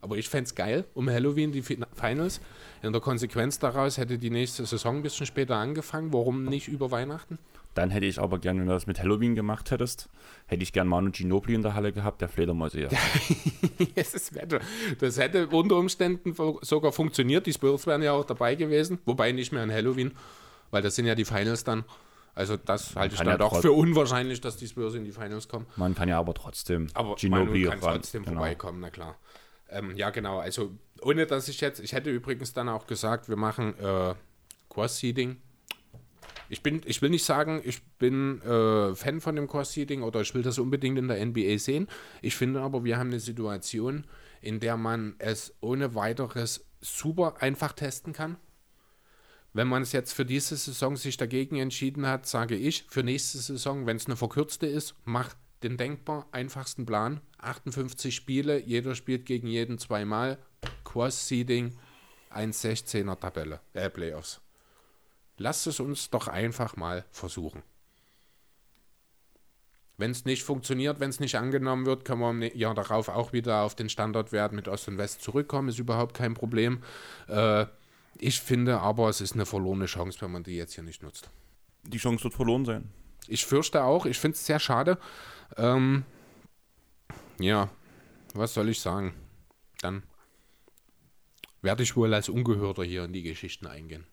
Aber 0.00 0.16
ich 0.16 0.28
fände 0.28 0.48
es 0.48 0.54
geil, 0.54 0.86
um 0.94 1.08
Halloween 1.08 1.52
die 1.52 1.62
Finals. 1.62 2.40
In 2.82 2.92
der 2.92 3.00
Konsequenz 3.00 3.58
daraus 3.58 3.96
hätte 3.96 4.18
die 4.18 4.30
nächste 4.30 4.66
Saison 4.66 4.96
ein 4.96 5.02
bisschen 5.02 5.26
später 5.26 5.56
angefangen. 5.56 6.12
Warum 6.12 6.44
nicht 6.44 6.68
über 6.68 6.90
Weihnachten? 6.90 7.38
Dann 7.74 7.90
hätte 7.90 8.06
ich 8.06 8.18
aber 8.18 8.38
gerne, 8.38 8.60
wenn 8.60 8.66
du 8.66 8.72
das 8.72 8.86
mit 8.86 9.00
Halloween 9.00 9.34
gemacht 9.34 9.70
hättest, 9.70 10.08
hätte 10.46 10.62
ich 10.62 10.72
gern 10.72 10.88
Manu 10.88 11.10
Ginobili 11.10 11.54
in 11.54 11.62
der 11.62 11.74
Halle 11.74 11.92
gehabt, 11.92 12.20
der 12.20 12.28
Fledermäuse. 12.28 12.80
Ja. 12.80 12.88
das, 13.94 14.32
das 14.98 15.18
hätte 15.18 15.46
unter 15.48 15.76
Umständen 15.76 16.34
sogar 16.62 16.92
funktioniert. 16.92 17.46
Die 17.46 17.52
Spurs 17.52 17.86
wären 17.86 18.02
ja 18.02 18.12
auch 18.12 18.24
dabei 18.24 18.56
gewesen, 18.56 18.98
wobei 19.04 19.30
nicht 19.32 19.52
mehr 19.52 19.62
an 19.62 19.72
Halloween, 19.72 20.12
weil 20.70 20.82
das 20.82 20.96
sind 20.96 21.06
ja 21.06 21.14
die 21.14 21.24
Finals 21.24 21.62
dann. 21.62 21.84
Also 22.34 22.56
das 22.56 22.96
halte 22.96 23.14
ich 23.14 23.18
dann 23.20 23.28
ja 23.28 23.38
doch 23.38 23.60
für 23.60 23.72
unwahrscheinlich, 23.72 24.40
dass 24.40 24.56
die 24.56 24.66
Spurs 24.66 24.94
in 24.94 25.04
die 25.04 25.12
Finals 25.12 25.46
kommen. 25.46 25.66
Man 25.76 25.94
kann 25.94 26.08
ja 26.08 26.18
aber 26.18 26.34
trotzdem 26.34 26.88
aber 26.94 27.14
Ginobili 27.16 27.66
Manu 27.66 27.80
kann 27.80 27.94
trotzdem 27.94 28.24
genau. 28.24 28.38
vorbeikommen, 28.38 28.80
na 28.80 28.90
klar. 28.90 29.16
Ähm, 29.68 29.96
ja, 29.96 30.10
genau. 30.10 30.38
Also 30.38 30.72
ohne 31.02 31.26
dass 31.26 31.48
ich 31.48 31.60
jetzt, 31.60 31.80
ich 31.80 31.92
hätte 31.92 32.10
übrigens 32.10 32.52
dann 32.52 32.68
auch 32.68 32.86
gesagt, 32.86 33.28
wir 33.28 33.36
machen 33.36 33.78
äh, 33.78 34.14
Cross-Seeding 34.68 35.36
ich, 36.50 36.64
bin, 36.64 36.82
ich 36.84 37.00
will 37.00 37.10
nicht 37.10 37.24
sagen, 37.24 37.62
ich 37.64 37.82
bin 37.98 38.42
äh, 38.42 38.94
Fan 38.96 39.20
von 39.20 39.36
dem 39.36 39.46
Cross-Seeding 39.46 40.02
oder 40.02 40.20
ich 40.20 40.34
will 40.34 40.42
das 40.42 40.58
unbedingt 40.58 40.98
in 40.98 41.06
der 41.06 41.24
NBA 41.24 41.58
sehen. 41.58 41.86
Ich 42.22 42.34
finde 42.34 42.60
aber, 42.60 42.84
wir 42.84 42.98
haben 42.98 43.10
eine 43.10 43.20
Situation, 43.20 44.04
in 44.40 44.58
der 44.58 44.76
man 44.76 45.14
es 45.18 45.54
ohne 45.60 45.94
weiteres 45.94 46.66
super 46.80 47.36
einfach 47.40 47.72
testen 47.72 48.12
kann. 48.12 48.36
Wenn 49.52 49.68
man 49.68 49.82
es 49.82 49.92
jetzt 49.92 50.12
für 50.12 50.24
diese 50.24 50.56
Saison 50.56 50.96
sich 50.96 51.16
dagegen 51.16 51.56
entschieden 51.56 52.06
hat, 52.06 52.26
sage 52.26 52.56
ich, 52.56 52.84
für 52.88 53.04
nächste 53.04 53.38
Saison, 53.38 53.86
wenn 53.86 53.96
es 53.96 54.06
eine 54.06 54.16
verkürzte 54.16 54.66
ist, 54.66 54.94
mach 55.04 55.34
den 55.62 55.76
denkbar 55.76 56.26
einfachsten 56.32 56.84
Plan. 56.84 57.20
58 57.38 58.14
Spiele, 58.14 58.60
jeder 58.60 58.96
spielt 58.96 59.24
gegen 59.24 59.46
jeden 59.46 59.78
zweimal. 59.78 60.38
Cross-Seeding, 60.84 61.76
1,16er 62.32 63.20
Tabelle, 63.20 63.60
äh, 63.72 63.88
Playoffs. 63.88 64.40
Lasst 65.40 65.66
es 65.66 65.80
uns 65.80 66.10
doch 66.10 66.28
einfach 66.28 66.76
mal 66.76 67.06
versuchen. 67.10 67.62
Wenn 69.96 70.10
es 70.10 70.26
nicht 70.26 70.42
funktioniert, 70.42 71.00
wenn 71.00 71.08
es 71.08 71.18
nicht 71.18 71.36
angenommen 71.36 71.86
wird, 71.86 72.04
können 72.04 72.20
wir 72.20 72.28
im 72.28 72.42
Jahr 72.58 72.74
darauf 72.74 73.08
auch 73.08 73.32
wieder 73.32 73.62
auf 73.62 73.74
den 73.74 73.88
Standardwert 73.88 74.52
mit 74.52 74.68
Ost 74.68 74.88
und 74.88 74.98
West 74.98 75.22
zurückkommen. 75.22 75.70
Ist 75.70 75.78
überhaupt 75.78 76.14
kein 76.14 76.34
Problem. 76.34 76.82
Äh, 77.26 77.64
ich 78.18 78.38
finde 78.42 78.80
aber, 78.80 79.08
es 79.08 79.22
ist 79.22 79.32
eine 79.32 79.46
verlorene 79.46 79.86
Chance, 79.86 80.20
wenn 80.20 80.30
man 80.30 80.42
die 80.42 80.56
jetzt 80.56 80.74
hier 80.74 80.84
nicht 80.84 81.02
nutzt. 81.02 81.30
Die 81.84 81.96
Chance 81.96 82.24
wird 82.24 82.34
verloren 82.34 82.66
sein. 82.66 82.90
Ich 83.26 83.46
fürchte 83.46 83.82
auch. 83.82 84.04
Ich 84.04 84.18
finde 84.18 84.34
es 84.34 84.44
sehr 84.44 84.58
schade. 84.58 84.98
Ähm, 85.56 86.04
ja, 87.38 87.70
was 88.34 88.52
soll 88.52 88.68
ich 88.68 88.80
sagen? 88.82 89.14
Dann 89.80 90.02
werde 91.62 91.82
ich 91.82 91.96
wohl 91.96 92.12
als 92.12 92.28
Ungehörter 92.28 92.84
hier 92.84 93.04
in 93.04 93.14
die 93.14 93.22
Geschichten 93.22 93.66
eingehen. 93.66 94.06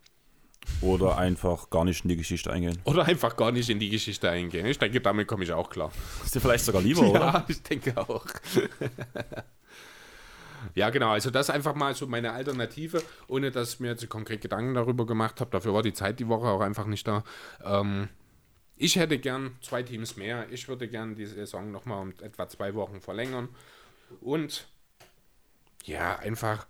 Oder 0.82 1.18
einfach 1.18 1.70
gar 1.70 1.86
nicht 1.86 2.04
in 2.04 2.10
die 2.10 2.18
Geschichte 2.18 2.52
eingehen. 2.52 2.78
Oder 2.84 3.06
einfach 3.06 3.36
gar 3.36 3.52
nicht 3.52 3.70
in 3.70 3.80
die 3.80 3.90
Geschichte 3.90 4.30
eingehen. 4.30 4.66
Ich 4.66 4.78
denke, 4.78 5.02
damit 5.02 5.28
komme 5.28 5.44
ich 5.44 5.52
auch 5.52 5.70
klar. 5.70 5.92
Ist 6.24 6.36
dir 6.36 6.40
vielleicht 6.40 6.66
sogar 6.66 6.82
lieber, 6.82 7.02
oder? 7.10 7.20
Ja, 7.20 7.46
ich 7.48 7.62
denke 7.64 7.98
auch. 7.98 8.26
ja, 10.76 10.90
genau. 10.90 11.10
Also 11.10 11.32
das 11.32 11.50
einfach 11.50 11.74
mal 11.74 11.96
so 11.96 12.08
meine 12.08 12.32
Alternative, 12.32 13.02
ohne 13.28 13.52
dass 13.52 13.74
ich 13.74 13.80
mir 13.80 13.90
jetzt 13.90 14.08
konkret 14.10 14.42
Gedanken 14.42 14.76
darüber 14.76 15.06
gemacht 15.06 15.42
habe. 15.42 15.50
Dafür 15.52 15.74
war 15.74 15.82
die 15.82 15.94
Zeit 15.94 16.20
die 16.20 16.28
Woche 16.28 16.48
auch 16.48 16.62
einfach 16.62 16.86
nicht 16.86 17.08
da. 17.08 17.24
Ähm, 17.64 18.10
ich 18.76 18.98
hätte 18.98 19.18
gern 19.18 19.56
zwei 19.62 19.82
Teams 19.82 20.18
mehr. 20.18 20.48
Ich 20.52 20.68
würde 20.68 20.88
gern 20.88 21.16
die 21.16 21.26
Saison 21.26 21.72
nochmal 21.72 22.04
um 22.04 22.14
etwa 22.22 22.48
zwei 22.48 22.76
Wochen 22.76 23.02
verlängern. 23.02 23.50
Und 24.22 24.68
ja, 25.86 26.18
einfach 26.18 26.68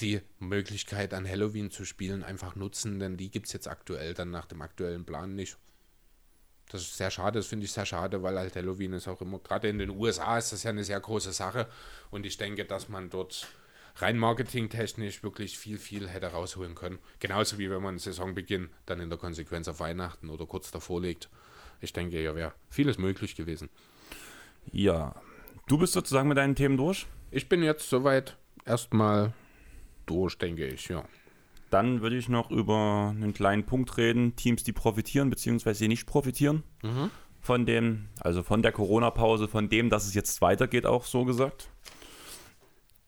die 0.00 0.20
Möglichkeit 0.38 1.14
an 1.14 1.28
Halloween 1.28 1.70
zu 1.70 1.84
spielen 1.84 2.22
einfach 2.22 2.56
nutzen, 2.56 2.98
denn 2.98 3.16
die 3.16 3.30
gibt 3.30 3.46
es 3.46 3.52
jetzt 3.52 3.68
aktuell 3.68 4.14
dann 4.14 4.30
nach 4.30 4.46
dem 4.46 4.62
aktuellen 4.62 5.04
Plan 5.04 5.34
nicht. 5.34 5.56
Das 6.70 6.82
ist 6.82 6.96
sehr 6.96 7.10
schade, 7.10 7.38
das 7.38 7.46
finde 7.46 7.64
ich 7.64 7.72
sehr 7.72 7.86
schade, 7.86 8.22
weil 8.22 8.38
halt 8.38 8.54
Halloween 8.54 8.92
ist 8.92 9.08
auch 9.08 9.20
immer, 9.22 9.38
gerade 9.38 9.68
in 9.68 9.78
den 9.78 9.90
USA 9.90 10.36
ist 10.36 10.52
das 10.52 10.62
ja 10.62 10.70
eine 10.70 10.84
sehr 10.84 11.00
große 11.00 11.32
Sache 11.32 11.66
und 12.10 12.26
ich 12.26 12.36
denke, 12.36 12.64
dass 12.64 12.88
man 12.88 13.08
dort 13.08 13.48
rein 13.96 14.18
marketingtechnisch 14.18 15.22
wirklich 15.22 15.58
viel, 15.58 15.78
viel 15.78 16.08
hätte 16.08 16.28
rausholen 16.28 16.74
können. 16.74 16.98
Genauso 17.18 17.58
wie 17.58 17.70
wenn 17.70 17.82
man 17.82 17.98
Saisonbeginn 17.98 18.70
dann 18.86 19.00
in 19.00 19.08
der 19.08 19.18
Konsequenz 19.18 19.66
auf 19.66 19.80
Weihnachten 19.80 20.30
oder 20.30 20.46
kurz 20.46 20.70
davor 20.70 21.00
legt. 21.00 21.28
Ich 21.80 21.92
denke, 21.92 22.20
ja, 22.22 22.34
wäre 22.34 22.52
vieles 22.68 22.98
möglich 22.98 23.34
gewesen. 23.34 23.70
Ja, 24.70 25.14
du 25.66 25.78
bist 25.78 25.94
sozusagen 25.94 26.28
mit 26.28 26.38
deinen 26.38 26.54
Themen 26.54 26.76
durch? 26.76 27.06
Ich 27.30 27.48
bin 27.48 27.62
jetzt 27.62 27.88
soweit 27.88 28.36
erstmal 28.64 29.32
durch, 30.08 30.38
denke 30.38 30.66
ich, 30.66 30.88
ja. 30.88 31.04
Dann 31.70 32.00
würde 32.00 32.16
ich 32.16 32.28
noch 32.28 32.50
über 32.50 33.12
einen 33.14 33.34
kleinen 33.34 33.64
Punkt 33.64 33.96
reden: 33.96 34.36
Teams, 34.36 34.64
die 34.64 34.72
profitieren 34.72 35.30
bzw. 35.30 35.88
nicht 35.88 36.06
profitieren 36.06 36.62
mhm. 36.82 37.10
von 37.40 37.66
dem, 37.66 38.08
also 38.20 38.42
von 38.42 38.62
der 38.62 38.72
Corona-Pause, 38.72 39.48
von 39.48 39.68
dem, 39.68 39.90
dass 39.90 40.06
es 40.06 40.14
jetzt 40.14 40.40
weitergeht, 40.40 40.86
auch 40.86 41.04
so 41.04 41.24
gesagt. 41.24 41.70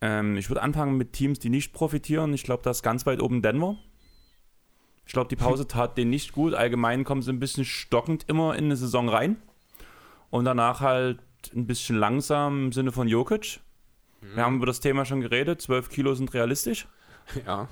Ähm, 0.01 0.36
ich 0.36 0.48
würde 0.48 0.62
anfangen 0.62 0.97
mit 0.97 1.12
Teams, 1.12 1.39
die 1.39 1.51
nicht 1.51 1.72
profitieren. 1.72 2.32
Ich 2.35 2.43
glaube, 2.43 2.62
das 2.62 2.78
ist 2.78 2.82
ganz 2.82 3.06
weit 3.06 3.20
oben 3.20 3.43
Denver. 3.43 3.77
Ich 5.06 5.12
glaube, 5.12 5.28
die 5.28 5.36
Pause 5.36 5.66
tat 5.68 5.97
denen 5.98 6.10
nicht 6.10 6.32
gut. 6.32 6.55
Allgemein 6.55 7.05
kommen 7.05 7.22
sie 7.22 7.32
ein 7.32 7.40
bisschen 7.40 7.64
stockend 7.64 8.24
immer 8.28 8.56
in 8.56 8.66
eine 8.66 8.77
Saison 8.77 9.09
rein. 9.09 9.36
Und 10.31 10.44
danach 10.44 10.81
halt 10.81 11.18
ein 11.55 11.66
bisschen 11.66 11.97
langsam 11.97 12.66
im 12.66 12.72
Sinne 12.72 12.93
von 12.93 13.09
Jokic. 13.09 13.60
Mhm. 14.21 14.37
Wir 14.37 14.45
haben 14.45 14.57
über 14.57 14.67
das 14.67 14.81
Thema 14.81 15.05
schon 15.05 15.21
geredet. 15.21 15.61
12 15.61 15.89
Kilo 15.91 16.15
sind 16.15 16.33
realistisch. 16.35 16.87
Ja. 17.47 17.69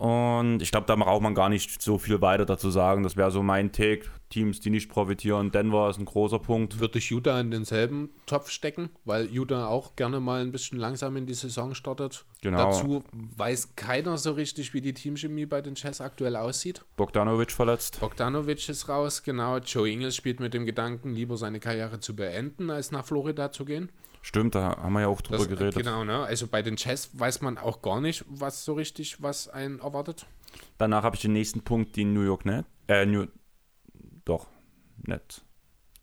Und 0.00 0.62
ich 0.62 0.70
glaube, 0.70 0.86
da 0.86 0.96
braucht 0.96 1.20
man 1.20 1.34
gar 1.34 1.50
nicht 1.50 1.82
so 1.82 1.98
viel 1.98 2.22
weiter 2.22 2.46
dazu 2.46 2.70
sagen. 2.70 3.02
Das 3.02 3.16
wäre 3.16 3.30
so 3.30 3.42
mein 3.42 3.70
Take. 3.70 4.06
Teams, 4.30 4.60
die 4.60 4.70
nicht 4.70 4.88
profitieren. 4.88 5.50
Denver 5.50 5.90
ist 5.90 5.98
ein 5.98 6.04
großer 6.04 6.38
Punkt. 6.38 6.80
Würde 6.80 6.98
ich 6.98 7.10
Utah 7.10 7.38
in 7.38 7.50
denselben 7.50 8.08
Topf 8.26 8.48
stecken, 8.48 8.88
weil 9.04 9.26
Utah 9.26 9.66
auch 9.66 9.96
gerne 9.96 10.20
mal 10.20 10.40
ein 10.40 10.52
bisschen 10.52 10.78
langsam 10.78 11.16
in 11.16 11.26
die 11.26 11.34
Saison 11.34 11.74
startet. 11.74 12.24
Genau. 12.40 12.70
Dazu 12.70 13.04
weiß 13.10 13.74
keiner 13.76 14.16
so 14.16 14.32
richtig, 14.32 14.72
wie 14.72 14.80
die 14.80 14.94
Teamchemie 14.94 15.46
bei 15.46 15.60
den 15.60 15.74
Chess 15.74 16.00
aktuell 16.00 16.36
aussieht. 16.36 16.82
Bogdanovic 16.96 17.50
verletzt. 17.50 17.98
Bogdanovic 18.00 18.68
ist 18.68 18.88
raus, 18.88 19.22
genau. 19.22 19.58
Joe 19.58 19.90
Ingles 19.90 20.16
spielt 20.16 20.40
mit 20.40 20.54
dem 20.54 20.64
Gedanken, 20.64 21.12
lieber 21.12 21.36
seine 21.36 21.60
Karriere 21.60 22.00
zu 22.00 22.14
beenden, 22.14 22.70
als 22.70 22.92
nach 22.92 23.04
Florida 23.04 23.50
zu 23.50 23.64
gehen. 23.64 23.90
Stimmt, 24.22 24.54
da 24.54 24.76
haben 24.76 24.92
wir 24.92 25.00
ja 25.00 25.08
auch 25.08 25.20
drüber 25.22 25.38
das, 25.38 25.48
geredet. 25.48 25.76
Genau, 25.76 26.04
ne? 26.04 26.24
Also 26.24 26.46
bei 26.46 26.62
den 26.62 26.76
Chess 26.76 27.10
weiß 27.14 27.40
man 27.40 27.58
auch 27.58 27.82
gar 27.82 28.00
nicht, 28.00 28.24
was 28.28 28.64
so 28.64 28.74
richtig, 28.74 29.22
was 29.22 29.48
einen 29.48 29.80
erwartet. 29.80 30.26
Danach 30.78 31.02
habe 31.02 31.16
ich 31.16 31.22
den 31.22 31.32
nächsten 31.32 31.62
Punkt, 31.62 31.96
die 31.96 32.04
New 32.04 32.22
York 32.22 32.44
Net. 32.44 32.66
Äh, 32.88 33.06
New. 33.06 33.26
Doch, 34.24 34.48
Nets. 35.06 35.42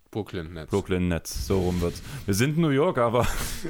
Brooklyn 0.10 0.54
Nets. 0.54 0.72
Brooklyn 0.72 1.10
Nets, 1.10 1.48
so 1.48 1.60
rum 1.60 1.82
wird's. 1.82 2.02
Wir 2.26 2.34
sind 2.34 2.58
New 2.58 2.70
York, 2.70 2.98
aber 2.98 3.28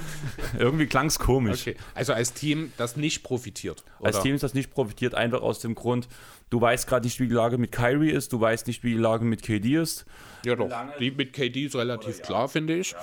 irgendwie 0.57 0.85
klang 0.85 1.07
es 1.07 1.19
komisch. 1.19 1.61
Okay, 1.61 1.75
also 1.95 2.13
als 2.13 2.33
Team, 2.33 2.71
das 2.77 2.95
nicht 2.95 3.23
profitiert. 3.23 3.83
Oder? 3.99 4.07
Als 4.07 4.21
Team, 4.21 4.37
das 4.37 4.53
nicht 4.53 4.71
profitiert, 4.71 5.15
einfach 5.15 5.41
aus 5.41 5.59
dem 5.59 5.75
Grund, 5.75 6.07
du 6.49 6.61
weißt 6.61 6.87
gerade 6.87 7.05
nicht, 7.05 7.19
wie 7.19 7.27
die 7.27 7.33
Lage 7.33 7.57
mit 7.57 7.71
Kyrie 7.71 8.11
ist, 8.11 8.31
du 8.33 8.39
weißt 8.39 8.67
nicht, 8.67 8.83
wie 8.83 8.91
die 8.91 8.99
Lage 8.99 9.25
mit 9.25 9.41
KD 9.41 9.75
ist. 9.75 10.05
Ja 10.45 10.55
doch, 10.55 10.69
die 10.99 11.11
mit 11.11 11.33
KD 11.33 11.65
ist 11.65 11.75
relativ 11.75 12.21
klar, 12.21 12.47
finde 12.47 12.77
ich. 12.77 12.91
Ja. 12.91 12.99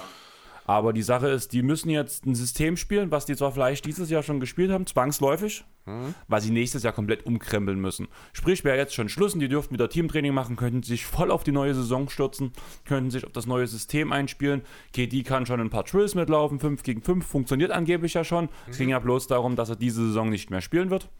Aber 0.66 0.92
die 0.92 1.02
Sache 1.02 1.28
ist, 1.28 1.52
die 1.52 1.62
müssen 1.62 1.90
jetzt 1.90 2.24
ein 2.24 2.34
System 2.34 2.76
spielen, 2.76 3.10
was 3.10 3.26
die 3.26 3.36
zwar 3.36 3.52
vielleicht 3.52 3.84
dieses 3.84 4.08
Jahr 4.08 4.22
schon 4.22 4.40
gespielt 4.40 4.70
haben, 4.70 4.86
zwangsläufig, 4.86 5.64
mhm. 5.84 6.14
weil 6.26 6.40
sie 6.40 6.50
nächstes 6.50 6.82
Jahr 6.82 6.94
komplett 6.94 7.26
umkrempeln 7.26 7.78
müssen. 7.78 8.08
Sprich, 8.32 8.64
wäre 8.64 8.78
jetzt 8.78 8.94
schon 8.94 9.10
Schluss 9.10 9.34
und 9.34 9.40
die 9.40 9.48
dürften 9.48 9.74
wieder 9.74 9.90
Teamtraining 9.90 10.32
machen, 10.32 10.56
könnten 10.56 10.82
sich 10.82 11.04
voll 11.04 11.30
auf 11.30 11.44
die 11.44 11.52
neue 11.52 11.74
Saison 11.74 12.08
stürzen, 12.08 12.52
könnten 12.86 13.10
sich 13.10 13.26
auf 13.26 13.32
das 13.32 13.46
neue 13.46 13.66
System 13.66 14.12
einspielen. 14.12 14.62
KD 14.94 15.22
kann 15.22 15.44
schon 15.44 15.60
ein 15.60 15.70
paar 15.70 15.84
Trills 15.84 16.14
mitlaufen, 16.14 16.58
5 16.58 16.82
gegen 16.82 17.02
5 17.02 17.26
funktioniert 17.26 17.70
angeblich 17.70 18.14
ja 18.14 18.24
schon. 18.24 18.44
Mhm. 18.44 18.50
Es 18.70 18.78
ging 18.78 18.88
ja 18.88 18.98
bloß 18.98 19.26
darum, 19.26 19.56
dass 19.56 19.68
er 19.68 19.76
diese 19.76 20.06
Saison 20.06 20.30
nicht 20.30 20.50
mehr 20.50 20.62
spielen 20.62 20.88
wird. 20.88 21.10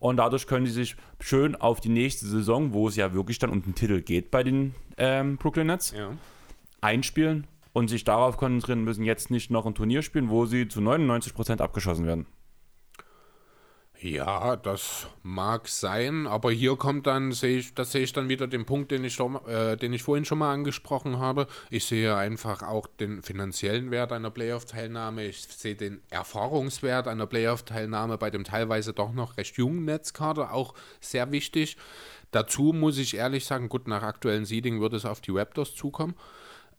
Und 0.00 0.16
dadurch 0.16 0.48
können 0.48 0.66
sie 0.66 0.72
sich 0.72 0.96
schön 1.20 1.54
auf 1.54 1.80
die 1.80 1.88
nächste 1.88 2.26
Saison, 2.26 2.72
wo 2.72 2.88
es 2.88 2.96
ja 2.96 3.14
wirklich 3.14 3.38
dann 3.38 3.50
um 3.50 3.62
den 3.62 3.76
Titel 3.76 4.02
geht 4.02 4.32
bei 4.32 4.42
den 4.42 4.74
ähm, 4.98 5.36
Brooklyn 5.36 5.68
Nets, 5.68 5.92
ja. 5.96 6.10
einspielen 6.80 7.46
und 7.72 7.88
sich 7.88 8.04
darauf 8.04 8.36
konzentrieren 8.36 8.84
müssen, 8.84 9.04
jetzt 9.04 9.30
nicht 9.30 9.50
noch 9.50 9.66
ein 9.66 9.74
Turnier 9.74 10.02
spielen, 10.02 10.30
wo 10.30 10.46
sie 10.46 10.68
zu 10.68 10.80
99% 10.80 11.60
abgeschossen 11.60 12.06
werden. 12.06 12.26
Ja, 14.02 14.56
das 14.56 15.06
mag 15.22 15.68
sein, 15.68 16.26
aber 16.26 16.50
hier 16.50 16.74
kommt 16.74 17.06
dann, 17.06 17.30
sehe 17.30 17.58
ich, 17.58 17.72
das 17.72 17.92
sehe 17.92 18.02
ich 18.02 18.12
dann 18.12 18.28
wieder 18.28 18.48
den 18.48 18.66
Punkt, 18.66 18.90
den 18.90 19.04
ich, 19.04 19.20
äh, 19.20 19.76
den 19.76 19.92
ich 19.92 20.02
vorhin 20.02 20.24
schon 20.24 20.38
mal 20.38 20.52
angesprochen 20.52 21.20
habe. 21.20 21.46
Ich 21.70 21.84
sehe 21.84 22.16
einfach 22.16 22.64
auch 22.64 22.88
den 22.88 23.22
finanziellen 23.22 23.92
Wert 23.92 24.10
einer 24.10 24.32
Playoff-Teilnahme. 24.32 25.26
Ich 25.26 25.42
sehe 25.42 25.76
den 25.76 26.02
Erfahrungswert 26.10 27.06
einer 27.06 27.28
Playoff-Teilnahme 27.28 28.18
bei 28.18 28.30
dem 28.30 28.42
teilweise 28.42 28.92
doch 28.92 29.12
noch 29.12 29.36
recht 29.36 29.56
jungen 29.56 29.84
Netzkader 29.84 30.52
auch 30.52 30.74
sehr 31.00 31.30
wichtig. 31.30 31.76
Dazu 32.32 32.72
muss 32.72 32.98
ich 32.98 33.16
ehrlich 33.16 33.44
sagen, 33.44 33.68
gut, 33.68 33.86
nach 33.86 34.02
aktuellen 34.02 34.46
Seeding 34.46 34.80
würde 34.80 34.96
es 34.96 35.04
auf 35.04 35.20
die 35.20 35.30
Raptors 35.30 35.76
zukommen. 35.76 36.16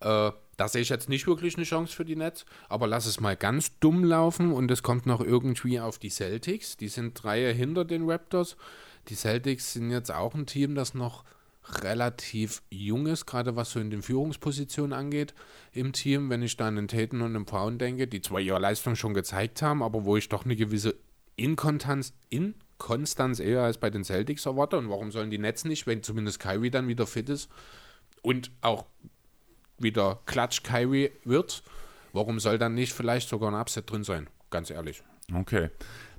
Äh, 0.01 0.31
da 0.57 0.67
sehe 0.67 0.81
ich 0.81 0.89
jetzt 0.89 1.09
nicht 1.09 1.27
wirklich 1.27 1.55
eine 1.55 1.65
Chance 1.65 1.95
für 1.95 2.05
die 2.05 2.15
Nets, 2.15 2.45
aber 2.69 2.87
lass 2.87 3.05
es 3.05 3.19
mal 3.19 3.35
ganz 3.35 3.79
dumm 3.79 4.03
laufen 4.03 4.51
und 4.51 4.69
es 4.69 4.83
kommt 4.83 5.05
noch 5.05 5.21
irgendwie 5.21 5.79
auf 5.79 5.97
die 5.97 6.09
Celtics. 6.09 6.77
Die 6.77 6.89
sind 6.89 7.23
Reihe 7.25 7.51
hinter 7.51 7.85
den 7.85 8.09
Raptors. 8.09 8.55
Die 9.09 9.15
Celtics 9.15 9.73
sind 9.73 9.89
jetzt 9.91 10.11
auch 10.11 10.35
ein 10.35 10.45
Team, 10.45 10.75
das 10.75 10.93
noch 10.93 11.23
relativ 11.81 12.61
jung 12.69 13.07
ist, 13.07 13.25
gerade 13.25 13.55
was 13.55 13.71
so 13.71 13.79
in 13.79 13.89
den 13.89 14.01
Führungspositionen 14.01 14.93
angeht 14.93 15.33
im 15.71 15.93
Team. 15.93 16.29
Wenn 16.29 16.43
ich 16.43 16.57
da 16.57 16.67
an 16.67 16.75
den 16.75 16.87
Taten 16.87 17.21
und 17.21 17.33
den 17.33 17.45
Frauen 17.45 17.77
denke, 17.77 18.07
die 18.07 18.21
zwar 18.21 18.39
ihre 18.39 18.59
Leistung 18.59 18.95
schon 18.95 19.13
gezeigt 19.13 19.61
haben, 19.61 19.81
aber 19.81 20.03
wo 20.03 20.17
ich 20.17 20.29
doch 20.29 20.45
eine 20.45 20.55
gewisse 20.55 20.95
Inkonstanz, 21.35 22.13
Inkonstanz 22.29 23.39
eher 23.39 23.63
als 23.63 23.77
bei 23.77 23.89
den 23.89 24.03
Celtics 24.03 24.45
erwarte. 24.45 24.77
Und 24.77 24.89
warum 24.89 25.11
sollen 25.11 25.31
die 25.31 25.37
Nets 25.37 25.65
nicht, 25.65 25.87
wenn 25.87 26.03
zumindest 26.03 26.39
Kyrie 26.39 26.69
dann 26.69 26.87
wieder 26.87 27.07
fit 27.07 27.29
ist 27.29 27.49
und 28.21 28.51
auch 28.61 28.85
wieder 29.77 30.19
Klatsch 30.25 30.63
Kyrie 30.63 31.11
wird, 31.23 31.63
warum 32.11 32.39
soll 32.39 32.57
dann 32.57 32.75
nicht 32.75 32.93
vielleicht 32.93 33.29
sogar 33.29 33.51
ein 33.51 33.59
Upset 33.59 33.89
drin 33.89 34.03
sein? 34.03 34.29
Ganz 34.49 34.69
ehrlich. 34.69 35.03
Okay. 35.33 35.69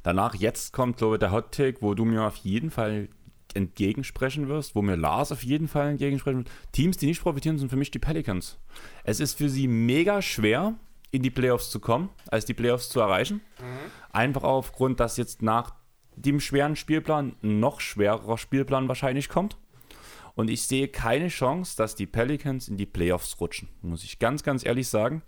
Danach, 0.02 0.34
jetzt 0.34 0.72
kommt, 0.72 0.98
glaube 0.98 1.16
ich, 1.16 1.20
der 1.20 1.32
Hot 1.32 1.52
Take, 1.52 1.80
wo 1.80 1.94
du 1.94 2.04
mir 2.04 2.24
auf 2.24 2.36
jeden 2.36 2.70
Fall 2.70 3.08
entgegensprechen 3.54 4.48
wirst, 4.48 4.74
wo 4.74 4.82
mir 4.82 4.96
Lars 4.96 5.32
auf 5.32 5.44
jeden 5.44 5.68
Fall 5.68 5.90
entgegensprechen 5.90 6.38
wird. 6.38 6.50
Teams, 6.72 6.96
die 6.96 7.06
nicht 7.06 7.22
profitieren, 7.22 7.58
sind 7.58 7.70
für 7.70 7.76
mich 7.76 7.90
die 7.90 7.98
Pelicans. 7.98 8.58
Es 9.04 9.20
ist 9.20 9.38
für 9.38 9.48
sie 9.48 9.68
mega 9.68 10.20
schwer, 10.20 10.74
in 11.10 11.22
die 11.22 11.30
Playoffs 11.30 11.70
zu 11.70 11.78
kommen, 11.78 12.10
als 12.26 12.44
die 12.44 12.54
Playoffs 12.54 12.88
zu 12.88 13.00
erreichen. 13.00 13.40
Mhm. 13.60 13.90
Einfach 14.12 14.42
aufgrund, 14.42 14.98
dass 14.98 15.16
jetzt 15.16 15.42
nach 15.42 15.74
dem 16.16 16.40
schweren 16.40 16.76
Spielplan 16.76 17.36
ein 17.42 17.60
noch 17.60 17.80
schwererer 17.80 18.38
Spielplan 18.38 18.88
wahrscheinlich 18.88 19.28
kommt. 19.28 19.56
Und 20.34 20.50
ich 20.50 20.62
sehe 20.62 20.88
keine 20.88 21.28
Chance, 21.28 21.76
dass 21.76 21.94
die 21.94 22.06
Pelicans 22.06 22.68
in 22.68 22.76
die 22.76 22.86
Playoffs 22.86 23.40
rutschen, 23.40 23.68
muss 23.82 24.04
ich 24.04 24.18
ganz, 24.18 24.42
ganz 24.42 24.64
ehrlich 24.64 24.88
sagen. 24.88 25.22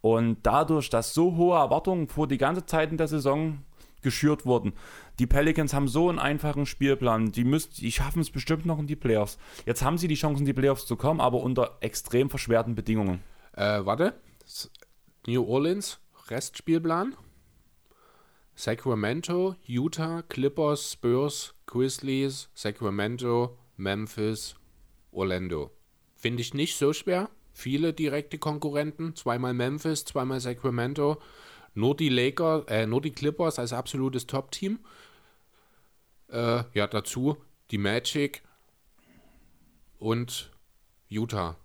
Und 0.00 0.38
dadurch, 0.42 0.90
dass 0.90 1.14
so 1.14 1.36
hohe 1.36 1.56
Erwartungen 1.56 2.08
vor 2.08 2.26
die 2.26 2.38
ganze 2.38 2.66
Zeit 2.66 2.90
in 2.90 2.98
der 2.98 3.08
Saison 3.08 3.62
geschürt 4.02 4.44
wurden. 4.44 4.72
Die 5.18 5.26
Pelicans 5.26 5.72
haben 5.72 5.88
so 5.88 6.08
einen 6.08 6.18
einfachen 6.18 6.66
Spielplan. 6.66 7.30
Die, 7.30 7.44
müssen, 7.44 7.72
die 7.74 7.92
schaffen 7.92 8.20
es 8.20 8.30
bestimmt 8.30 8.66
noch 8.66 8.80
in 8.80 8.88
die 8.88 8.96
Playoffs. 8.96 9.38
Jetzt 9.64 9.82
haben 9.82 9.96
sie 9.96 10.08
die 10.08 10.16
Chance, 10.16 10.40
in 10.40 10.46
die 10.46 10.52
Playoffs 10.52 10.86
zu 10.86 10.96
kommen, 10.96 11.20
aber 11.20 11.40
unter 11.40 11.78
extrem 11.80 12.28
verschwerten 12.28 12.74
Bedingungen. 12.74 13.22
Äh, 13.52 13.84
warte. 13.84 14.14
New 15.26 15.44
Orleans, 15.44 16.00
Restspielplan. 16.28 17.14
Sacramento, 18.54 19.54
Utah, 19.64 20.22
Clippers, 20.22 20.92
Spurs, 20.92 21.54
Grizzlies, 21.66 22.50
Sacramento, 22.54 23.56
Memphis, 23.76 24.56
Orlando. 25.10 25.70
Finde 26.14 26.40
ich 26.42 26.54
nicht 26.54 26.76
so 26.76 26.92
schwer. 26.92 27.30
Viele 27.52 27.92
direkte 27.92 28.38
Konkurrenten. 28.38 29.14
Zweimal 29.16 29.54
Memphis, 29.54 30.04
zweimal 30.04 30.40
Sacramento. 30.40 31.20
Nur 31.74 31.96
die 31.96 32.08
Lakers, 32.08 32.64
äh, 32.68 32.86
nur 32.86 33.00
die 33.00 33.12
Clippers 33.12 33.58
als 33.58 33.72
absolutes 33.72 34.26
Top-Team. 34.26 34.80
Äh, 36.28 36.64
ja, 36.74 36.86
dazu 36.86 37.36
die 37.70 37.78
Magic 37.78 38.42
und 39.98 40.50
Utah. 41.08 41.56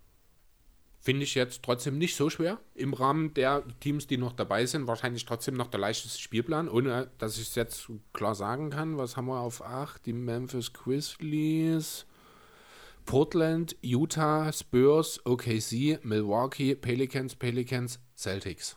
Finde 1.08 1.24
ich 1.24 1.34
jetzt 1.34 1.62
trotzdem 1.62 1.96
nicht 1.96 2.16
so 2.16 2.28
schwer. 2.28 2.58
Im 2.74 2.92
Rahmen 2.92 3.32
der 3.32 3.64
Teams, 3.80 4.06
die 4.06 4.18
noch 4.18 4.34
dabei 4.34 4.66
sind, 4.66 4.86
wahrscheinlich 4.86 5.24
trotzdem 5.24 5.54
noch 5.54 5.68
der 5.68 5.80
leichteste 5.80 6.20
Spielplan, 6.20 6.68
ohne 6.68 7.10
dass 7.16 7.38
ich 7.38 7.48
es 7.48 7.54
jetzt 7.54 7.88
klar 8.12 8.34
sagen 8.34 8.68
kann. 8.68 8.98
Was 8.98 9.16
haben 9.16 9.24
wir 9.24 9.40
auf 9.40 9.64
8? 9.64 10.04
Die 10.04 10.12
Memphis 10.12 10.74
Grizzlies. 10.74 12.04
Portland, 13.06 13.74
Utah, 13.80 14.52
Spurs, 14.52 15.24
OKC, 15.24 16.04
Milwaukee, 16.04 16.74
Pelicans, 16.74 17.36
Pelicans, 17.36 18.00
Celtics. 18.14 18.76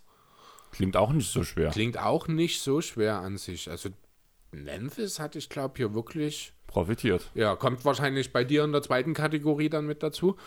Klingt 0.72 0.96
auch 0.96 1.12
nicht 1.12 1.30
so 1.30 1.44
schwer. 1.44 1.72
Klingt 1.72 1.98
auch 1.98 2.30
nicht 2.30 2.62
so 2.62 2.80
schwer 2.80 3.18
an 3.18 3.38
sich. 3.38 3.70
Also 3.70 3.90
Memphis 4.52 5.20
hatte 5.20 5.38
ich 5.38 5.50
glaube 5.50 5.74
hier 5.76 5.94
wirklich 5.94 6.54
profitiert. 6.68 7.30
Ja, 7.34 7.58
kommt 7.58 7.84
wahrscheinlich 7.84 8.32
bei 8.32 8.46
dir 8.46 8.64
in 8.64 8.72
der 8.72 8.84
zweiten 8.84 9.14
Kategorie 9.14 9.68
dann 9.68 9.86
mit 9.86 10.02
dazu. 10.02 10.38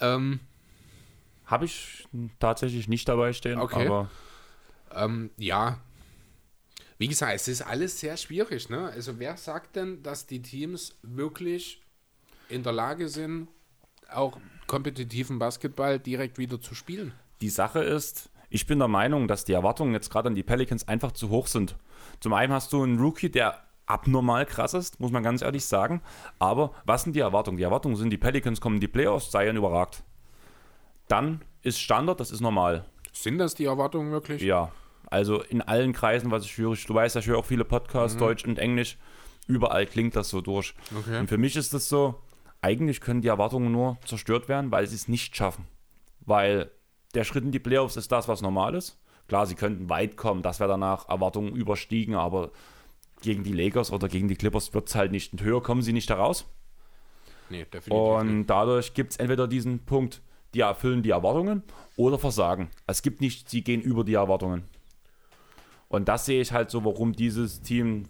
Ähm, 0.00 0.40
Habe 1.48 1.64
ich 1.64 2.06
tatsächlich 2.38 2.88
nicht 2.88 3.08
dabei 3.08 3.32
stehen, 3.32 3.58
okay. 3.58 3.86
aber 3.86 4.10
ähm, 4.94 5.30
ja. 5.36 5.78
Wie 6.98 7.08
gesagt, 7.08 7.34
es 7.34 7.48
ist 7.48 7.62
alles 7.62 7.98
sehr 7.98 8.16
schwierig. 8.16 8.68
Ne? 8.68 8.90
Also 8.90 9.18
wer 9.18 9.36
sagt 9.36 9.76
denn, 9.76 10.02
dass 10.02 10.26
die 10.26 10.42
Teams 10.42 10.98
wirklich 11.02 11.80
in 12.48 12.62
der 12.62 12.72
Lage 12.72 13.08
sind, 13.08 13.48
auch 14.10 14.38
kompetitiven 14.66 15.38
Basketball 15.38 15.98
direkt 15.98 16.38
wieder 16.38 16.60
zu 16.60 16.74
spielen. 16.74 17.12
Die 17.40 17.50
Sache 17.50 17.80
ist, 17.80 18.30
ich 18.50 18.66
bin 18.66 18.78
der 18.78 18.88
Meinung, 18.88 19.28
dass 19.28 19.44
die 19.44 19.52
Erwartungen 19.52 19.92
jetzt 19.92 20.10
gerade 20.10 20.28
an 20.28 20.34
die 20.34 20.42
Pelicans 20.42 20.86
einfach 20.86 21.12
zu 21.12 21.30
hoch 21.30 21.46
sind. 21.46 21.76
Zum 22.20 22.32
einen 22.32 22.52
hast 22.52 22.72
du 22.72 22.82
einen 22.82 22.98
Rookie, 22.98 23.30
der 23.30 23.62
abnormal 23.86 24.44
krass 24.44 24.74
ist, 24.74 25.00
muss 25.00 25.10
man 25.10 25.22
ganz 25.22 25.40
ehrlich 25.40 25.64
sagen. 25.64 26.02
Aber 26.38 26.72
was 26.84 27.04
sind 27.04 27.14
die 27.14 27.20
Erwartungen? 27.20 27.56
Die 27.56 27.62
Erwartungen 27.62 27.96
sind, 27.96 28.10
die 28.10 28.18
Pelicans 28.18 28.60
kommen 28.60 28.76
in 28.76 28.80
die 28.80 28.88
Playoffs, 28.88 29.30
Zion 29.30 29.56
überragt. 29.56 30.02
Dann 31.08 31.42
ist 31.62 31.80
Standard, 31.80 32.20
das 32.20 32.30
ist 32.30 32.40
normal. 32.40 32.84
Sind 33.12 33.38
das 33.38 33.54
die 33.54 33.64
Erwartungen 33.64 34.12
wirklich? 34.12 34.42
Ja. 34.42 34.70
Also 35.10 35.42
in 35.42 35.62
allen 35.62 35.92
Kreisen, 35.92 36.30
was 36.30 36.44
ich 36.44 36.56
höre, 36.58 36.74
du 36.74 36.94
weißt, 36.94 37.16
ich 37.16 37.26
höre 37.26 37.38
auch 37.38 37.46
viele 37.46 37.64
Podcasts, 37.64 38.16
mhm. 38.16 38.20
Deutsch 38.20 38.44
und 38.44 38.58
Englisch. 38.58 38.98
Überall 39.46 39.86
klingt 39.86 40.14
das 40.14 40.28
so 40.28 40.42
durch. 40.42 40.74
Okay. 40.96 41.18
Und 41.18 41.28
für 41.28 41.38
mich 41.38 41.56
ist 41.56 41.72
das 41.72 41.88
so, 41.88 42.20
eigentlich 42.60 43.00
können 43.00 43.22
die 43.22 43.28
Erwartungen 43.28 43.72
nur 43.72 43.98
zerstört 44.04 44.48
werden, 44.48 44.70
weil 44.70 44.86
sie 44.86 44.96
es 44.96 45.08
nicht 45.08 45.34
schaffen. 45.34 45.66
Weil 46.20 46.70
der 47.14 47.24
Schritt 47.24 47.44
in 47.44 47.52
die 47.52 47.58
Playoffs 47.58 47.96
ist 47.96 48.12
das, 48.12 48.28
was 48.28 48.42
normal 48.42 48.74
ist. 48.74 48.98
Klar, 49.28 49.46
sie 49.46 49.54
könnten 49.54 49.88
weit 49.88 50.16
kommen, 50.16 50.42
das 50.42 50.60
wäre 50.60 50.70
danach 50.70 51.08
Erwartungen 51.08 51.54
überstiegen, 51.54 52.14
aber 52.14 52.50
gegen 53.22 53.42
die 53.42 53.52
Lakers 53.52 53.90
oder 53.90 54.08
gegen 54.08 54.28
die 54.28 54.36
Clippers 54.36 54.74
wird 54.74 54.88
es 54.88 54.94
halt 54.94 55.12
nicht. 55.12 55.40
höher 55.40 55.62
kommen 55.62 55.82
sie 55.82 55.92
nicht 55.92 56.08
heraus. 56.10 56.46
Nee, 57.50 57.64
definitiv. 57.64 57.92
Und 57.92 58.46
dadurch 58.46 58.94
gibt 58.94 59.12
es 59.12 59.16
entweder 59.16 59.48
diesen 59.48 59.80
Punkt, 59.80 60.20
die 60.54 60.60
erfüllen 60.60 61.02
die 61.02 61.10
Erwartungen 61.10 61.62
oder 61.96 62.18
versagen. 62.18 62.70
Es 62.86 63.02
gibt 63.02 63.20
nicht, 63.20 63.48
sie 63.48 63.62
gehen 63.62 63.80
über 63.80 64.04
die 64.04 64.14
Erwartungen. 64.14 64.64
Und 65.88 66.08
das 66.08 66.26
sehe 66.26 66.40
ich 66.40 66.52
halt 66.52 66.70
so, 66.70 66.84
warum 66.84 67.12
dieses 67.12 67.62
Team 67.62 68.04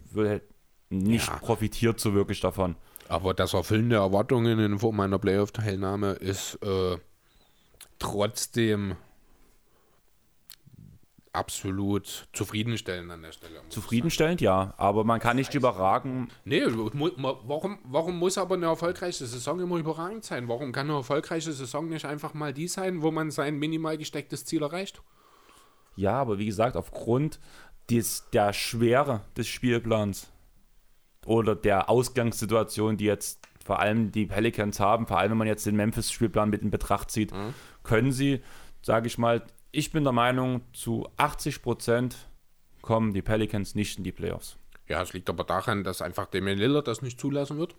nicht 0.90 1.28
ja. 1.28 1.36
profitiert 1.36 2.00
so 2.00 2.14
wirklich 2.14 2.40
davon. 2.40 2.76
Aber 3.08 3.34
das 3.34 3.54
Erfüllen 3.54 3.90
der 3.90 4.00
Erwartungen 4.00 4.58
in 4.58 4.78
Form 4.78 5.00
einer 5.00 5.18
Playoff-Teilnahme 5.18 6.12
ist 6.12 6.58
äh, 6.62 6.98
trotzdem 7.98 8.96
absolut 11.38 12.28
zufriedenstellend 12.32 13.10
an 13.10 13.22
der 13.22 13.32
Stelle. 13.32 13.60
Zufriedenstellend, 13.68 14.40
ja, 14.40 14.74
aber 14.76 15.04
man 15.04 15.20
kann 15.20 15.36
nicht 15.36 15.54
überragen. 15.54 16.28
Nee, 16.44 16.64
warum, 16.66 17.78
warum 17.84 18.18
muss 18.18 18.36
aber 18.36 18.56
eine 18.56 18.66
erfolgreiche 18.66 19.24
Saison 19.24 19.60
immer 19.60 19.76
überragend 19.76 20.24
sein? 20.24 20.48
Warum 20.48 20.72
kann 20.72 20.88
eine 20.88 20.98
erfolgreiche 20.98 21.52
Saison 21.52 21.88
nicht 21.88 22.04
einfach 22.04 22.34
mal 22.34 22.52
die 22.52 22.66
sein, 22.66 23.02
wo 23.02 23.10
man 23.10 23.30
sein 23.30 23.58
minimal 23.58 23.96
gestecktes 23.96 24.44
Ziel 24.44 24.62
erreicht? 24.62 25.00
Ja, 25.94 26.12
aber 26.12 26.38
wie 26.38 26.46
gesagt, 26.46 26.76
aufgrund 26.76 27.38
des, 27.90 28.28
der 28.32 28.52
Schwere 28.52 29.22
des 29.36 29.46
Spielplans 29.46 30.28
oder 31.24 31.54
der 31.54 31.88
Ausgangssituation, 31.88 32.96
die 32.96 33.04
jetzt 33.04 33.46
vor 33.64 33.80
allem 33.80 34.10
die 34.12 34.26
Pelicans 34.26 34.80
haben, 34.80 35.06
vor 35.06 35.18
allem 35.18 35.32
wenn 35.32 35.38
man 35.38 35.46
jetzt 35.46 35.66
den 35.66 35.76
Memphis-Spielplan 35.76 36.50
mit 36.50 36.62
in 36.62 36.70
Betracht 36.70 37.10
zieht, 37.10 37.32
mhm. 37.32 37.54
können 37.82 38.12
sie, 38.12 38.40
sage 38.82 39.06
ich 39.06 39.18
mal, 39.18 39.42
ich 39.70 39.92
bin 39.92 40.04
der 40.04 40.12
Meinung, 40.12 40.62
zu 40.72 41.08
80 41.16 41.62
Prozent 41.62 42.16
kommen 42.82 43.12
die 43.12 43.22
Pelicans 43.22 43.74
nicht 43.74 43.98
in 43.98 44.04
die 44.04 44.12
Playoffs. 44.12 44.56
Ja, 44.88 45.02
es 45.02 45.12
liegt 45.12 45.28
aber 45.28 45.44
daran, 45.44 45.84
dass 45.84 46.00
einfach 46.00 46.26
Damian 46.26 46.58
Lillard 46.58 46.88
das 46.88 47.02
nicht 47.02 47.20
zulassen 47.20 47.58
wird. 47.58 47.76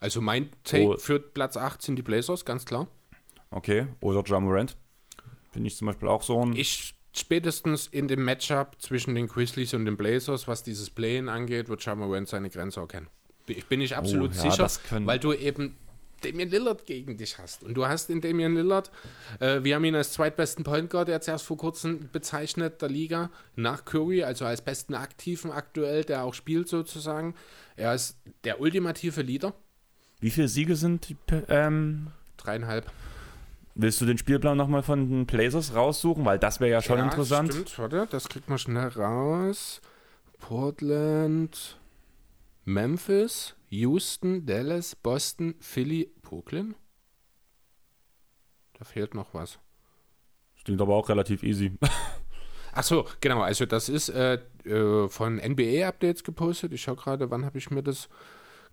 Also 0.00 0.20
mein 0.20 0.50
Take 0.64 0.88
oh. 0.88 0.96
für 0.96 1.20
Platz 1.20 1.56
8 1.56 1.82
sind 1.82 1.96
die 1.96 2.02
Blazers, 2.02 2.44
ganz 2.44 2.64
klar. 2.64 2.88
Okay, 3.50 3.86
oder 4.00 4.22
Jamorant. 4.24 4.76
Finde 5.52 5.68
ich 5.68 5.76
zum 5.76 5.86
Beispiel 5.86 6.08
auch 6.08 6.22
so 6.22 6.44
ein. 6.44 6.54
Ich 6.54 6.94
spätestens 7.14 7.86
in 7.86 8.08
dem 8.08 8.24
Matchup 8.24 8.76
zwischen 8.78 9.14
den 9.14 9.26
Grizzlies 9.26 9.72
und 9.74 9.86
den 9.86 9.96
Blazers, 9.96 10.46
was 10.46 10.62
dieses 10.62 10.90
Play-In 10.90 11.28
angeht, 11.28 11.68
wird 11.68 11.84
Jamarant 11.84 12.28
seine 12.28 12.50
Grenze 12.50 12.80
erkennen. 12.80 13.08
Ich 13.46 13.66
bin 13.66 13.78
nicht 13.78 13.96
absolut 13.96 14.32
oh, 14.32 14.44
ja, 14.44 14.50
sicher, 14.68 15.06
weil 15.06 15.18
du 15.18 15.32
eben 15.32 15.76
Damian 16.22 16.48
Lillard 16.48 16.86
gegen 16.86 17.16
dich 17.16 17.38
hast. 17.38 17.62
Und 17.62 17.74
du 17.74 17.86
hast 17.86 18.10
in 18.10 18.20
Damian 18.20 18.54
Lillard, 18.54 18.90
äh, 19.40 19.62
wir 19.62 19.74
haben 19.74 19.84
ihn 19.84 19.94
als 19.94 20.12
zweitbesten 20.12 20.64
Point 20.64 20.90
Guard 20.90 21.08
jetzt 21.08 21.28
erst 21.28 21.44
vor 21.44 21.56
kurzem 21.56 22.08
bezeichnet, 22.12 22.82
der 22.82 22.88
Liga, 22.88 23.30
nach 23.54 23.84
Curry, 23.84 24.22
also 24.22 24.44
als 24.44 24.62
besten 24.62 24.94
Aktiven 24.94 25.50
aktuell, 25.50 26.04
der 26.04 26.24
auch 26.24 26.34
spielt 26.34 26.68
sozusagen. 26.68 27.34
Er 27.76 27.94
ist 27.94 28.16
der 28.44 28.60
ultimative 28.60 29.22
Leader. 29.22 29.54
Wie 30.20 30.30
viele 30.30 30.48
Siege 30.48 30.76
sind 30.76 31.08
die, 31.08 31.16
ähm, 31.48 32.08
Dreieinhalb. 32.36 32.90
Willst 33.74 34.00
du 34.00 34.06
den 34.06 34.16
Spielplan 34.16 34.56
nochmal 34.56 34.82
von 34.82 35.10
den 35.10 35.26
Blazers 35.26 35.74
raussuchen? 35.74 36.24
Weil 36.24 36.38
das 36.38 36.60
wäre 36.60 36.70
ja 36.70 36.80
schon 36.80 36.98
ja, 36.98 37.04
interessant. 37.04 37.52
Stimmt, 37.52 37.78
warte, 37.78 38.08
das 38.10 38.28
kriegt 38.28 38.48
man 38.48 38.58
schnell 38.58 38.88
raus. 38.88 39.82
Portland, 40.38 41.76
Memphis, 42.66 43.54
Houston, 43.68 44.44
Dallas, 44.44 44.96
Boston, 44.96 45.54
Philly, 45.60 46.12
Brooklyn. 46.20 46.74
Da 48.74 48.84
fehlt 48.84 49.14
noch 49.14 49.32
was. 49.34 49.60
Das 50.56 50.64
klingt 50.64 50.80
aber 50.80 50.96
auch 50.96 51.08
relativ 51.08 51.44
easy. 51.44 51.78
Ach 52.72 52.82
so, 52.82 53.06
genau. 53.20 53.40
Also 53.40 53.66
das 53.66 53.88
ist 53.88 54.08
äh, 54.08 54.40
äh, 54.64 55.08
von 55.08 55.36
NBA-Updates 55.36 56.24
gepostet. 56.24 56.72
Ich 56.72 56.82
schaue 56.82 56.96
gerade, 56.96 57.30
wann 57.30 57.44
habe 57.44 57.56
ich 57.56 57.70
mir 57.70 57.84
das 57.84 58.08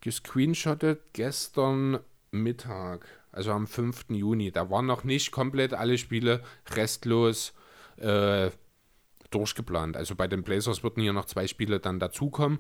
gescreenshottet? 0.02 1.14
Gestern 1.14 2.00
Mittag, 2.32 3.06
also 3.32 3.52
am 3.52 3.68
5. 3.68 4.06
Juni. 4.10 4.52
Da 4.52 4.72
waren 4.72 4.88
noch 4.88 5.04
nicht 5.04 5.32
komplett 5.32 5.76
alle 5.76 6.00
Spiele 6.00 6.44
restlos 6.72 7.54
äh, 7.98 8.50
durchgeplant. 9.30 9.96
Also 9.96 10.16
bei 10.16 10.28
den 10.28 10.42
Blazers 10.42 10.84
würden 10.84 11.04
hier 11.04 11.14
noch 11.14 11.26
zwei 11.26 11.46
Spiele 11.46 11.80
dann 11.80 12.00
dazukommen. 12.00 12.58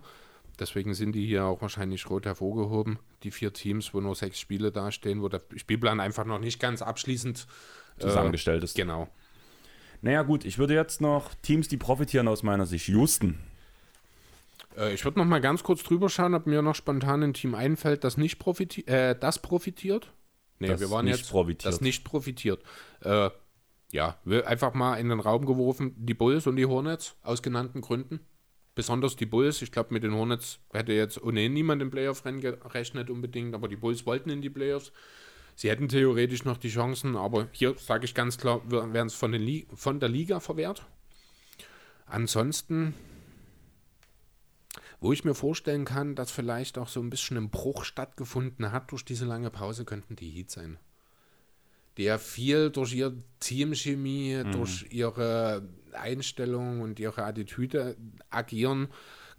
Deswegen 0.63 0.93
sind 0.93 1.11
die 1.11 1.27
hier 1.27 1.43
auch 1.43 1.61
wahrscheinlich 1.61 2.09
rot 2.09 2.25
hervorgehoben. 2.25 2.97
Die 3.23 3.31
vier 3.31 3.51
Teams, 3.51 3.93
wo 3.93 3.99
nur 3.99 4.15
sechs 4.15 4.39
Spiele 4.39 4.71
dastehen, 4.71 5.21
wo 5.21 5.27
der 5.27 5.41
Spielplan 5.57 5.99
einfach 5.99 6.23
noch 6.23 6.39
nicht 6.39 6.57
ganz 6.57 6.81
abschließend 6.81 7.47
zusammengestellt 7.99 8.63
ist. 8.63 8.77
Genau. 8.77 9.09
Naja, 10.01 10.21
gut, 10.21 10.45
ich 10.45 10.57
würde 10.57 10.73
jetzt 10.73 11.01
noch 11.01 11.33
Teams, 11.41 11.67
die 11.67 11.75
profitieren 11.75 12.29
aus 12.29 12.43
meiner 12.43 12.65
Sicht. 12.65 12.87
Houston. 12.87 13.39
Äh, 14.77 14.93
ich 14.93 15.03
würde 15.03 15.19
noch 15.19 15.25
mal 15.25 15.41
ganz 15.41 15.63
kurz 15.63 15.83
drüber 15.83 16.07
schauen, 16.07 16.33
ob 16.33 16.47
mir 16.47 16.61
noch 16.61 16.75
spontan 16.75 17.23
ein 17.23 17.33
Team 17.33 17.55
einfällt, 17.55 18.05
das 18.05 18.15
nicht 18.15 18.39
profitiert. 18.39 18.87
Äh, 18.87 19.19
das 19.19 19.39
profitiert. 19.39 20.13
Nee, 20.59 20.67
Das 20.67 20.79
wir 20.79 20.89
waren 20.91 21.03
nicht 21.03 21.17
jetzt. 21.17 21.29
profitiert. 21.29 21.65
Das 21.73 21.81
nicht 21.81 22.05
profitiert. 22.05 22.63
Äh, 23.01 23.31
ja, 23.91 24.17
einfach 24.45 24.73
mal 24.73 24.95
in 24.95 25.09
den 25.09 25.19
Raum 25.19 25.45
geworfen, 25.45 25.93
die 25.97 26.13
Bulls 26.13 26.47
und 26.47 26.55
die 26.55 26.67
Hornets, 26.67 27.17
aus 27.21 27.41
genannten 27.41 27.81
Gründen. 27.81 28.21
Besonders 28.75 29.15
die 29.15 29.25
Bulls. 29.25 29.61
Ich 29.61 29.71
glaube, 29.71 29.93
mit 29.93 30.03
den 30.03 30.13
Hornets 30.13 30.59
hätte 30.71 30.93
jetzt 30.93 31.21
ohnehin 31.21 31.53
niemand 31.53 31.81
im 31.81 31.91
Playoff-Rennen 31.91 32.41
gerechnet 32.41 33.09
unbedingt, 33.09 33.53
aber 33.53 33.67
die 33.67 33.75
Bulls 33.75 34.05
wollten 34.05 34.29
in 34.29 34.41
die 34.41 34.49
Playoffs. 34.49 34.91
Sie 35.55 35.69
hätten 35.69 35.87
theoretisch 35.87 36.45
noch 36.45 36.57
die 36.57 36.69
Chancen, 36.69 37.15
aber 37.15 37.47
hier 37.51 37.75
sage 37.77 38.05
ich 38.05 38.15
ganz 38.15 38.37
klar, 38.37 38.61
werden 38.71 39.07
es 39.07 39.13
von, 39.13 39.33
von 39.75 39.99
der 39.99 40.09
Liga 40.09 40.39
verwehrt. 40.39 40.85
Ansonsten, 42.07 42.95
wo 44.99 45.13
ich 45.13 45.23
mir 45.23 45.35
vorstellen 45.35 45.85
kann, 45.85 46.15
dass 46.15 46.31
vielleicht 46.31 46.79
auch 46.79 46.87
so 46.87 46.99
ein 46.99 47.11
bisschen 47.11 47.37
ein 47.37 47.51
Bruch 47.51 47.83
stattgefunden 47.83 48.71
hat 48.71 48.91
durch 48.91 49.05
diese 49.05 49.25
lange 49.25 49.51
Pause, 49.51 49.85
könnten 49.85 50.15
die 50.15 50.29
Heat 50.29 50.49
sein. 50.49 50.79
Der 51.97 52.19
viel 52.19 52.69
durch 52.69 52.93
ihre 52.93 53.15
Teamchemie, 53.39 54.43
durch 54.51 54.85
ihre 54.89 55.67
Einstellung 55.93 56.81
und 56.81 56.99
ihre 56.99 57.23
Attitüde 57.23 57.95
agieren, 58.29 58.87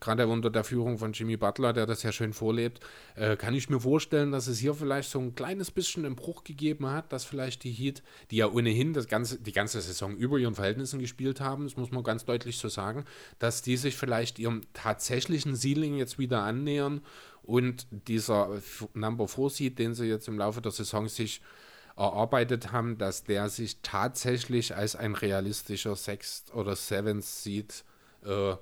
gerade 0.05 0.29
unter 0.29 0.51
der 0.51 0.65
Führung 0.65 0.99
von 0.99 1.13
Jimmy 1.13 1.37
Butler, 1.37 1.73
der 1.73 1.87
das 1.87 2.03
ja 2.03 2.13
schön 2.13 2.33
vorlebt, 2.33 2.81
äh, 3.15 3.37
kann 3.37 3.55
ich 3.55 3.71
mir 3.71 3.81
vorstellen, 3.81 4.33
dass 4.33 4.47
es 4.47 4.59
hier 4.59 4.75
vielleicht 4.75 5.11
so 5.11 5.19
ein 5.19 5.35
kleines 5.35 5.71
bisschen 5.71 6.05
einen 6.05 6.17
Bruch 6.17 6.45
gegeben 6.45 6.87
hat, 6.87 7.13
dass 7.13 7.25
vielleicht 7.25 7.65
die 7.65 7.73
Heat, 7.73 8.03
die 8.31 8.37
ja 8.37 8.49
ohnehin 8.49 8.93
das 8.93 9.09
ganze, 9.09 9.41
die 9.41 9.53
ganze 9.53 9.81
Saison 9.81 10.17
über 10.17 10.39
ihren 10.39 10.55
Verhältnissen 10.55 11.01
gespielt 11.01 11.41
haben, 11.41 11.65
das 11.65 11.77
muss 11.77 11.91
man 11.91 12.05
ganz 12.05 12.25
deutlich 12.25 12.59
so 12.59 12.69
sagen, 12.69 13.05
dass 13.39 13.63
die 13.63 13.77
sich 13.77 13.97
vielleicht 13.97 14.39
ihrem 14.39 14.63
tatsächlichen 14.75 15.57
Ceiling 15.57 15.97
jetzt 15.97 16.19
wieder 16.19 16.43
annähern 16.43 17.01
und 17.43 17.87
dieser 17.91 18.61
Number 18.95 19.29
4 19.29 19.51
Seed, 19.51 19.79
den 19.79 19.95
sie 19.95 20.07
jetzt 20.07 20.29
im 20.29 20.39
Laufe 20.39 20.61
der 20.61 20.73
Saison 20.73 21.09
sich 21.09 21.41
erarbeitet 21.97 22.73
haben, 22.73 22.99
dass 22.99 23.25
der 23.25 23.49
sich 23.49 23.81
tatsächlich 23.83 24.75
als 24.75 24.97
ein 24.97 25.15
realistischer 25.15 25.97
Sixth 25.97 26.53
oder 26.55 26.77
Seventh 26.77 27.25
Seed 27.25 27.85
äh, 28.25 28.55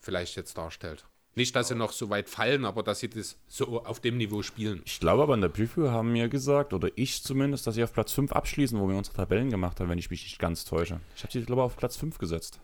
vielleicht 0.00 0.36
jetzt 0.36 0.56
darstellt. 0.56 1.04
Nicht, 1.34 1.54
dass 1.54 1.68
sie 1.68 1.74
noch 1.74 1.92
so 1.92 2.08
weit 2.08 2.30
fallen, 2.30 2.64
aber 2.64 2.82
dass 2.82 3.00
sie 3.00 3.10
das 3.10 3.36
so 3.46 3.84
auf 3.84 4.00
dem 4.00 4.16
Niveau 4.16 4.40
spielen. 4.42 4.80
Ich 4.86 5.00
glaube 5.00 5.22
aber 5.22 5.34
in 5.34 5.42
der 5.42 5.50
Preview 5.50 5.90
haben 5.90 6.14
wir 6.14 6.28
gesagt, 6.28 6.72
oder 6.72 6.88
ich 6.94 7.22
zumindest, 7.22 7.66
dass 7.66 7.74
sie 7.74 7.84
auf 7.84 7.92
Platz 7.92 8.12
5 8.12 8.32
abschließen, 8.32 8.80
wo 8.80 8.88
wir 8.88 8.96
unsere 8.96 9.16
Tabellen 9.16 9.50
gemacht 9.50 9.78
haben, 9.78 9.90
wenn 9.90 9.98
ich 9.98 10.08
mich 10.08 10.22
nicht 10.22 10.38
ganz 10.38 10.64
täusche. 10.64 10.98
Ich 11.14 11.22
habe 11.24 11.32
sie, 11.32 11.42
glaube 11.42 11.60
ich, 11.60 11.66
auf 11.66 11.76
Platz 11.76 11.96
5 11.96 12.16
gesetzt. 12.16 12.58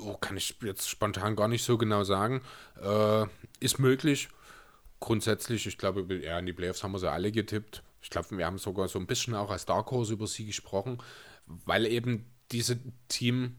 Oh, 0.00 0.14
kann 0.14 0.38
ich 0.38 0.56
jetzt 0.62 0.88
spontan 0.88 1.36
gar 1.36 1.48
nicht 1.48 1.64
so 1.64 1.76
genau 1.76 2.02
sagen. 2.02 2.40
Äh, 2.82 3.26
ist 3.60 3.78
möglich. 3.78 4.30
Grundsätzlich, 5.00 5.66
ich 5.66 5.76
glaube, 5.76 6.14
ja, 6.14 6.38
in 6.38 6.46
die 6.46 6.54
Playoffs 6.54 6.82
haben 6.82 6.92
wir 6.92 6.98
sie 6.98 7.10
alle 7.10 7.30
getippt. 7.30 7.82
Ich 8.00 8.10
glaube, 8.10 8.36
wir 8.36 8.46
haben 8.46 8.58
sogar 8.58 8.88
so 8.88 8.98
ein 8.98 9.06
bisschen 9.06 9.34
auch 9.34 9.50
als 9.50 9.66
Dark 9.66 9.90
Horse 9.90 10.12
über 10.12 10.26
sie 10.26 10.46
gesprochen, 10.46 10.98
weil 11.46 11.86
eben 11.86 12.26
diese 12.52 12.78
Team, 13.08 13.56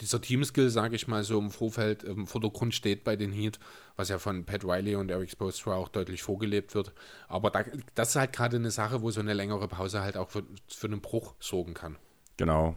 dieser 0.00 0.20
Teamskill, 0.20 0.70
sage 0.70 0.96
ich 0.96 1.08
mal 1.08 1.24
so, 1.24 1.38
im 1.38 1.50
Vorfeld, 1.50 2.02
im 2.02 2.26
Vordergrund 2.26 2.74
steht 2.74 3.04
bei 3.04 3.16
den 3.16 3.32
Heat, 3.32 3.58
was 3.96 4.08
ja 4.08 4.18
von 4.18 4.44
Pat 4.44 4.64
Riley 4.64 4.96
und 4.96 5.10
Eric 5.10 5.30
Spoelstra 5.30 5.74
auch 5.74 5.88
deutlich 5.88 6.22
vorgelebt 6.22 6.74
wird. 6.74 6.92
Aber 7.28 7.50
da, 7.50 7.64
das 7.94 8.10
ist 8.10 8.16
halt 8.16 8.32
gerade 8.32 8.56
eine 8.56 8.70
Sache, 8.70 9.02
wo 9.02 9.10
so 9.10 9.20
eine 9.20 9.34
längere 9.34 9.68
Pause 9.68 10.00
halt 10.02 10.16
auch 10.16 10.30
für, 10.30 10.42
für 10.68 10.86
einen 10.86 11.00
Bruch 11.00 11.34
sorgen 11.40 11.74
kann. 11.74 11.96
Genau. 12.36 12.76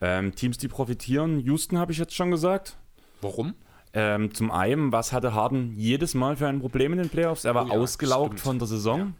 Ähm, 0.00 0.34
Teams, 0.34 0.58
die 0.58 0.68
profitieren. 0.68 1.40
Houston 1.40 1.78
habe 1.78 1.92
ich 1.92 1.98
jetzt 1.98 2.14
schon 2.14 2.30
gesagt. 2.30 2.76
Warum? 3.20 3.54
Ähm, 3.92 4.34
zum 4.34 4.50
einen, 4.50 4.92
was 4.92 5.12
hatte 5.12 5.32
Harden 5.32 5.72
jedes 5.74 6.12
Mal 6.14 6.36
für 6.36 6.48
ein 6.48 6.60
Problem 6.60 6.92
in 6.92 6.98
den 6.98 7.08
Playoffs? 7.08 7.44
Er 7.46 7.54
war 7.54 7.64
Oh 7.66 7.68
ja, 7.68 7.74
ausgelaugt 7.74 8.32
stimmt. 8.32 8.40
von 8.40 8.58
der 8.58 8.68
Saison. 8.68 9.14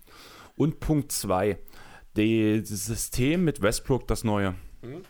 Und 0.56 0.80
Punkt 0.80 1.12
2, 1.12 1.58
das 2.14 2.68
System 2.68 3.44
mit 3.44 3.60
Westbrook, 3.62 4.06
das 4.08 4.24
neue, 4.24 4.54
Mhm. 4.82 5.02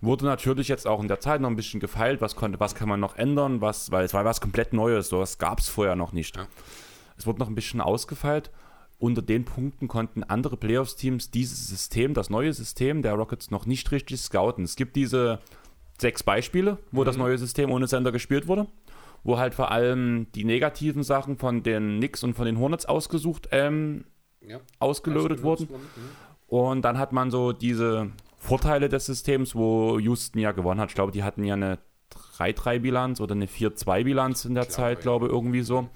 wurde 0.00 0.24
natürlich 0.26 0.68
jetzt 0.68 0.86
auch 0.86 1.00
in 1.00 1.08
der 1.08 1.20
Zeit 1.20 1.40
noch 1.40 1.48
ein 1.50 1.56
bisschen 1.56 1.80
gefeilt. 1.80 2.20
Was, 2.20 2.36
konnte, 2.36 2.60
was 2.60 2.74
kann 2.74 2.88
man 2.88 3.00
noch 3.00 3.16
ändern? 3.16 3.60
Was, 3.60 3.90
weil 3.90 4.04
es 4.04 4.14
war 4.14 4.24
was 4.24 4.40
komplett 4.40 4.72
Neues, 4.72 5.08
so 5.08 5.18
was 5.20 5.38
gab 5.38 5.58
es 5.58 5.68
vorher 5.68 5.96
noch 5.96 6.12
nicht. 6.12 6.36
Ja. 6.36 6.46
Es 7.16 7.26
wurde 7.26 7.38
noch 7.40 7.48
ein 7.48 7.54
bisschen 7.54 7.80
ausgefeilt. 7.80 8.50
Unter 8.98 9.22
den 9.22 9.44
Punkten 9.44 9.88
konnten 9.88 10.22
andere 10.22 10.56
Playoffs-Teams 10.56 11.30
dieses 11.30 11.68
System, 11.68 12.14
das 12.14 12.30
neue 12.30 12.52
System 12.52 13.02
der 13.02 13.14
Rockets, 13.14 13.50
noch 13.50 13.66
nicht 13.66 13.90
richtig 13.92 14.20
scouten. 14.20 14.64
Es 14.64 14.76
gibt 14.76 14.96
diese 14.96 15.40
sechs 15.98 16.22
Beispiele, 16.22 16.78
wo 16.92 17.04
das 17.04 17.16
neue 17.16 17.36
System 17.38 17.70
ohne 17.70 17.88
Sender 17.88 18.12
gespielt 18.12 18.46
wurde, 18.46 18.66
wo 19.24 19.38
halt 19.38 19.54
vor 19.54 19.70
allem 19.70 20.26
die 20.34 20.44
negativen 20.44 21.02
Sachen 21.02 21.36
von 21.38 21.62
den 21.62 21.98
Knicks 21.98 22.22
und 22.22 22.34
von 22.34 22.46
den 22.46 22.58
Hornets 22.58 22.86
ausgesucht, 22.86 23.48
ähm, 23.50 24.04
Ja. 24.46 24.60
ausgelotet 24.78 25.42
wurden. 25.42 25.68
Und 26.46 26.82
dann 26.82 26.98
hat 26.98 27.12
man 27.12 27.30
so 27.30 27.52
diese 27.52 28.12
Vorteile 28.38 28.88
des 28.88 29.06
Systems, 29.06 29.54
wo 29.54 29.98
Houston 29.98 30.38
ja 30.38 30.52
gewonnen 30.52 30.80
hat. 30.80 30.90
Ich 30.90 30.94
glaube, 30.94 31.12
die 31.12 31.24
hatten 31.24 31.42
ja 31.44 31.54
eine 31.54 31.78
3-3-Bilanz 32.38 33.20
oder 33.20 33.34
eine 33.34 33.46
4-2-Bilanz 33.46 34.44
in 34.44 34.54
der 34.54 34.64
Glaube, 34.64 34.72
Zeit, 34.72 34.98
ja. 34.98 35.02
glaube 35.02 35.26
ich, 35.26 35.32
irgendwie 35.32 35.62
so. 35.62 35.88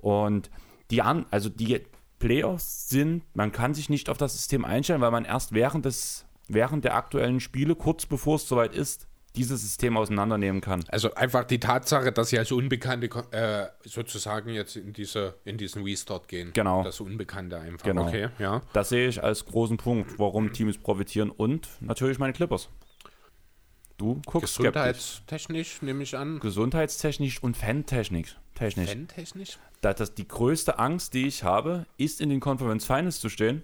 Und 0.00 0.50
die 0.90 1.02
an, 1.02 1.26
also 1.30 1.48
die 1.48 1.80
Playoffs 2.18 2.88
sind, 2.88 3.22
man 3.34 3.52
kann 3.52 3.74
sich 3.74 3.88
nicht 3.88 4.08
auf 4.08 4.18
das 4.18 4.32
System 4.32 4.64
einstellen, 4.64 5.00
weil 5.00 5.10
man 5.10 5.24
erst 5.24 5.52
während 5.52 5.84
des, 5.84 6.26
während 6.48 6.84
der 6.84 6.96
aktuellen 6.96 7.40
Spiele, 7.40 7.74
kurz 7.74 8.06
bevor 8.06 8.36
es 8.36 8.48
soweit 8.48 8.74
ist, 8.74 9.06
dieses 9.36 9.62
System 9.62 9.96
auseinandernehmen 9.96 10.60
kann. 10.60 10.84
Also 10.88 11.14
einfach 11.14 11.44
die 11.44 11.60
Tatsache, 11.60 12.12
dass 12.12 12.30
sie 12.30 12.38
als 12.38 12.50
Unbekannte 12.52 13.08
äh, 13.30 13.66
sozusagen 13.88 14.50
jetzt 14.50 14.76
in, 14.76 14.92
diese, 14.92 15.34
in 15.44 15.58
diesen 15.58 15.82
Restart 15.82 16.28
gehen. 16.28 16.52
Genau. 16.52 16.82
Das 16.82 17.00
Unbekannte 17.00 17.58
einfach. 17.58 17.84
Genau. 17.84 18.08
Okay, 18.08 18.28
ja. 18.38 18.62
Das 18.72 18.88
sehe 18.88 19.08
ich 19.08 19.22
als 19.22 19.44
großen 19.44 19.76
Punkt, 19.76 20.18
warum 20.18 20.52
Teams 20.52 20.78
profitieren 20.78 21.30
und 21.30 21.68
natürlich 21.80 22.18
meine 22.18 22.32
Clippers. 22.32 22.68
Du 23.98 24.20
guckst. 24.26 24.58
Gesundheitstechnisch 24.58 25.80
nehme 25.80 26.02
ich 26.02 26.16
an. 26.16 26.38
Gesundheitstechnisch 26.40 27.42
und 27.42 27.56
Fantechnisch. 27.56 28.36
Technisch. 28.54 28.90
Fan-technisch? 28.90 29.58
Da, 29.80 29.94
das, 29.94 30.14
die 30.14 30.26
größte 30.26 30.78
Angst, 30.78 31.14
die 31.14 31.26
ich 31.26 31.44
habe, 31.44 31.86
ist 31.96 32.20
in 32.20 32.28
den 32.28 32.40
Conference 32.40 32.84
Finals 32.84 33.20
zu 33.20 33.28
stehen, 33.28 33.62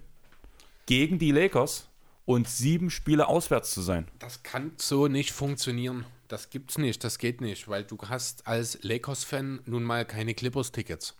gegen 0.85 1.19
die 1.19 1.31
Lakers 1.31 1.89
und 2.25 2.47
sieben 2.47 2.89
Spiele 2.89 3.27
auswärts 3.27 3.71
zu 3.73 3.81
sein. 3.81 4.07
Das 4.19 4.43
kann 4.43 4.71
so 4.77 5.07
nicht 5.07 5.31
funktionieren. 5.31 6.05
Das 6.27 6.49
gibt's 6.49 6.77
nicht, 6.77 7.03
das 7.03 7.17
geht 7.17 7.41
nicht, 7.41 7.67
weil 7.67 7.83
du 7.83 7.97
hast 8.07 8.47
als 8.47 8.79
Lakers-Fan 8.81 9.61
nun 9.65 9.83
mal 9.83 10.05
keine 10.05 10.33
Clippers-Tickets. 10.33 11.15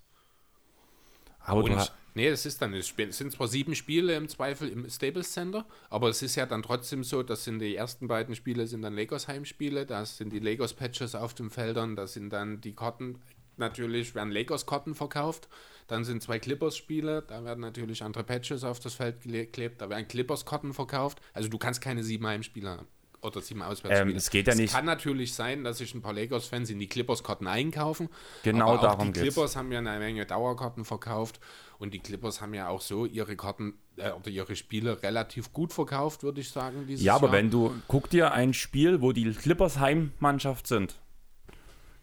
Aber 1.40 1.62
du 1.64 1.74
Und, 1.74 1.80
ha- 1.80 1.90
nee, 2.14 2.30
das 2.30 2.46
ist 2.46 2.62
dann, 2.62 2.74
es 2.74 2.94
sind 2.96 3.32
zwar 3.34 3.48
sieben 3.50 3.76
Spiele 3.76 4.16
im 4.16 4.30
Zweifel 4.30 4.70
im 4.70 4.90
Staples 4.90 5.34
Center, 5.34 5.66
aber 5.90 6.10
es 6.10 6.22
ist 6.22 6.36
ja 6.36 6.46
dann 6.46 6.64
trotzdem 6.64 7.04
so, 7.04 7.22
das 7.22 7.44
sind 7.44 7.60
die 7.60 7.76
ersten 7.76 8.08
beiden 8.08 8.34
Spiele 8.34 8.66
sind 8.66 8.82
dann 8.82 8.96
Lakers 8.96 9.28
Heimspiele, 9.28 9.86
da 9.86 10.06
sind 10.06 10.32
die 10.32 10.40
Lakers 10.40 10.74
Patches 10.74 11.16
auf 11.16 11.34
den 11.34 11.50
Feldern, 11.50 11.96
da 11.98 12.08
sind 12.08 12.32
dann 12.32 12.62
die 12.62 12.74
Karten, 12.74 13.20
natürlich 13.58 14.16
werden 14.16 14.32
Lakers 14.32 14.66
Karten 14.66 14.96
verkauft, 14.96 15.50
Dann 15.88 16.04
sind 16.04 16.22
zwei 16.24 16.40
Clippers-Spiele, 16.40 17.24
da 17.28 17.44
werden 17.44 17.60
natürlich 17.62 18.04
andere 18.04 18.24
Patches 18.24 18.64
auf 18.64 18.80
das 18.80 18.94
Feld 18.96 19.22
geklebt, 19.22 19.82
da 19.82 19.90
werden 19.90 20.08
Clippers-Karten 20.08 20.74
verkauft. 20.74 21.20
Also 21.34 21.50
du 21.50 21.58
kannst 21.58 21.82
keine 21.82 22.04
sieben 22.04 22.26
Heimspiele 22.26 22.86
oder 23.22 23.42
sieben 23.42 23.62
Auswärtsspiele. 23.62 24.12
Ähm, 24.12 24.18
es 24.18 24.30
geht 24.30 24.48
ja 24.48 24.56
nicht. 24.56 24.66
Es 24.70 24.74
kann 24.74 24.86
natürlich 24.86 25.34
sein, 25.34 25.64
dass 25.64 25.78
sich 25.78 25.94
ein 25.96 26.02
paar 26.02 26.14
Lakers-Fans 26.14 26.70
in 26.70 26.80
die 26.80 26.88
Clippers-Karten 26.88 27.48
einkaufen. 27.48 28.10
Genau 28.44 28.74
aber 28.74 28.82
darum 28.82 29.08
Die 29.08 29.14
geht's. 29.22 29.34
Clippers 29.36 29.56
haben 29.56 29.72
ja 29.72 29.80
eine 29.80 29.98
Menge 30.00 30.26
Dauerkarten 30.26 30.84
verkauft 30.86 31.40
und 31.80 31.94
die 31.94 32.00
Clippers 32.00 32.42
haben 32.42 32.54
ja 32.54 32.68
auch 32.68 32.82
so 32.82 33.06
ihre 33.06 33.36
Karten 33.38 33.76
äh, 33.98 34.12
oder 34.12 34.30
ihre 34.30 34.56
Spiele 34.56 35.02
relativ 35.04 35.54
gut 35.54 35.72
verkauft, 35.74 36.24
würde 36.24 36.42
ich 36.42 36.50
sagen. 36.50 36.86
Dieses 36.88 37.06
Ja, 37.06 37.16
aber 37.16 37.28
Jahr. 37.28 37.34
wenn 37.34 37.50
du, 37.50 37.74
guck 37.88 38.10
dir 38.10 38.34
ein 38.34 38.54
Spiel, 38.54 39.02
wo 39.02 39.12
die 39.14 39.32
Clippers 39.32 39.80
Heimmannschaft 39.80 40.68
sind, 40.68 40.96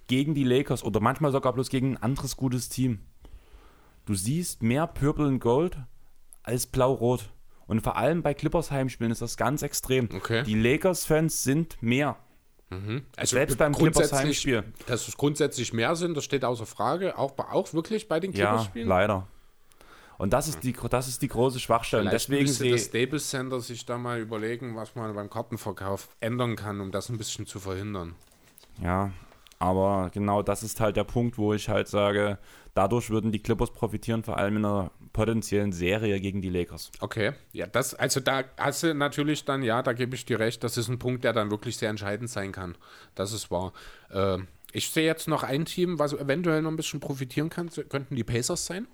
gegen 0.07 0.35
die 0.35 0.45
Lakers 0.45 0.83
oder 0.83 1.01
manchmal 1.01 1.33
sogar 1.33 1.53
bloß 1.53 1.69
gegen 1.69 1.93
ein 1.95 2.03
anderes 2.03 2.37
gutes 2.37 2.69
Team. 2.69 3.01
Du 4.11 4.17
siehst 4.17 4.61
mehr 4.61 4.89
Purple 4.89 5.25
und 5.25 5.39
Gold 5.39 5.79
als 6.43 6.67
Blau-Rot. 6.67 7.31
Und 7.69 7.81
vor 7.81 7.97
allem 7.97 8.25
bei 8.25 8.35
Clippers 8.35 8.73
Heimspielen 8.73 9.13
ist 9.13 9.23
das 9.23 9.37
ganz 9.37 9.63
extrem. 9.63 10.09
Okay. 10.13 10.43
Die 10.43 10.61
Lakers-Fans 10.61 11.45
sind 11.45 11.81
mehr. 11.81 12.17
Also 13.17 13.37
Selbst 13.37 13.57
beim 13.57 13.73
Clippers 13.73 14.13
Heimspiel. 14.13 14.65
Dass 14.87 15.07
es 15.07 15.17
grundsätzlich 15.17 15.73
mehr 15.73 15.95
sind, 15.95 16.17
das 16.17 16.25
steht 16.25 16.45
außer 16.45 16.67
Frage. 16.67 17.19
Auch, 17.19 17.39
auch 17.39 17.73
wirklich 17.73 18.09
bei 18.09 18.19
den 18.19 18.33
Ja, 18.33 18.47
Clippers-Spielen. 18.49 18.89
leider. 18.89 19.29
Und 20.19 20.33
das 20.33 20.49
ist 20.49 20.65
die, 20.65 20.73
das 20.73 21.07
ist 21.07 21.23
die 21.23 21.29
große 21.29 21.61
Schwachstelle. 21.61 22.03
Und 22.07 22.13
deswegen 22.13 22.47
müsste 22.47 22.69
das 22.69 22.87
Staples 22.87 23.31
Center 23.31 23.61
sich 23.61 23.87
da 23.87 23.97
mal 23.97 24.19
überlegen, 24.19 24.75
was 24.75 24.97
man 24.97 25.15
beim 25.15 25.31
Kartenverkauf 25.31 26.09
ändern 26.19 26.57
kann, 26.57 26.81
um 26.81 26.91
das 26.91 27.11
ein 27.11 27.17
bisschen 27.17 27.47
zu 27.47 27.61
verhindern. 27.61 28.17
Ja, 28.83 29.13
aber 29.61 30.11
genau 30.13 30.43
das 30.43 30.63
ist 30.63 30.81
halt 30.81 30.97
der 30.97 31.05
Punkt, 31.05 31.37
wo 31.37 31.53
ich 31.53 31.69
halt 31.69 31.87
sage, 31.87 32.39
dadurch 32.75 33.11
würden 33.11 33.31
die 33.31 33.43
Clippers 33.43 33.73
profitieren, 33.73 34.25
vor 34.25 34.39
allem 34.39 34.57
in 34.57 34.65
einer 34.65 34.91
potenziellen 35.13 35.71
Serie 35.71 36.19
gegen 36.19 36.41
die 36.41 36.49
Lakers. 36.49 36.91
Okay, 36.99 37.35
ja, 37.53 37.67
das, 37.67 37.95
also 37.95 38.21
da 38.21 38.45
hast 38.57 38.83
du 38.83 38.95
natürlich 38.95 39.45
dann, 39.45 39.63
ja, 39.63 39.83
da 39.83 39.93
gebe 39.93 40.15
ich 40.15 40.25
dir 40.25 40.41
recht, 40.41 40.65
das 40.65 40.79
ist 40.79 40.89
ein 40.89 40.99
Punkt, 40.99 41.25
der 41.25 41.35
dann 41.35 41.51
wirklich 41.51 41.77
sehr 41.77 41.91
entscheidend 41.91 42.31
sein 42.31 42.53
kann. 42.53 42.75
Das 43.15 43.35
ist 43.35 43.51
wahr. 43.51 43.75
Ähm, 44.11 44.49
ich 44.73 44.91
sehe 44.91 45.05
jetzt 45.05 45.29
noch 45.29 45.43
ein 45.43 45.67
Team, 45.67 45.99
was 45.99 46.15
eventuell 46.15 46.63
noch 46.63 46.71
ein 46.71 46.77
bisschen 46.77 47.01
profitieren 47.01 47.51
kann, 47.51 47.69
könnten 47.91 48.17
die 48.17 48.25
Pacers 48.25 48.65
sein. 48.65 48.89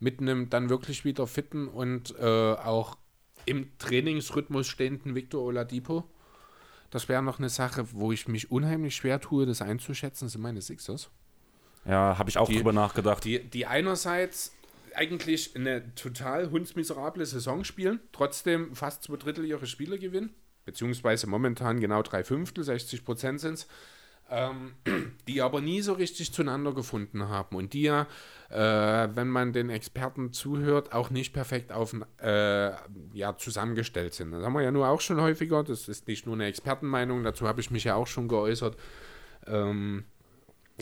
Mit 0.00 0.20
einem 0.20 0.50
dann 0.50 0.68
wirklich 0.68 1.06
wieder 1.06 1.26
fitten 1.26 1.66
und 1.66 2.14
äh, 2.18 2.52
auch 2.52 2.98
im 3.46 3.70
Trainingsrhythmus 3.78 4.66
stehenden 4.66 5.14
Victor 5.14 5.42
Oladipo. 5.42 6.04
Das 6.90 7.08
wäre 7.08 7.22
noch 7.22 7.38
eine 7.38 7.48
Sache, 7.48 7.86
wo 7.92 8.12
ich 8.12 8.26
mich 8.28 8.50
unheimlich 8.50 8.96
schwer 8.96 9.20
tue, 9.20 9.46
das 9.46 9.62
einzuschätzen, 9.62 10.28
sind 10.28 10.40
meine 10.42 10.60
Sixers. 10.60 11.10
Ja, 11.84 12.18
habe 12.18 12.28
ich 12.30 12.36
auch 12.38 12.48
Die- 12.48 12.56
drüber 12.56 12.72
nachgedacht. 12.72 13.24
Die, 13.24 13.38
die 13.48 13.66
einerseits 13.66 14.52
eigentlich 14.94 15.54
eine 15.54 15.94
total 15.94 16.50
hundsmiserable 16.50 17.24
Saison 17.24 17.62
spielen, 17.64 18.00
trotzdem 18.12 18.74
fast 18.74 19.04
zwei 19.04 19.16
Drittel 19.16 19.44
ihrer 19.44 19.66
Spiele 19.66 19.98
gewinnen, 19.98 20.34
beziehungsweise 20.64 21.28
momentan 21.28 21.78
genau 21.80 22.02
drei 22.02 22.24
Fünftel, 22.24 22.64
60 22.64 23.04
Prozent 23.04 23.40
sind 23.40 23.54
es, 23.54 23.66
ähm, 24.30 24.74
die 25.28 25.42
aber 25.42 25.60
nie 25.60 25.82
so 25.82 25.92
richtig 25.92 26.32
zueinander 26.32 26.72
gefunden 26.72 27.28
haben 27.28 27.56
und 27.56 27.72
die 27.72 27.82
ja, 27.82 28.06
äh, 28.48 29.08
wenn 29.14 29.28
man 29.28 29.52
den 29.52 29.70
Experten 29.70 30.32
zuhört, 30.32 30.92
auch 30.92 31.10
nicht 31.10 31.32
perfekt 31.32 31.72
auf, 31.72 31.94
äh, 32.22 32.70
ja, 33.12 33.36
zusammengestellt 33.36 34.14
sind. 34.14 34.32
Das 34.32 34.44
haben 34.44 34.54
wir 34.54 34.62
ja 34.62 34.70
nur 34.70 34.88
auch 34.88 35.00
schon 35.00 35.20
häufiger, 35.20 35.62
das 35.62 35.88
ist 35.88 36.08
nicht 36.08 36.26
nur 36.26 36.34
eine 36.34 36.46
Expertenmeinung, 36.46 37.24
dazu 37.24 37.46
habe 37.46 37.60
ich 37.60 37.70
mich 37.70 37.84
ja 37.84 37.94
auch 37.96 38.06
schon 38.06 38.28
geäußert. 38.28 38.76
Ähm, 39.46 40.04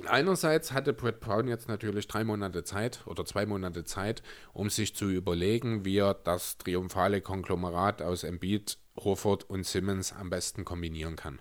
Einerseits 0.06 0.72
hatte 0.72 0.92
Brett 0.92 1.20
Brown 1.20 1.48
jetzt 1.48 1.68
natürlich 1.68 2.06
drei 2.06 2.24
Monate 2.24 2.62
Zeit 2.62 3.00
oder 3.06 3.24
zwei 3.24 3.46
Monate 3.46 3.84
Zeit, 3.84 4.22
um 4.52 4.70
sich 4.70 4.94
zu 4.94 5.10
überlegen, 5.10 5.84
wie 5.84 5.98
er 5.98 6.14
das 6.14 6.58
triumphale 6.58 7.20
Konglomerat 7.20 8.02
aus 8.02 8.22
Embiid, 8.22 8.78
Horford 8.96 9.44
und 9.50 9.66
Simmons 9.66 10.12
am 10.12 10.30
besten 10.30 10.64
kombinieren 10.64 11.16
kann. 11.16 11.40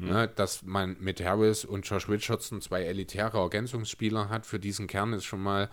Ne, 0.00 0.28
dass 0.28 0.62
man 0.62 0.96
mit 1.00 1.20
Harris 1.24 1.64
und 1.64 1.84
Josh 1.88 2.08
Richardson 2.08 2.60
zwei 2.60 2.84
elitäre 2.84 3.38
Ergänzungsspieler 3.38 4.28
hat 4.28 4.46
für 4.46 4.60
diesen 4.60 4.86
Kern 4.86 5.12
ist 5.12 5.24
schon 5.24 5.42
mal, 5.42 5.68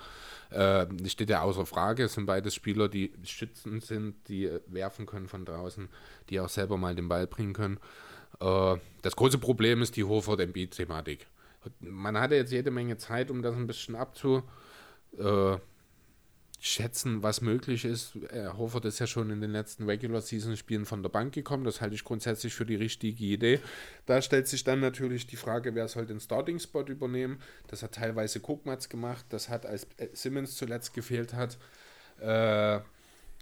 äh, 0.49 0.87
steht 1.07 1.29
ja 1.29 1.41
außer 1.41 1.67
Frage. 1.67 2.05
Es 2.05 2.13
sind 2.13 2.25
beides 2.25 2.55
Spieler, 2.55 2.89
die 2.89 3.13
schützend 3.23 3.85
sind, 3.85 4.27
die 4.27 4.45
äh, 4.45 4.61
werfen 4.65 5.05
können 5.05 5.27
von 5.27 5.45
draußen, 5.45 5.89
die 6.31 6.39
auch 6.39 6.49
selber 6.49 6.75
mal 6.75 6.95
den 6.95 7.07
Ball 7.07 7.27
bringen 7.27 7.53
können. 7.53 7.77
Äh, 8.39 8.77
das 9.03 9.15
große 9.15 9.37
Problem 9.37 9.83
ist 9.83 9.95
die 9.95 10.03
Horford-Embiid-Thematik. 10.03 11.27
Man 11.79 12.19
hatte 12.19 12.33
jetzt 12.33 12.51
jede 12.51 12.71
Menge 12.71 12.97
Zeit, 12.97 13.29
um 13.29 13.43
das 13.43 13.55
ein 13.55 13.67
bisschen 13.67 13.95
abzuschätzen, 16.65 17.21
was 17.21 17.41
möglich 17.41 17.85
ist. 17.85 18.15
Äh, 18.31 18.47
Horford 18.57 18.85
ist 18.85 18.99
ja 18.99 19.05
schon 19.05 19.29
in 19.29 19.39
den 19.39 19.51
letzten 19.51 19.83
Regular-Season-Spielen 19.85 20.85
von 20.85 21.03
der 21.03 21.09
Bank 21.09 21.33
gekommen. 21.33 21.63
Das 21.63 21.79
halte 21.79 21.93
ich 21.93 22.03
grundsätzlich 22.03 22.55
für 22.55 22.65
die 22.65 22.75
richtige 22.75 23.23
Idee. 23.23 23.59
Da 24.07 24.21
stellt 24.21 24.47
sich 24.47 24.63
dann 24.63 24.79
natürlich 24.79 25.27
die 25.27 25.35
Frage, 25.35 25.75
wer 25.75 25.87
soll 25.87 26.07
den 26.07 26.19
Starting-Spot 26.19 26.85
übernehmen. 26.85 27.39
Das 27.67 27.83
hat 27.83 27.93
teilweise 27.93 28.39
Kokmatz 28.39 28.89
gemacht. 28.89 29.25
Das 29.29 29.47
hat, 29.49 29.65
als 29.67 29.87
Simmons 30.13 30.55
zuletzt 30.55 30.93
gefehlt 30.93 31.33
hat, 31.33 31.59
äh, 32.19 32.79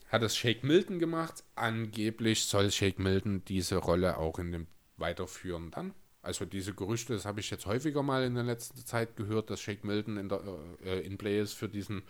hat 0.09 0.21
es 0.21 0.35
Shake 0.35 0.63
Milton 0.63 0.99
gemacht. 0.99 1.43
Angeblich 1.55 2.43
soll 2.43 2.71
Shake 2.71 2.99
Milton 2.99 3.43
diese 3.45 3.77
Rolle 3.77 4.17
auch 4.17 4.37
in 4.37 4.51
dem 4.51 4.67
weiterführen 4.97 5.71
dann. 5.71 5.93
Also 6.21 6.45
diese 6.45 6.73
Gerüchte, 6.73 7.13
das 7.13 7.25
habe 7.25 7.39
ich 7.39 7.49
jetzt 7.49 7.65
häufiger 7.65 8.03
mal 8.03 8.23
in 8.23 8.35
der 8.35 8.43
letzten 8.43 8.85
Zeit 8.85 9.15
gehört, 9.15 9.49
dass 9.49 9.59
Shake 9.59 9.83
Milton 9.83 10.17
in, 10.17 10.29
der, 10.29 10.41
äh, 10.85 10.99
in 11.05 11.17
Play 11.17 11.41
ist 11.41 11.53
für 11.53 11.67
diesen 11.67 12.03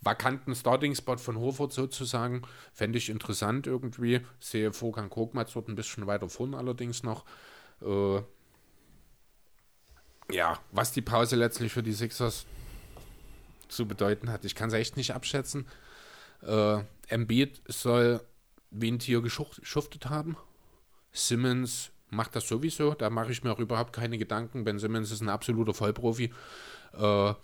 vakanten 0.00 0.54
Starting-Spot 0.54 1.16
von 1.16 1.38
Horford 1.38 1.72
sozusagen. 1.72 2.42
Fände 2.72 2.98
ich 2.98 3.08
interessant 3.08 3.66
irgendwie. 3.66 4.20
Sehe 4.40 4.72
Vorgang 4.72 5.10
Kokmatz 5.10 5.52
dort 5.52 5.68
ein 5.68 5.74
bisschen 5.74 6.06
weiter 6.06 6.28
vorne 6.28 6.56
allerdings 6.56 7.02
noch. 7.02 7.24
Äh, 7.82 8.22
ja, 10.30 10.58
was 10.72 10.92
die 10.92 11.02
Pause 11.02 11.36
letztlich 11.36 11.72
für 11.72 11.82
die 11.82 11.92
Sixers 11.92 12.46
zu 13.68 13.86
bedeuten 13.86 14.30
hat, 14.30 14.44
ich 14.44 14.54
kann 14.54 14.68
es 14.68 14.74
echt 14.74 14.96
nicht 14.96 15.14
abschätzen. 15.14 15.66
Äh, 16.42 16.80
Embiid 17.08 17.62
soll 17.66 18.20
wie 18.70 18.90
ein 18.90 18.98
Tier 18.98 19.22
geschuftet 19.22 20.06
haben. 20.06 20.36
Simmons 21.12 21.90
macht 22.10 22.36
das 22.36 22.46
sowieso, 22.46 22.94
da 22.94 23.10
mache 23.10 23.32
ich 23.32 23.42
mir 23.42 23.52
auch 23.52 23.58
überhaupt 23.58 23.92
keine 23.92 24.18
Gedanken. 24.18 24.64
Ben 24.64 24.78
Simmons 24.78 25.10
ist 25.10 25.20
ein 25.20 25.28
absoluter 25.28 25.74
Vollprofi. 25.74 26.32
Äh, 26.94 27.34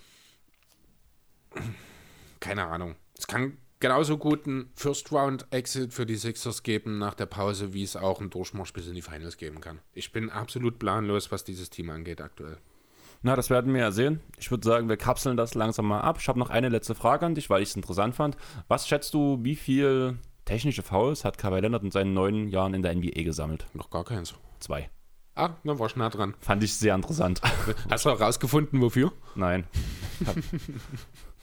keine 2.45 2.67
Ahnung. 2.67 2.95
Es 3.17 3.27
kann 3.27 3.57
genauso 3.81 4.19
gut 4.19 4.47
ein 4.47 4.71
First-Round-Exit 4.75 5.95
für 5.95 6.05
die 6.05 6.17
Sixers 6.17 6.63
geben 6.63 6.99
nach 6.99 7.15
der 7.15 7.27
Pause, 7.27 7.73
wie 7.73 7.83
es 7.83 7.97
auch 7.97 8.21
einen 8.21 8.29
Durchmarsch 8.29 8.75
bis 8.75 8.87
in 8.87 8.95
die 8.95 9.03
Finals 9.03 9.39
geben 9.39 9.63
kann. 9.63 9.81
Ich 9.95 10.13
bin 10.13 10.29
absolut 10.29 10.79
planlos, 10.79 11.33
was 11.33 11.45
dieses 11.45 11.71
Team 11.71 11.89
angeht 11.89 12.21
aktuell. 12.21 12.59
Na, 13.23 13.35
das 13.35 13.49
werden 13.49 13.73
wir 13.73 13.81
ja 13.81 13.91
sehen. 13.91 14.21
Ich 14.39 14.51
würde 14.51 14.69
sagen, 14.69 14.91
wir 14.91 14.99
kapseln 14.99 15.39
das 15.39 15.55
langsam 15.55 15.87
mal 15.87 16.03
ab. 16.03 16.19
Ich 16.21 16.29
habe 16.29 16.39
noch 16.39 16.51
eine 16.51 16.69
letzte 16.69 16.95
Frage 16.95 17.25
an 17.25 17.35
dich, 17.35 17.49
weil 17.49 17.63
ich 17.63 17.71
es 17.71 17.77
interessant 17.77 18.15
fand. 18.15 18.37
Was 18.69 18.87
schätzt 18.87 19.15
du, 19.15 19.39
wie 19.43 19.57
viel 19.57 20.19
technische 20.45 20.83
Fouls 20.83 21.25
hat 21.25 21.39
Kawhi 21.39 21.61
Leonard 21.61 21.83
in 21.83 21.91
seinen 21.91 22.13
neun 22.13 22.49
Jahren 22.49 22.75
in 22.75 22.83
der 22.83 22.95
NBA 22.95 23.23
gesammelt? 23.23 23.65
Noch 23.73 23.89
gar 23.89 24.05
keins. 24.05 24.35
Zwei. 24.61 24.91
Ah, 25.35 25.55
dann 25.65 25.79
war 25.79 25.87
ich 25.87 25.97
nah 25.97 26.11
dran. 26.11 26.35
Fand 26.41 26.63
ich 26.63 26.75
sehr 26.75 26.95
interessant. 26.95 27.41
Hast 27.91 28.05
du 28.05 28.11
herausgefunden, 28.11 28.83
wofür? 28.83 29.13
Nein. 29.35 29.65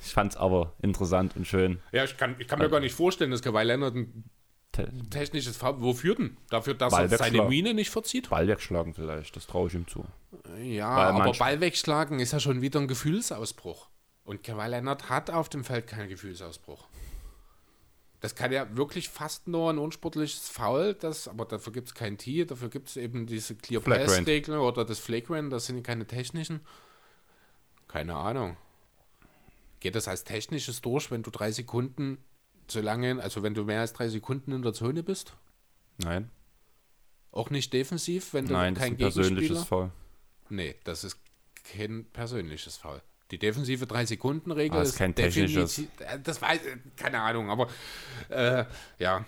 Ich 0.00 0.12
fand 0.12 0.32
es 0.32 0.36
aber 0.38 0.74
interessant 0.80 1.36
und 1.36 1.46
schön. 1.46 1.80
Ja, 1.92 2.04
ich 2.04 2.16
kann, 2.16 2.36
ich 2.38 2.46
kann 2.46 2.58
mir 2.58 2.68
gar 2.68 2.80
nicht 2.80 2.94
vorstellen, 2.94 3.30
dass 3.30 3.42
Kawhi 3.42 3.62
Leonard 3.64 3.94
ein 3.94 4.24
Te- 4.72 4.92
technisches 5.10 5.56
Foul. 5.56 5.80
Wofür 5.80 6.14
denn? 6.14 6.36
Dafür, 6.50 6.74
dass 6.74 6.92
Ball 6.92 7.10
er 7.10 7.18
seine. 7.18 7.42
Mine 7.42 7.74
nicht 7.74 7.90
verzieht? 7.90 8.30
Ball 8.30 8.46
wegschlagen 8.46 8.94
vielleicht, 8.94 9.34
das 9.34 9.46
traue 9.46 9.68
ich 9.68 9.74
ihm 9.74 9.88
zu. 9.88 10.04
Ja, 10.62 10.96
Weil 10.96 11.22
aber 11.22 11.32
Ball 11.32 11.60
wegschlagen 11.60 12.20
ist 12.20 12.32
ja 12.32 12.40
schon 12.40 12.60
wieder 12.60 12.80
ein 12.80 12.88
Gefühlsausbruch. 12.88 13.88
Und 14.24 14.44
Kawhi 14.44 14.68
Leonard 14.68 15.08
hat 15.08 15.30
auf 15.30 15.48
dem 15.48 15.64
Feld 15.64 15.86
keinen 15.86 16.08
Gefühlsausbruch. 16.08 16.86
Das 18.20 18.34
kann 18.34 18.50
ja 18.52 18.76
wirklich 18.76 19.08
fast 19.08 19.46
nur 19.46 19.70
ein 19.72 19.78
unsportliches 19.78 20.48
Foul, 20.48 20.94
das, 20.94 21.28
aber 21.28 21.44
dafür 21.44 21.72
gibt 21.72 21.88
es 21.88 21.94
kein 21.94 22.18
T, 22.18 22.44
dafür 22.44 22.68
gibt 22.68 22.88
es 22.88 22.96
eben 22.96 23.26
diese 23.26 23.54
Clear 23.54 23.80
Regel 24.26 24.58
oder 24.58 24.84
das 24.84 24.98
Flagrant, 24.98 25.52
das 25.52 25.66
sind 25.66 25.82
keine 25.84 26.04
technischen. 26.04 26.60
Keine 27.86 28.16
Ahnung. 28.16 28.56
Geht 29.80 29.94
das 29.94 30.08
als 30.08 30.24
technisches 30.24 30.80
durch, 30.80 31.10
wenn 31.10 31.22
du 31.22 31.30
drei 31.30 31.52
Sekunden 31.52 32.18
so 32.68 32.80
lange, 32.80 33.22
also 33.22 33.42
wenn 33.42 33.54
du 33.54 33.64
mehr 33.64 33.80
als 33.80 33.92
drei 33.92 34.08
Sekunden 34.08 34.52
in 34.52 34.62
der 34.62 34.72
Zone 34.72 35.02
bist? 35.02 35.34
Nein, 35.98 36.30
Auch 37.30 37.50
nicht 37.50 37.72
defensiv, 37.72 38.32
wenn 38.34 38.46
du 38.46 38.52
nein, 38.54 38.74
das 38.74 38.82
ist 38.82 38.84
kein 38.88 38.92
ein 38.94 38.98
persönliches? 38.98 39.64
Foul. 39.64 39.90
Nee, 40.48 40.74
das 40.84 41.04
ist 41.04 41.18
kein 41.76 42.06
persönliches 42.12 42.76
Foul. 42.76 43.02
Die 43.30 43.38
defensive 43.38 43.84
3-Sekunden-Regel 43.84 44.78
Ah, 44.78 44.82
ist 44.82 44.96
kein 44.96 45.14
technisches. 45.14 45.80
äh, 45.98 46.18
Das 46.22 46.40
weiß 46.40 46.60
keine 46.96 47.20
Ahnung, 47.20 47.50
aber 47.50 47.68
äh, 48.30 48.64
ja. 48.98 49.24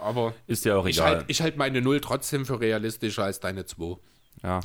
Aber 0.00 0.34
Ist 0.46 0.64
ja 0.64 0.76
auch 0.76 0.86
ich 0.86 0.96
egal. 0.98 1.16
halte 1.18 1.24
ich 1.28 1.40
halt 1.40 1.56
meine 1.56 1.80
Null 1.80 2.00
trotzdem 2.00 2.44
für 2.46 2.60
realistischer 2.60 3.24
als 3.24 3.38
deine 3.40 3.64
2. 3.64 3.96
Ja. 4.42 4.60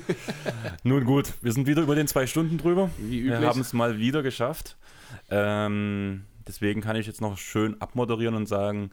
Nun 0.84 1.04
gut, 1.04 1.32
wir 1.42 1.52
sind 1.52 1.66
wieder 1.66 1.82
über 1.82 1.94
den 1.94 2.06
zwei 2.06 2.26
Stunden 2.26 2.58
drüber. 2.58 2.90
Wie 2.98 3.24
Wir 3.24 3.34
üblich. 3.34 3.48
haben 3.48 3.60
es 3.60 3.72
mal 3.72 3.98
wieder 3.98 4.22
geschafft. 4.22 4.76
Ähm, 5.30 6.24
deswegen 6.46 6.80
kann 6.80 6.96
ich 6.96 7.06
jetzt 7.06 7.20
noch 7.20 7.38
schön 7.38 7.80
abmoderieren 7.80 8.34
und 8.34 8.46
sagen, 8.46 8.90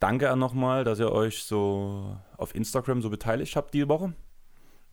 danke 0.00 0.34
nochmal, 0.36 0.84
dass 0.84 0.98
ihr 0.98 1.12
euch 1.12 1.44
so 1.44 2.16
auf 2.36 2.54
Instagram 2.54 3.02
so 3.02 3.10
beteiligt 3.10 3.56
habt 3.56 3.74
die 3.74 3.88
Woche. 3.88 4.14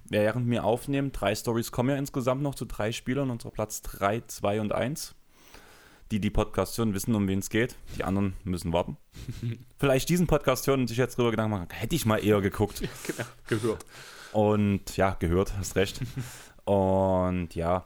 Während 0.05 0.49
wir 0.49 0.65
aufnehmen, 0.65 1.11
drei 1.11 1.35
Stories 1.35 1.71
kommen 1.71 1.89
ja 1.89 1.95
insgesamt 1.95 2.41
noch 2.41 2.55
zu 2.55 2.65
drei 2.65 2.91
Spielern, 2.91 3.29
unser 3.29 3.51
Platz 3.51 3.81
3, 3.81 4.23
2 4.27 4.61
und 4.61 4.73
1. 4.73 5.15
Die, 6.11 6.19
die 6.19 6.29
Podcast 6.29 6.77
hören, 6.77 6.93
wissen, 6.93 7.15
um 7.15 7.29
wen 7.29 7.39
es 7.39 7.49
geht. 7.49 7.77
Die 7.97 8.03
anderen 8.03 8.33
müssen 8.43 8.73
warten. 8.73 8.97
Vielleicht 9.79 10.09
diesen 10.09 10.27
Podcast 10.27 10.67
hören 10.67 10.81
und 10.81 10.87
sich 10.87 10.97
jetzt 10.97 11.17
drüber 11.17 11.31
Gedanken 11.31 11.51
machen, 11.51 11.67
hätte 11.71 11.95
ich 11.95 12.05
mal 12.05 12.17
eher 12.17 12.41
geguckt. 12.41 12.81
genau, 13.07 13.29
gehört. 13.47 13.85
Und 14.33 14.97
ja, 14.97 15.15
gehört, 15.19 15.53
hast 15.57 15.75
recht. 15.75 16.01
Und 16.65 17.55
ja, 17.55 17.85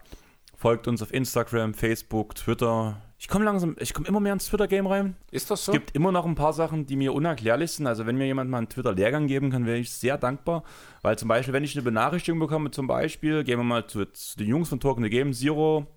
folgt 0.55 0.87
uns 0.87 1.01
auf 1.01 1.13
Instagram, 1.13 1.73
Facebook, 1.73 2.35
Twitter. 2.35 3.01
Ich 3.17 3.27
komme 3.27 3.45
langsam, 3.45 3.75
ich 3.79 3.93
komme 3.93 4.07
immer 4.07 4.19
mehr 4.19 4.33
ins 4.33 4.47
Twitter-Game 4.47 4.87
rein. 4.87 5.15
Ist 5.31 5.49
das 5.49 5.65
so? 5.65 5.71
Es 5.71 5.77
gibt 5.77 5.95
immer 5.95 6.11
noch 6.11 6.25
ein 6.25 6.35
paar 6.35 6.53
Sachen, 6.53 6.85
die 6.85 6.95
mir 6.95 7.13
unerklärlich 7.13 7.71
sind. 7.71 7.87
Also 7.87 8.05
wenn 8.05 8.17
mir 8.17 8.25
jemand 8.25 8.49
mal 8.49 8.57
einen 8.57 8.69
Twitter-Lehrgang 8.69 9.27
geben 9.27 9.51
kann, 9.51 9.65
wäre 9.65 9.77
ich 9.77 9.91
sehr 9.91 10.17
dankbar. 10.17 10.63
Weil 11.01 11.17
zum 11.17 11.29
Beispiel, 11.29 11.53
wenn 11.53 11.63
ich 11.63 11.75
eine 11.75 11.83
Benachrichtigung 11.83 12.39
bekomme, 12.39 12.71
zum 12.71 12.87
Beispiel, 12.87 13.43
gehen 13.43 13.57
wir 13.59 13.63
mal 13.63 13.87
zu, 13.87 14.05
zu 14.05 14.37
den 14.37 14.47
Jungs 14.47 14.69
von 14.69 14.79
Talking 14.79 15.03
the 15.03 15.09
Game, 15.09 15.33
Zero 15.33 15.87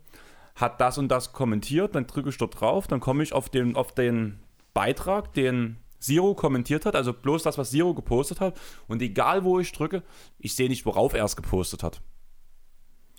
hat 0.55 0.81
das 0.81 0.99
und 0.99 1.09
das 1.09 1.33
kommentiert, 1.33 1.95
dann 1.95 2.07
drücke 2.07 2.31
ich 2.31 2.39
dort 2.39 2.61
drauf, 2.61 2.87
dann 2.89 3.01
komme 3.01 3.23
ich 3.23 3.33
auf 3.33 3.49
den, 3.49 3.77
auf 3.77 3.93
den 3.95 4.41
Beitrag, 4.75 5.33
den 5.33 5.77
Zero 5.99 6.35
kommentiert 6.35 6.87
hat, 6.87 6.95
also 6.95 7.13
bloß 7.13 7.43
das, 7.43 7.59
was 7.59 7.71
Zero 7.71 7.95
gepostet 7.95 8.41
hat. 8.41 8.59
Und 8.87 9.03
egal 9.03 9.45
wo 9.45 9.59
ich 9.59 9.73
drücke, 9.73 10.03
ich 10.39 10.55
sehe 10.55 10.69
nicht, 10.69 10.87
worauf 10.87 11.15
er 11.15 11.25
es 11.25 11.37
gepostet 11.37 11.83
hat. 11.83 12.01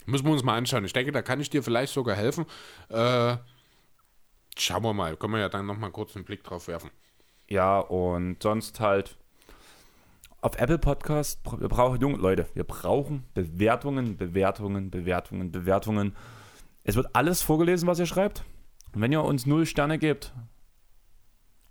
Müssen 0.06 0.26
wir 0.26 0.34
uns 0.34 0.44
mal 0.44 0.58
anschauen. 0.58 0.86
Ich 0.86 0.94
denke, 0.94 1.12
da 1.12 1.22
kann 1.22 1.40
ich 1.40 1.50
dir 1.50 1.62
vielleicht 1.62 1.94
sogar 1.94 2.16
helfen. 2.16 2.46
Äh, 2.90 3.38
schauen 4.58 4.84
wir 4.84 4.94
mal. 4.94 5.18
Können 5.18 5.34
wir 5.34 5.40
ja 5.40 5.50
dann 5.50 5.66
nochmal 5.66 5.92
kurz 5.92 6.16
einen 6.16 6.26
Blick 6.26 6.44
drauf 6.44 6.68
werfen. 6.68 6.90
Ja, 7.48 7.80
und 7.80 8.42
sonst 8.42 8.80
halt 8.80 9.18
auf 10.42 10.58
Apple 10.58 10.80
Podcast, 10.80 11.42
wir 11.60 11.68
brauchen, 11.68 12.00
junge 12.00 12.18
Leute, 12.18 12.48
wir 12.54 12.64
brauchen 12.64 13.26
Bewertungen, 13.34 14.16
Bewertungen, 14.18 14.90
Bewertungen, 14.90 15.52
Bewertungen. 15.52 16.16
Es 16.84 16.96
wird 16.96 17.14
alles 17.14 17.42
vorgelesen, 17.42 17.88
was 17.88 18.00
ihr 18.00 18.06
schreibt. 18.06 18.44
Und 18.94 19.02
wenn 19.02 19.12
ihr 19.12 19.24
uns 19.24 19.46
null 19.46 19.66
Sterne 19.66 20.00
gebt 20.00 20.34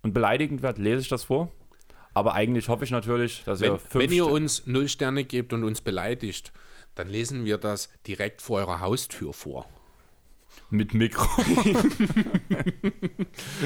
und 0.01 0.13
beleidigend 0.13 0.61
werdet, 0.61 0.81
lese 0.81 1.01
ich 1.01 1.07
das 1.09 1.25
vor. 1.25 1.51
Aber 2.13 2.33
eigentlich 2.33 2.69
hoffe 2.69 2.83
ich 2.83 2.91
natürlich, 2.91 3.43
dass 3.45 3.61
Wenn, 3.61 3.73
ihr 3.73 3.79
fünf 3.79 4.03
wenn 4.03 4.11
ihr 4.11 4.25
uns 4.25 4.65
null 4.65 4.87
Sterne 4.87 5.23
gebt 5.23 5.53
und 5.53 5.63
uns 5.63 5.81
beleidigt, 5.81 6.51
dann 6.95 7.07
lesen 7.07 7.45
wir 7.45 7.57
das 7.57 7.89
direkt 8.07 8.41
vor 8.41 8.59
eurer 8.59 8.79
Haustür 8.81 9.31
vor. 9.33 9.65
mit 10.69 10.93
Mikro. 10.93 11.27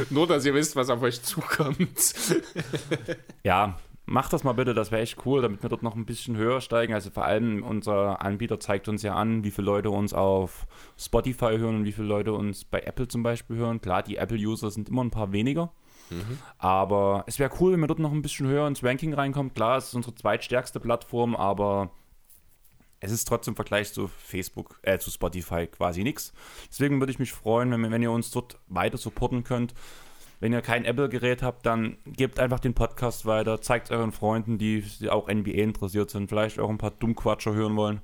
Nur, 0.10 0.27
dass 0.27 0.45
ihr 0.45 0.53
wisst, 0.53 0.76
was 0.76 0.89
auf 0.89 1.01
euch 1.01 1.22
zukommt. 1.22 2.14
Ja, 3.43 3.77
macht 4.05 4.31
das 4.34 4.43
mal 4.43 4.53
bitte, 4.53 4.73
das 4.73 4.91
wäre 4.91 5.01
echt 5.01 5.26
cool, 5.26 5.41
damit 5.41 5.64
wir 5.64 5.69
dort 5.69 5.84
noch 5.84 5.95
ein 5.95 6.05
bisschen 6.05 6.38
höher 6.38 6.61
steigen. 6.61 6.93
Also 6.93 7.10
vor 7.10 7.26
allem 7.26 7.64
unser 7.64 8.22
Anbieter 8.22 8.60
zeigt 8.60 8.88
uns 8.88 9.01
ja 9.03 9.15
an, 9.15 9.43
wie 9.43 9.51
viele 9.51 9.65
Leute 9.65 9.89
uns 9.89 10.14
auf 10.14 10.65
Spotify 10.97 11.57
hören 11.57 11.77
und 11.77 11.85
wie 11.85 11.91
viele 11.91 12.07
Leute 12.07 12.34
uns 12.34 12.64
bei 12.65 12.81
Apple 12.81 13.07
zum 13.07 13.23
Beispiel 13.23 13.57
hören. 13.57 13.81
Klar, 13.81 14.03
die 14.03 14.18
Apple-User 14.18 14.72
sind 14.72 14.89
immer 14.89 15.03
ein 15.03 15.11
paar 15.11 15.31
weniger. 15.31 15.72
Aber 16.57 17.23
es 17.27 17.39
wäre 17.39 17.51
cool, 17.59 17.73
wenn 17.73 17.80
wir 17.80 17.88
dort 17.88 17.99
noch 17.99 18.11
ein 18.11 18.21
bisschen 18.21 18.47
höher 18.47 18.67
ins 18.67 18.84
Ranking 18.84 19.13
reinkommt. 19.13 19.55
Klar, 19.55 19.77
es 19.77 19.88
ist 19.88 19.95
unsere 19.95 20.15
zweitstärkste 20.15 20.80
Plattform, 20.80 21.35
aber 21.35 21.91
es 22.99 23.11
ist 23.11 23.27
trotzdem 23.27 23.51
im 23.51 23.55
Vergleich 23.57 23.91
zu 23.91 24.07
Facebook, 24.07 24.80
äh, 24.81 24.97
zu 24.97 25.11
Spotify 25.11 25.67
quasi 25.67 26.03
nichts. 26.03 26.34
Deswegen 26.69 26.99
würde 26.99 27.11
ich 27.11 27.19
mich 27.19 27.34
freuen, 27.34 27.71
wenn, 27.71 27.91
wenn 27.91 28.01
ihr 28.01 28.11
uns 28.11 28.31
dort 28.31 28.59
weiter 28.67 28.97
supporten 28.97 29.43
könnt. 29.43 29.73
Wenn 30.39 30.53
ihr 30.53 30.61
kein 30.61 30.85
Apple-Gerät 30.85 31.41
habt, 31.41 31.65
dann 31.65 31.97
gebt 32.05 32.39
einfach 32.39 32.59
den 32.59 32.73
Podcast 32.73 33.25
weiter, 33.25 33.61
zeigt 33.61 33.91
euren 33.91 34.11
Freunden, 34.11 34.57
die, 34.57 34.81
die 34.99 35.09
auch 35.09 35.27
NBA 35.27 35.51
interessiert 35.51 36.09
sind, 36.09 36.27
vielleicht 36.27 36.59
auch 36.59 36.69
ein 36.69 36.77
paar 36.77 36.91
Dummquatscher 36.91 37.53
hören 37.53 37.75
wollen, 37.75 38.01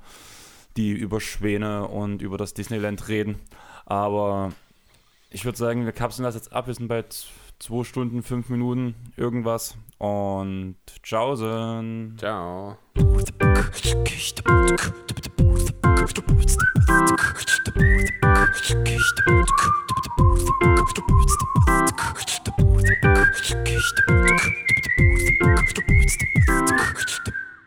die 0.78 0.92
über 0.92 1.20
Schwäne 1.20 1.88
und 1.88 2.22
über 2.22 2.38
das 2.38 2.54
Disneyland 2.54 3.08
reden. 3.10 3.40
Aber 3.86 4.54
ich 5.30 5.46
würde 5.46 5.58
sagen, 5.58 5.86
wir 5.86 5.92
kapseln 5.92 6.24
das 6.24 6.36
jetzt 6.36 6.54
ab. 6.54 6.68
Wir 6.68 6.74
sind 6.74 6.88
bei 6.88 7.04
2 7.60 7.84
Stunden, 7.84 8.24
5 8.24 8.50
Minuten, 8.50 8.96
irgendwas. 9.18 9.78
Und 9.98 10.78
tschaußen. 11.04 12.16
Ciao. 12.18 12.78
You. 26.50 27.49